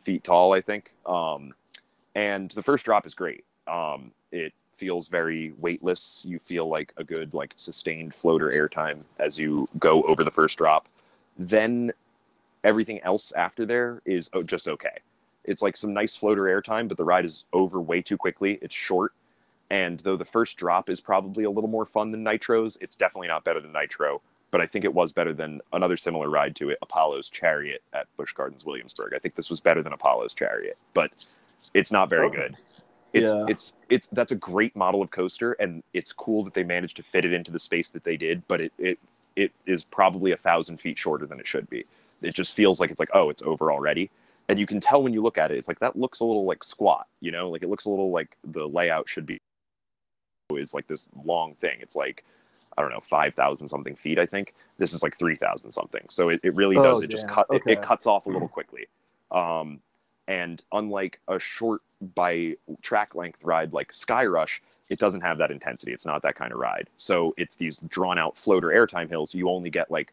feet 0.00 0.24
tall, 0.24 0.54
I 0.54 0.62
think. 0.62 0.92
Um, 1.04 1.54
and 2.14 2.50
the 2.52 2.62
first 2.62 2.86
drop 2.86 3.04
is 3.06 3.14
great. 3.14 3.44
Um, 3.68 4.12
it 4.30 4.54
feels 4.72 5.08
very 5.08 5.52
weightless. 5.58 6.24
You 6.26 6.38
feel 6.38 6.68
like 6.68 6.94
a 6.96 7.04
good, 7.04 7.34
like 7.34 7.52
sustained 7.56 8.14
floater 8.14 8.50
airtime 8.50 9.00
as 9.18 9.38
you 9.38 9.68
go 9.78 10.02
over 10.04 10.24
the 10.24 10.30
first 10.30 10.56
drop. 10.56 10.88
Then 11.38 11.92
everything 12.64 13.00
else 13.02 13.32
after 13.32 13.66
there 13.66 14.02
is 14.04 14.30
oh, 14.32 14.42
just 14.42 14.68
okay. 14.68 15.00
It's 15.44 15.62
like 15.62 15.76
some 15.76 15.92
nice 15.92 16.14
floater 16.14 16.42
airtime, 16.42 16.86
but 16.86 16.96
the 16.96 17.04
ride 17.04 17.24
is 17.24 17.44
over 17.52 17.80
way 17.80 18.00
too 18.00 18.16
quickly. 18.16 18.58
It's 18.62 18.74
short. 18.74 19.12
And 19.70 19.98
though 20.00 20.16
the 20.16 20.24
first 20.24 20.56
drop 20.56 20.88
is 20.88 21.00
probably 21.00 21.44
a 21.44 21.50
little 21.50 21.70
more 21.70 21.86
fun 21.86 22.12
than 22.12 22.22
Nitro's, 22.22 22.76
it's 22.80 22.94
definitely 22.94 23.28
not 23.28 23.42
better 23.42 23.60
than 23.60 23.72
Nitro 23.72 24.20
but 24.52 24.60
I 24.60 24.66
think 24.66 24.84
it 24.84 24.94
was 24.94 25.12
better 25.12 25.32
than 25.32 25.60
another 25.72 25.96
similar 25.96 26.28
ride 26.28 26.54
to 26.56 26.68
it, 26.68 26.78
Apollo's 26.82 27.28
Chariot 27.28 27.82
at 27.94 28.06
Busch 28.16 28.34
Gardens 28.34 28.64
Williamsburg. 28.64 29.14
I 29.14 29.18
think 29.18 29.34
this 29.34 29.50
was 29.50 29.60
better 29.60 29.82
than 29.82 29.94
Apollo's 29.94 30.34
Chariot, 30.34 30.76
but 30.94 31.10
it's 31.74 31.90
not 31.90 32.08
very 32.10 32.26
oh. 32.26 32.30
good. 32.30 32.56
It's 33.14 33.28
Yeah. 33.28 33.46
it's 33.48 33.72
it's 33.88 34.06
that's 34.08 34.30
a 34.30 34.36
great 34.36 34.76
model 34.76 35.02
of 35.02 35.10
coaster, 35.10 35.52
and 35.54 35.82
it's 35.92 36.12
cool 36.12 36.44
that 36.44 36.54
they 36.54 36.64
managed 36.64 36.96
to 36.96 37.02
fit 37.02 37.24
it 37.24 37.32
into 37.32 37.50
the 37.50 37.58
space 37.58 37.90
that 37.90 38.04
they 38.04 38.16
did. 38.16 38.42
But 38.46 38.60
it 38.60 38.72
it 38.78 38.98
it 39.36 39.52
is 39.66 39.84
probably 39.84 40.32
a 40.32 40.36
thousand 40.36 40.78
feet 40.78 40.98
shorter 40.98 41.26
than 41.26 41.40
it 41.40 41.46
should 41.46 41.68
be. 41.70 41.84
It 42.22 42.34
just 42.34 42.54
feels 42.54 42.80
like 42.80 42.90
it's 42.90 43.00
like 43.00 43.10
oh, 43.14 43.30
it's 43.30 43.42
over 43.42 43.72
already, 43.72 44.10
and 44.48 44.58
you 44.58 44.66
can 44.66 44.80
tell 44.80 45.02
when 45.02 45.12
you 45.12 45.22
look 45.22 45.38
at 45.38 45.50
it. 45.50 45.58
It's 45.58 45.68
like 45.68 45.80
that 45.80 45.96
looks 45.96 46.20
a 46.20 46.24
little 46.24 46.44
like 46.44 46.62
squat, 46.64 47.06
you 47.20 47.30
know, 47.32 47.50
like 47.50 47.62
it 47.62 47.68
looks 47.68 47.84
a 47.84 47.90
little 47.90 48.10
like 48.10 48.36
the 48.44 48.66
layout 48.66 49.08
should 49.08 49.26
be 49.26 49.38
is 50.56 50.74
like 50.74 50.86
this 50.86 51.08
long 51.24 51.54
thing. 51.54 51.78
It's 51.80 51.96
like 51.96 52.24
I 52.76 52.82
don't 52.82 52.90
know, 52.90 53.00
five 53.00 53.34
thousand 53.34 53.68
something 53.68 53.96
feet. 53.96 54.18
I 54.18 54.26
think 54.26 54.54
this 54.78 54.92
is 54.92 55.02
like 55.02 55.16
three 55.16 55.36
thousand 55.36 55.72
something. 55.72 56.06
So 56.10 56.28
it, 56.28 56.40
it 56.42 56.54
really 56.54 56.76
does. 56.76 56.98
Oh, 56.98 57.02
it 57.02 57.10
just 57.10 57.26
damn. 57.26 57.34
cut. 57.34 57.46
It, 57.50 57.56
Okay. 57.56 57.72
it 57.72 57.82
cuts 57.82 58.06
off 58.06 58.26
a 58.26 58.30
little 58.30 58.48
quickly. 58.48 58.86
Um, 59.30 59.80
and 60.28 60.62
unlike 60.72 61.20
a 61.28 61.38
short 61.38 61.82
by 62.14 62.56
track 62.80 63.14
length 63.14 63.44
ride 63.44 63.72
like 63.72 63.92
Skyrush, 63.92 64.60
it 64.92 64.98
doesn't 64.98 65.22
have 65.22 65.38
that 65.38 65.50
intensity. 65.50 65.90
It's 65.90 66.04
not 66.04 66.20
that 66.20 66.34
kind 66.34 66.52
of 66.52 66.58
ride. 66.58 66.90
So 66.98 67.32
it's 67.38 67.54
these 67.54 67.78
drawn 67.78 68.18
out 68.18 68.36
floater 68.36 68.68
airtime 68.68 69.08
hills. 69.08 69.34
You 69.34 69.48
only 69.48 69.70
get 69.70 69.90
like 69.90 70.12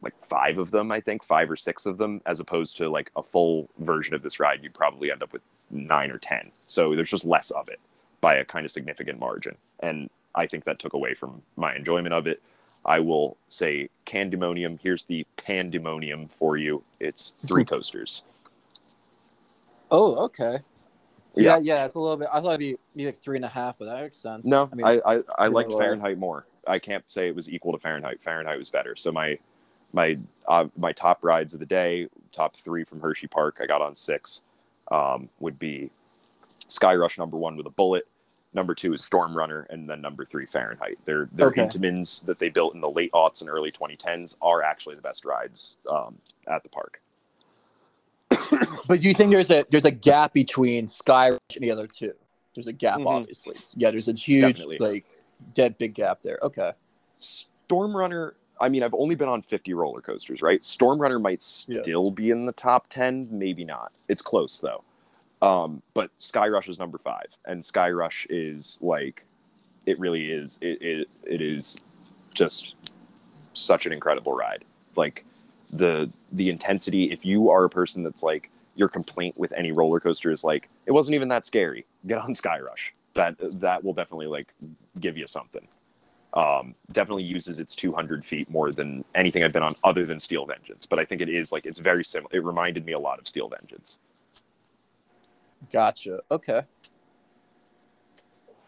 like 0.00 0.14
five 0.24 0.56
of 0.56 0.70
them, 0.70 0.90
I 0.90 1.02
think, 1.02 1.22
five 1.22 1.50
or 1.50 1.56
six 1.56 1.84
of 1.84 1.98
them, 1.98 2.22
as 2.24 2.40
opposed 2.40 2.78
to 2.78 2.88
like 2.88 3.10
a 3.14 3.22
full 3.22 3.68
version 3.78 4.14
of 4.14 4.22
this 4.22 4.40
ride, 4.40 4.62
you'd 4.62 4.72
probably 4.72 5.10
end 5.10 5.22
up 5.22 5.34
with 5.34 5.42
nine 5.70 6.10
or 6.10 6.16
ten. 6.16 6.50
So 6.66 6.96
there's 6.96 7.10
just 7.10 7.26
less 7.26 7.50
of 7.50 7.68
it 7.68 7.78
by 8.22 8.36
a 8.36 8.44
kind 8.44 8.64
of 8.64 8.72
significant 8.72 9.18
margin. 9.18 9.54
And 9.80 10.08
I 10.34 10.46
think 10.46 10.64
that 10.64 10.78
took 10.78 10.94
away 10.94 11.12
from 11.12 11.42
my 11.56 11.76
enjoyment 11.76 12.14
of 12.14 12.26
it. 12.26 12.42
I 12.86 13.00
will 13.00 13.36
say 13.48 13.90
Candymonium. 14.06 14.78
Here's 14.82 15.04
the 15.04 15.26
pandemonium 15.36 16.28
for 16.28 16.56
you. 16.56 16.84
It's 17.00 17.34
three 17.46 17.64
coasters. 17.72 18.24
Oh, 19.90 20.16
okay. 20.24 20.60
So 21.34 21.42
Yeah. 21.42 21.58
yeah, 21.58 21.58
yeah, 21.58 21.86
it's 21.86 21.96
a 21.96 22.00
little 22.00 22.18
bit. 22.18 22.28
I 22.32 22.40
thought 22.40 22.50
it'd 22.50 22.60
be 22.60 22.76
maybe 22.94 23.06
like 23.08 23.22
three 23.22 23.36
and 23.38 23.46
a 23.46 23.50
half, 23.50 23.78
but 23.78 23.86
that 23.86 24.02
makes 24.02 24.18
sense. 24.18 24.56
No, 24.56 24.72
I 24.72 24.76
mean, 24.76 24.92
I 24.92 25.00
I, 25.06 25.20
I 25.38 25.48
liked. 25.48 25.72
Fahrenheit 25.74 26.18
more. 26.18 26.46
I 26.66 26.78
can't 26.80 27.04
say 27.08 27.28
it 27.28 27.36
was 27.36 27.50
equal 27.50 27.72
to 27.72 27.78
Fahrenheit. 27.78 28.22
Fahrenheit 28.22 28.58
was 28.58 28.70
better. 28.70 28.96
So 28.96 29.12
my 29.12 29.38
my 29.92 30.18
uh, 30.48 30.66
my 30.78 30.92
top 30.92 31.20
rides 31.24 31.54
of 31.54 31.60
the 31.60 31.66
day, 31.66 32.08
top 32.32 32.56
three 32.56 32.84
from 32.84 33.00
Hershey 33.00 33.28
Park, 33.28 33.58
I 33.62 33.66
got 33.66 33.82
on 33.82 33.94
six, 33.96 34.42
um, 34.90 35.30
would 35.40 35.58
be 35.58 35.90
Skyrush 36.68 37.18
number 37.18 37.38
one 37.38 37.56
with 37.56 37.66
a 37.66 37.70
bullet. 37.72 38.08
Number 38.54 38.74
two 38.74 38.94
is 38.94 39.04
Storm 39.04 39.36
Runner, 39.36 39.66
and 39.70 39.90
then 39.90 40.02
number 40.02 40.26
three 40.26 40.46
Fahrenheit. 40.46 40.98
Their 41.06 41.28
their 41.32 41.52
Okay. 41.52 41.54
Intamins 41.54 42.26
that 42.26 42.40
they 42.40 42.50
built 42.50 42.74
in 42.74 42.82
the 42.82 42.90
late 42.90 43.12
aughts 43.12 43.42
and 43.42 43.50
early 43.50 43.72
2010s 43.72 44.36
are 44.42 44.62
actually 44.62 44.96
the 44.96 45.02
best 45.02 45.24
rides 45.26 45.76
um, 45.90 46.18
at 46.48 46.64
the 46.64 46.70
park. 46.70 47.02
but 48.88 49.00
do 49.00 49.08
you 49.08 49.14
think 49.14 49.30
there's 49.32 49.50
a 49.50 49.64
there's 49.70 49.84
a 49.84 49.90
gap 49.90 50.32
between 50.32 50.86
Skyrush 50.86 51.38
and 51.54 51.62
the 51.64 51.70
other 51.70 51.86
two? 51.86 52.12
There's 52.54 52.66
a 52.66 52.72
gap, 52.72 53.00
Mhm. 53.00 53.06
obviously. 53.06 53.56
Yeah, 53.76 53.90
there's 53.90 54.08
a 54.08 54.12
huge 54.12 54.58
Definitely. 54.58 54.78
like 54.78 55.04
dead 55.54 55.76
big 55.78 55.94
gap 55.94 56.20
there. 56.22 56.38
Okay. 56.42 56.72
Storm 57.18 57.96
Runner, 57.96 58.34
I 58.60 58.68
mean, 58.68 58.82
I've 58.82 58.94
only 58.94 59.14
been 59.14 59.28
on 59.28 59.42
50 59.42 59.74
roller 59.74 60.00
coasters, 60.00 60.42
right? 60.42 60.64
Storm 60.64 61.00
Runner 61.00 61.18
might 61.18 61.42
still 61.42 62.10
be 62.10 62.30
in 62.30 62.46
the 62.46 62.52
top 62.52 62.86
10, 62.88 63.28
maybe 63.30 63.64
not. 63.64 63.92
It's 64.08 64.22
close 64.22 64.60
though. 64.60 64.84
Um, 65.42 65.82
but 65.94 66.10
Skyrush 66.18 66.68
is 66.68 66.78
number 66.78 66.96
five, 66.98 67.26
and 67.44 67.62
Skyrush 67.62 68.26
is 68.30 68.78
like, 68.80 69.24
it 69.84 69.98
really 69.98 70.30
is. 70.30 70.58
It, 70.62 70.80
it, 70.80 71.08
it 71.24 71.40
is 71.42 71.76
just 72.32 72.76
such 73.52 73.84
an 73.86 73.92
incredible 73.92 74.32
ride. 74.32 74.64
Like 74.96 75.24
the 75.74 76.10
the 76.32 76.48
intensity. 76.48 77.12
If 77.12 77.24
you 77.24 77.50
are 77.50 77.64
a 77.64 77.70
person 77.70 78.02
that's 78.02 78.22
like 78.22 78.50
your 78.76 78.88
complaint 78.88 79.38
with 79.38 79.52
any 79.52 79.72
roller 79.72 80.00
coaster 80.00 80.30
is 80.30 80.42
like 80.42 80.68
it 80.86 80.92
wasn't 80.92 81.14
even 81.14 81.28
that 81.28 81.44
scary. 81.44 81.84
Get 82.06 82.18
on 82.18 82.32
Skyrush. 82.32 82.92
That 83.14 83.36
that 83.60 83.84
will 83.84 83.92
definitely 83.92 84.26
like 84.28 84.48
give 84.98 85.16
you 85.16 85.26
something 85.26 85.68
um, 86.34 86.74
definitely 86.92 87.22
uses 87.22 87.60
its 87.60 87.74
200 87.74 88.24
feet 88.24 88.50
more 88.50 88.72
than 88.72 89.04
anything 89.14 89.44
I've 89.44 89.52
been 89.52 89.62
on 89.62 89.76
other 89.84 90.04
than 90.04 90.18
Steel 90.18 90.44
Vengeance. 90.46 90.84
But 90.84 90.98
I 90.98 91.04
think 91.04 91.20
it 91.20 91.28
is 91.28 91.52
like 91.52 91.64
it's 91.64 91.78
very 91.78 92.04
similar. 92.04 92.28
It 92.32 92.44
reminded 92.44 92.84
me 92.84 92.92
a 92.92 92.98
lot 92.98 93.20
of 93.20 93.26
Steel 93.26 93.48
Vengeance. 93.48 94.00
Gotcha. 95.72 96.20
Okay. 96.30 96.62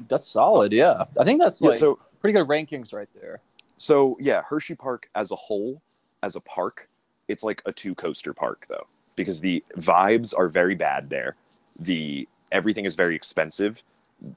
That's 0.09 0.29
solid. 0.29 0.73
Yeah. 0.73 1.05
I 1.19 1.25
think 1.25 1.43
that's 1.43 1.61
Yeah, 1.61 1.73
so 1.73 1.99
pretty 2.21 2.39
good 2.39 2.47
rankings 2.47 2.93
right 2.93 3.09
there. 3.21 3.41
so 3.79 4.17
yeah, 4.21 4.43
Hershey 4.43 4.77
Park 4.77 5.11
as 5.15 5.33
a 5.33 5.37
whole, 5.37 5.83
as 6.23 6.37
a 6.37 6.41
park, 6.41 6.89
it's 7.29 7.43
like 7.43 7.63
a 7.67 7.73
two 7.73 7.95
coaster 7.95 8.33
park 8.33 8.67
though, 8.69 8.87
because 9.17 9.41
the 9.41 9.63
vibes 9.79 10.33
are 10.37 10.49
very 10.49 10.75
bad 10.75 11.11
there. 11.11 11.37
The 11.79 12.29
everything 12.53 12.85
is 12.85 12.95
very 12.95 13.17
expensive. 13.17 13.83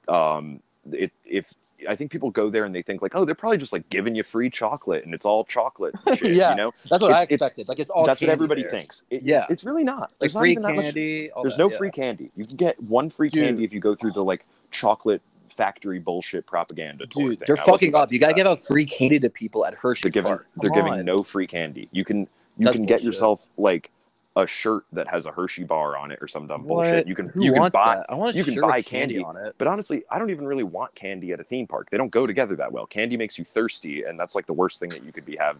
Um, 0.08 0.60
it 0.92 1.12
if 1.24 1.52
I 1.88 1.96
think 1.96 2.10
people 2.10 2.30
go 2.30 2.50
there 2.50 2.64
and 2.66 2.74
they 2.74 2.82
think 2.82 3.00
like, 3.00 3.12
oh, 3.14 3.24
they're 3.24 3.34
probably 3.34 3.56
just 3.56 3.72
like 3.72 3.88
giving 3.88 4.14
you 4.14 4.22
free 4.22 4.50
chocolate 4.50 5.06
and 5.06 5.14
it's 5.14 5.24
all 5.24 5.44
chocolate 5.44 5.94
shit, 6.14 6.32
Yeah. 6.34 6.50
you 6.50 6.56
know? 6.56 6.72
That's 6.90 7.00
what 7.00 7.10
I 7.12 7.22
It's- 7.22 7.22
it's- 7.22 7.32
expected. 7.32 7.68
like 7.68 7.78
it's 7.78 7.88
all 7.88 8.04
That's 8.04 8.20
what 8.20 8.28
everybody 8.28 8.60
there. 8.62 8.70
thinks. 8.70 9.04
It- 9.08 9.22
Yeah. 9.22 9.36
it's, 9.36 9.50
it's 9.50 9.64
really 9.64 9.82
not. 9.84 10.00
Like 10.00 10.18
There's 10.20 10.34
not 10.34 10.40
free 10.40 10.50
even 10.52 10.62
that 10.64 10.74
much- 10.74 10.84
candy. 10.86 11.30
There's 11.40 11.56
that, 11.56 11.62
no 11.62 11.70
yeah. 11.70 11.76
free 11.78 11.90
candy. 11.90 12.30
You 12.36 12.44
can 12.44 12.56
get 12.56 12.82
one 12.82 13.08
free 13.08 13.30
Dude. 13.30 13.44
candy 13.44 13.64
if 13.64 13.72
you 13.72 13.80
go 13.80 13.94
through 13.94 14.10
the 14.12 14.22
like 14.22 14.44
chocolate 14.70 15.22
factory 15.48 15.98
bullshit 15.98 16.46
propaganda 16.46 17.06
Dude, 17.06 17.42
they're 17.46 17.58
I 17.58 17.64
fucking 17.64 17.94
up. 17.94 18.12
You 18.12 18.18
gotta 18.18 18.34
give 18.34 18.46
out 18.46 18.62
free 18.62 18.84
candy 18.84 19.18
to 19.18 19.30
people 19.30 19.64
at 19.64 19.72
Hershey 19.74 20.02
They're 20.02 20.10
giving 20.12 20.28
Park. 20.28 20.46
they're 20.58 20.68
Come 20.70 20.78
giving 20.80 20.92
on. 20.92 21.04
no 21.06 21.22
free 21.22 21.46
candy. 21.46 21.88
You 21.92 22.04
can 22.04 22.28
you 22.60 22.64
That's 22.66 22.76
can 22.76 22.86
get 22.86 23.02
yourself 23.02 23.46
like 23.56 23.90
a 24.36 24.46
shirt 24.46 24.84
that 24.92 25.08
has 25.08 25.26
a 25.26 25.32
Hershey 25.32 25.64
bar 25.64 25.96
on 25.96 26.12
it 26.12 26.18
or 26.22 26.28
some 26.28 26.46
dumb 26.46 26.62
What? 26.62 26.84
bullshit. 26.84 27.08
You 27.08 27.16
can 27.16 27.30
Who 27.30 27.44
you 27.44 27.52
can 27.52 27.62
buy 27.62 27.96
that? 27.96 28.06
I 28.08 28.14
want 28.14 28.36
you 28.36 28.44
can 28.44 28.60
buy 28.60 28.80
candy, 28.80 29.14
candy. 29.14 29.24
on 29.24 29.36
it. 29.36 29.56
but 29.58 29.66
honestly, 29.66 30.04
I 30.08 30.20
don't 30.20 30.30
even 30.30 30.46
really 30.46 30.62
want 30.62 30.94
candy 30.94 31.32
at 31.32 31.40
a 31.40 31.44
theme 31.44 31.66
park. 31.66 31.90
They 31.90 31.96
don't 31.96 32.12
go 32.12 32.28
together 32.28 32.54
that 32.56 32.70
well. 32.70 32.86
Candy 32.86 33.16
makes 33.16 33.38
you 33.38 33.44
thirsty, 33.44 34.04
and 34.04 34.20
that's 34.20 34.36
like 34.36 34.46
the 34.46 34.52
worst 34.52 34.78
thing 34.78 34.90
that 34.90 35.02
you 35.02 35.10
could 35.10 35.24
be 35.24 35.34
have 35.36 35.56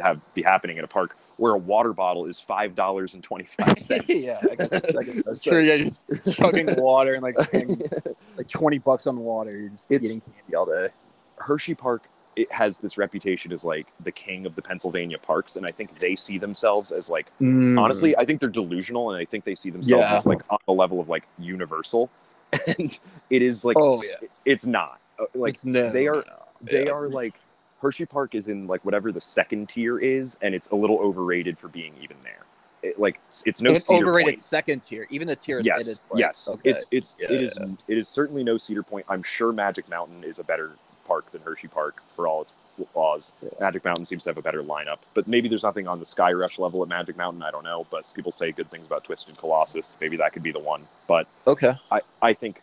have 0.00 0.20
be 0.32 0.40
happening 0.42 0.78
in 0.78 0.84
a 0.84 0.88
park 0.88 1.18
where 1.36 1.52
a 1.52 1.58
water 1.58 1.92
bottle 1.92 2.24
is 2.24 2.40
five 2.40 2.74
dollars 2.74 3.12
and 3.12 3.22
twenty 3.22 3.44
five 3.44 3.78
cents. 3.78 4.06
yeah, 4.26 4.40
I 4.50 4.54
guess 4.54 4.72
I 4.72 5.02
guess 5.02 5.22
that's 5.24 5.42
true. 5.44 5.60
Yeah, 5.62 5.74
you're 5.74 5.84
just 5.88 6.06
chugging 6.32 6.68
water 6.78 7.12
and 7.14 7.22
like 7.22 7.36
spending 7.38 7.82
like 8.38 8.48
twenty 8.48 8.78
bucks 8.78 9.06
on 9.06 9.18
water. 9.18 9.50
You're 9.54 9.68
just 9.68 9.90
It's- 9.92 10.08
eating 10.10 10.20
candy 10.22 10.54
all 10.56 10.64
day. 10.66 10.88
Hershey 11.36 11.74
Park 11.74 12.08
it 12.36 12.50
has 12.52 12.78
this 12.78 12.98
reputation 12.98 13.52
as 13.52 13.64
like 13.64 13.86
the 14.00 14.12
king 14.12 14.46
of 14.46 14.54
the 14.54 14.62
Pennsylvania 14.62 15.18
parks, 15.18 15.56
and 15.56 15.66
I 15.66 15.70
think 15.70 15.98
they 16.00 16.16
see 16.16 16.38
themselves 16.38 16.92
as 16.92 17.08
like 17.10 17.26
Mm. 17.40 17.80
honestly, 17.80 18.16
I 18.16 18.24
think 18.24 18.40
they're 18.40 18.48
delusional, 18.48 19.10
and 19.10 19.20
I 19.20 19.24
think 19.24 19.44
they 19.44 19.54
see 19.54 19.70
themselves 19.70 20.04
Yeah. 20.04 20.18
as 20.18 20.26
like 20.26 20.40
on 20.50 20.58
the 20.66 20.72
level 20.72 21.00
of 21.00 21.08
like 21.08 21.24
universal, 21.38 22.10
and 22.78 22.98
it 23.30 23.42
is 23.42 23.64
like 23.64 23.76
Oh, 23.78 23.98
s- 23.98 24.16
it's 24.44 24.66
not 24.66 25.00
Uh, 25.18 25.24
like 25.34 25.54
It's 25.54 25.64
no, 25.64 25.90
they 25.90 26.08
are 26.08 26.24
they 26.60 26.86
Yeah. 26.86 26.92
are 26.92 27.08
like 27.08 27.34
Hershey 27.80 28.06
Park 28.06 28.34
is 28.34 28.48
in 28.48 28.66
like 28.66 28.84
whatever 28.84 29.12
the 29.12 29.20
second 29.20 29.68
tier 29.68 29.98
is, 29.98 30.38
and 30.42 30.54
it's 30.54 30.68
a 30.68 30.74
little 30.74 30.98
overrated 30.98 31.58
for 31.58 31.68
being 31.68 31.94
even 32.02 32.16
there. 32.22 32.44
It, 32.82 32.98
like 32.98 33.18
it's 33.46 33.60
no 33.62 33.70
it's 33.72 33.88
overrated 33.88 34.34
Point. 34.34 34.40
second 34.40 34.80
tier. 34.80 35.06
Even 35.10 35.26
the 35.28 35.36
tier 35.36 35.60
Yes, 35.60 35.88
it's 35.88 36.10
like, 36.10 36.18
yes, 36.20 36.48
okay. 36.52 36.70
it's 36.70 36.86
it's 36.90 37.16
Yeah, 37.18 37.32
it 37.32 37.40
is 37.42 37.58
it 37.88 37.98
is 37.98 38.08
certainly 38.08 38.42
no 38.44 38.56
Cedar 38.56 38.82
Point. 38.82 39.06
I'm 39.08 39.22
sure 39.22 39.52
Magic 39.52 39.88
Mountain 39.88 40.22
is 40.24 40.38
a 40.38 40.44
better 40.44 40.72
park 41.04 41.30
than 41.32 41.42
Hershey 41.42 41.68
Park 41.68 42.02
for 42.14 42.26
all 42.26 42.42
its 42.42 42.52
flaws. 42.92 43.34
Yeah. 43.42 43.50
Magic 43.60 43.84
Mountain 43.84 44.06
seems 44.06 44.24
to 44.24 44.30
have 44.30 44.38
a 44.38 44.42
better 44.42 44.62
lineup, 44.62 44.98
but 45.14 45.28
maybe 45.28 45.48
there's 45.48 45.62
nothing 45.62 45.86
on 45.86 45.98
the 45.98 46.04
Skyrush 46.04 46.58
level 46.58 46.82
at 46.82 46.88
Magic 46.88 47.16
Mountain. 47.16 47.42
I 47.42 47.50
don't 47.50 47.64
know, 47.64 47.86
but 47.90 48.10
people 48.14 48.32
say 48.32 48.52
good 48.52 48.70
things 48.70 48.86
about 48.86 49.04
Twisted 49.04 49.36
Colossus. 49.36 49.96
Maybe 50.00 50.16
that 50.16 50.32
could 50.32 50.42
be 50.42 50.52
the 50.52 50.58
one. 50.58 50.86
But 51.06 51.28
okay. 51.46 51.74
I 51.90 52.00
I 52.20 52.32
think 52.32 52.62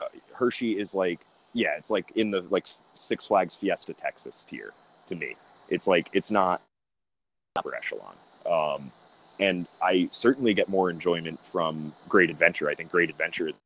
uh, 0.00 0.06
Hershey 0.34 0.78
is 0.78 0.94
like 0.94 1.20
yeah, 1.52 1.76
it's 1.76 1.90
like 1.90 2.12
in 2.14 2.30
the 2.30 2.44
like 2.50 2.66
Six 2.94 3.26
Flags 3.26 3.56
Fiesta 3.56 3.92
Texas 3.92 4.44
tier 4.48 4.72
to 5.06 5.14
me. 5.14 5.36
It's 5.68 5.86
like 5.86 6.08
it's 6.12 6.30
not 6.30 6.62
upper 7.56 7.74
echelon. 7.74 8.14
Um, 8.46 8.92
and 9.38 9.66
I 9.82 10.08
certainly 10.12 10.54
get 10.54 10.68
more 10.68 10.90
enjoyment 10.90 11.44
from 11.44 11.94
Great 12.08 12.30
Adventure. 12.30 12.68
I 12.68 12.74
think 12.74 12.90
Great 12.90 13.10
Adventure 13.10 13.48
is 13.48 13.58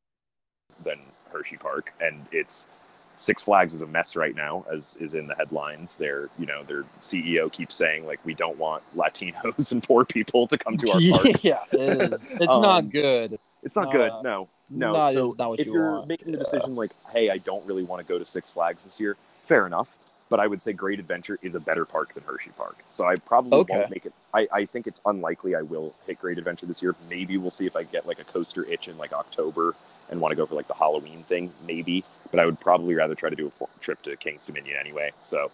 than 0.84 0.98
Hershey 1.32 1.56
Park, 1.56 1.92
and 2.00 2.26
it's 2.32 2.66
Six 3.16 3.44
Flags 3.44 3.74
is 3.74 3.82
a 3.82 3.86
mess 3.86 4.16
right 4.16 4.34
now, 4.34 4.64
as 4.72 4.96
is 5.00 5.14
in 5.14 5.26
the 5.26 5.34
headlines. 5.36 5.96
Their 5.96 6.28
you 6.38 6.46
know 6.46 6.62
their 6.64 6.84
CEO 7.00 7.50
keeps 7.52 7.76
saying 7.76 8.06
like 8.06 8.20
we 8.24 8.34
don't 8.34 8.58
want 8.58 8.82
Latinos 8.96 9.70
and 9.72 9.82
poor 9.82 10.04
people 10.04 10.46
to 10.48 10.58
come 10.58 10.76
to 10.78 10.90
our 10.90 11.00
parks. 11.10 11.44
yeah, 11.44 11.58
it 11.72 11.80
is. 11.80 12.26
It's 12.40 12.46
Um, 12.48 12.62
not 12.62 12.90
good. 12.90 13.38
It's 13.62 13.76
not 13.76 13.88
Uh, 13.88 13.92
good. 13.92 14.12
No, 14.24 14.48
no. 14.70 14.92
no, 14.92 15.10
so 15.36 15.54
if 15.54 15.66
you 15.66 15.74
you're 15.74 15.90
want. 15.92 16.08
making 16.08 16.32
the 16.32 16.38
decision 16.38 16.74
like, 16.74 16.90
hey, 17.12 17.30
I 17.30 17.38
don't 17.38 17.64
really 17.66 17.84
want 17.84 18.00
to 18.00 18.08
go 18.12 18.18
to 18.18 18.26
Six 18.26 18.50
Flags 18.50 18.84
this 18.84 18.98
year, 19.00 19.16
fair 19.44 19.66
enough. 19.66 19.96
But 20.30 20.40
I 20.40 20.46
would 20.48 20.60
say 20.60 20.72
Great 20.72 20.98
Adventure 20.98 21.38
is 21.42 21.54
a 21.54 21.60
better 21.60 21.84
park 21.84 22.14
than 22.14 22.24
Hershey 22.24 22.50
Park. 22.56 22.78
So 22.90 23.04
I 23.04 23.14
probably 23.14 23.60
Okay. 23.60 23.76
won't 23.76 23.90
make 23.90 24.06
it. 24.06 24.12
I, 24.32 24.48
I 24.50 24.64
think 24.64 24.86
it's 24.86 25.00
unlikely 25.06 25.54
I 25.54 25.62
will 25.62 25.94
hit 26.06 26.18
Great 26.18 26.38
Adventure 26.38 26.66
this 26.66 26.82
year. 26.82 26.96
Maybe 27.10 27.36
we'll 27.36 27.50
see 27.52 27.66
if 27.66 27.76
I 27.76 27.84
get 27.84 28.06
like 28.06 28.18
a 28.18 28.24
coaster 28.24 28.64
itch 28.64 28.88
in 28.88 28.96
like 28.98 29.12
October 29.12 29.76
and 30.10 30.20
want 30.20 30.32
to 30.32 30.36
go 30.36 30.46
for 30.46 30.54
like 30.54 30.68
the 30.68 30.74
Halloween 30.74 31.24
thing. 31.24 31.52
Maybe, 31.66 32.04
but 32.30 32.40
I 32.40 32.46
would 32.46 32.60
probably 32.60 32.94
rather 32.94 33.14
try 33.14 33.30
to 33.30 33.36
do 33.36 33.52
a 33.60 33.66
trip 33.80 34.02
to 34.02 34.16
King's 34.16 34.46
Dominion 34.46 34.76
anyway. 34.78 35.12
So, 35.22 35.50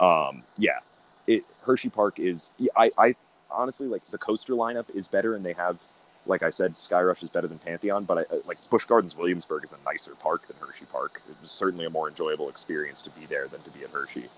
um, 0.00 0.42
yeah, 0.58 0.80
it 1.26 1.44
Hershey 1.62 1.88
Park 1.88 2.18
is. 2.18 2.50
I 2.76 2.90
I 2.98 3.14
honestly 3.50 3.86
like 3.86 4.04
the 4.06 4.18
coaster 4.18 4.54
lineup 4.54 4.86
is 4.94 5.08
better, 5.08 5.34
and 5.34 5.44
they 5.44 5.54
have 5.54 5.78
like 6.26 6.42
I 6.42 6.50
said, 6.50 6.76
Sky 6.76 7.02
Rush 7.02 7.22
is 7.22 7.30
better 7.30 7.48
than 7.48 7.58
Pantheon, 7.58 8.04
but 8.04 8.18
I, 8.18 8.36
like 8.46 8.58
Busch 8.68 8.84
Gardens 8.84 9.16
Williamsburg 9.16 9.64
is 9.64 9.72
a 9.72 9.78
nicer 9.84 10.14
park 10.14 10.46
than 10.48 10.56
Hershey 10.58 10.86
Park. 10.86 11.22
It 11.28 11.36
was 11.40 11.50
certainly 11.50 11.86
a 11.86 11.90
more 11.90 12.08
enjoyable 12.08 12.48
experience 12.48 13.02
to 13.02 13.10
be 13.10 13.26
there 13.26 13.48
than 13.48 13.62
to 13.62 13.70
be 13.70 13.84
at 13.84 13.90
Hershey. 13.90 14.28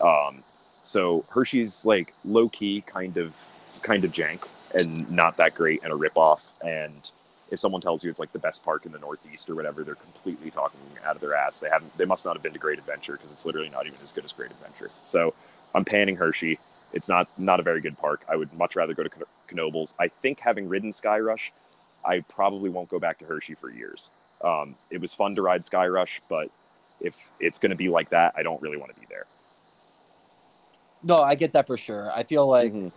Um, 0.00 0.42
so 0.84 1.24
Hershey's 1.30 1.84
like 1.84 2.14
low 2.24 2.48
key, 2.48 2.82
kind 2.82 3.16
of 3.16 3.34
kind 3.82 4.04
of 4.04 4.12
jank 4.12 4.46
and 4.74 5.10
not 5.10 5.36
that 5.38 5.54
great 5.54 5.82
and 5.82 5.92
a 5.92 5.96
ripoff. 5.96 6.52
And 6.62 7.10
if 7.50 7.58
someone 7.60 7.80
tells 7.80 8.04
you 8.04 8.10
it's 8.10 8.20
like 8.20 8.32
the 8.32 8.38
best 8.38 8.64
park 8.64 8.86
in 8.86 8.92
the 8.92 8.98
Northeast 8.98 9.48
or 9.48 9.54
whatever, 9.54 9.84
they're 9.84 9.94
completely 9.94 10.50
talking 10.50 10.80
out 11.04 11.14
of 11.14 11.20
their 11.20 11.34
ass. 11.34 11.60
They 11.60 11.68
haven't. 11.68 11.96
They 11.98 12.04
must 12.04 12.24
not 12.24 12.34
have 12.36 12.42
been 12.42 12.52
to 12.52 12.58
Great 12.58 12.78
Adventure 12.78 13.12
because 13.12 13.30
it's 13.30 13.46
literally 13.46 13.70
not 13.70 13.86
even 13.86 13.94
as 13.94 14.12
good 14.12 14.24
as 14.24 14.32
Great 14.32 14.50
Adventure. 14.50 14.88
So 14.88 15.34
I'm 15.74 15.84
panning 15.84 16.16
Hershey. 16.16 16.58
It's 16.92 17.08
not 17.08 17.28
not 17.38 17.60
a 17.60 17.62
very 17.62 17.80
good 17.80 17.98
park. 17.98 18.22
I 18.28 18.36
would 18.36 18.52
much 18.54 18.76
rather 18.76 18.94
go 18.94 19.02
to 19.02 19.10
Kn- 19.10 19.26
Knoebels. 19.54 19.94
I 19.98 20.08
think 20.08 20.40
having 20.40 20.68
ridden 20.68 20.92
Skyrush, 20.92 21.50
I 22.04 22.20
probably 22.20 22.70
won't 22.70 22.88
go 22.88 22.98
back 22.98 23.18
to 23.18 23.24
Hershey 23.24 23.54
for 23.54 23.70
years. 23.70 24.10
Um, 24.42 24.76
it 24.90 25.00
was 25.00 25.14
fun 25.14 25.34
to 25.36 25.42
ride 25.42 25.62
Skyrush, 25.62 26.20
but 26.28 26.50
if 27.00 27.30
it's 27.40 27.58
going 27.58 27.70
to 27.70 27.76
be 27.76 27.88
like 27.88 28.10
that, 28.10 28.34
I 28.36 28.42
don't 28.42 28.60
really 28.62 28.76
want 28.76 28.94
to 28.94 29.00
be 29.00 29.06
there. 29.08 29.26
No, 31.02 31.16
I 31.16 31.34
get 31.34 31.52
that 31.52 31.66
for 31.66 31.76
sure. 31.76 32.10
I 32.12 32.24
feel 32.24 32.46
like 32.46 32.72
Mhm. 32.72 32.92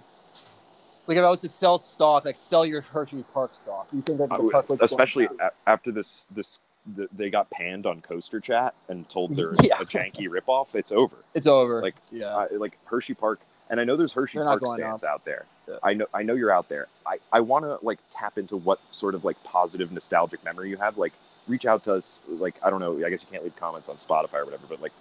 Like 1.07 1.17
if 1.17 1.23
I 1.23 1.29
was 1.29 1.41
to 1.41 1.49
sell 1.49 1.77
stock, 1.77 2.25
like 2.25 2.35
sell 2.35 2.65
your 2.65 2.81
Hershey 2.81 3.23
Park 3.33 3.53
stock, 3.53 3.87
you 3.93 4.01
think 4.01 4.17
that 4.19 4.33
the 4.33 4.41
would- 4.43 4.51
park 4.51 4.69
looks 4.69 4.83
especially 4.83 5.25
a- 5.39 5.51
after 5.67 5.91
this 5.91 6.25
this 6.31 6.59
the, 6.95 7.07
they 7.15 7.29
got 7.29 7.49
panned 7.51 7.85
on 7.85 8.01
Coaster 8.01 8.39
Chat 8.39 8.73
and 8.89 9.07
told 9.07 9.31
they're 9.35 9.51
Yeah. 9.61 9.75
a 9.79 9.85
janky 9.85 10.27
ripoff. 10.27 10.73
It's 10.73 10.91
over. 10.91 11.17
it's 11.35 11.45
over. 11.45 11.81
Like, 11.81 11.95
yeah, 12.11 12.35
I, 12.35 12.47
like 12.55 12.77
Hershey 12.85 13.13
Park, 13.13 13.39
and 13.69 13.79
I 13.79 13.83
know 13.83 13.95
there's 13.95 14.13
Hershey 14.13 14.39
They're 14.39 14.47
Park 14.47 14.65
stands 14.65 15.03
out 15.03 15.23
there. 15.25 15.45
Yeah. 15.67 15.75
I 15.83 15.93
know 15.93 16.07
I 16.13 16.23
know 16.23 16.33
you're 16.33 16.51
out 16.51 16.69
there. 16.69 16.87
I, 17.05 17.17
I 17.31 17.41
want 17.41 17.65
to 17.65 17.77
like 17.83 17.99
tap 18.11 18.37
into 18.37 18.57
what 18.57 18.79
sort 18.89 19.13
of 19.15 19.23
like 19.23 19.41
positive 19.43 19.91
nostalgic 19.91 20.43
memory 20.43 20.69
you 20.71 20.77
have. 20.77 20.97
Like 20.97 21.13
reach 21.47 21.65
out 21.67 21.83
to 21.83 21.93
us. 21.93 22.21
Like 22.27 22.55
I 22.63 22.69
don't 22.71 22.79
know. 22.79 22.97
I 23.05 23.09
guess 23.11 23.21
you 23.21 23.27
can't 23.31 23.43
leave 23.43 23.55
comments 23.55 23.87
on 23.87 23.97
Spotify 23.97 24.35
or 24.39 24.45
whatever, 24.45 24.63
but 24.67 24.81
like 24.81 24.91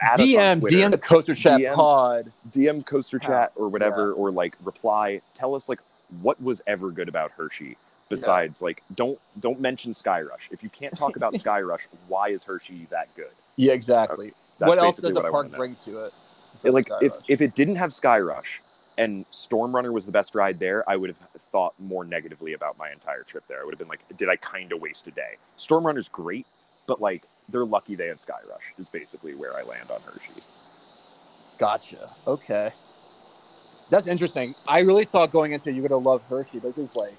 add 0.00 0.20
us 0.20 0.36
on 0.36 0.60
DM 0.60 0.62
DM 0.62 0.90
the 0.92 0.98
Coaster 0.98 1.34
Chat 1.34 1.60
DM. 1.60 1.74
Pod. 1.74 2.32
DM 2.50 2.84
Coaster 2.84 3.18
Chat 3.18 3.52
or 3.56 3.68
whatever, 3.68 4.12
or 4.12 4.30
like 4.30 4.56
reply. 4.64 5.20
Tell 5.34 5.54
us 5.54 5.68
like 5.68 5.80
what 6.20 6.40
was 6.42 6.62
ever 6.66 6.90
good 6.90 7.08
about 7.08 7.32
Hershey. 7.32 7.76
Besides, 8.08 8.62
like, 8.62 8.82
don't 8.94 9.18
don't 9.38 9.60
mention 9.60 9.92
Skyrush. 9.92 10.50
If 10.50 10.62
you 10.62 10.70
can't 10.70 10.96
talk 10.96 11.16
about 11.16 11.34
Skyrush, 11.34 11.82
why 12.06 12.30
is 12.30 12.44
Hershey 12.44 12.86
that 12.90 13.14
good? 13.14 13.30
Yeah, 13.56 13.72
exactly. 13.72 14.32
What 14.58 14.78
else 14.78 14.98
does 14.98 15.12
the 15.12 15.20
what 15.20 15.26
I 15.26 15.30
park 15.30 15.52
bring 15.52 15.74
to 15.86 16.04
it? 16.04 16.14
It, 16.64 16.72
like 16.72 16.86
Sky 16.86 16.98
if, 17.02 17.12
Rush? 17.12 17.22
if 17.28 17.40
it 17.40 17.54
didn't 17.54 17.76
have 17.76 17.90
Skyrush 17.90 18.60
and 18.96 19.24
Storm 19.30 19.74
Runner 19.74 19.92
was 19.92 20.06
the 20.06 20.12
best 20.12 20.34
ride 20.34 20.58
there, 20.58 20.88
I 20.88 20.96
would 20.96 21.10
have 21.10 21.42
thought 21.52 21.74
more 21.78 22.04
negatively 22.04 22.54
about 22.54 22.78
my 22.78 22.90
entire 22.90 23.22
trip 23.22 23.44
there. 23.46 23.60
I 23.60 23.64
would 23.64 23.72
have 23.72 23.78
been 23.78 23.88
like, 23.88 24.00
did 24.16 24.28
I 24.28 24.36
kind 24.36 24.72
of 24.72 24.80
waste 24.80 25.06
a 25.06 25.10
day? 25.10 25.36
Storm 25.56 25.86
Runner's 25.86 26.08
great, 26.08 26.46
but 26.86 27.00
like 27.00 27.24
they're 27.48 27.64
lucky 27.64 27.94
they 27.94 28.08
have 28.08 28.18
Skyrush. 28.18 28.78
Is 28.78 28.88
basically 28.88 29.34
where 29.34 29.56
I 29.56 29.62
land 29.62 29.90
on 29.90 30.00
Hershey. 30.02 30.42
Gotcha. 31.58 32.10
Okay. 32.26 32.70
That's 33.90 34.06
interesting. 34.06 34.54
I 34.66 34.80
really 34.80 35.04
thought 35.04 35.30
going 35.32 35.52
into 35.52 35.72
you're 35.72 35.88
gonna 35.88 36.00
love 36.02 36.22
Hershey. 36.28 36.58
This 36.58 36.78
is 36.78 36.94
like. 36.94 37.10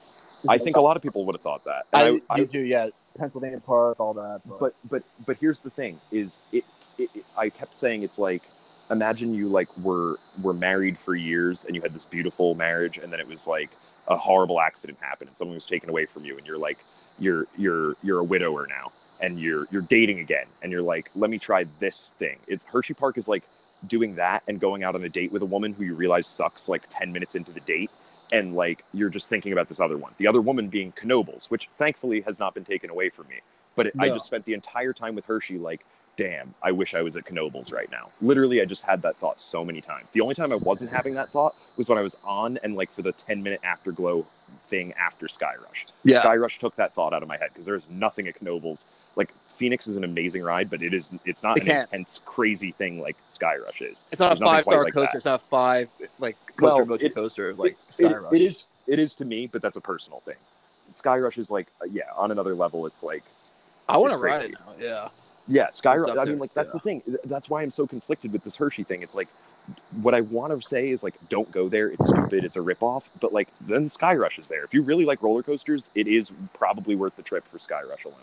this 0.41 0.49
I 0.49 0.55
is 0.55 0.63
think 0.63 0.75
like- 0.75 0.81
a 0.81 0.85
lot 0.85 0.95
of 0.97 1.03
people 1.03 1.25
would 1.25 1.35
have 1.35 1.41
thought 1.41 1.63
that. 1.65 1.85
I, 1.93 2.03
And 2.09 2.21
I- 2.29 2.33
I- 2.35 2.37
you 2.39 2.45
too, 2.47 2.61
yeah. 2.61 2.89
Pennsylvania 3.17 3.59
Park, 3.59 3.99
all 3.99 4.13
that. 4.13 4.41
but 4.59 4.75
but 4.89 5.03
but 5.25 5.37
here's 5.37 5.59
the 5.59 5.69
thing: 5.71 5.99
is 6.11 6.39
it, 6.53 6.63
it, 6.97 7.09
it? 7.13 7.23
I 7.35 7.49
kept 7.49 7.75
saying 7.75 8.03
it's 8.03 8.19
like 8.19 8.43
imagine 8.89 9.33
you 9.33 9.49
like 9.49 9.67
were 9.77 10.17
were 10.41 10.53
married 10.53 10.97
for 10.97 11.15
years 11.15 11.65
and 11.65 11.75
you 11.75 11.81
had 11.81 11.93
this 11.93 12.05
beautiful 12.05 12.55
marriage, 12.55 12.97
and 12.97 13.11
then 13.11 13.19
it 13.19 13.27
was 13.27 13.45
like 13.47 13.71
a 14.07 14.15
horrible 14.15 14.61
accident 14.61 14.97
happened 15.01 15.27
and 15.27 15.35
someone 15.35 15.55
was 15.55 15.67
taken 15.67 15.89
away 15.89 16.05
from 16.05 16.23
you, 16.23 16.37
and 16.37 16.45
you're 16.47 16.57
like 16.57 16.77
you're 17.17 17.47
you're 17.57 17.95
you're 18.03 18.19
a 18.19 18.23
widower 18.23 18.67
now 18.67 18.91
and 19.19 19.37
you're 19.39 19.67
you're 19.71 19.81
dating 19.81 20.19
again, 20.19 20.45
and 20.61 20.71
you're 20.71 20.81
like 20.83 21.09
let 21.15 21.29
me 21.29 21.39
try 21.39 21.65
this 21.79 22.15
thing. 22.19 22.37
It's 22.47 22.63
Hershey 22.65 22.93
Park 22.93 23.17
is 23.17 23.27
like 23.27 23.43
doing 23.87 24.15
that 24.15 24.43
and 24.47 24.59
going 24.59 24.83
out 24.83 24.95
on 24.95 25.03
a 25.03 25.09
date 25.09 25.31
with 25.31 25.41
a 25.41 25.45
woman 25.45 25.73
who 25.73 25.83
you 25.83 25.95
realize 25.95 26.27
sucks 26.27 26.67
like 26.67 26.83
10 26.89 27.11
minutes 27.11 27.35
into 27.35 27.51
the 27.51 27.61
date 27.61 27.91
and 28.31 28.55
like 28.55 28.83
you're 28.93 29.09
just 29.09 29.29
thinking 29.29 29.51
about 29.53 29.69
this 29.69 29.79
other 29.79 29.97
one. 29.97 30.13
The 30.17 30.27
other 30.27 30.41
woman 30.41 30.67
being 30.67 30.91
knoebels 30.91 31.45
which 31.49 31.69
thankfully 31.77 32.21
has 32.21 32.39
not 32.39 32.53
been 32.53 32.65
taken 32.65 32.89
away 32.89 33.09
from 33.09 33.27
me 33.27 33.41
but 33.79 33.87
it, 33.87 33.93
i 33.97 34.09
just 34.09 34.25
spent 34.25 34.43
the 34.43 34.53
entire 34.53 34.91
time 34.91 35.15
with 35.15 35.23
hershey 35.25 35.57
like 35.57 35.85
damn 36.17 36.53
i 36.61 36.69
wish 36.69 36.93
i 36.93 37.01
was 37.01 37.15
at 37.15 37.23
knoebels 37.25 37.71
right 37.71 37.89
now. 37.91 38.09
Literally 38.21 38.61
i 38.61 38.65
just 38.65 38.83
had 38.83 39.01
that 39.03 39.15
thought 39.17 39.39
so 39.39 39.63
many 39.63 39.79
times. 39.79 40.09
The 40.11 40.19
only 40.19 40.35
time 40.35 40.51
i 40.51 40.55
wasn't 40.55 40.91
having 40.91 41.13
that 41.13 41.29
thought 41.29 41.55
was 41.77 41.87
when 41.87 41.97
i 41.97 42.01
was 42.01 42.17
on 42.25 42.57
and 42.61 42.75
like 42.75 42.91
for 42.91 43.01
the 43.01 43.13
10 43.13 43.41
minute 43.41 43.61
afterglow 43.63 44.25
thing 44.67 44.91
after 44.93 45.29
sky 45.29 45.53
rush. 45.65 45.85
Yeah. 46.03 46.21
skyrush 46.21 46.57
took 46.57 46.75
that 46.75 46.93
thought 46.93 47.13
out 47.13 47.23
of 47.23 47.29
my 47.29 47.37
head 47.37 47.51
because 47.53 47.65
there's 47.65 47.83
nothing 47.89 48.27
at 48.27 48.43
knoebels 48.43 48.85
like 49.15 49.33
phoenix 49.59 49.87
is 49.87 49.97
an 49.97 50.03
amazing 50.05 50.41
ride 50.41 50.69
but 50.69 50.81
it 50.81 50.93
is 50.93 51.11
it's 51.25 51.43
not 51.43 51.57
It 51.57 51.63
an 51.63 51.67
can't. 51.67 51.89
intense 51.91 52.21
crazy 52.25 52.71
thing 52.71 52.99
like 53.01 53.17
skyrush 53.29 53.81
is 53.81 54.05
It's 54.11 54.19
not 54.19 54.27
a 54.33 54.35
There's 54.35 54.39
nothing 54.39 54.55
five 54.55 54.63
star 54.63 54.83
like 54.85 54.93
coaster. 54.93 55.11
that. 55.11 55.15
It's 55.17 55.25
not 55.25 55.35
a 55.41 55.45
five 55.45 55.89
like 56.19 56.37
coaster 56.55 56.77
Well, 56.77 56.85
motion 56.85 57.05
it- 57.07 57.15
coaster 57.15 57.53
like 57.55 57.71
it, 57.73 57.77
Sky 57.91 58.05
it- 58.09 58.21
Rush. 58.21 58.33
it 58.33 58.41
is 58.41 58.67
it 58.87 58.99
is 58.99 59.15
to 59.15 59.25
me 59.25 59.47
but 59.47 59.61
that's 59.61 59.77
a 59.77 59.81
personal 59.81 60.21
thing 60.21 60.35
skyrush 60.91 61.37
is 61.37 61.51
like 61.51 61.67
uh, 61.81 61.85
yeah 61.91 62.03
on 62.17 62.31
another 62.31 62.55
level 62.55 62.85
it's 62.87 63.03
like 63.03 63.23
I 63.87 63.97
want 63.97 64.13
to 64.13 64.19
ride 64.19 64.43
it 64.43 64.51
now. 64.51 64.73
Yeah. 64.79 65.07
yeah 65.47 65.67
skyrush 65.69 66.17
i 66.17 66.23
mean 66.25 66.39
like 66.39 66.53
that's 66.53 66.69
yeah. 66.73 66.73
the 66.73 66.79
thing 66.79 67.17
that's 67.25 67.49
why 67.49 67.61
i'm 67.61 67.71
so 67.71 67.85
conflicted 67.85 68.31
with 68.33 68.43
this 68.43 68.55
hershey 68.55 68.83
thing 68.83 69.01
it's 69.03 69.13
like 69.15 69.27
what 70.01 70.15
i 70.15 70.21
want 70.21 70.51
to 70.59 70.67
say 70.67 70.89
is 70.89 71.03
like 71.03 71.13
don't 71.29 71.51
go 71.51 71.69
there 71.69 71.89
it's 71.89 72.07
stupid 72.07 72.43
it's 72.43 72.55
a 72.55 72.59
ripoff 72.59 73.03
but 73.19 73.31
like 73.33 73.49
then 73.61 73.87
skyrush 73.89 74.39
is 74.39 74.47
there 74.47 74.63
if 74.63 74.73
you 74.73 74.81
really 74.81 75.05
like 75.05 75.21
roller 75.21 75.43
coasters 75.43 75.91
it 75.93 76.07
is 76.07 76.31
probably 76.53 76.95
worth 76.95 77.15
the 77.15 77.21
trip 77.23 77.47
for 77.51 77.57
skyrush 77.59 78.03
alone 78.05 78.17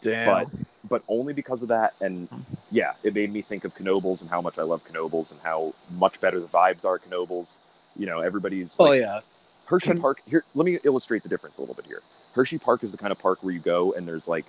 Damn. 0.00 0.26
but 0.26 0.48
but 0.88 1.02
only 1.08 1.32
because 1.32 1.62
of 1.62 1.68
that 1.68 1.94
and 2.00 2.28
yeah 2.70 2.92
it 3.02 3.14
made 3.14 3.32
me 3.32 3.42
think 3.42 3.64
of 3.64 3.72
knoebels 3.74 4.20
and 4.20 4.28
how 4.28 4.40
much 4.40 4.58
i 4.58 4.62
love 4.62 4.82
knoebels 4.92 5.30
and 5.30 5.40
how 5.42 5.74
much 5.90 6.20
better 6.20 6.40
the 6.40 6.48
vibes 6.48 6.84
are 6.84 6.98
knoebels 7.10 7.58
you 7.96 8.06
know 8.06 8.20
everybody's 8.20 8.76
oh 8.78 8.84
like, 8.84 9.00
yeah. 9.00 9.20
Hershey 9.66 9.86
Can- 9.86 10.00
Park. 10.00 10.20
Here, 10.26 10.44
let 10.54 10.64
me 10.66 10.78
illustrate 10.84 11.22
the 11.22 11.28
difference 11.28 11.58
a 11.58 11.62
little 11.62 11.74
bit 11.74 11.86
here. 11.86 12.02
Hershey 12.34 12.58
Park 12.58 12.84
is 12.84 12.92
the 12.92 12.98
kind 12.98 13.12
of 13.12 13.18
park 13.18 13.42
where 13.42 13.52
you 13.52 13.60
go 13.60 13.92
and 13.92 14.06
there's 14.06 14.28
like 14.28 14.44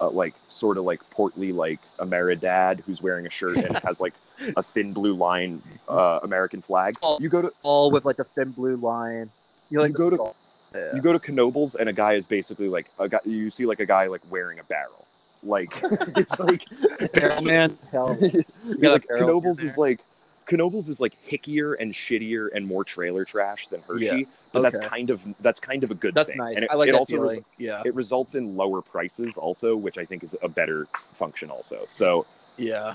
uh, 0.00 0.10
like 0.10 0.34
sort 0.48 0.78
of 0.78 0.84
like 0.84 1.08
portly 1.10 1.52
like 1.52 1.80
Ameridad 1.98 2.80
who's 2.80 3.02
wearing 3.02 3.26
a 3.26 3.30
shirt 3.30 3.56
and 3.56 3.76
has 3.84 4.00
like 4.00 4.14
a 4.56 4.62
thin 4.62 4.92
blue 4.92 5.14
line 5.14 5.62
uh, 5.88 6.20
American 6.22 6.62
flag. 6.62 6.96
Oh. 7.02 7.18
You 7.20 7.28
go 7.28 7.42
to 7.42 7.52
All 7.62 7.90
with 7.90 8.04
like 8.04 8.18
a 8.18 8.24
thin 8.24 8.50
blue 8.50 8.76
line. 8.76 9.30
You 9.70 9.80
like 9.80 9.90
You 9.90 9.94
go 9.94 10.10
to 10.10 10.32
yeah. 10.74 10.94
you 10.94 11.00
go 11.00 11.16
to 11.16 11.18
Knoebels 11.32 11.74
and 11.74 11.88
a 11.88 11.92
guy 11.92 12.14
is 12.14 12.26
basically 12.26 12.68
like 12.68 12.86
a 12.98 13.08
guy. 13.08 13.20
You 13.24 13.50
see 13.50 13.66
like 13.66 13.80
a 13.80 13.86
guy 13.86 14.06
like 14.06 14.22
wearing 14.30 14.58
a 14.58 14.64
barrel. 14.64 15.06
Like 15.42 15.72
it's 16.16 16.38
like 16.38 16.64
barrel 17.12 17.42
man. 17.42 17.78
Hell, 17.90 18.18
Yeah, 18.64 18.90
like 18.90 19.08
barrel 19.08 19.42
in 19.44 19.50
is 19.50 19.78
like 19.78 20.00
Knoebels 20.56 20.88
is 20.88 21.00
like 21.00 21.14
hickier 21.26 21.76
and 21.78 21.92
shittier 21.92 22.48
and 22.54 22.66
more 22.66 22.84
trailer 22.84 23.24
trash 23.24 23.68
than 23.68 23.82
Hershey. 23.86 24.04
Yeah, 24.04 24.20
But 24.52 24.62
that's 24.62 24.78
kind 24.78 25.10
of 25.10 25.20
that's 25.40 25.60
kind 25.60 25.84
of 25.84 25.90
a 25.90 25.94
good 25.94 26.14
that's 26.14 26.28
thing. 26.28 26.38
nice. 26.38 26.56
And 26.56 26.64
it, 26.64 26.70
I 26.70 26.74
like 26.74 26.88
it 26.88 26.92
that 26.92 26.98
also 26.98 27.18
res- 27.18 27.40
yeah, 27.58 27.82
it 27.84 27.94
results 27.94 28.34
in 28.34 28.56
lower 28.56 28.80
prices 28.80 29.36
also, 29.36 29.76
which 29.76 29.98
I 29.98 30.04
think 30.04 30.22
is 30.22 30.36
a 30.42 30.48
better 30.48 30.86
function 31.14 31.50
also. 31.50 31.84
So 31.88 32.26
yeah. 32.56 32.94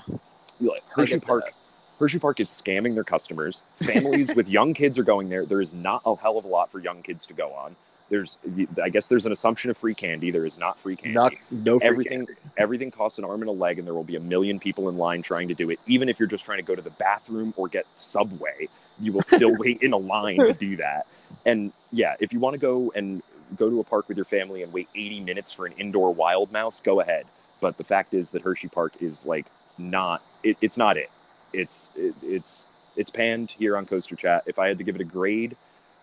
like, 0.60 0.82
Hershey 0.88 1.20
Park 1.20 1.44
that. 1.44 1.54
Hershey 1.98 2.18
Park 2.18 2.40
is 2.40 2.48
scamming 2.48 2.94
their 2.94 3.04
customers. 3.04 3.62
Families 3.76 4.34
with 4.34 4.48
young 4.48 4.74
kids 4.74 4.98
are 4.98 5.04
going 5.04 5.28
there. 5.28 5.46
There 5.46 5.60
is 5.60 5.72
not 5.72 6.02
a 6.04 6.16
hell 6.16 6.38
of 6.38 6.44
a 6.44 6.48
lot 6.48 6.70
for 6.70 6.80
young 6.80 7.02
kids 7.02 7.24
to 7.26 7.34
go 7.34 7.52
on. 7.52 7.76
There's 8.10 8.38
I 8.82 8.90
guess 8.90 9.08
there's 9.08 9.26
an 9.26 9.32
assumption 9.32 9.70
of 9.70 9.78
free 9.78 9.94
candy. 9.94 10.30
There 10.30 10.44
is 10.44 10.58
not 10.58 10.78
free 10.78 10.96
candy. 10.96 11.14
Not 11.14 11.32
no 11.50 11.78
free 11.78 11.88
everything 11.88 12.26
candy. 12.26 12.40
everything 12.56 12.90
costs 12.90 13.18
an 13.18 13.24
arm 13.24 13.40
and 13.40 13.48
a 13.48 13.52
leg 13.52 13.78
and 13.78 13.86
there 13.86 13.94
will 13.94 14.04
be 14.04 14.16
a 14.16 14.20
million 14.20 14.58
people 14.58 14.88
in 14.88 14.98
line 14.98 15.22
trying 15.22 15.48
to 15.48 15.54
do 15.54 15.70
it 15.70 15.80
even 15.86 16.08
if 16.08 16.18
you're 16.18 16.28
just 16.28 16.44
trying 16.44 16.58
to 16.58 16.64
go 16.64 16.74
to 16.74 16.82
the 16.82 16.90
bathroom 16.90 17.54
or 17.56 17.66
get 17.66 17.86
subway 17.94 18.68
you 19.00 19.12
will 19.12 19.22
still 19.22 19.56
wait 19.58 19.82
in 19.82 19.92
a 19.92 19.96
line 19.96 20.38
to 20.38 20.52
do 20.52 20.76
that 20.76 21.06
and 21.46 21.72
yeah 21.92 22.14
if 22.20 22.32
you 22.32 22.38
want 22.38 22.54
to 22.54 22.60
go 22.60 22.92
and 22.94 23.22
go 23.56 23.70
to 23.70 23.80
a 23.80 23.84
park 23.84 24.06
with 24.08 24.16
your 24.18 24.26
family 24.26 24.62
and 24.62 24.72
wait 24.72 24.88
80 24.94 25.20
minutes 25.20 25.52
for 25.52 25.66
an 25.66 25.72
indoor 25.78 26.12
wild 26.12 26.52
mouse 26.52 26.80
go 26.80 27.00
ahead 27.00 27.26
but 27.60 27.78
the 27.78 27.84
fact 27.84 28.12
is 28.12 28.30
that 28.32 28.42
hershey 28.42 28.68
park 28.68 28.92
is 29.00 29.24
like 29.24 29.46
not 29.78 30.22
it, 30.42 30.56
it's 30.60 30.76
not 30.76 30.96
it 30.96 31.10
it's 31.54 31.90
it, 31.96 32.14
it's 32.22 32.66
it's 32.96 33.10
panned 33.10 33.50
here 33.50 33.76
on 33.76 33.86
coaster 33.86 34.16
chat 34.16 34.42
if 34.46 34.58
i 34.58 34.66
had 34.68 34.78
to 34.78 34.84
give 34.84 34.94
it 34.94 35.00
a 35.00 35.04
grade 35.04 35.56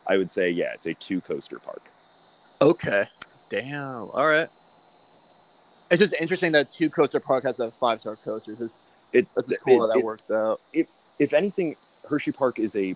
i 0.08 0.18
would 0.18 0.32
say 0.32 0.50
yeah 0.50 0.74
it's 0.74 0.86
a 0.88 0.94
two 0.96 1.22
coaster 1.22 1.60
park 1.60 1.82
Okay. 2.62 3.06
Damn. 3.50 4.10
All 4.12 4.28
right. 4.28 4.48
It's 5.90 6.00
just 6.00 6.14
interesting 6.14 6.52
that 6.52 6.70
Two 6.72 6.92
Coaster 6.92 7.20
Park 7.20 7.44
has 7.44 7.60
a 7.60 7.72
five 7.72 8.00
star 8.00 8.16
coaster. 8.18 8.52
It's 8.52 8.78
it, 9.14 9.28
that's 9.36 9.50
just 9.50 9.62
cool 9.62 9.84
it- 9.84 9.88
that 9.88 9.94
that 9.96 10.00
it- 10.00 10.06
works 10.06 10.30
out. 10.30 10.62
if 10.72 10.86
if 11.18 11.34
anything, 11.34 11.76
Hershey 12.08 12.32
Park 12.32 12.60
is 12.60 12.76
a 12.76 12.96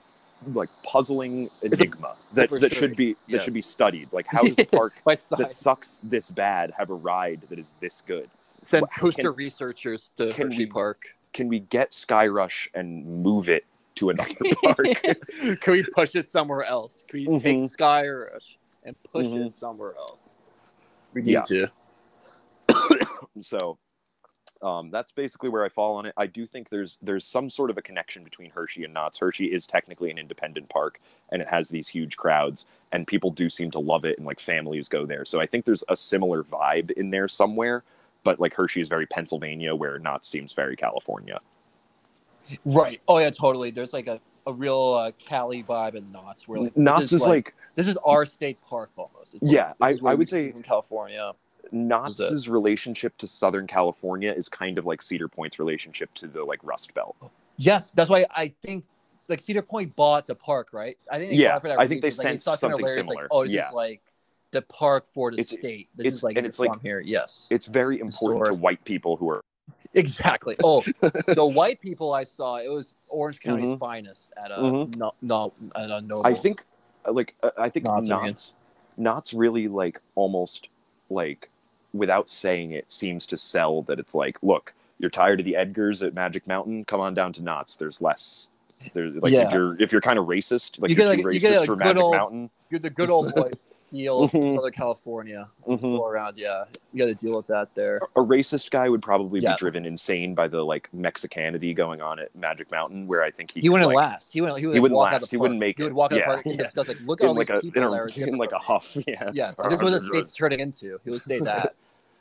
like 0.54 0.70
puzzling 0.84 1.50
enigma 1.64 2.16
that, 2.34 2.52
that 2.52 2.62
sure. 2.62 2.70
should 2.70 2.96
be 2.96 3.14
that 3.14 3.20
Yes. 3.28 3.44
should 3.44 3.56
be 3.56 3.62
studied. 3.64 4.08
Like, 4.14 4.28
how 4.28 4.44
does 4.44 4.60
a 4.60 4.66
park 4.78 4.94
that 5.04 5.50
sucks 5.50 6.02
this 6.02 6.30
bad 6.30 6.72
have 6.78 6.92
a 6.92 6.94
ride 6.96 7.42
that 7.50 7.58
is 7.58 7.74
this 7.82 8.02
good? 8.02 8.30
Send 8.62 8.86
coaster 9.00 9.32
researchers 9.32 10.14
to 10.18 10.32
Hershey 10.32 10.66
we- 10.66 10.68
Park. 10.68 11.16
Can 11.36 11.50
we 11.50 11.60
get 11.60 11.92
Skyrush 11.92 12.70
and 12.74 13.06
move 13.22 13.50
it 13.50 13.66
to 13.96 14.10
another 14.10 14.34
park? 14.64 14.88
Can 15.60 15.74
we 15.74 15.84
push 15.84 16.16
it 16.16 16.26
somewhere 16.26 16.64
else? 16.64 17.04
Can 17.10 17.20
we 17.20 17.28
Mhm. 17.28 17.42
take 17.42 17.58
Skyrush 17.78 18.56
and 18.84 18.96
push 19.04 19.26
Mhm. 19.26 19.48
it 19.48 19.54
somewhere 19.54 19.96
else? 19.98 20.36
We 21.14 21.24
need 21.24 21.34
Yeah. 21.34 21.42
to. 21.42 21.72
so 23.42 23.78
um, 24.62 24.92
that's 24.92 25.12
basically 25.12 25.50
where 25.50 25.66
I 25.66 25.70
fall 25.70 25.98
on 25.98 26.06
it. 26.06 26.14
I 26.16 26.26
do 26.26 26.46
think 26.46 26.70
there's 26.70 26.98
there's 27.02 27.26
some 27.26 27.50
sort 27.50 27.70
of 27.70 27.78
a 27.78 27.82
connection 27.82 28.24
between 28.24 28.52
Hershey 28.52 28.86
and 28.86 28.94
Knott's. 28.94 29.18
Hershey 29.18 29.48
is 29.48 29.68
technically 29.68 30.10
an 30.10 30.18
independent 30.18 30.70
park, 30.70 31.02
and 31.30 31.42
it 31.42 31.50
has 31.50 31.68
these 31.68 31.90
huge 31.90 32.16
crowds, 32.16 32.66
and 32.94 33.06
people 33.06 33.30
do 33.30 33.50
seem 33.50 33.72
to 33.72 33.80
love 33.80 34.06
it, 34.06 34.18
and 34.18 34.26
like 34.26 34.40
families 34.40 34.88
go 34.88 35.06
there. 35.06 35.26
So 35.26 35.42
I 35.42 35.46
think 35.46 35.66
there's 35.66 35.84
a 35.90 35.98
similar 35.98 36.42
vibe 36.44 36.92
in 36.92 37.10
there 37.10 37.28
somewhere. 37.28 37.84
But 38.26 38.40
like 38.42 38.54
Hershey 38.56 38.82
is 38.82 38.90
very 38.90 39.06
Pennsylvania, 39.06 39.74
where 39.74 40.00
Knott's 40.00 40.28
seems 40.28 40.52
very 40.52 40.76
California. 40.76 41.40
Right. 42.66 43.00
Oh 43.08 43.20
yeah, 43.20 43.30
totally. 43.30 43.70
There's 43.72 43.94
like 43.94 44.08
a, 44.08 44.20
a 44.48 44.52
real 44.52 44.94
uh, 44.94 45.12
Cali 45.18 45.64
vibe 45.64 45.94
in 45.96 46.12
Knott's. 46.12 46.48
Where 46.48 46.60
like 46.60 46.76
Knott's 46.76 47.02
this 47.02 47.14
is 47.14 47.22
like 47.22 47.54
this 47.76 47.88
is 47.88 47.98
our 47.98 48.26
state 48.26 48.60
park 48.62 48.90
almost. 48.98 49.36
It's 49.36 49.44
Yeah, 49.50 49.74
this 49.80 50.02
I- 50.04 50.10
I 50.10 50.14
would 50.16 50.28
say- 50.28 50.52
from 50.52 50.64
California. 50.64 51.32
Knott's 51.72 52.48
relationship 52.48 53.18
to 53.18 53.28
Southern 53.28 53.66
California 53.66 54.32
is 54.32 54.48
kind 54.48 54.78
of 54.78 54.86
like 54.86 55.02
Cedar 55.02 55.28
Point's 55.28 55.58
relationship 55.58 56.14
to 56.16 56.28
the 56.28 56.44
like 56.44 56.60
Rust 56.64 56.94
Belt. 56.94 57.16
Yes, 57.58 57.92
that's 57.92 58.10
why 58.10 58.26
I 58.36 58.50
think 58.62 58.86
like 59.30 59.42
Cedar 59.42 59.64
Point 59.64 59.96
bought 59.96 60.28
the 60.28 60.36
park, 60.36 60.70
right? 60.74 60.96
I 61.12 61.18
think 61.18 61.32
they 61.32 61.38
Yeah, 61.38 61.50
bought 61.50 61.58
it 61.58 61.62
for 61.62 61.68
that 61.70 61.80
I 61.80 61.88
think 61.88 62.02
they. 62.04 62.10
Like, 62.10 62.16
sensed 62.16 62.44
something 62.46 62.70
hilarious, 62.72 62.98
like, 62.98 63.06
similar. 63.08 63.28
oh, 63.32 63.44
this 63.44 63.52
Yeah. 63.54 63.68
is 63.70 63.74
like 63.74 64.02
the 64.52 64.62
park 64.64 65.06
for 65.06 65.32
the 65.32 65.40
It's- 65.42 65.58
state. 65.60 65.90
This 65.96 66.08
it's- 66.08 66.18
is 66.20 66.24
like 66.24 66.36
and 66.38 66.44
you're 66.44 66.50
it's 66.50 66.60
like- 66.60 66.82
here. 66.82 67.00
Yes, 67.00 67.48
It's 67.52 67.66
very 67.66 68.00
important 68.00 68.46
to 68.46 68.54
white 68.54 68.84
people 68.86 69.18
who 69.18 69.30
are 69.30 69.42
exactly. 69.94 70.56
Oh, 70.64 70.82
the 71.28 71.46
white 71.54 71.82
people 71.82 72.14
I 72.14 72.24
saw, 72.24 72.58
it 72.58 72.70
was 72.70 72.94
Orange 73.10 73.40
County's 73.40 73.66
Mhm. 73.76 73.80
finest 73.80 74.34
at 74.38 74.52
a 74.52 74.56
Mhm. 74.56 74.96
no, 74.98 75.14
no, 75.22 75.54
at 75.76 75.90
a. 75.92 76.04
I 76.24 76.34
think 76.34 76.64
uh, 77.06 77.12
like 77.12 77.36
uh, 77.44 77.52
I 77.58 77.70
think 77.70 77.86
Knott's 77.86 78.08
Knott's. 78.08 78.54
Knott's 78.98 79.34
really 79.34 79.68
like 79.68 80.00
almost 80.16 80.70
like 81.10 81.50
without 81.94 82.28
saying 82.30 82.72
it 82.72 82.92
seems 82.92 83.26
to 83.28 83.38
sell 83.38 83.82
that 83.84 84.00
it's 84.00 84.14
like 84.16 84.38
look 84.42 84.74
you're 85.00 85.10
tired 85.10 85.40
of 85.40 85.46
the 85.46 85.54
Edgars 85.54 86.06
at 86.06 86.14
Magic 86.14 86.48
Mountain 86.48 86.86
come 86.86 87.00
on 87.02 87.14
down 87.14 87.32
to 87.34 87.42
Knott's 87.42 87.76
there's 87.76 88.02
less 88.02 88.48
there's 88.94 89.16
like 89.16 89.32
Yeah. 89.34 89.48
if 89.48 89.54
you're 89.54 89.82
if 89.82 89.92
you're 89.92 90.02
kind 90.02 90.18
of 90.20 90.26
racist 90.26 90.80
like 90.82 90.90
You 90.90 90.96
get, 90.96 91.04
too 91.04 91.10
like- 91.10 91.20
you 91.20 91.26
racist 91.26 91.42
get 91.42 91.64
a 91.64 91.66
for 91.66 91.76
Magic 91.76 92.02
old- 92.02 92.16
Mountain 92.16 92.50
good, 92.70 92.84
the 92.84 92.90
good 92.90 93.10
old 93.10 93.34
boy 93.36 93.44
deal 93.96 94.24
in 94.24 94.30
Mhm. 94.30 94.56
Southern 94.56 94.72
California 94.72 95.48
Mhm. 95.68 95.84
all 95.84 96.08
around. 96.08 96.38
Yeah, 96.38 96.66
you 96.94 97.00
got 97.06 97.18
to 97.18 97.26
deal 97.26 97.36
with 97.38 97.48
that 97.48 97.74
there. 97.76 98.00
a 98.16 98.20
racist 98.20 98.70
guy 98.70 98.90
would 98.90 99.02
probably 99.02 99.40
Yeah. 99.40 99.54
be 99.54 99.58
driven 99.58 99.86
insane 99.86 100.36
by 100.36 100.48
the 100.48 100.64
like 100.64 100.90
Mexicanity 100.96 101.76
going 101.76 102.02
on 102.02 102.20
at 102.20 102.36
Magic 102.36 102.70
Mountain 102.72 103.08
where 103.08 103.24
I 103.24 103.32
think 103.32 103.52
he 103.52 103.62
He 103.62 103.70
wouldn't 103.70 103.88
like, 103.88 103.96
last. 103.96 104.34
He 104.34 104.42
wouldn't. 104.42 104.60
He, 104.60 104.68
would 104.68 104.74
He 104.76 104.80
wouldn't 104.80 104.98
walk 104.98 105.08
Out 105.08 105.14
last. 105.14 105.22
the 105.24 105.28
He 105.32 105.38
wouldn't 105.38 105.60
make 105.60 105.78
He 105.78 105.84
would 105.84 105.94
walk 105.94 106.12
out 106.12 106.18
Yeah, 106.20 106.26
the 106.28 106.34
park 106.34 106.46
and 106.46 106.56
yeah. 106.56 106.64
discuss 106.64 106.88
like, 106.88 106.98
look 107.06 107.22
at 107.22 107.26
all 107.26 107.32
in 107.32 107.38
like 107.38 107.48
these 107.48 107.58
a 107.58 107.62
people 107.62 107.82
in, 107.94 108.00
a, 108.00 108.02
in 108.04 108.08
different 108.10 108.38
like 108.40 108.52
a 108.52 108.60
huff 108.60 108.96
yeah 109.08 109.32
Yes, 109.34 109.56
this 109.58 109.74
is 109.74 109.82
what 109.82 109.92
the 109.92 110.00
state's 110.00 110.32
turning 110.32 110.60
into. 110.60 111.00
He 111.04 111.10
would 111.12 111.22
say 111.22 111.40
that. 111.42 111.74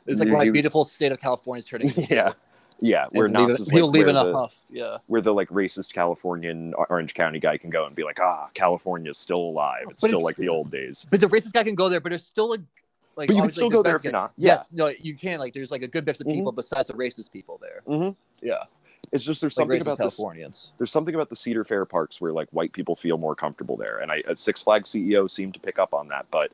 It's 0.07 0.19
like 0.19 0.29
my 0.29 0.49
beautiful 0.49 0.85
state 0.85 1.11
of 1.11 1.19
California 1.19 1.59
is 1.59 1.65
turning 1.65 1.87
into. 1.89 2.07
yeah 2.13 2.33
yeah 2.79 3.05
where 3.11 3.25
And 3.25 3.35
leave 3.37 3.49
it- 3.51 3.59
is 3.59 3.69
he'll 3.69 3.87
like 3.87 3.93
leave 3.93 4.07
in 4.07 4.15
a 4.15 4.25
the, 4.25 4.33
huff. 4.33 4.55
Yeah. 4.69 4.97
where 5.07 5.21
the 5.21 5.33
like 5.33 5.49
racist 5.49 5.93
Californian 5.93 6.73
Orange 6.89 7.13
County 7.13 7.39
guy 7.39 7.57
can 7.57 7.69
go 7.69 7.85
and 7.85 7.95
be 7.95 8.03
like, 8.03 8.19
ah, 8.19 8.49
California's 8.53 9.17
still 9.17 9.39
alive. 9.39 9.85
It's 9.89 10.01
But 10.01 10.09
still 10.09 10.19
it's- 10.19 10.23
like 10.23 10.35
the 10.37 10.49
old 10.49 10.69
days. 10.71 11.05
But 11.09 11.19
the 11.21 11.27
racist 11.27 11.53
guy 11.53 11.63
can 11.63 11.75
go 11.75 11.89
there, 11.89 11.99
but 11.99 12.09
there's 12.09 12.25
still 12.25 12.53
a 12.53 12.57
like. 13.15 13.27
But 13.27 13.35
you 13.35 13.41
can 13.41 13.51
still 13.51 13.69
go 13.69 13.81
there 13.81 13.95
if 13.95 14.03
you're 14.03 14.11
not. 14.13 14.33
Yes, 14.37 14.71
no, 14.73 14.87
you 15.01 15.15
can. 15.15 15.39
Like, 15.39 15.53
there's 15.53 15.71
like 15.71 15.83
a 15.83 15.87
good 15.87 16.05
mix 16.05 16.19
of 16.19 16.27
Mhm. 16.27 16.33
people 16.33 16.51
besides 16.51 16.87
the 16.89 16.93
racist 16.95 17.31
people 17.31 17.57
there. 17.61 17.81
Mm-hmm. 17.87 18.09
Yeah, 18.45 18.63
It's 19.13 19.23
just 19.23 19.39
there's 19.39 19.55
like 19.55 19.63
something 19.63 19.81
about 19.81 19.97
this. 19.97 20.17
Californians. 20.17 20.73
There's 20.77 20.91
something 20.91 21.15
about 21.15 21.29
the 21.29 21.35
Cedar 21.37 21.63
Fair 21.63 21.85
parks 21.85 22.19
where 22.19 22.33
like 22.33 22.49
white 22.51 22.73
people 22.73 22.95
feel 22.97 23.17
more 23.17 23.33
comfortable 23.35 23.77
there, 23.77 23.99
and 23.99 24.11
I, 24.11 24.21
Six 24.33 24.63
Flags 24.63 24.89
CEO, 24.89 25.31
seemed 25.31 25.53
to 25.53 25.59
pick 25.61 25.79
up 25.79 25.93
on 25.93 26.09
that. 26.09 26.25
But 26.29 26.51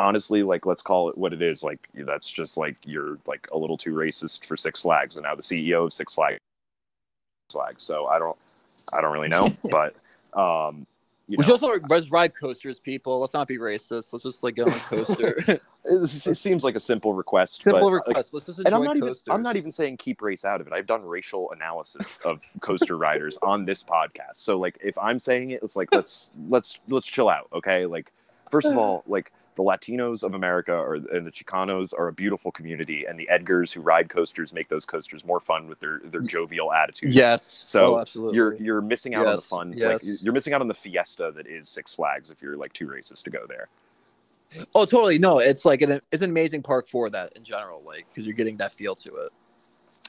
honestly, 0.00 0.42
like 0.42 0.66
let's 0.66 0.82
call 0.82 1.10
it 1.10 1.18
what 1.18 1.32
it 1.32 1.42
is. 1.42 1.62
Like 1.62 1.88
that's 1.94 2.28
just 2.28 2.56
like 2.56 2.76
you're 2.84 3.18
like 3.26 3.46
a 3.52 3.58
little 3.58 3.76
too 3.76 3.92
racist 3.92 4.44
for 4.44 4.56
Six 4.56 4.80
Flags, 4.80 5.16
and 5.16 5.24
now 5.24 5.34
the 5.34 5.42
CEO 5.42 5.84
of 5.84 5.92
Six 5.92 6.14
Flags. 6.14 6.38
Flags. 7.52 7.82
So 7.82 8.06
I 8.06 8.18
don't, 8.18 8.36
I 8.92 9.00
don't 9.00 9.12
really 9.12 9.28
know, 9.28 9.50
but 9.70 9.94
um, 10.34 10.86
you 11.28 11.36
We 11.36 11.42
know, 11.42 11.56
should 11.56 11.64
also 11.64 11.86
let's 11.88 12.10
ride 12.10 12.32
coasters, 12.34 12.78
people. 12.78 13.20
Let's 13.20 13.34
not 13.34 13.46
be 13.46 13.58
racist. 13.58 14.12
Let's 14.12 14.24
just 14.24 14.42
like 14.42 14.56
get 14.56 14.68
on 14.68 14.72
a 14.72 14.80
coaster. 14.80 15.36
it, 15.48 15.62
it 15.84 16.36
seems 16.36 16.64
like 16.64 16.74
a 16.74 16.80
simple 16.80 17.12
request. 17.12 17.62
Simple 17.62 17.82
but, 17.82 17.92
like, 17.92 18.06
request. 18.08 18.34
Let's 18.34 18.46
just 18.46 18.58
enjoy 18.58 18.68
and 18.68 18.74
I'm 18.74 18.84
not 18.84 18.96
even. 18.96 19.14
I'm 19.28 19.42
not 19.42 19.56
even 19.56 19.70
saying 19.70 19.98
keep 19.98 20.22
race 20.22 20.44
out 20.44 20.60
of 20.60 20.66
it. 20.66 20.72
I've 20.72 20.86
done 20.86 21.04
racial 21.04 21.52
analysis 21.52 22.18
of 22.24 22.40
coaster 22.60 22.96
riders 22.96 23.38
on 23.42 23.64
this 23.66 23.84
podcast. 23.84 24.36
So 24.36 24.58
like 24.58 24.78
if 24.82 24.96
I'm 24.96 25.18
saying 25.18 25.50
it, 25.50 25.62
it's 25.62 25.76
like 25.76 25.88
let's 25.92 26.32
let's 26.48 26.78
let's 26.88 27.06
chill 27.06 27.28
out, 27.28 27.48
okay? 27.52 27.86
Like 27.86 28.10
first 28.50 28.66
of 28.66 28.76
all, 28.78 29.02
like 29.06 29.32
the 29.56 29.62
Latinos 29.64 30.22
of 30.22 30.34
America 30.34 30.72
or 30.72 30.94
and 30.94 31.26
the 31.26 31.30
Chicanos 31.32 31.92
are 31.96 32.08
a 32.08 32.12
beautiful 32.12 32.50
community, 32.52 33.04
and 33.04 33.18
the 33.18 33.28
Edgars 33.30 33.72
who 33.72 33.80
ride 33.80 34.08
coasters 34.08 34.52
make 34.54 34.68
those 34.68 34.86
coasters 34.86 35.24
more 35.24 35.40
fun 35.40 35.66
with 35.68 35.80
their 35.80 36.00
their 36.04 36.20
jovial 36.20 36.72
attitudes. 36.72 37.14
Yes. 37.16 37.42
So 37.44 37.96
oh, 37.96 38.00
absolutely. 38.00 38.36
you're 38.36 38.54
you're 38.54 38.80
missing 38.80 39.14
out 39.14 39.26
on 39.26 39.36
the 39.36 39.42
fun. 39.42 39.72
Yes. 39.76 40.02
you're- 40.04 40.18
you're 40.22 40.32
missing 40.32 40.52
out 40.54 40.60
on 40.60 40.68
the 40.68 40.74
fiesta 40.74 41.32
that 41.34 41.46
is 41.46 41.68
Six 41.68 41.94
Flags 41.94 42.30
if 42.30 42.40
you're 42.40 42.56
like 42.56 42.72
too 42.72 42.86
racist 42.86 43.24
to 43.24 43.30
go 43.30 43.44
there. 43.48 43.68
Oh, 44.74 44.84
totally. 44.84 45.18
No, 45.18 45.38
it's 45.38 45.64
like 45.64 45.82
an 45.82 46.00
it's 46.10 46.22
an 46.22 46.30
amazing 46.30 46.62
park 46.62 46.86
for 46.88 47.10
that 47.10 47.32
in 47.36 47.44
general, 47.44 47.82
like 47.84 48.06
because 48.08 48.24
you're 48.24 48.34
getting 48.34 48.56
that 48.58 48.72
feel 48.72 48.94
to 48.96 49.14
it. 49.16 49.32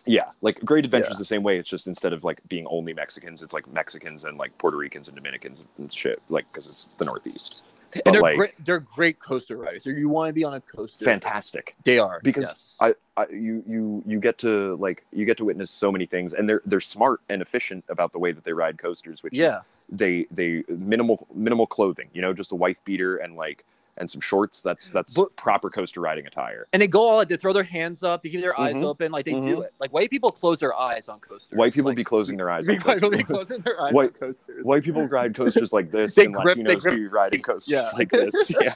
Yeah, 0.05 0.31
like 0.41 0.59
Great 0.65 0.83
Adventure's 0.85 1.15
Yeah. 1.15 1.19
the 1.19 1.25
same 1.25 1.43
way. 1.43 1.59
It's 1.59 1.69
just 1.69 1.85
instead 1.85 2.11
of 2.13 2.23
like 2.23 2.39
being 2.47 2.65
only 2.67 2.93
Mexicans, 2.93 3.43
it's 3.43 3.53
like 3.53 3.71
Mexicans 3.71 4.25
and 4.25 4.37
like 4.37 4.57
Puerto 4.57 4.77
Ricans 4.77 5.07
and 5.07 5.15
Dominicans 5.15 5.63
and 5.77 5.93
shit. 5.93 6.19
Like 6.29 6.51
because 6.51 6.65
it's 6.67 6.85
the 6.97 7.05
Northeast. 7.05 7.65
But, 7.93 8.01
And 8.05 8.15
they're 8.15 8.21
like- 8.21 8.35
great. 8.37 8.65
They're 8.65 8.79
great 8.79 9.19
coaster 9.19 9.57
riders. 9.57 9.85
You 9.85 10.09
want 10.09 10.29
to 10.29 10.33
be 10.33 10.43
on 10.43 10.53
a 10.53 10.61
coaster. 10.61 11.03
Fantastic. 11.05 11.75
They 11.83 11.99
are 11.99 12.19
Because 12.23 12.43
yes. 12.45 12.77
I, 12.79 12.95
I, 13.17 13.27
you, 13.29 13.63
you, 13.67 14.03
you 14.05 14.19
get 14.19 14.37
to 14.39 14.75
like 14.77 15.05
you 15.11 15.25
get 15.25 15.37
to 15.37 15.45
witness 15.45 15.69
so 15.71 15.91
many 15.91 16.05
things, 16.05 16.33
and 16.33 16.47
they're 16.47 16.61
they're 16.65 16.79
smart 16.79 17.21
and 17.29 17.41
efficient 17.41 17.83
about 17.89 18.11
the 18.13 18.19
way 18.19 18.31
that 18.31 18.43
they 18.43 18.53
ride 18.53 18.77
coasters. 18.77 19.21
Which 19.23 19.33
is 19.33 19.39
yeah, 19.39 19.57
they 19.89 20.25
they 20.31 20.63
minimal 20.69 21.27
minimal 21.33 21.67
clothing. 21.67 22.09
You 22.13 22.21
know, 22.21 22.33
just 22.33 22.51
a 22.51 22.55
wife 22.55 22.83
beater 22.85 23.17
and 23.17 23.35
like 23.35 23.65
and 23.97 24.09
some 24.09 24.21
shorts. 24.21 24.61
That's 24.61 24.89
that's 24.89 25.13
But- 25.13 25.35
proper 25.35 25.69
coaster 25.69 26.01
riding 26.01 26.25
attire. 26.27 26.67
And 26.73 26.81
they 26.81 26.87
go 26.87 27.01
all 27.01 27.15
like 27.17 27.27
they 27.27 27.35
throw 27.37 27.53
their 27.53 27.63
hands 27.63 28.03
up, 28.03 28.21
they 28.21 28.29
keep 28.29 28.41
their 28.41 28.59
eyes 28.59 28.75
Mhm. 28.75 28.83
open, 28.85 29.11
like 29.11 29.25
they 29.25 29.31
do 29.33 29.37
Mhm. 29.57 29.63
it. 29.65 29.73
Like 29.79 29.91
white 29.93 30.09
people 30.09 30.31
close 30.31 30.59
their 30.59 30.75
eyes 30.77 31.07
on 31.07 31.19
coasters. 31.19 31.57
White 31.57 31.73
people 31.73 31.89
like, 31.91 31.97
be 31.97 32.03
closing 32.03 32.37
their 32.37 32.49
eyes. 32.49 32.67
white 32.67 32.83
people 32.83 33.09
be 33.09 33.23
closing 33.23 33.59
their 33.61 33.79
eyes 33.81 33.93
White- 33.93 34.09
on 34.09 34.13
coasters. 34.13 34.65
White 34.65 34.83
people 34.83 35.07
ride 35.07 35.35
coasters 35.35 35.71
like 35.73 35.91
this, 35.91 36.15
They 36.15 36.25
and 36.25 36.33
grip- 36.33 36.57
they 36.65 36.75
grip- 36.75 36.95
be 36.95 37.07
riding 37.07 37.41
coasters 37.43 37.71
Yeah. 37.71 37.89
like 37.97 38.09
this. 38.09 38.51
Yeah. 38.59 38.73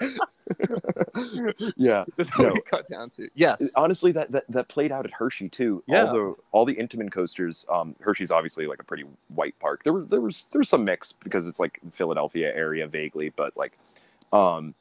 yeah. 1.76 2.04
That's 2.16 2.38
what 2.38 2.54
no. 2.72 2.80
down 2.90 3.10
to. 3.10 3.28
Yes. 3.34 3.62
Honestly, 3.76 4.12
that, 4.12 4.32
that 4.32 4.44
that 4.48 4.68
played 4.68 4.92
out 4.92 5.04
at 5.04 5.12
Hershey 5.12 5.48
too. 5.48 5.82
Yeah. 5.86 6.04
All 6.04 6.12
the 6.12 6.34
all 6.52 6.64
the 6.64 6.74
Intamin 6.74 7.10
coasters. 7.10 7.66
Um, 7.68 7.94
Hershey's 8.00 8.30
obviously 8.30 8.66
like 8.66 8.80
a 8.80 8.84
pretty 8.84 9.04
white 9.34 9.58
park. 9.58 9.84
There 9.84 9.92
were 9.92 10.02
there 10.02 10.20
was 10.20 10.46
there 10.52 10.58
was 10.58 10.68
some 10.68 10.84
mix 10.84 11.12
because 11.12 11.46
it's 11.46 11.60
like 11.60 11.80
Philadelphia 11.92 12.54
area 12.54 12.86
vaguely, 12.86 13.30
but 13.30 13.56
like, 13.56 13.72
um, 14.32 14.74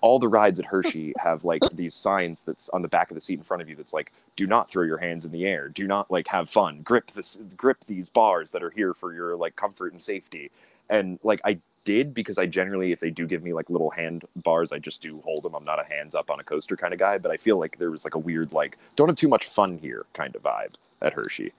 all 0.00 0.18
the 0.18 0.28
rides 0.28 0.58
at 0.58 0.66
Hershey 0.66 1.12
have 1.18 1.44
like 1.44 1.62
these 1.72 1.94
signs 1.94 2.42
that's 2.44 2.68
on 2.70 2.82
the 2.82 2.88
back 2.88 3.10
of 3.10 3.14
the 3.14 3.20
seat 3.20 3.38
in 3.38 3.44
front 3.44 3.62
of 3.62 3.68
you 3.68 3.76
that's 3.76 3.92
like, 3.92 4.12
do 4.34 4.46
not 4.46 4.70
throw 4.70 4.84
your 4.84 4.98
hands 4.98 5.24
in 5.24 5.32
the 5.32 5.44
air. 5.44 5.68
Do 5.68 5.86
not 5.86 6.10
like 6.10 6.28
have 6.28 6.48
fun. 6.48 6.80
Grip 6.82 7.10
this 7.12 7.36
grip 7.56 7.84
these 7.84 8.10
bars 8.10 8.52
that 8.52 8.62
are 8.62 8.70
here 8.70 8.94
for 8.94 9.12
your 9.12 9.36
like 9.36 9.56
comfort 9.56 9.92
and 9.92 10.02
safety. 10.02 10.50
And 10.88 11.18
like 11.22 11.40
I 11.44 11.58
did 11.84 12.14
because 12.14 12.38
I 12.38 12.46
generally, 12.46 12.92
if 12.92 13.00
they 13.00 13.10
do 13.10 13.26
give 13.26 13.42
me 13.42 13.52
like 13.52 13.70
little 13.70 13.90
hand 13.90 14.24
bars, 14.36 14.72
I 14.72 14.78
just 14.78 15.02
do 15.02 15.20
hold 15.24 15.42
them. 15.42 15.54
I'm 15.54 15.64
not 15.64 15.80
a 15.80 15.84
hands 15.84 16.14
up 16.14 16.30
on 16.30 16.40
a 16.40 16.44
coaster 16.44 16.76
kind 16.76 16.92
of 16.92 16.98
guy, 16.98 17.18
but 17.18 17.30
I 17.30 17.36
feel 17.36 17.58
like 17.58 17.78
there 17.78 17.90
was 17.90 18.04
like 18.04 18.14
a 18.14 18.18
weird 18.18 18.52
like 18.52 18.78
don't 18.96 19.08
have 19.08 19.16
too 19.16 19.28
much 19.28 19.46
fun 19.46 19.78
here 19.78 20.06
kind 20.12 20.34
of 20.36 20.42
vibe 20.42 20.74
at 21.02 21.12
Hershey. 21.12 21.52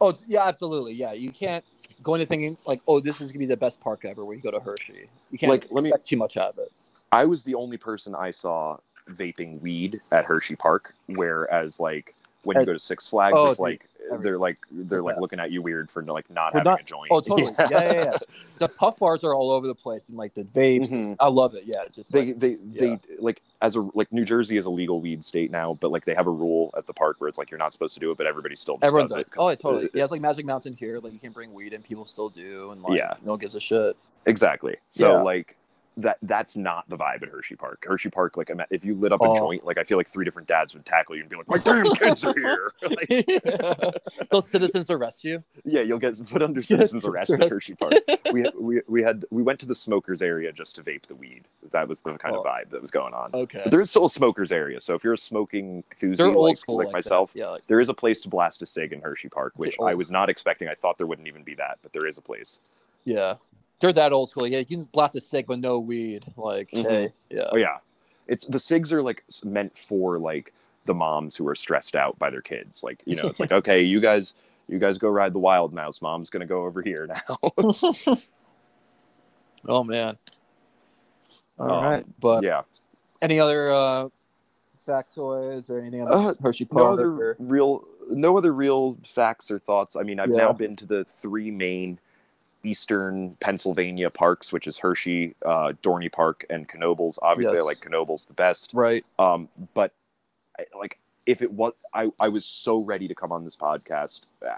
Oh 0.00 0.12
yeah, 0.26 0.44
absolutely. 0.46 0.92
Yeah, 0.94 1.12
you 1.12 1.30
can't 1.30 1.64
go 2.02 2.14
into 2.14 2.26
thinking 2.26 2.56
like, 2.66 2.80
oh, 2.86 3.00
this 3.00 3.20
is 3.20 3.30
gonna 3.30 3.38
be 3.38 3.46
the 3.46 3.56
best 3.56 3.80
park 3.80 4.04
ever 4.04 4.24
when 4.24 4.36
you 4.36 4.42
go 4.42 4.50
to 4.50 4.60
Hershey. 4.60 5.08
You 5.30 5.38
can't 5.38 5.50
Like, 5.50 5.66
let 5.70 5.82
me- 5.84 5.90
expect 5.90 6.06
too 6.06 6.16
much 6.16 6.36
out 6.36 6.50
of 6.50 6.58
it. 6.58 6.72
I 7.12 7.24
was 7.26 7.44
the 7.44 7.54
only 7.54 7.76
person 7.76 8.14
I 8.14 8.32
saw 8.32 8.78
vaping 9.08 9.60
weed 9.60 10.00
at 10.10 10.24
Hershey 10.24 10.56
Park, 10.56 10.94
whereas 11.06 11.78
like 11.78 12.16
when 12.44 12.58
you 12.58 12.66
go 12.66 12.72
to 12.72 12.78
Six 12.78 13.08
Flags, 13.08 13.34
oh, 13.36 13.50
it's 13.50 13.60
like 13.60 13.88
they're 14.20 14.38
like 14.38 14.58
they're 14.70 15.02
like 15.02 15.16
looking 15.18 15.40
at 15.40 15.50
you 15.50 15.62
weird 15.62 15.90
for 15.90 16.02
like 16.04 16.28
not 16.30 16.52
For 16.52 16.58
having 16.58 16.70
not- 16.70 16.80
a 16.80 16.84
joint. 16.84 17.08
Oh, 17.10 17.20
totally. 17.20 17.54
Yeah, 17.58 17.68
yeah, 17.70 17.92
yeah. 17.92 18.16
The 18.58 18.68
puff 18.68 18.98
bars 18.98 19.24
are 19.24 19.34
all 19.34 19.50
over 19.50 19.66
the 19.66 19.74
place, 19.74 20.08
and 20.08 20.16
like 20.16 20.34
the 20.34 20.44
vapes. 20.44 20.88
Mhm. 20.90 21.16
I 21.18 21.28
love 21.28 21.54
it. 21.54 21.64
Yeah, 21.66 21.82
just 21.92 22.12
they 22.12 22.26
like, 22.26 22.38
they 22.38 22.50
yeah. 22.70 22.80
they 22.80 22.98
like 23.18 23.42
as 23.60 23.74
a 23.76 23.80
like 23.94 24.12
New 24.12 24.24
Jersey 24.24 24.56
is 24.56 24.66
a 24.66 24.70
legal 24.70 25.00
weed 25.00 25.24
state 25.24 25.50
now, 25.50 25.74
but 25.80 25.90
like 25.90 26.04
they 26.04 26.14
have 26.14 26.26
a 26.26 26.30
rule 26.30 26.70
at 26.76 26.86
the 26.86 26.92
park 26.92 27.16
where 27.20 27.28
it's 27.28 27.38
like 27.38 27.50
you're 27.50 27.58
not 27.58 27.72
supposed 27.72 27.94
to 27.94 28.00
do 28.00 28.10
it, 28.12 28.16
but 28.16 28.26
everybody 28.26 28.54
still 28.56 28.76
just 28.76 28.84
everyone 28.84 29.08
does, 29.08 29.16
does. 29.18 29.26
it. 29.28 29.32
Oh, 29.36 29.48
yeah, 29.48 29.54
totally. 29.56 29.90
Yeah, 29.92 30.02
it's 30.04 30.12
like 30.12 30.20
Magic 30.20 30.46
Mountain 30.46 30.74
here. 30.74 31.00
Like 31.00 31.12
you 31.12 31.18
can 31.18 31.32
bring 31.32 31.52
weed, 31.52 31.72
and 31.72 31.82
people 31.82 32.06
still 32.06 32.28
do, 32.28 32.70
and 32.70 32.82
like 32.82 32.96
Yeah. 32.98 33.14
no 33.24 33.32
one 33.32 33.40
gives 33.40 33.54
a 33.56 33.60
shit. 33.60 33.96
Exactly. 34.26 34.76
So 34.90 35.12
Yeah. 35.14 35.22
like 35.22 35.56
that 35.96 36.18
that's 36.22 36.56
not 36.56 36.88
the 36.88 36.96
vibe 36.96 37.22
at 37.22 37.30
Hersheypark. 37.32 37.76
Hershey 37.84 38.10
Park, 38.10 38.36
like 38.36 38.50
if 38.70 38.84
you 38.84 38.94
lit 38.94 39.12
up 39.12 39.20
a 39.20 39.24
Oh. 39.24 39.36
joint, 39.38 39.64
like 39.64 39.78
I 39.78 39.84
feel 39.84 39.96
like 39.96 40.08
three 40.08 40.24
different 40.24 40.48
dads 40.48 40.74
would 40.74 40.84
tackle 40.84 41.14
you 41.14 41.20
and 41.22 41.30
be 41.30 41.36
like, 41.36 41.48
"My 41.48 41.58
damn 41.58 41.86
kids 41.94 42.24
are 42.24 42.34
here!" 42.34 42.72
Like, 42.82 43.08
Those 44.30 44.48
citizens 44.48 44.90
arrest 44.90 45.22
you. 45.24 45.42
yeah, 45.64 45.82
you'll 45.82 45.98
get 46.00 46.18
put 46.28 46.42
under 46.42 46.62
citizens 46.62 47.04
arrest 47.04 47.30
at 47.30 47.40
Hersheypark. 47.40 48.32
We, 48.32 48.44
we 48.58 48.82
we 48.88 49.02
had 49.02 49.24
we 49.30 49.42
went 49.42 49.60
to 49.60 49.66
the 49.66 49.74
smokers 49.74 50.20
area 50.22 50.52
just 50.52 50.74
to 50.76 50.82
vape 50.82 51.02
the 51.06 51.14
weed. 51.14 51.44
That 51.70 51.86
was 51.88 52.00
the 52.00 52.14
kind 52.18 52.34
of 52.34 52.44
Oh. 52.44 52.48
vibe 52.48 52.70
that 52.70 52.82
was 52.82 52.90
going 52.90 53.14
on. 53.14 53.30
Okay. 53.32 53.60
But 53.62 53.70
there 53.70 53.80
is 53.80 53.90
still 53.90 54.06
a 54.06 54.10
smokers 54.10 54.50
area, 54.50 54.80
so 54.80 54.94
if 54.94 55.04
you're 55.04 55.12
a 55.14 55.18
smoking 55.18 55.84
enthusiast 55.92 56.18
They're 56.18 56.30
like, 56.32 56.58
like 56.66 56.92
myself, 56.92 57.32
Yeah, 57.34 57.48
like 57.50 57.66
there 57.66 57.80
is 57.80 57.88
a 57.88 57.94
place 57.94 58.20
to 58.22 58.28
blast 58.28 58.62
a 58.62 58.66
cig 58.66 58.92
in 58.92 59.00
Hersheypark, 59.00 59.50
which 59.56 59.76
I 59.80 59.94
was 59.94 60.10
not 60.10 60.28
expecting. 60.28 60.68
I 60.68 60.74
thought 60.74 60.98
there 60.98 61.06
wouldn't 61.06 61.28
even 61.28 61.42
be 61.44 61.54
that, 61.54 61.78
but 61.82 61.92
there 61.92 62.06
is 62.06 62.18
a 62.18 62.22
place. 62.22 62.58
yeah. 63.04 63.34
They're 63.80 63.92
that 63.92 64.12
old 64.12 64.30
school. 64.30 64.46
Yeah, 64.46 64.58
you 64.58 64.64
can 64.64 64.82
blast 64.92 65.14
a 65.16 65.20
cig 65.20 65.46
but 65.46 65.58
no 65.60 65.78
weed. 65.78 66.24
Like, 66.36 66.70
Mhm. 66.70 66.88
hey, 66.88 67.12
yeah. 67.30 67.48
Oh 67.52 67.56
yeah, 67.56 67.78
it's 68.26 68.46
the 68.46 68.58
cigs 68.60 68.92
are 68.92 69.02
like 69.02 69.24
meant 69.44 69.76
for 69.76 70.18
like 70.18 70.52
the 70.86 70.94
moms 70.94 71.34
who 71.36 71.46
are 71.48 71.54
stressed 71.54 71.96
out 71.96 72.18
by 72.18 72.30
their 72.30 72.42
kids. 72.42 72.82
Like 72.82 73.02
you 73.04 73.16
know, 73.16 73.26
it's 73.28 73.40
like 73.40 73.52
okay, 73.60 73.82
you 73.82 74.00
guys, 74.00 74.34
you 74.68 74.78
guys 74.78 74.96
go 74.98 75.08
ride 75.08 75.32
the 75.32 75.38
wild 75.38 75.72
mouse. 75.74 76.00
Mom's 76.00 76.30
gonna 76.30 76.46
go 76.46 76.64
over 76.64 76.82
here 76.82 77.06
now. 77.08 77.52
oh 79.68 79.84
man. 79.84 80.16
All 81.58 81.82
right, 81.82 82.02
Um, 82.04 82.14
but 82.20 82.42
yeah. 82.42 82.62
any 83.22 83.38
other 83.38 83.70
uh, 83.70 84.08
factoids 84.86 85.70
or 85.70 85.78
anything 85.78 86.02
Uh, 86.02 86.06
about 86.06 86.36
Hershey 86.40 86.66
No 86.72 86.88
other 86.90 87.10
or- 87.10 87.36
real, 87.38 87.84
no 88.10 88.36
other 88.36 88.52
real 88.52 88.98
facts 89.04 89.50
or 89.52 89.58
thoughts. 89.60 89.94
I 89.94 90.02
mean, 90.02 90.18
I've 90.18 90.30
Yeah. 90.30 90.38
now 90.38 90.52
been 90.52 90.74
to 90.76 90.86
the 90.86 91.04
three 91.04 91.50
main 91.52 92.00
eastern 92.64 93.36
Pennsylvania 93.40 94.10
parks, 94.10 94.52
which 94.52 94.66
is 94.66 94.78
Hershey, 94.78 95.34
uh, 95.44 95.72
Dorney 95.82 96.10
Park, 96.10 96.44
and 96.50 96.68
Knoebels. 96.68 97.18
Obviously, 97.22 97.56
Yes. 97.56 97.64
I 97.64 97.66
like 97.66 97.78
Knoebels 97.78 98.26
the 98.26 98.34
best. 98.34 98.70
Right. 98.74 99.04
Um, 99.18 99.48
but 99.74 99.92
I, 100.58 100.66
like, 100.78 100.98
if 101.26 101.42
it 101.42 101.52
was, 101.52 101.72
I, 101.94 102.10
I 102.20 102.28
was 102.28 102.44
so 102.44 102.78
ready 102.78 103.08
to 103.08 103.14
come 103.14 103.32
on 103.32 103.44
this 103.44 103.56
podcast. 103.56 104.22
Uh, 104.46 104.54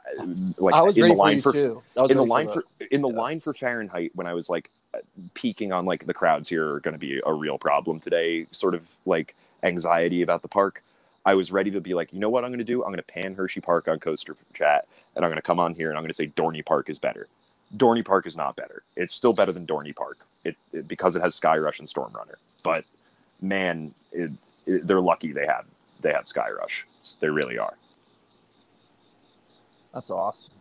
like 0.59 0.75
I 0.75 0.83
was 0.83 0.97
in 0.97 1.03
ready 1.03 1.15
the 1.15 1.19
for 1.19 1.25
line 1.25 1.37
you 1.37 1.43
for 1.43 1.53
too. 1.53 1.83
I 1.97 2.03
was 2.03 2.11
in 2.11 2.17
the 2.17 2.25
line 2.25 2.47
that. 2.47 2.55
for 2.55 2.65
in 2.91 3.03
the 3.03 3.09
Yeah. 3.09 3.17
line 3.17 3.41
for 3.41 3.53
Fahrenheit 3.53 4.13
when 4.15 4.27
I 4.27 4.35
was 4.35 4.49
like 4.49 4.71
uh, 4.95 4.99
peaking 5.35 5.73
on 5.73 5.85
like 5.87 6.07
the 6.07 6.15
crowds 6.15 6.49
here 6.49 6.75
are 6.75 6.81
going 6.81 6.95
to 6.95 6.99
be 6.99 7.21
a 7.25 7.33
real 7.33 7.59
problem 7.59 8.01
today. 8.01 8.47
Sort 8.53 8.75
of 8.75 8.83
like 9.07 9.37
anxiety 9.63 10.23
about 10.23 10.43
the 10.43 10.49
park. 10.49 10.83
I 11.25 11.35
was 11.35 11.53
ready 11.53 11.71
to 11.73 11.81
be 11.81 11.95
like, 11.95 12.13
you 12.13 12.21
know 12.21 12.31
what 12.31 12.45
I'm 12.45 12.51
going 12.51 12.59
to 12.59 12.65
do? 12.65 12.83
I'm 12.85 12.91
going 12.91 12.99
to 12.99 13.03
pan 13.03 13.35
Hersheypark 13.37 13.89
on 13.89 13.99
Coaster 14.01 14.37
Chat, 14.55 14.87
and 15.17 15.25
I'm 15.25 15.31
going 15.31 15.37
to 15.39 15.43
come 15.43 15.61
on 15.61 15.75
here 15.75 15.89
and 15.91 15.99
I'm 15.99 16.03
going 16.03 16.11
to 16.11 16.15
say 16.15 16.29
Dorney 16.29 16.65
Park 16.65 16.89
is 16.91 16.99
better. 16.99 17.29
Dorney 17.75 18.05
Park 18.05 18.27
is 18.27 18.37
not 18.37 18.57
better. 18.57 18.83
It's 18.97 19.15
still 19.15 19.33
better 19.33 19.53
than 19.53 19.67
Dorney 19.67 19.95
Park. 19.95 20.19
It, 20.45 20.57
it 20.73 20.87
because 20.87 21.17
it 21.17 21.23
has 21.23 21.39
Skyrush 21.39 21.79
and 21.79 21.89
Storm 21.89 22.13
Runner. 22.13 22.39
But 22.63 22.85
man, 23.41 23.91
it, 24.13 24.31
it, 24.67 24.87
they're 24.87 25.01
lucky 25.01 25.33
they 25.33 25.47
have 25.47 25.67
they 26.01 26.13
have 26.13 26.25
Skyrush. 26.27 27.17
They 27.21 27.29
really 27.29 27.59
are. 27.59 27.75
That's 29.93 30.11
awesome. 30.11 30.53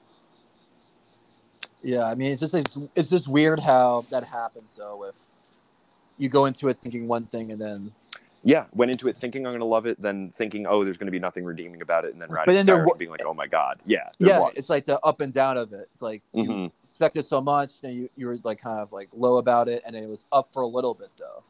Yeah, 1.83 2.05
I 2.05 2.15
mean, 2.15 2.31
it's 2.31 2.39
just 2.39 2.53
it's, 2.53 2.77
it's 2.95 3.09
just 3.09 3.27
weird 3.27 3.59
how 3.59 4.03
that 4.09 4.23
happens. 4.23 4.75
though. 4.75 5.05
if 5.05 5.15
you 6.17 6.29
go 6.29 6.45
into 6.45 6.69
it 6.69 6.79
thinking 6.79 7.07
one 7.07 7.25
thing 7.25 7.51
and 7.51 7.61
then, 7.61 7.91
Yeah, 8.45 8.65
went 8.73 8.91
into 8.91 9.07
it 9.07 9.17
thinking 9.17 9.45
I'm 9.45 9.51
going 9.51 9.59
to 9.59 9.65
love 9.65 9.85
it, 9.87 10.01
then 10.01 10.31
thinking, 10.37 10.67
oh, 10.67 10.83
there's 10.85 10.97
going 10.97 11.07
to 11.07 11.11
be 11.11 11.19
nothing 11.19 11.43
redeeming 11.43 11.81
about 11.81 12.05
it, 12.05 12.13
and 12.13 12.21
then 12.21 12.29
But 12.29 12.53
then 12.53 12.65
there 12.65 12.77
Rush 12.77 12.97
being 12.97 13.11
like, 13.11 13.25
oh 13.25 13.33
my 13.33 13.47
god, 13.47 13.79
yeah, 13.85 14.09
yeah, 14.19 14.39
was. 14.39 14.53
it's 14.55 14.69
like 14.69 14.85
the 14.85 14.99
up 15.03 15.21
and 15.21 15.33
down 15.33 15.57
of 15.57 15.73
it. 15.73 15.87
It's 15.93 16.01
like 16.01 16.23
you 16.33 16.49
Mhm. 16.49 16.71
expected 16.83 17.25
so 17.25 17.41
much, 17.41 17.81
then 17.81 17.93
you 17.95 18.09
you 18.15 18.27
were 18.27 18.37
like 18.43 18.59
kind 18.59 18.79
of 18.79 18.91
like 18.91 19.09
low 19.13 19.37
about 19.37 19.67
it, 19.67 19.83
and 19.85 19.95
it 19.95 20.07
was 20.07 20.25
up 20.31 20.53
for 20.53 20.61
a 20.61 20.67
little 20.67 20.93
bit 20.93 21.09
though. 21.17 21.43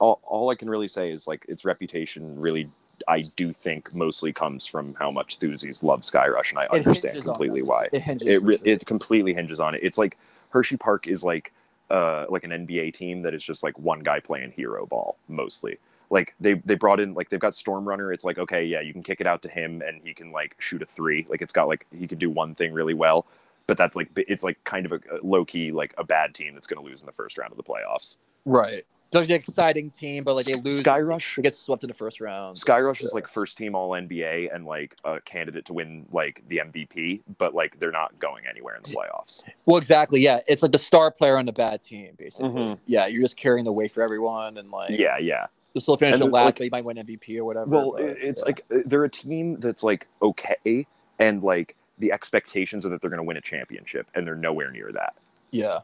all, 0.00 0.20
all 0.24 0.50
I 0.50 0.54
can 0.54 0.68
really 0.68 0.88
say 0.88 1.10
is 1.10 1.26
like 1.26 1.46
its 1.48 1.64
reputation 1.64 2.38
really 2.38 2.70
I 3.08 3.22
do 3.36 3.52
think 3.52 3.94
mostly 3.94 4.32
comes 4.32 4.66
from 4.66 4.94
how 4.98 5.10
much 5.10 5.38
Thoosies 5.38 5.82
love 5.82 6.00
Skyrush, 6.00 6.50
and 6.50 6.58
I 6.58 6.64
It 6.64 6.86
understand 6.86 7.22
completely 7.22 7.62
why. 7.62 7.88
It 7.92 8.02
hinges. 8.02 8.28
It 8.28 8.42
re- 8.42 8.56
sure. 8.58 8.66
it 8.66 8.86
completely 8.86 9.34
hinges 9.34 9.60
on 9.60 9.74
it. 9.74 9.80
It's 9.82 9.98
like 9.98 10.18
Hersheypark 10.52 11.06
is 11.06 11.24
like 11.24 11.52
uh 11.90 12.26
like 12.28 12.44
an 12.44 12.50
NBA 12.50 12.94
team 12.94 13.22
that 13.22 13.34
is 13.34 13.42
just 13.42 13.62
like 13.62 13.78
one 13.78 14.00
guy 14.00 14.20
playing 14.20 14.52
hero 14.52 14.86
ball 14.86 15.16
mostly. 15.28 15.78
Like 16.12 16.34
they 16.38 16.54
they 16.66 16.74
brought 16.74 17.00
in 17.00 17.14
like 17.14 17.30
they've 17.30 17.40
got 17.40 17.54
Storm 17.54 17.88
Runner. 17.88 18.12
It's 18.12 18.22
like 18.22 18.36
okay, 18.36 18.62
yeah, 18.66 18.82
you 18.82 18.92
can 18.92 19.02
kick 19.02 19.22
it 19.22 19.26
out 19.26 19.40
to 19.42 19.48
him 19.48 19.80
and 19.80 20.02
he 20.04 20.12
can 20.12 20.30
like 20.30 20.54
shoot 20.58 20.82
a 20.82 20.86
three. 20.86 21.24
Like 21.30 21.40
it's 21.40 21.54
got 21.54 21.68
like 21.68 21.86
he 21.90 22.06
can 22.06 22.18
do 22.18 22.28
one 22.28 22.54
thing 22.54 22.74
really 22.74 22.92
well, 22.92 23.26
but 23.66 23.78
that's 23.78 23.96
like 23.96 24.10
it's 24.16 24.42
like 24.42 24.62
kind 24.64 24.84
of 24.84 24.92
a, 24.92 24.96
a 25.10 25.18
low 25.22 25.46
key 25.46 25.72
like 25.72 25.94
a 25.96 26.04
bad 26.04 26.34
team 26.34 26.52
that's 26.52 26.66
going 26.66 26.84
to 26.84 26.88
lose 26.88 27.00
in 27.00 27.06
the 27.06 27.12
first 27.12 27.38
round 27.38 27.50
of 27.50 27.56
the 27.56 27.62
playoffs. 27.64 28.16
right. 28.44 28.82
So 29.10 29.20
it's 29.20 29.30
an 29.30 29.36
exciting 29.36 29.90
team, 29.90 30.24
but 30.24 30.34
like 30.34 30.46
they 30.46 30.54
lose. 30.54 30.82
Skyrush 30.82 31.36
They 31.36 31.42
get 31.42 31.54
swept 31.54 31.84
in 31.84 31.88
the 31.88 31.94
first 31.94 32.18
round. 32.18 32.56
Skyrush 32.56 33.04
is 33.04 33.12
like 33.12 33.28
first 33.28 33.58
team 33.58 33.74
All 33.74 33.90
NBA 33.90 34.54
and 34.54 34.64
like 34.64 34.96
a 35.04 35.20
candidate 35.20 35.66
to 35.66 35.74
win 35.74 36.06
like 36.12 36.42
the 36.48 36.58
MVP, 36.58 37.20
but 37.36 37.54
like 37.54 37.78
they're 37.78 37.90
not 37.90 38.18
going 38.18 38.44
anywhere 38.46 38.74
in 38.76 38.82
the 38.82 38.88
playoffs. 38.88 39.42
Well, 39.66 39.76
exactly. 39.76 40.20
Yeah, 40.20 40.40
it's 40.48 40.62
like 40.62 40.72
the 40.72 40.78
star 40.78 41.10
player 41.10 41.36
on 41.36 41.44
the 41.44 41.52
bad 41.52 41.82
team, 41.82 42.14
basically. 42.18 42.48
Mhm. 42.48 42.78
Yeah, 42.86 43.06
you're 43.06 43.22
just 43.22 43.36
carrying 43.36 43.66
the 43.66 43.72
weight 43.72 43.92
for 43.92 44.02
everyone, 44.02 44.56
and 44.56 44.70
like 44.70 44.90
Yeah, 44.90 45.18
yeah. 45.18 45.46
You'll 45.74 45.82
still 45.82 45.96
finish 45.96 46.18
the 46.18 46.26
last, 46.26 46.44
like- 46.46 46.54
but 46.56 46.64
you 46.64 46.70
might 46.70 46.84
win 46.84 46.96
MVP 46.98 47.38
or 47.38 47.44
whatever. 47.44 47.66
Well, 47.70 47.92
but, 47.92 48.02
it's 48.04 48.40
yeah. 48.42 48.46
like 48.46 48.64
uh, 48.70 48.78
they're 48.86 49.04
a 49.04 49.08
team 49.10 49.58
that's 49.60 49.82
like 49.82 50.06
okay, 50.20 50.86
and 51.18 51.42
like 51.42 51.76
the 51.98 52.12
expectations 52.12 52.84
are 52.84 52.88
that 52.90 53.00
they're 53.00 53.10
going 53.10 53.18
to 53.18 53.24
win 53.24 53.36
a 53.36 53.40
championship, 53.40 54.06
and 54.14 54.26
they're 54.26 54.34
nowhere 54.36 54.70
near 54.70 54.90
that. 54.92 55.14
yeah. 55.50 55.78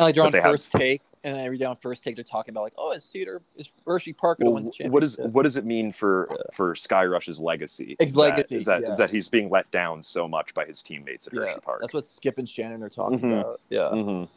And 0.00 0.04
like 0.06 0.14
they're 0.14 0.22
on 0.24 0.30
they 0.30 0.40
have- 0.40 0.52
first 0.52 0.70
take, 0.70 1.00
and 1.24 1.34
then 1.34 1.44
every 1.44 1.58
day 1.58 1.64
on 1.64 1.74
first 1.74 2.04
take, 2.04 2.14
they're 2.14 2.22
talking 2.22 2.52
about 2.54 2.62
like, 2.62 2.74
oh, 2.78 2.92
is 2.92 3.02
Cedar, 3.02 3.42
is 3.56 3.68
Hersheypark 3.84 4.38
going 4.38 4.38
to 4.38 4.44
Well, 4.44 4.54
win 4.54 4.64
the 4.66 4.70
championship? 4.70 4.92
what 4.92 5.02
is 5.02 5.18
what 5.18 5.42
does 5.42 5.56
it 5.56 5.64
mean 5.64 5.90
for 5.90 6.28
Yeah. 6.30 6.36
for 6.54 6.74
Skyrush's 6.76 7.40
legacy? 7.40 7.96
His 7.98 8.12
that- 8.12 8.18
legacy, 8.20 8.62
that 8.62 8.82
yeah. 8.82 8.94
that 8.94 9.10
he's 9.10 9.28
being 9.28 9.50
let 9.50 9.68
down 9.72 10.00
so 10.04 10.28
much 10.28 10.54
by 10.54 10.66
his 10.66 10.84
teammates 10.84 11.26
at 11.26 11.34
Yeah, 11.34 11.40
Hersheypark. 11.40 11.80
that's 11.80 11.92
what 11.92 12.04
Skip 12.04 12.38
and 12.38 12.48
Shannon 12.48 12.80
are 12.84 12.88
talking 12.88 13.18
Mhm. 13.18 13.40
about. 13.40 13.60
Yeah, 13.70 13.88
Mhm. 13.92 14.28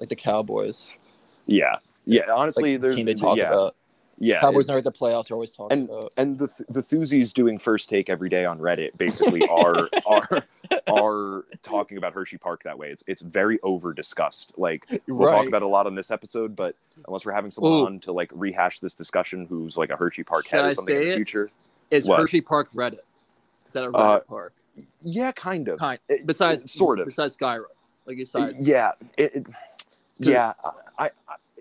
like 0.00 0.08
the 0.08 0.16
Cowboys, 0.16 0.96
Yeah, 1.44 1.76
yeah. 2.06 2.30
Honestly, 2.32 2.72
like 2.74 2.80
there's 2.82 2.94
team 2.94 3.06
they 3.06 3.14
talk 3.14 3.36
yeah, 3.36 3.48
about. 3.48 3.76
yeah. 4.18 4.40
Cowboys 4.40 4.68
are 4.70 4.78
at 4.78 4.84
the 4.84 4.92
playoffs. 4.92 5.30
Are 5.30 5.34
always 5.34 5.52
talking 5.54 5.78
and 5.78 5.88
about. 5.90 6.12
and 6.16 6.38
the 6.38 6.48
the 6.68 6.82
Thoosies 6.82 7.32
doing 7.34 7.58
first 7.58 7.90
take 7.90 8.08
every 8.08 8.28
day 8.28 8.44
on 8.44 8.58
Reddit 8.58 8.96
basically 8.96 9.46
are 9.48 9.88
are 10.06 10.28
are 10.90 11.44
talking 11.62 11.98
about 11.98 12.14
Hersheypark 12.14 12.62
that 12.64 12.78
way. 12.78 12.90
It's 12.90 13.02
it's 13.06 13.22
very 13.22 13.58
over 13.62 13.92
discussed. 13.92 14.52
Like 14.56 14.86
we'll 15.06 15.28
talk 15.28 15.46
about 15.46 15.62
a 15.62 15.68
lot 15.68 15.86
on 15.86 15.94
this 15.94 16.10
episode, 16.10 16.56
but 16.56 16.76
unless 17.06 17.24
we're 17.24 17.32
having 17.32 17.50
someone 17.50 17.72
Ooh. 17.72 17.86
on 17.86 18.00
to 18.00 18.12
like 18.12 18.30
rehash 18.34 18.80
this 18.80 18.94
discussion 18.94 19.46
who's 19.46 19.76
like 19.76 19.90
a 19.90 19.96
Hersheypark 19.96 20.44
Should 20.44 20.52
head 20.52 20.64
I 20.64 20.68
or 20.70 20.74
something 20.74 20.96
in 20.96 21.02
the 21.02 21.10
it? 21.12 21.16
future. 21.16 21.50
Is 21.90 22.06
What? 22.06 22.18
Hershey 22.20 22.40
Park 22.40 22.70
Reddit? 22.72 22.98
Is 23.66 23.72
that 23.74 23.84
a 23.84 23.90
Reddit 23.92 23.94
Uh, 24.16 24.20
park? 24.20 24.52
Yeah, 25.02 25.32
kind 25.32 25.68
of. 25.68 25.78
Kind. 25.78 25.98
It- 26.08 26.26
Besides, 26.26 26.70
sort 26.70 26.98
of. 27.00 27.06
Besides 27.06 27.36
Skyrim, 27.36 27.64
like 28.06 28.16
besides. 28.16 28.66
Yeah, 28.66 28.90
it- 29.16 29.46
yeah. 30.18 30.52
I, 30.98 31.04
I, 31.04 31.10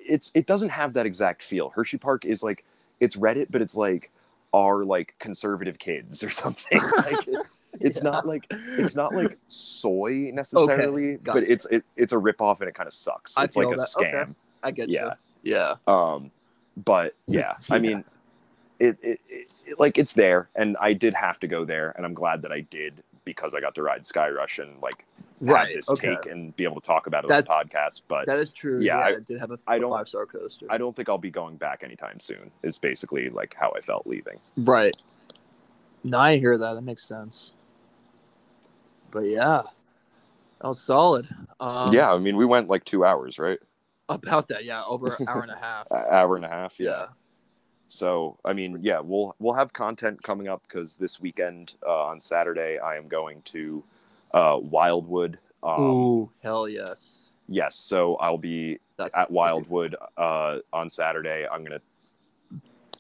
it's 0.08 0.32
it 0.34 0.46
doesn't 0.46 0.70
have 0.70 0.94
that 0.94 1.06
exact 1.06 1.44
feel. 1.44 1.72
Hersheypark 1.72 2.26
is 2.26 2.44
like 2.44 2.64
it's 3.00 3.16
Reddit, 3.16 3.48
but 3.50 3.62
it's 3.62 3.76
like 3.76 4.12
our 4.54 4.86
like 4.86 5.16
conservative 5.20 5.80
kids 5.80 6.24
or 6.24 6.30
something. 6.44 6.80
like 6.98 7.28
it, 7.28 7.48
it's 7.82 7.98
Yeah. 7.98 8.04
not 8.12 8.28
like 8.28 8.46
it's 8.52 8.96
not 8.96 9.14
like 9.14 9.38
soy 9.48 10.32
necessarily, 10.34 11.18
but 11.18 11.24
gotcha. 11.34 11.52
it's 11.52 11.66
it, 11.66 11.84
it's 11.96 12.14
a 12.14 12.18
ripoff 12.18 12.60
and 12.62 12.70
it 12.70 12.76
kind 12.76 12.88
of 12.88 12.94
sucks. 12.94 13.38
I 13.38 13.44
It's 13.44 13.56
like 13.56 13.68
a 13.68 13.76
that. 13.76 13.90
Okay. 13.98 14.12
scam. 14.12 14.36
I 14.64 14.72
get 14.72 14.90
Yeah. 14.90 15.12
you. 15.44 15.54
Yeah. 15.54 15.76
Um, 15.88 16.32
but 16.78 17.14
yeah, 17.28 17.54
I 17.70 17.80
mean, 17.80 18.04
it, 18.80 18.98
it, 19.02 19.20
it, 19.30 19.80
like 19.80 19.98
it's 19.98 20.14
there, 20.14 20.50
and 20.56 20.76
I 20.80 20.94
did 20.94 21.14
have 21.14 21.40
to 21.42 21.48
go 21.48 21.64
there, 21.66 21.94
and 21.96 22.06
I'm 22.06 22.14
glad 22.14 22.42
that 22.42 22.52
I 22.52 22.62
did 22.62 23.04
because 23.24 23.54
I 23.56 23.60
got 23.62 23.76
to 23.76 23.82
ride 23.84 24.04
Skyrush 24.04 24.62
and 24.62 24.82
like 24.82 25.06
Right. 25.42 25.76
this 25.76 25.90
Okay. 25.90 26.16
take 26.16 26.26
and 26.32 26.56
be 26.56 26.64
able 26.64 26.80
to 26.80 26.86
talk 26.88 27.08
about 27.08 27.26
it 27.26 27.28
That's- 27.28 27.50
on 27.50 27.66
the 27.68 27.74
podcast. 27.74 28.04
But 28.08 28.26
That 28.26 28.40
is 28.40 28.54
true. 28.54 28.80
Yeah, 28.80 29.00
Yeah, 29.00 29.04
I- 29.04 29.08
I, 29.10 29.20
did 29.20 29.40
have 29.40 29.52
a, 29.52 29.58
I 29.68 29.80
don't- 29.80 29.92
five 29.92 30.08
star 30.08 30.26
coaster. 30.26 30.66
I 30.70 30.78
don't 30.78 30.96
think 30.96 31.10
I'll 31.10 31.18
be 31.18 31.32
going 31.32 31.58
back 31.58 31.84
anytime 31.84 32.20
soon. 32.20 32.52
Is 32.64 32.80
basically 32.80 33.30
like 33.30 33.54
how 33.60 33.72
I 33.76 33.82
felt 33.82 34.08
leaving. 34.08 34.40
Right. 34.58 34.96
Now 36.04 36.20
I 36.20 36.38
hear 36.38 36.58
that. 36.58 36.74
That 36.76 36.82
makes 36.84 37.04
sense. 37.04 37.52
But 39.12 39.26
yeah, 39.26 39.64
that 40.62 40.68
was 40.68 40.82
solid. 40.82 41.28
Um, 41.60 41.94
yeah, 41.94 42.14
I 42.14 42.18
mean, 42.18 42.38
we 42.38 42.46
went 42.46 42.70
like 42.70 42.86
two 42.86 43.04
hours, 43.06 43.40
right? 43.40 43.60
About 44.10 44.48
that, 44.50 44.66
yeah, 44.66 44.84
over 44.88 45.16
an 45.20 45.28
hour 45.28 45.42
and 45.42 45.52
a 45.52 45.58
half. 45.58 45.92
Hour 45.92 46.36
and 46.36 46.46
a 46.46 46.50
half. 46.50 46.80
Yeah. 46.80 46.90
Yeah. 46.90 47.06
So 47.88 48.38
I 48.46 48.54
mean, 48.54 48.80
yeah, 48.82 49.00
we'll 49.00 49.36
we'll 49.40 49.54
have 49.56 49.74
content 49.74 50.22
coming 50.24 50.48
up 50.48 50.64
because 50.68 50.96
this 50.98 51.20
weekend 51.20 51.76
uh, 51.86 52.06
on 52.06 52.20
Saturday 52.20 52.78
I 52.78 52.98
am 52.98 53.08
going 53.08 53.42
to 53.46 53.84
uh, 54.36 54.60
Wildwood. 54.62 55.40
Um, 55.64 55.82
Ooh, 55.82 56.32
hell 56.44 56.70
yes. 56.70 57.32
Yes, 57.48 57.76
so 57.76 58.16
I'll 58.18 58.38
be 58.38 58.80
That's 58.98 59.16
at 59.16 59.32
Wildwood 59.32 59.96
uh, 60.18 60.60
on 60.74 60.90
Saturday. 60.90 61.48
I'm 61.52 61.64
gonna 61.64 61.82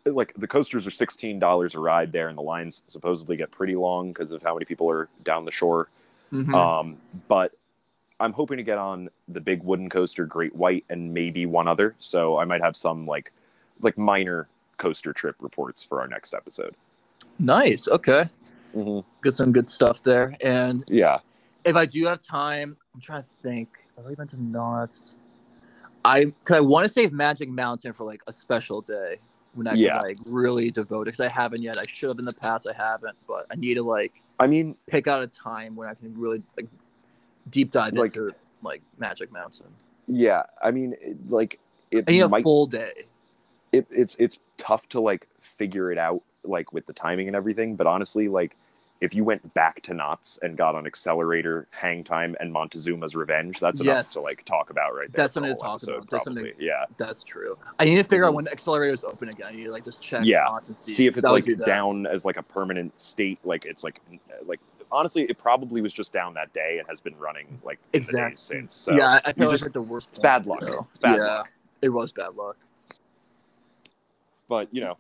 like 0.06 0.34
the 0.36 0.48
coasters 0.48 0.88
are 0.88 0.92
sixteen 0.92 1.40
dollars 1.40 1.76
a 1.76 1.80
ride 1.80 2.12
there, 2.12 2.30
and 2.30 2.38
the 2.38 2.42
lines 2.44 2.84
supposedly 2.88 3.38
get 3.38 3.52
pretty 3.52 3.76
long 3.76 4.14
because 4.14 4.32
of 4.32 4.42
how 4.42 4.54
many 4.54 4.66
people 4.66 4.90
are 4.90 5.10
down 5.24 5.46
the 5.46 5.52
shore. 5.52 5.90
Mhm. 6.32 6.54
Um, 6.54 6.98
but 7.28 7.54
I'm 8.20 8.34
hoping 8.34 8.58
to 8.58 8.64
get 8.64 8.78
on 8.78 9.10
the 9.28 9.42
big 9.42 9.62
wooden 9.64 9.90
coaster, 9.90 10.26
Great 10.26 10.56
White, 10.56 10.86
and 10.90 11.14
maybe 11.14 11.46
one 11.46 11.68
other. 11.68 11.96
So 12.00 12.38
I 12.38 12.46
might 12.46 12.62
have 12.62 12.78
some 12.78 13.06
like 13.06 13.34
like 13.82 13.98
minor 13.98 14.48
coaster 14.78 15.12
trip 15.12 15.36
reports 15.42 15.84
for 15.84 16.02
our 16.02 16.08
next 16.08 16.34
episode. 16.34 16.76
nice. 17.40 17.88
Okay. 17.88 18.30
Mm-hmm. 18.76 19.08
Get 19.24 19.32
some 19.34 19.52
good 19.52 19.70
stuff 19.70 20.04
there. 20.04 20.36
And 20.44 20.84
Yeah, 20.88 21.20
if 21.64 21.76
I 21.76 21.86
do 21.86 22.06
have 22.06 22.20
time, 22.20 22.76
I'm 22.94 23.02
trying 23.02 23.24
to 23.24 23.30
think. 23.42 23.70
Have 23.98 24.06
I 24.08 24.14
been 24.14 24.28
to 24.28 24.42
Knott's? 24.44 25.16
I 26.04 26.26
cause 26.44 26.58
I 26.58 26.60
want 26.60 26.84
to 26.86 26.90
save 26.90 27.12
Magic 27.14 27.50
Mountain 27.50 27.94
for 27.94 28.04
like 28.04 28.22
a 28.28 28.34
special 28.34 28.82
day 28.82 29.18
when 29.54 29.68
I 29.68 29.74
Yeah. 29.74 29.94
can 29.94 30.02
like 30.02 30.18
really 30.26 30.70
devote 30.70 31.04
it 31.08 31.14
because 31.18 31.22
I 31.22 31.30
haven't 31.30 31.62
yet. 31.64 31.78
I 31.78 31.84
should 31.88 32.10
have 32.10 32.20
in 32.20 32.26
the 32.26 32.34
past. 32.34 32.68
I 32.68 32.74
haven't, 32.74 33.16
but 33.28 33.46
I 33.50 33.56
need 33.56 33.76
to 33.76 33.84
like 33.84 34.22
I 34.40 34.48
mean, 34.48 34.76
pick 34.88 35.08
out 35.08 35.24
a 35.24 35.28
time 35.28 35.76
when 35.78 35.88
I 35.88 35.94
can 35.94 36.14
really 36.16 36.44
like 36.58 36.68
deep 37.50 37.72
dive 37.72 37.94
Like- 37.94 38.16
into 38.16 38.34
like 38.62 38.82
Magic 38.98 39.32
Mountain. 39.32 39.68
yeah, 40.08 40.44
I 40.62 40.72
mean, 40.72 40.96
it, 41.02 41.30
like 41.30 41.60
it 41.92 42.04
I 42.08 42.12
need 42.12 42.20
a 42.22 42.30
full 42.42 42.66
day. 42.68 43.06
it, 43.72 43.88
it's 43.90 44.16
it's 44.20 44.40
tough 44.58 44.90
to 44.90 45.00
like 45.00 45.28
figure 45.40 45.92
it 45.92 45.98
out 45.98 46.22
like 46.44 46.74
with 46.74 46.86
the 46.86 46.94
timing 46.94 47.28
and 47.28 47.36
everything 47.36 47.76
but 47.76 47.88
honestly 47.88 48.28
like 48.28 48.56
if 49.02 49.14
you 49.14 49.24
went 49.26 49.54
back 49.54 49.82
to 49.84 49.94
Knott's 49.94 50.40
and 50.42 50.56
got 50.58 50.74
on 50.74 50.88
accelerator 50.88 51.68
hang 51.72 52.04
time 52.04 52.36
and 52.40 52.52
montezuma's 52.52 53.14
revenge 53.16 53.60
that's 53.60 53.82
enough 53.82 53.96
Yes. 53.98 54.14
to 54.14 54.22
like 54.22 54.46
talk 54.46 54.70
about 54.70 54.96
right 54.96 55.04
there 55.12 55.24
That's 55.24 55.34
for 55.34 55.40
a 55.42 55.48
something 55.48 55.58
to 55.58 55.64
whole 55.64 55.72
talk 55.74 55.82
episode, 55.84 55.92
about. 55.98 56.10
That's 56.10 56.24
probably. 56.24 56.44
something- 56.52 56.66
yeah 56.66 56.86
That's 56.98 57.24
true. 57.24 57.58
I 57.78 57.86
need 57.86 57.96
to 57.98 58.04
figure 58.04 58.26
out 58.26 58.32
Mhm. 58.32 58.36
when 58.36 58.46
the 58.46 58.52
accelerator 58.52 58.94
is 58.94 59.04
open 59.04 59.28
again. 59.30 59.48
I 59.50 59.52
need 59.56 59.66
to 59.66 59.72
like 59.72 59.84
just 59.86 60.02
check. 60.02 60.22
Yeah. 60.24 60.44
Knott's 60.46 60.68
and 60.70 60.78
see, 60.78 60.92
see 60.92 61.08
if 61.08 61.18
it's 61.18 61.28
like 61.28 61.44
do 61.46 61.56
down 61.58 62.08
as 62.08 62.24
like 62.26 62.38
a 62.38 62.44
permanent 62.44 63.00
state 63.00 63.40
like 63.44 63.66
it's 63.66 63.84
like 63.84 64.00
like 64.46 64.60
honestly 64.92 65.24
it 65.24 65.38
probably 65.38 65.82
was 65.82 65.92
just 65.94 66.14
down 66.14 66.34
that 66.36 66.54
day 66.54 66.78
and 66.80 66.88
has 66.88 67.02
been 67.02 67.18
running 67.18 67.60
like 67.64 67.80
in 67.94 68.00
the 68.00 68.06
days 68.06 68.10
Exactly. 68.10 68.38
since 68.38 68.74
so 68.74 68.94
yeah, 68.96 69.08
I- 69.10 69.16
I 69.26 69.30
you 69.30 69.34
feel 69.34 69.52
just- 69.52 69.64
like 69.64 69.74
the 69.74 69.82
worst. 69.82 70.12
point, 70.14 70.24
bad 70.24 70.46
luck. 70.46 70.64
so, 70.64 70.88
bad 71.02 71.18
yeah, 71.18 71.24
luck. 71.38 71.50
it 71.82 71.90
was 71.90 72.12
bad 72.14 72.34
luck. 72.36 72.56
but 74.48 74.68
you 74.74 74.82
know 74.82 74.98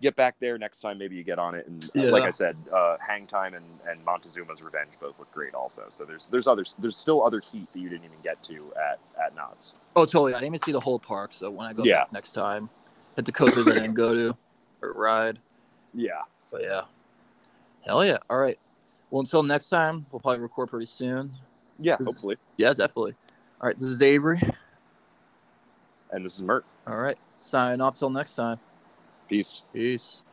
get 0.00 0.16
back 0.16 0.36
there 0.40 0.56
next 0.56 0.80
time 0.80 0.96
maybe 0.98 1.14
you 1.14 1.22
get 1.22 1.38
on 1.38 1.54
it 1.54 1.66
and 1.66 1.84
uh, 1.84 1.88
Yeah. 1.94 2.10
like 2.10 2.22
i 2.24 2.30
said 2.30 2.56
uh, 2.72 2.96
hang 3.06 3.26
time 3.26 3.54
and, 3.54 3.64
and 3.88 4.02
montezuma's 4.04 4.62
revenge 4.62 4.90
both 5.00 5.18
look 5.18 5.30
great 5.32 5.54
also 5.54 5.84
so 5.90 6.04
there's 6.04 6.28
there's 6.30 6.46
others 6.46 6.74
there's 6.78 6.96
still 6.96 7.22
other 7.24 7.40
heat 7.40 7.68
that 7.72 7.78
you 7.78 7.88
didn't 7.88 8.04
even 8.04 8.20
get 8.22 8.42
to 8.44 8.72
at 8.76 8.98
at 9.22 9.34
Knott's 9.34 9.76
Oh, 9.96 10.06
totally. 10.06 10.32
I 10.34 10.38
didn't 10.40 10.54
even 10.54 10.64
see 10.64 10.72
the 10.72 10.80
whole 10.80 10.98
park. 11.00 11.32
So 11.34 11.50
when 11.50 11.66
I 11.66 11.72
go 11.72 11.82
Yeah. 11.84 12.02
back 12.04 12.12
next 12.12 12.32
time, 12.32 12.70
hit 13.16 13.24
the 13.26 13.32
coasters 13.32 13.66
I 13.66 13.72
didn't 13.72 13.94
go 13.94 14.14
to 14.14 14.36
or 14.82 14.92
ride. 14.94 15.38
yeah 15.92 16.22
But 16.50 16.62
yeah, 16.62 16.82
hell 17.84 18.04
yeah. 18.04 18.18
All 18.30 18.38
right. 18.38 18.58
Well, 19.10 19.20
until 19.20 19.42
next 19.42 19.68
time, 19.68 20.06
we'll 20.12 20.20
probably 20.20 20.38
record 20.40 20.68
pretty 20.70 20.86
soon. 20.86 21.32
yeah 21.80 21.96
This 21.96 22.06
is- 22.08 22.14
hopefully 22.14 22.36
Yeah, 22.56 22.72
definitely. 22.72 23.14
All 23.60 23.66
right. 23.66 23.76
This 23.76 23.88
is 23.88 24.00
Avery. 24.00 24.40
and 26.12 26.24
this 26.24 26.36
is 26.36 26.42
mert 26.42 26.64
All 26.86 26.96
right. 26.96 27.18
Signing 27.40 27.80
off 27.80 27.98
till 27.98 28.10
next 28.10 28.36
time. 28.36 28.58
Peace 29.30 29.62
Peace. 29.72 30.24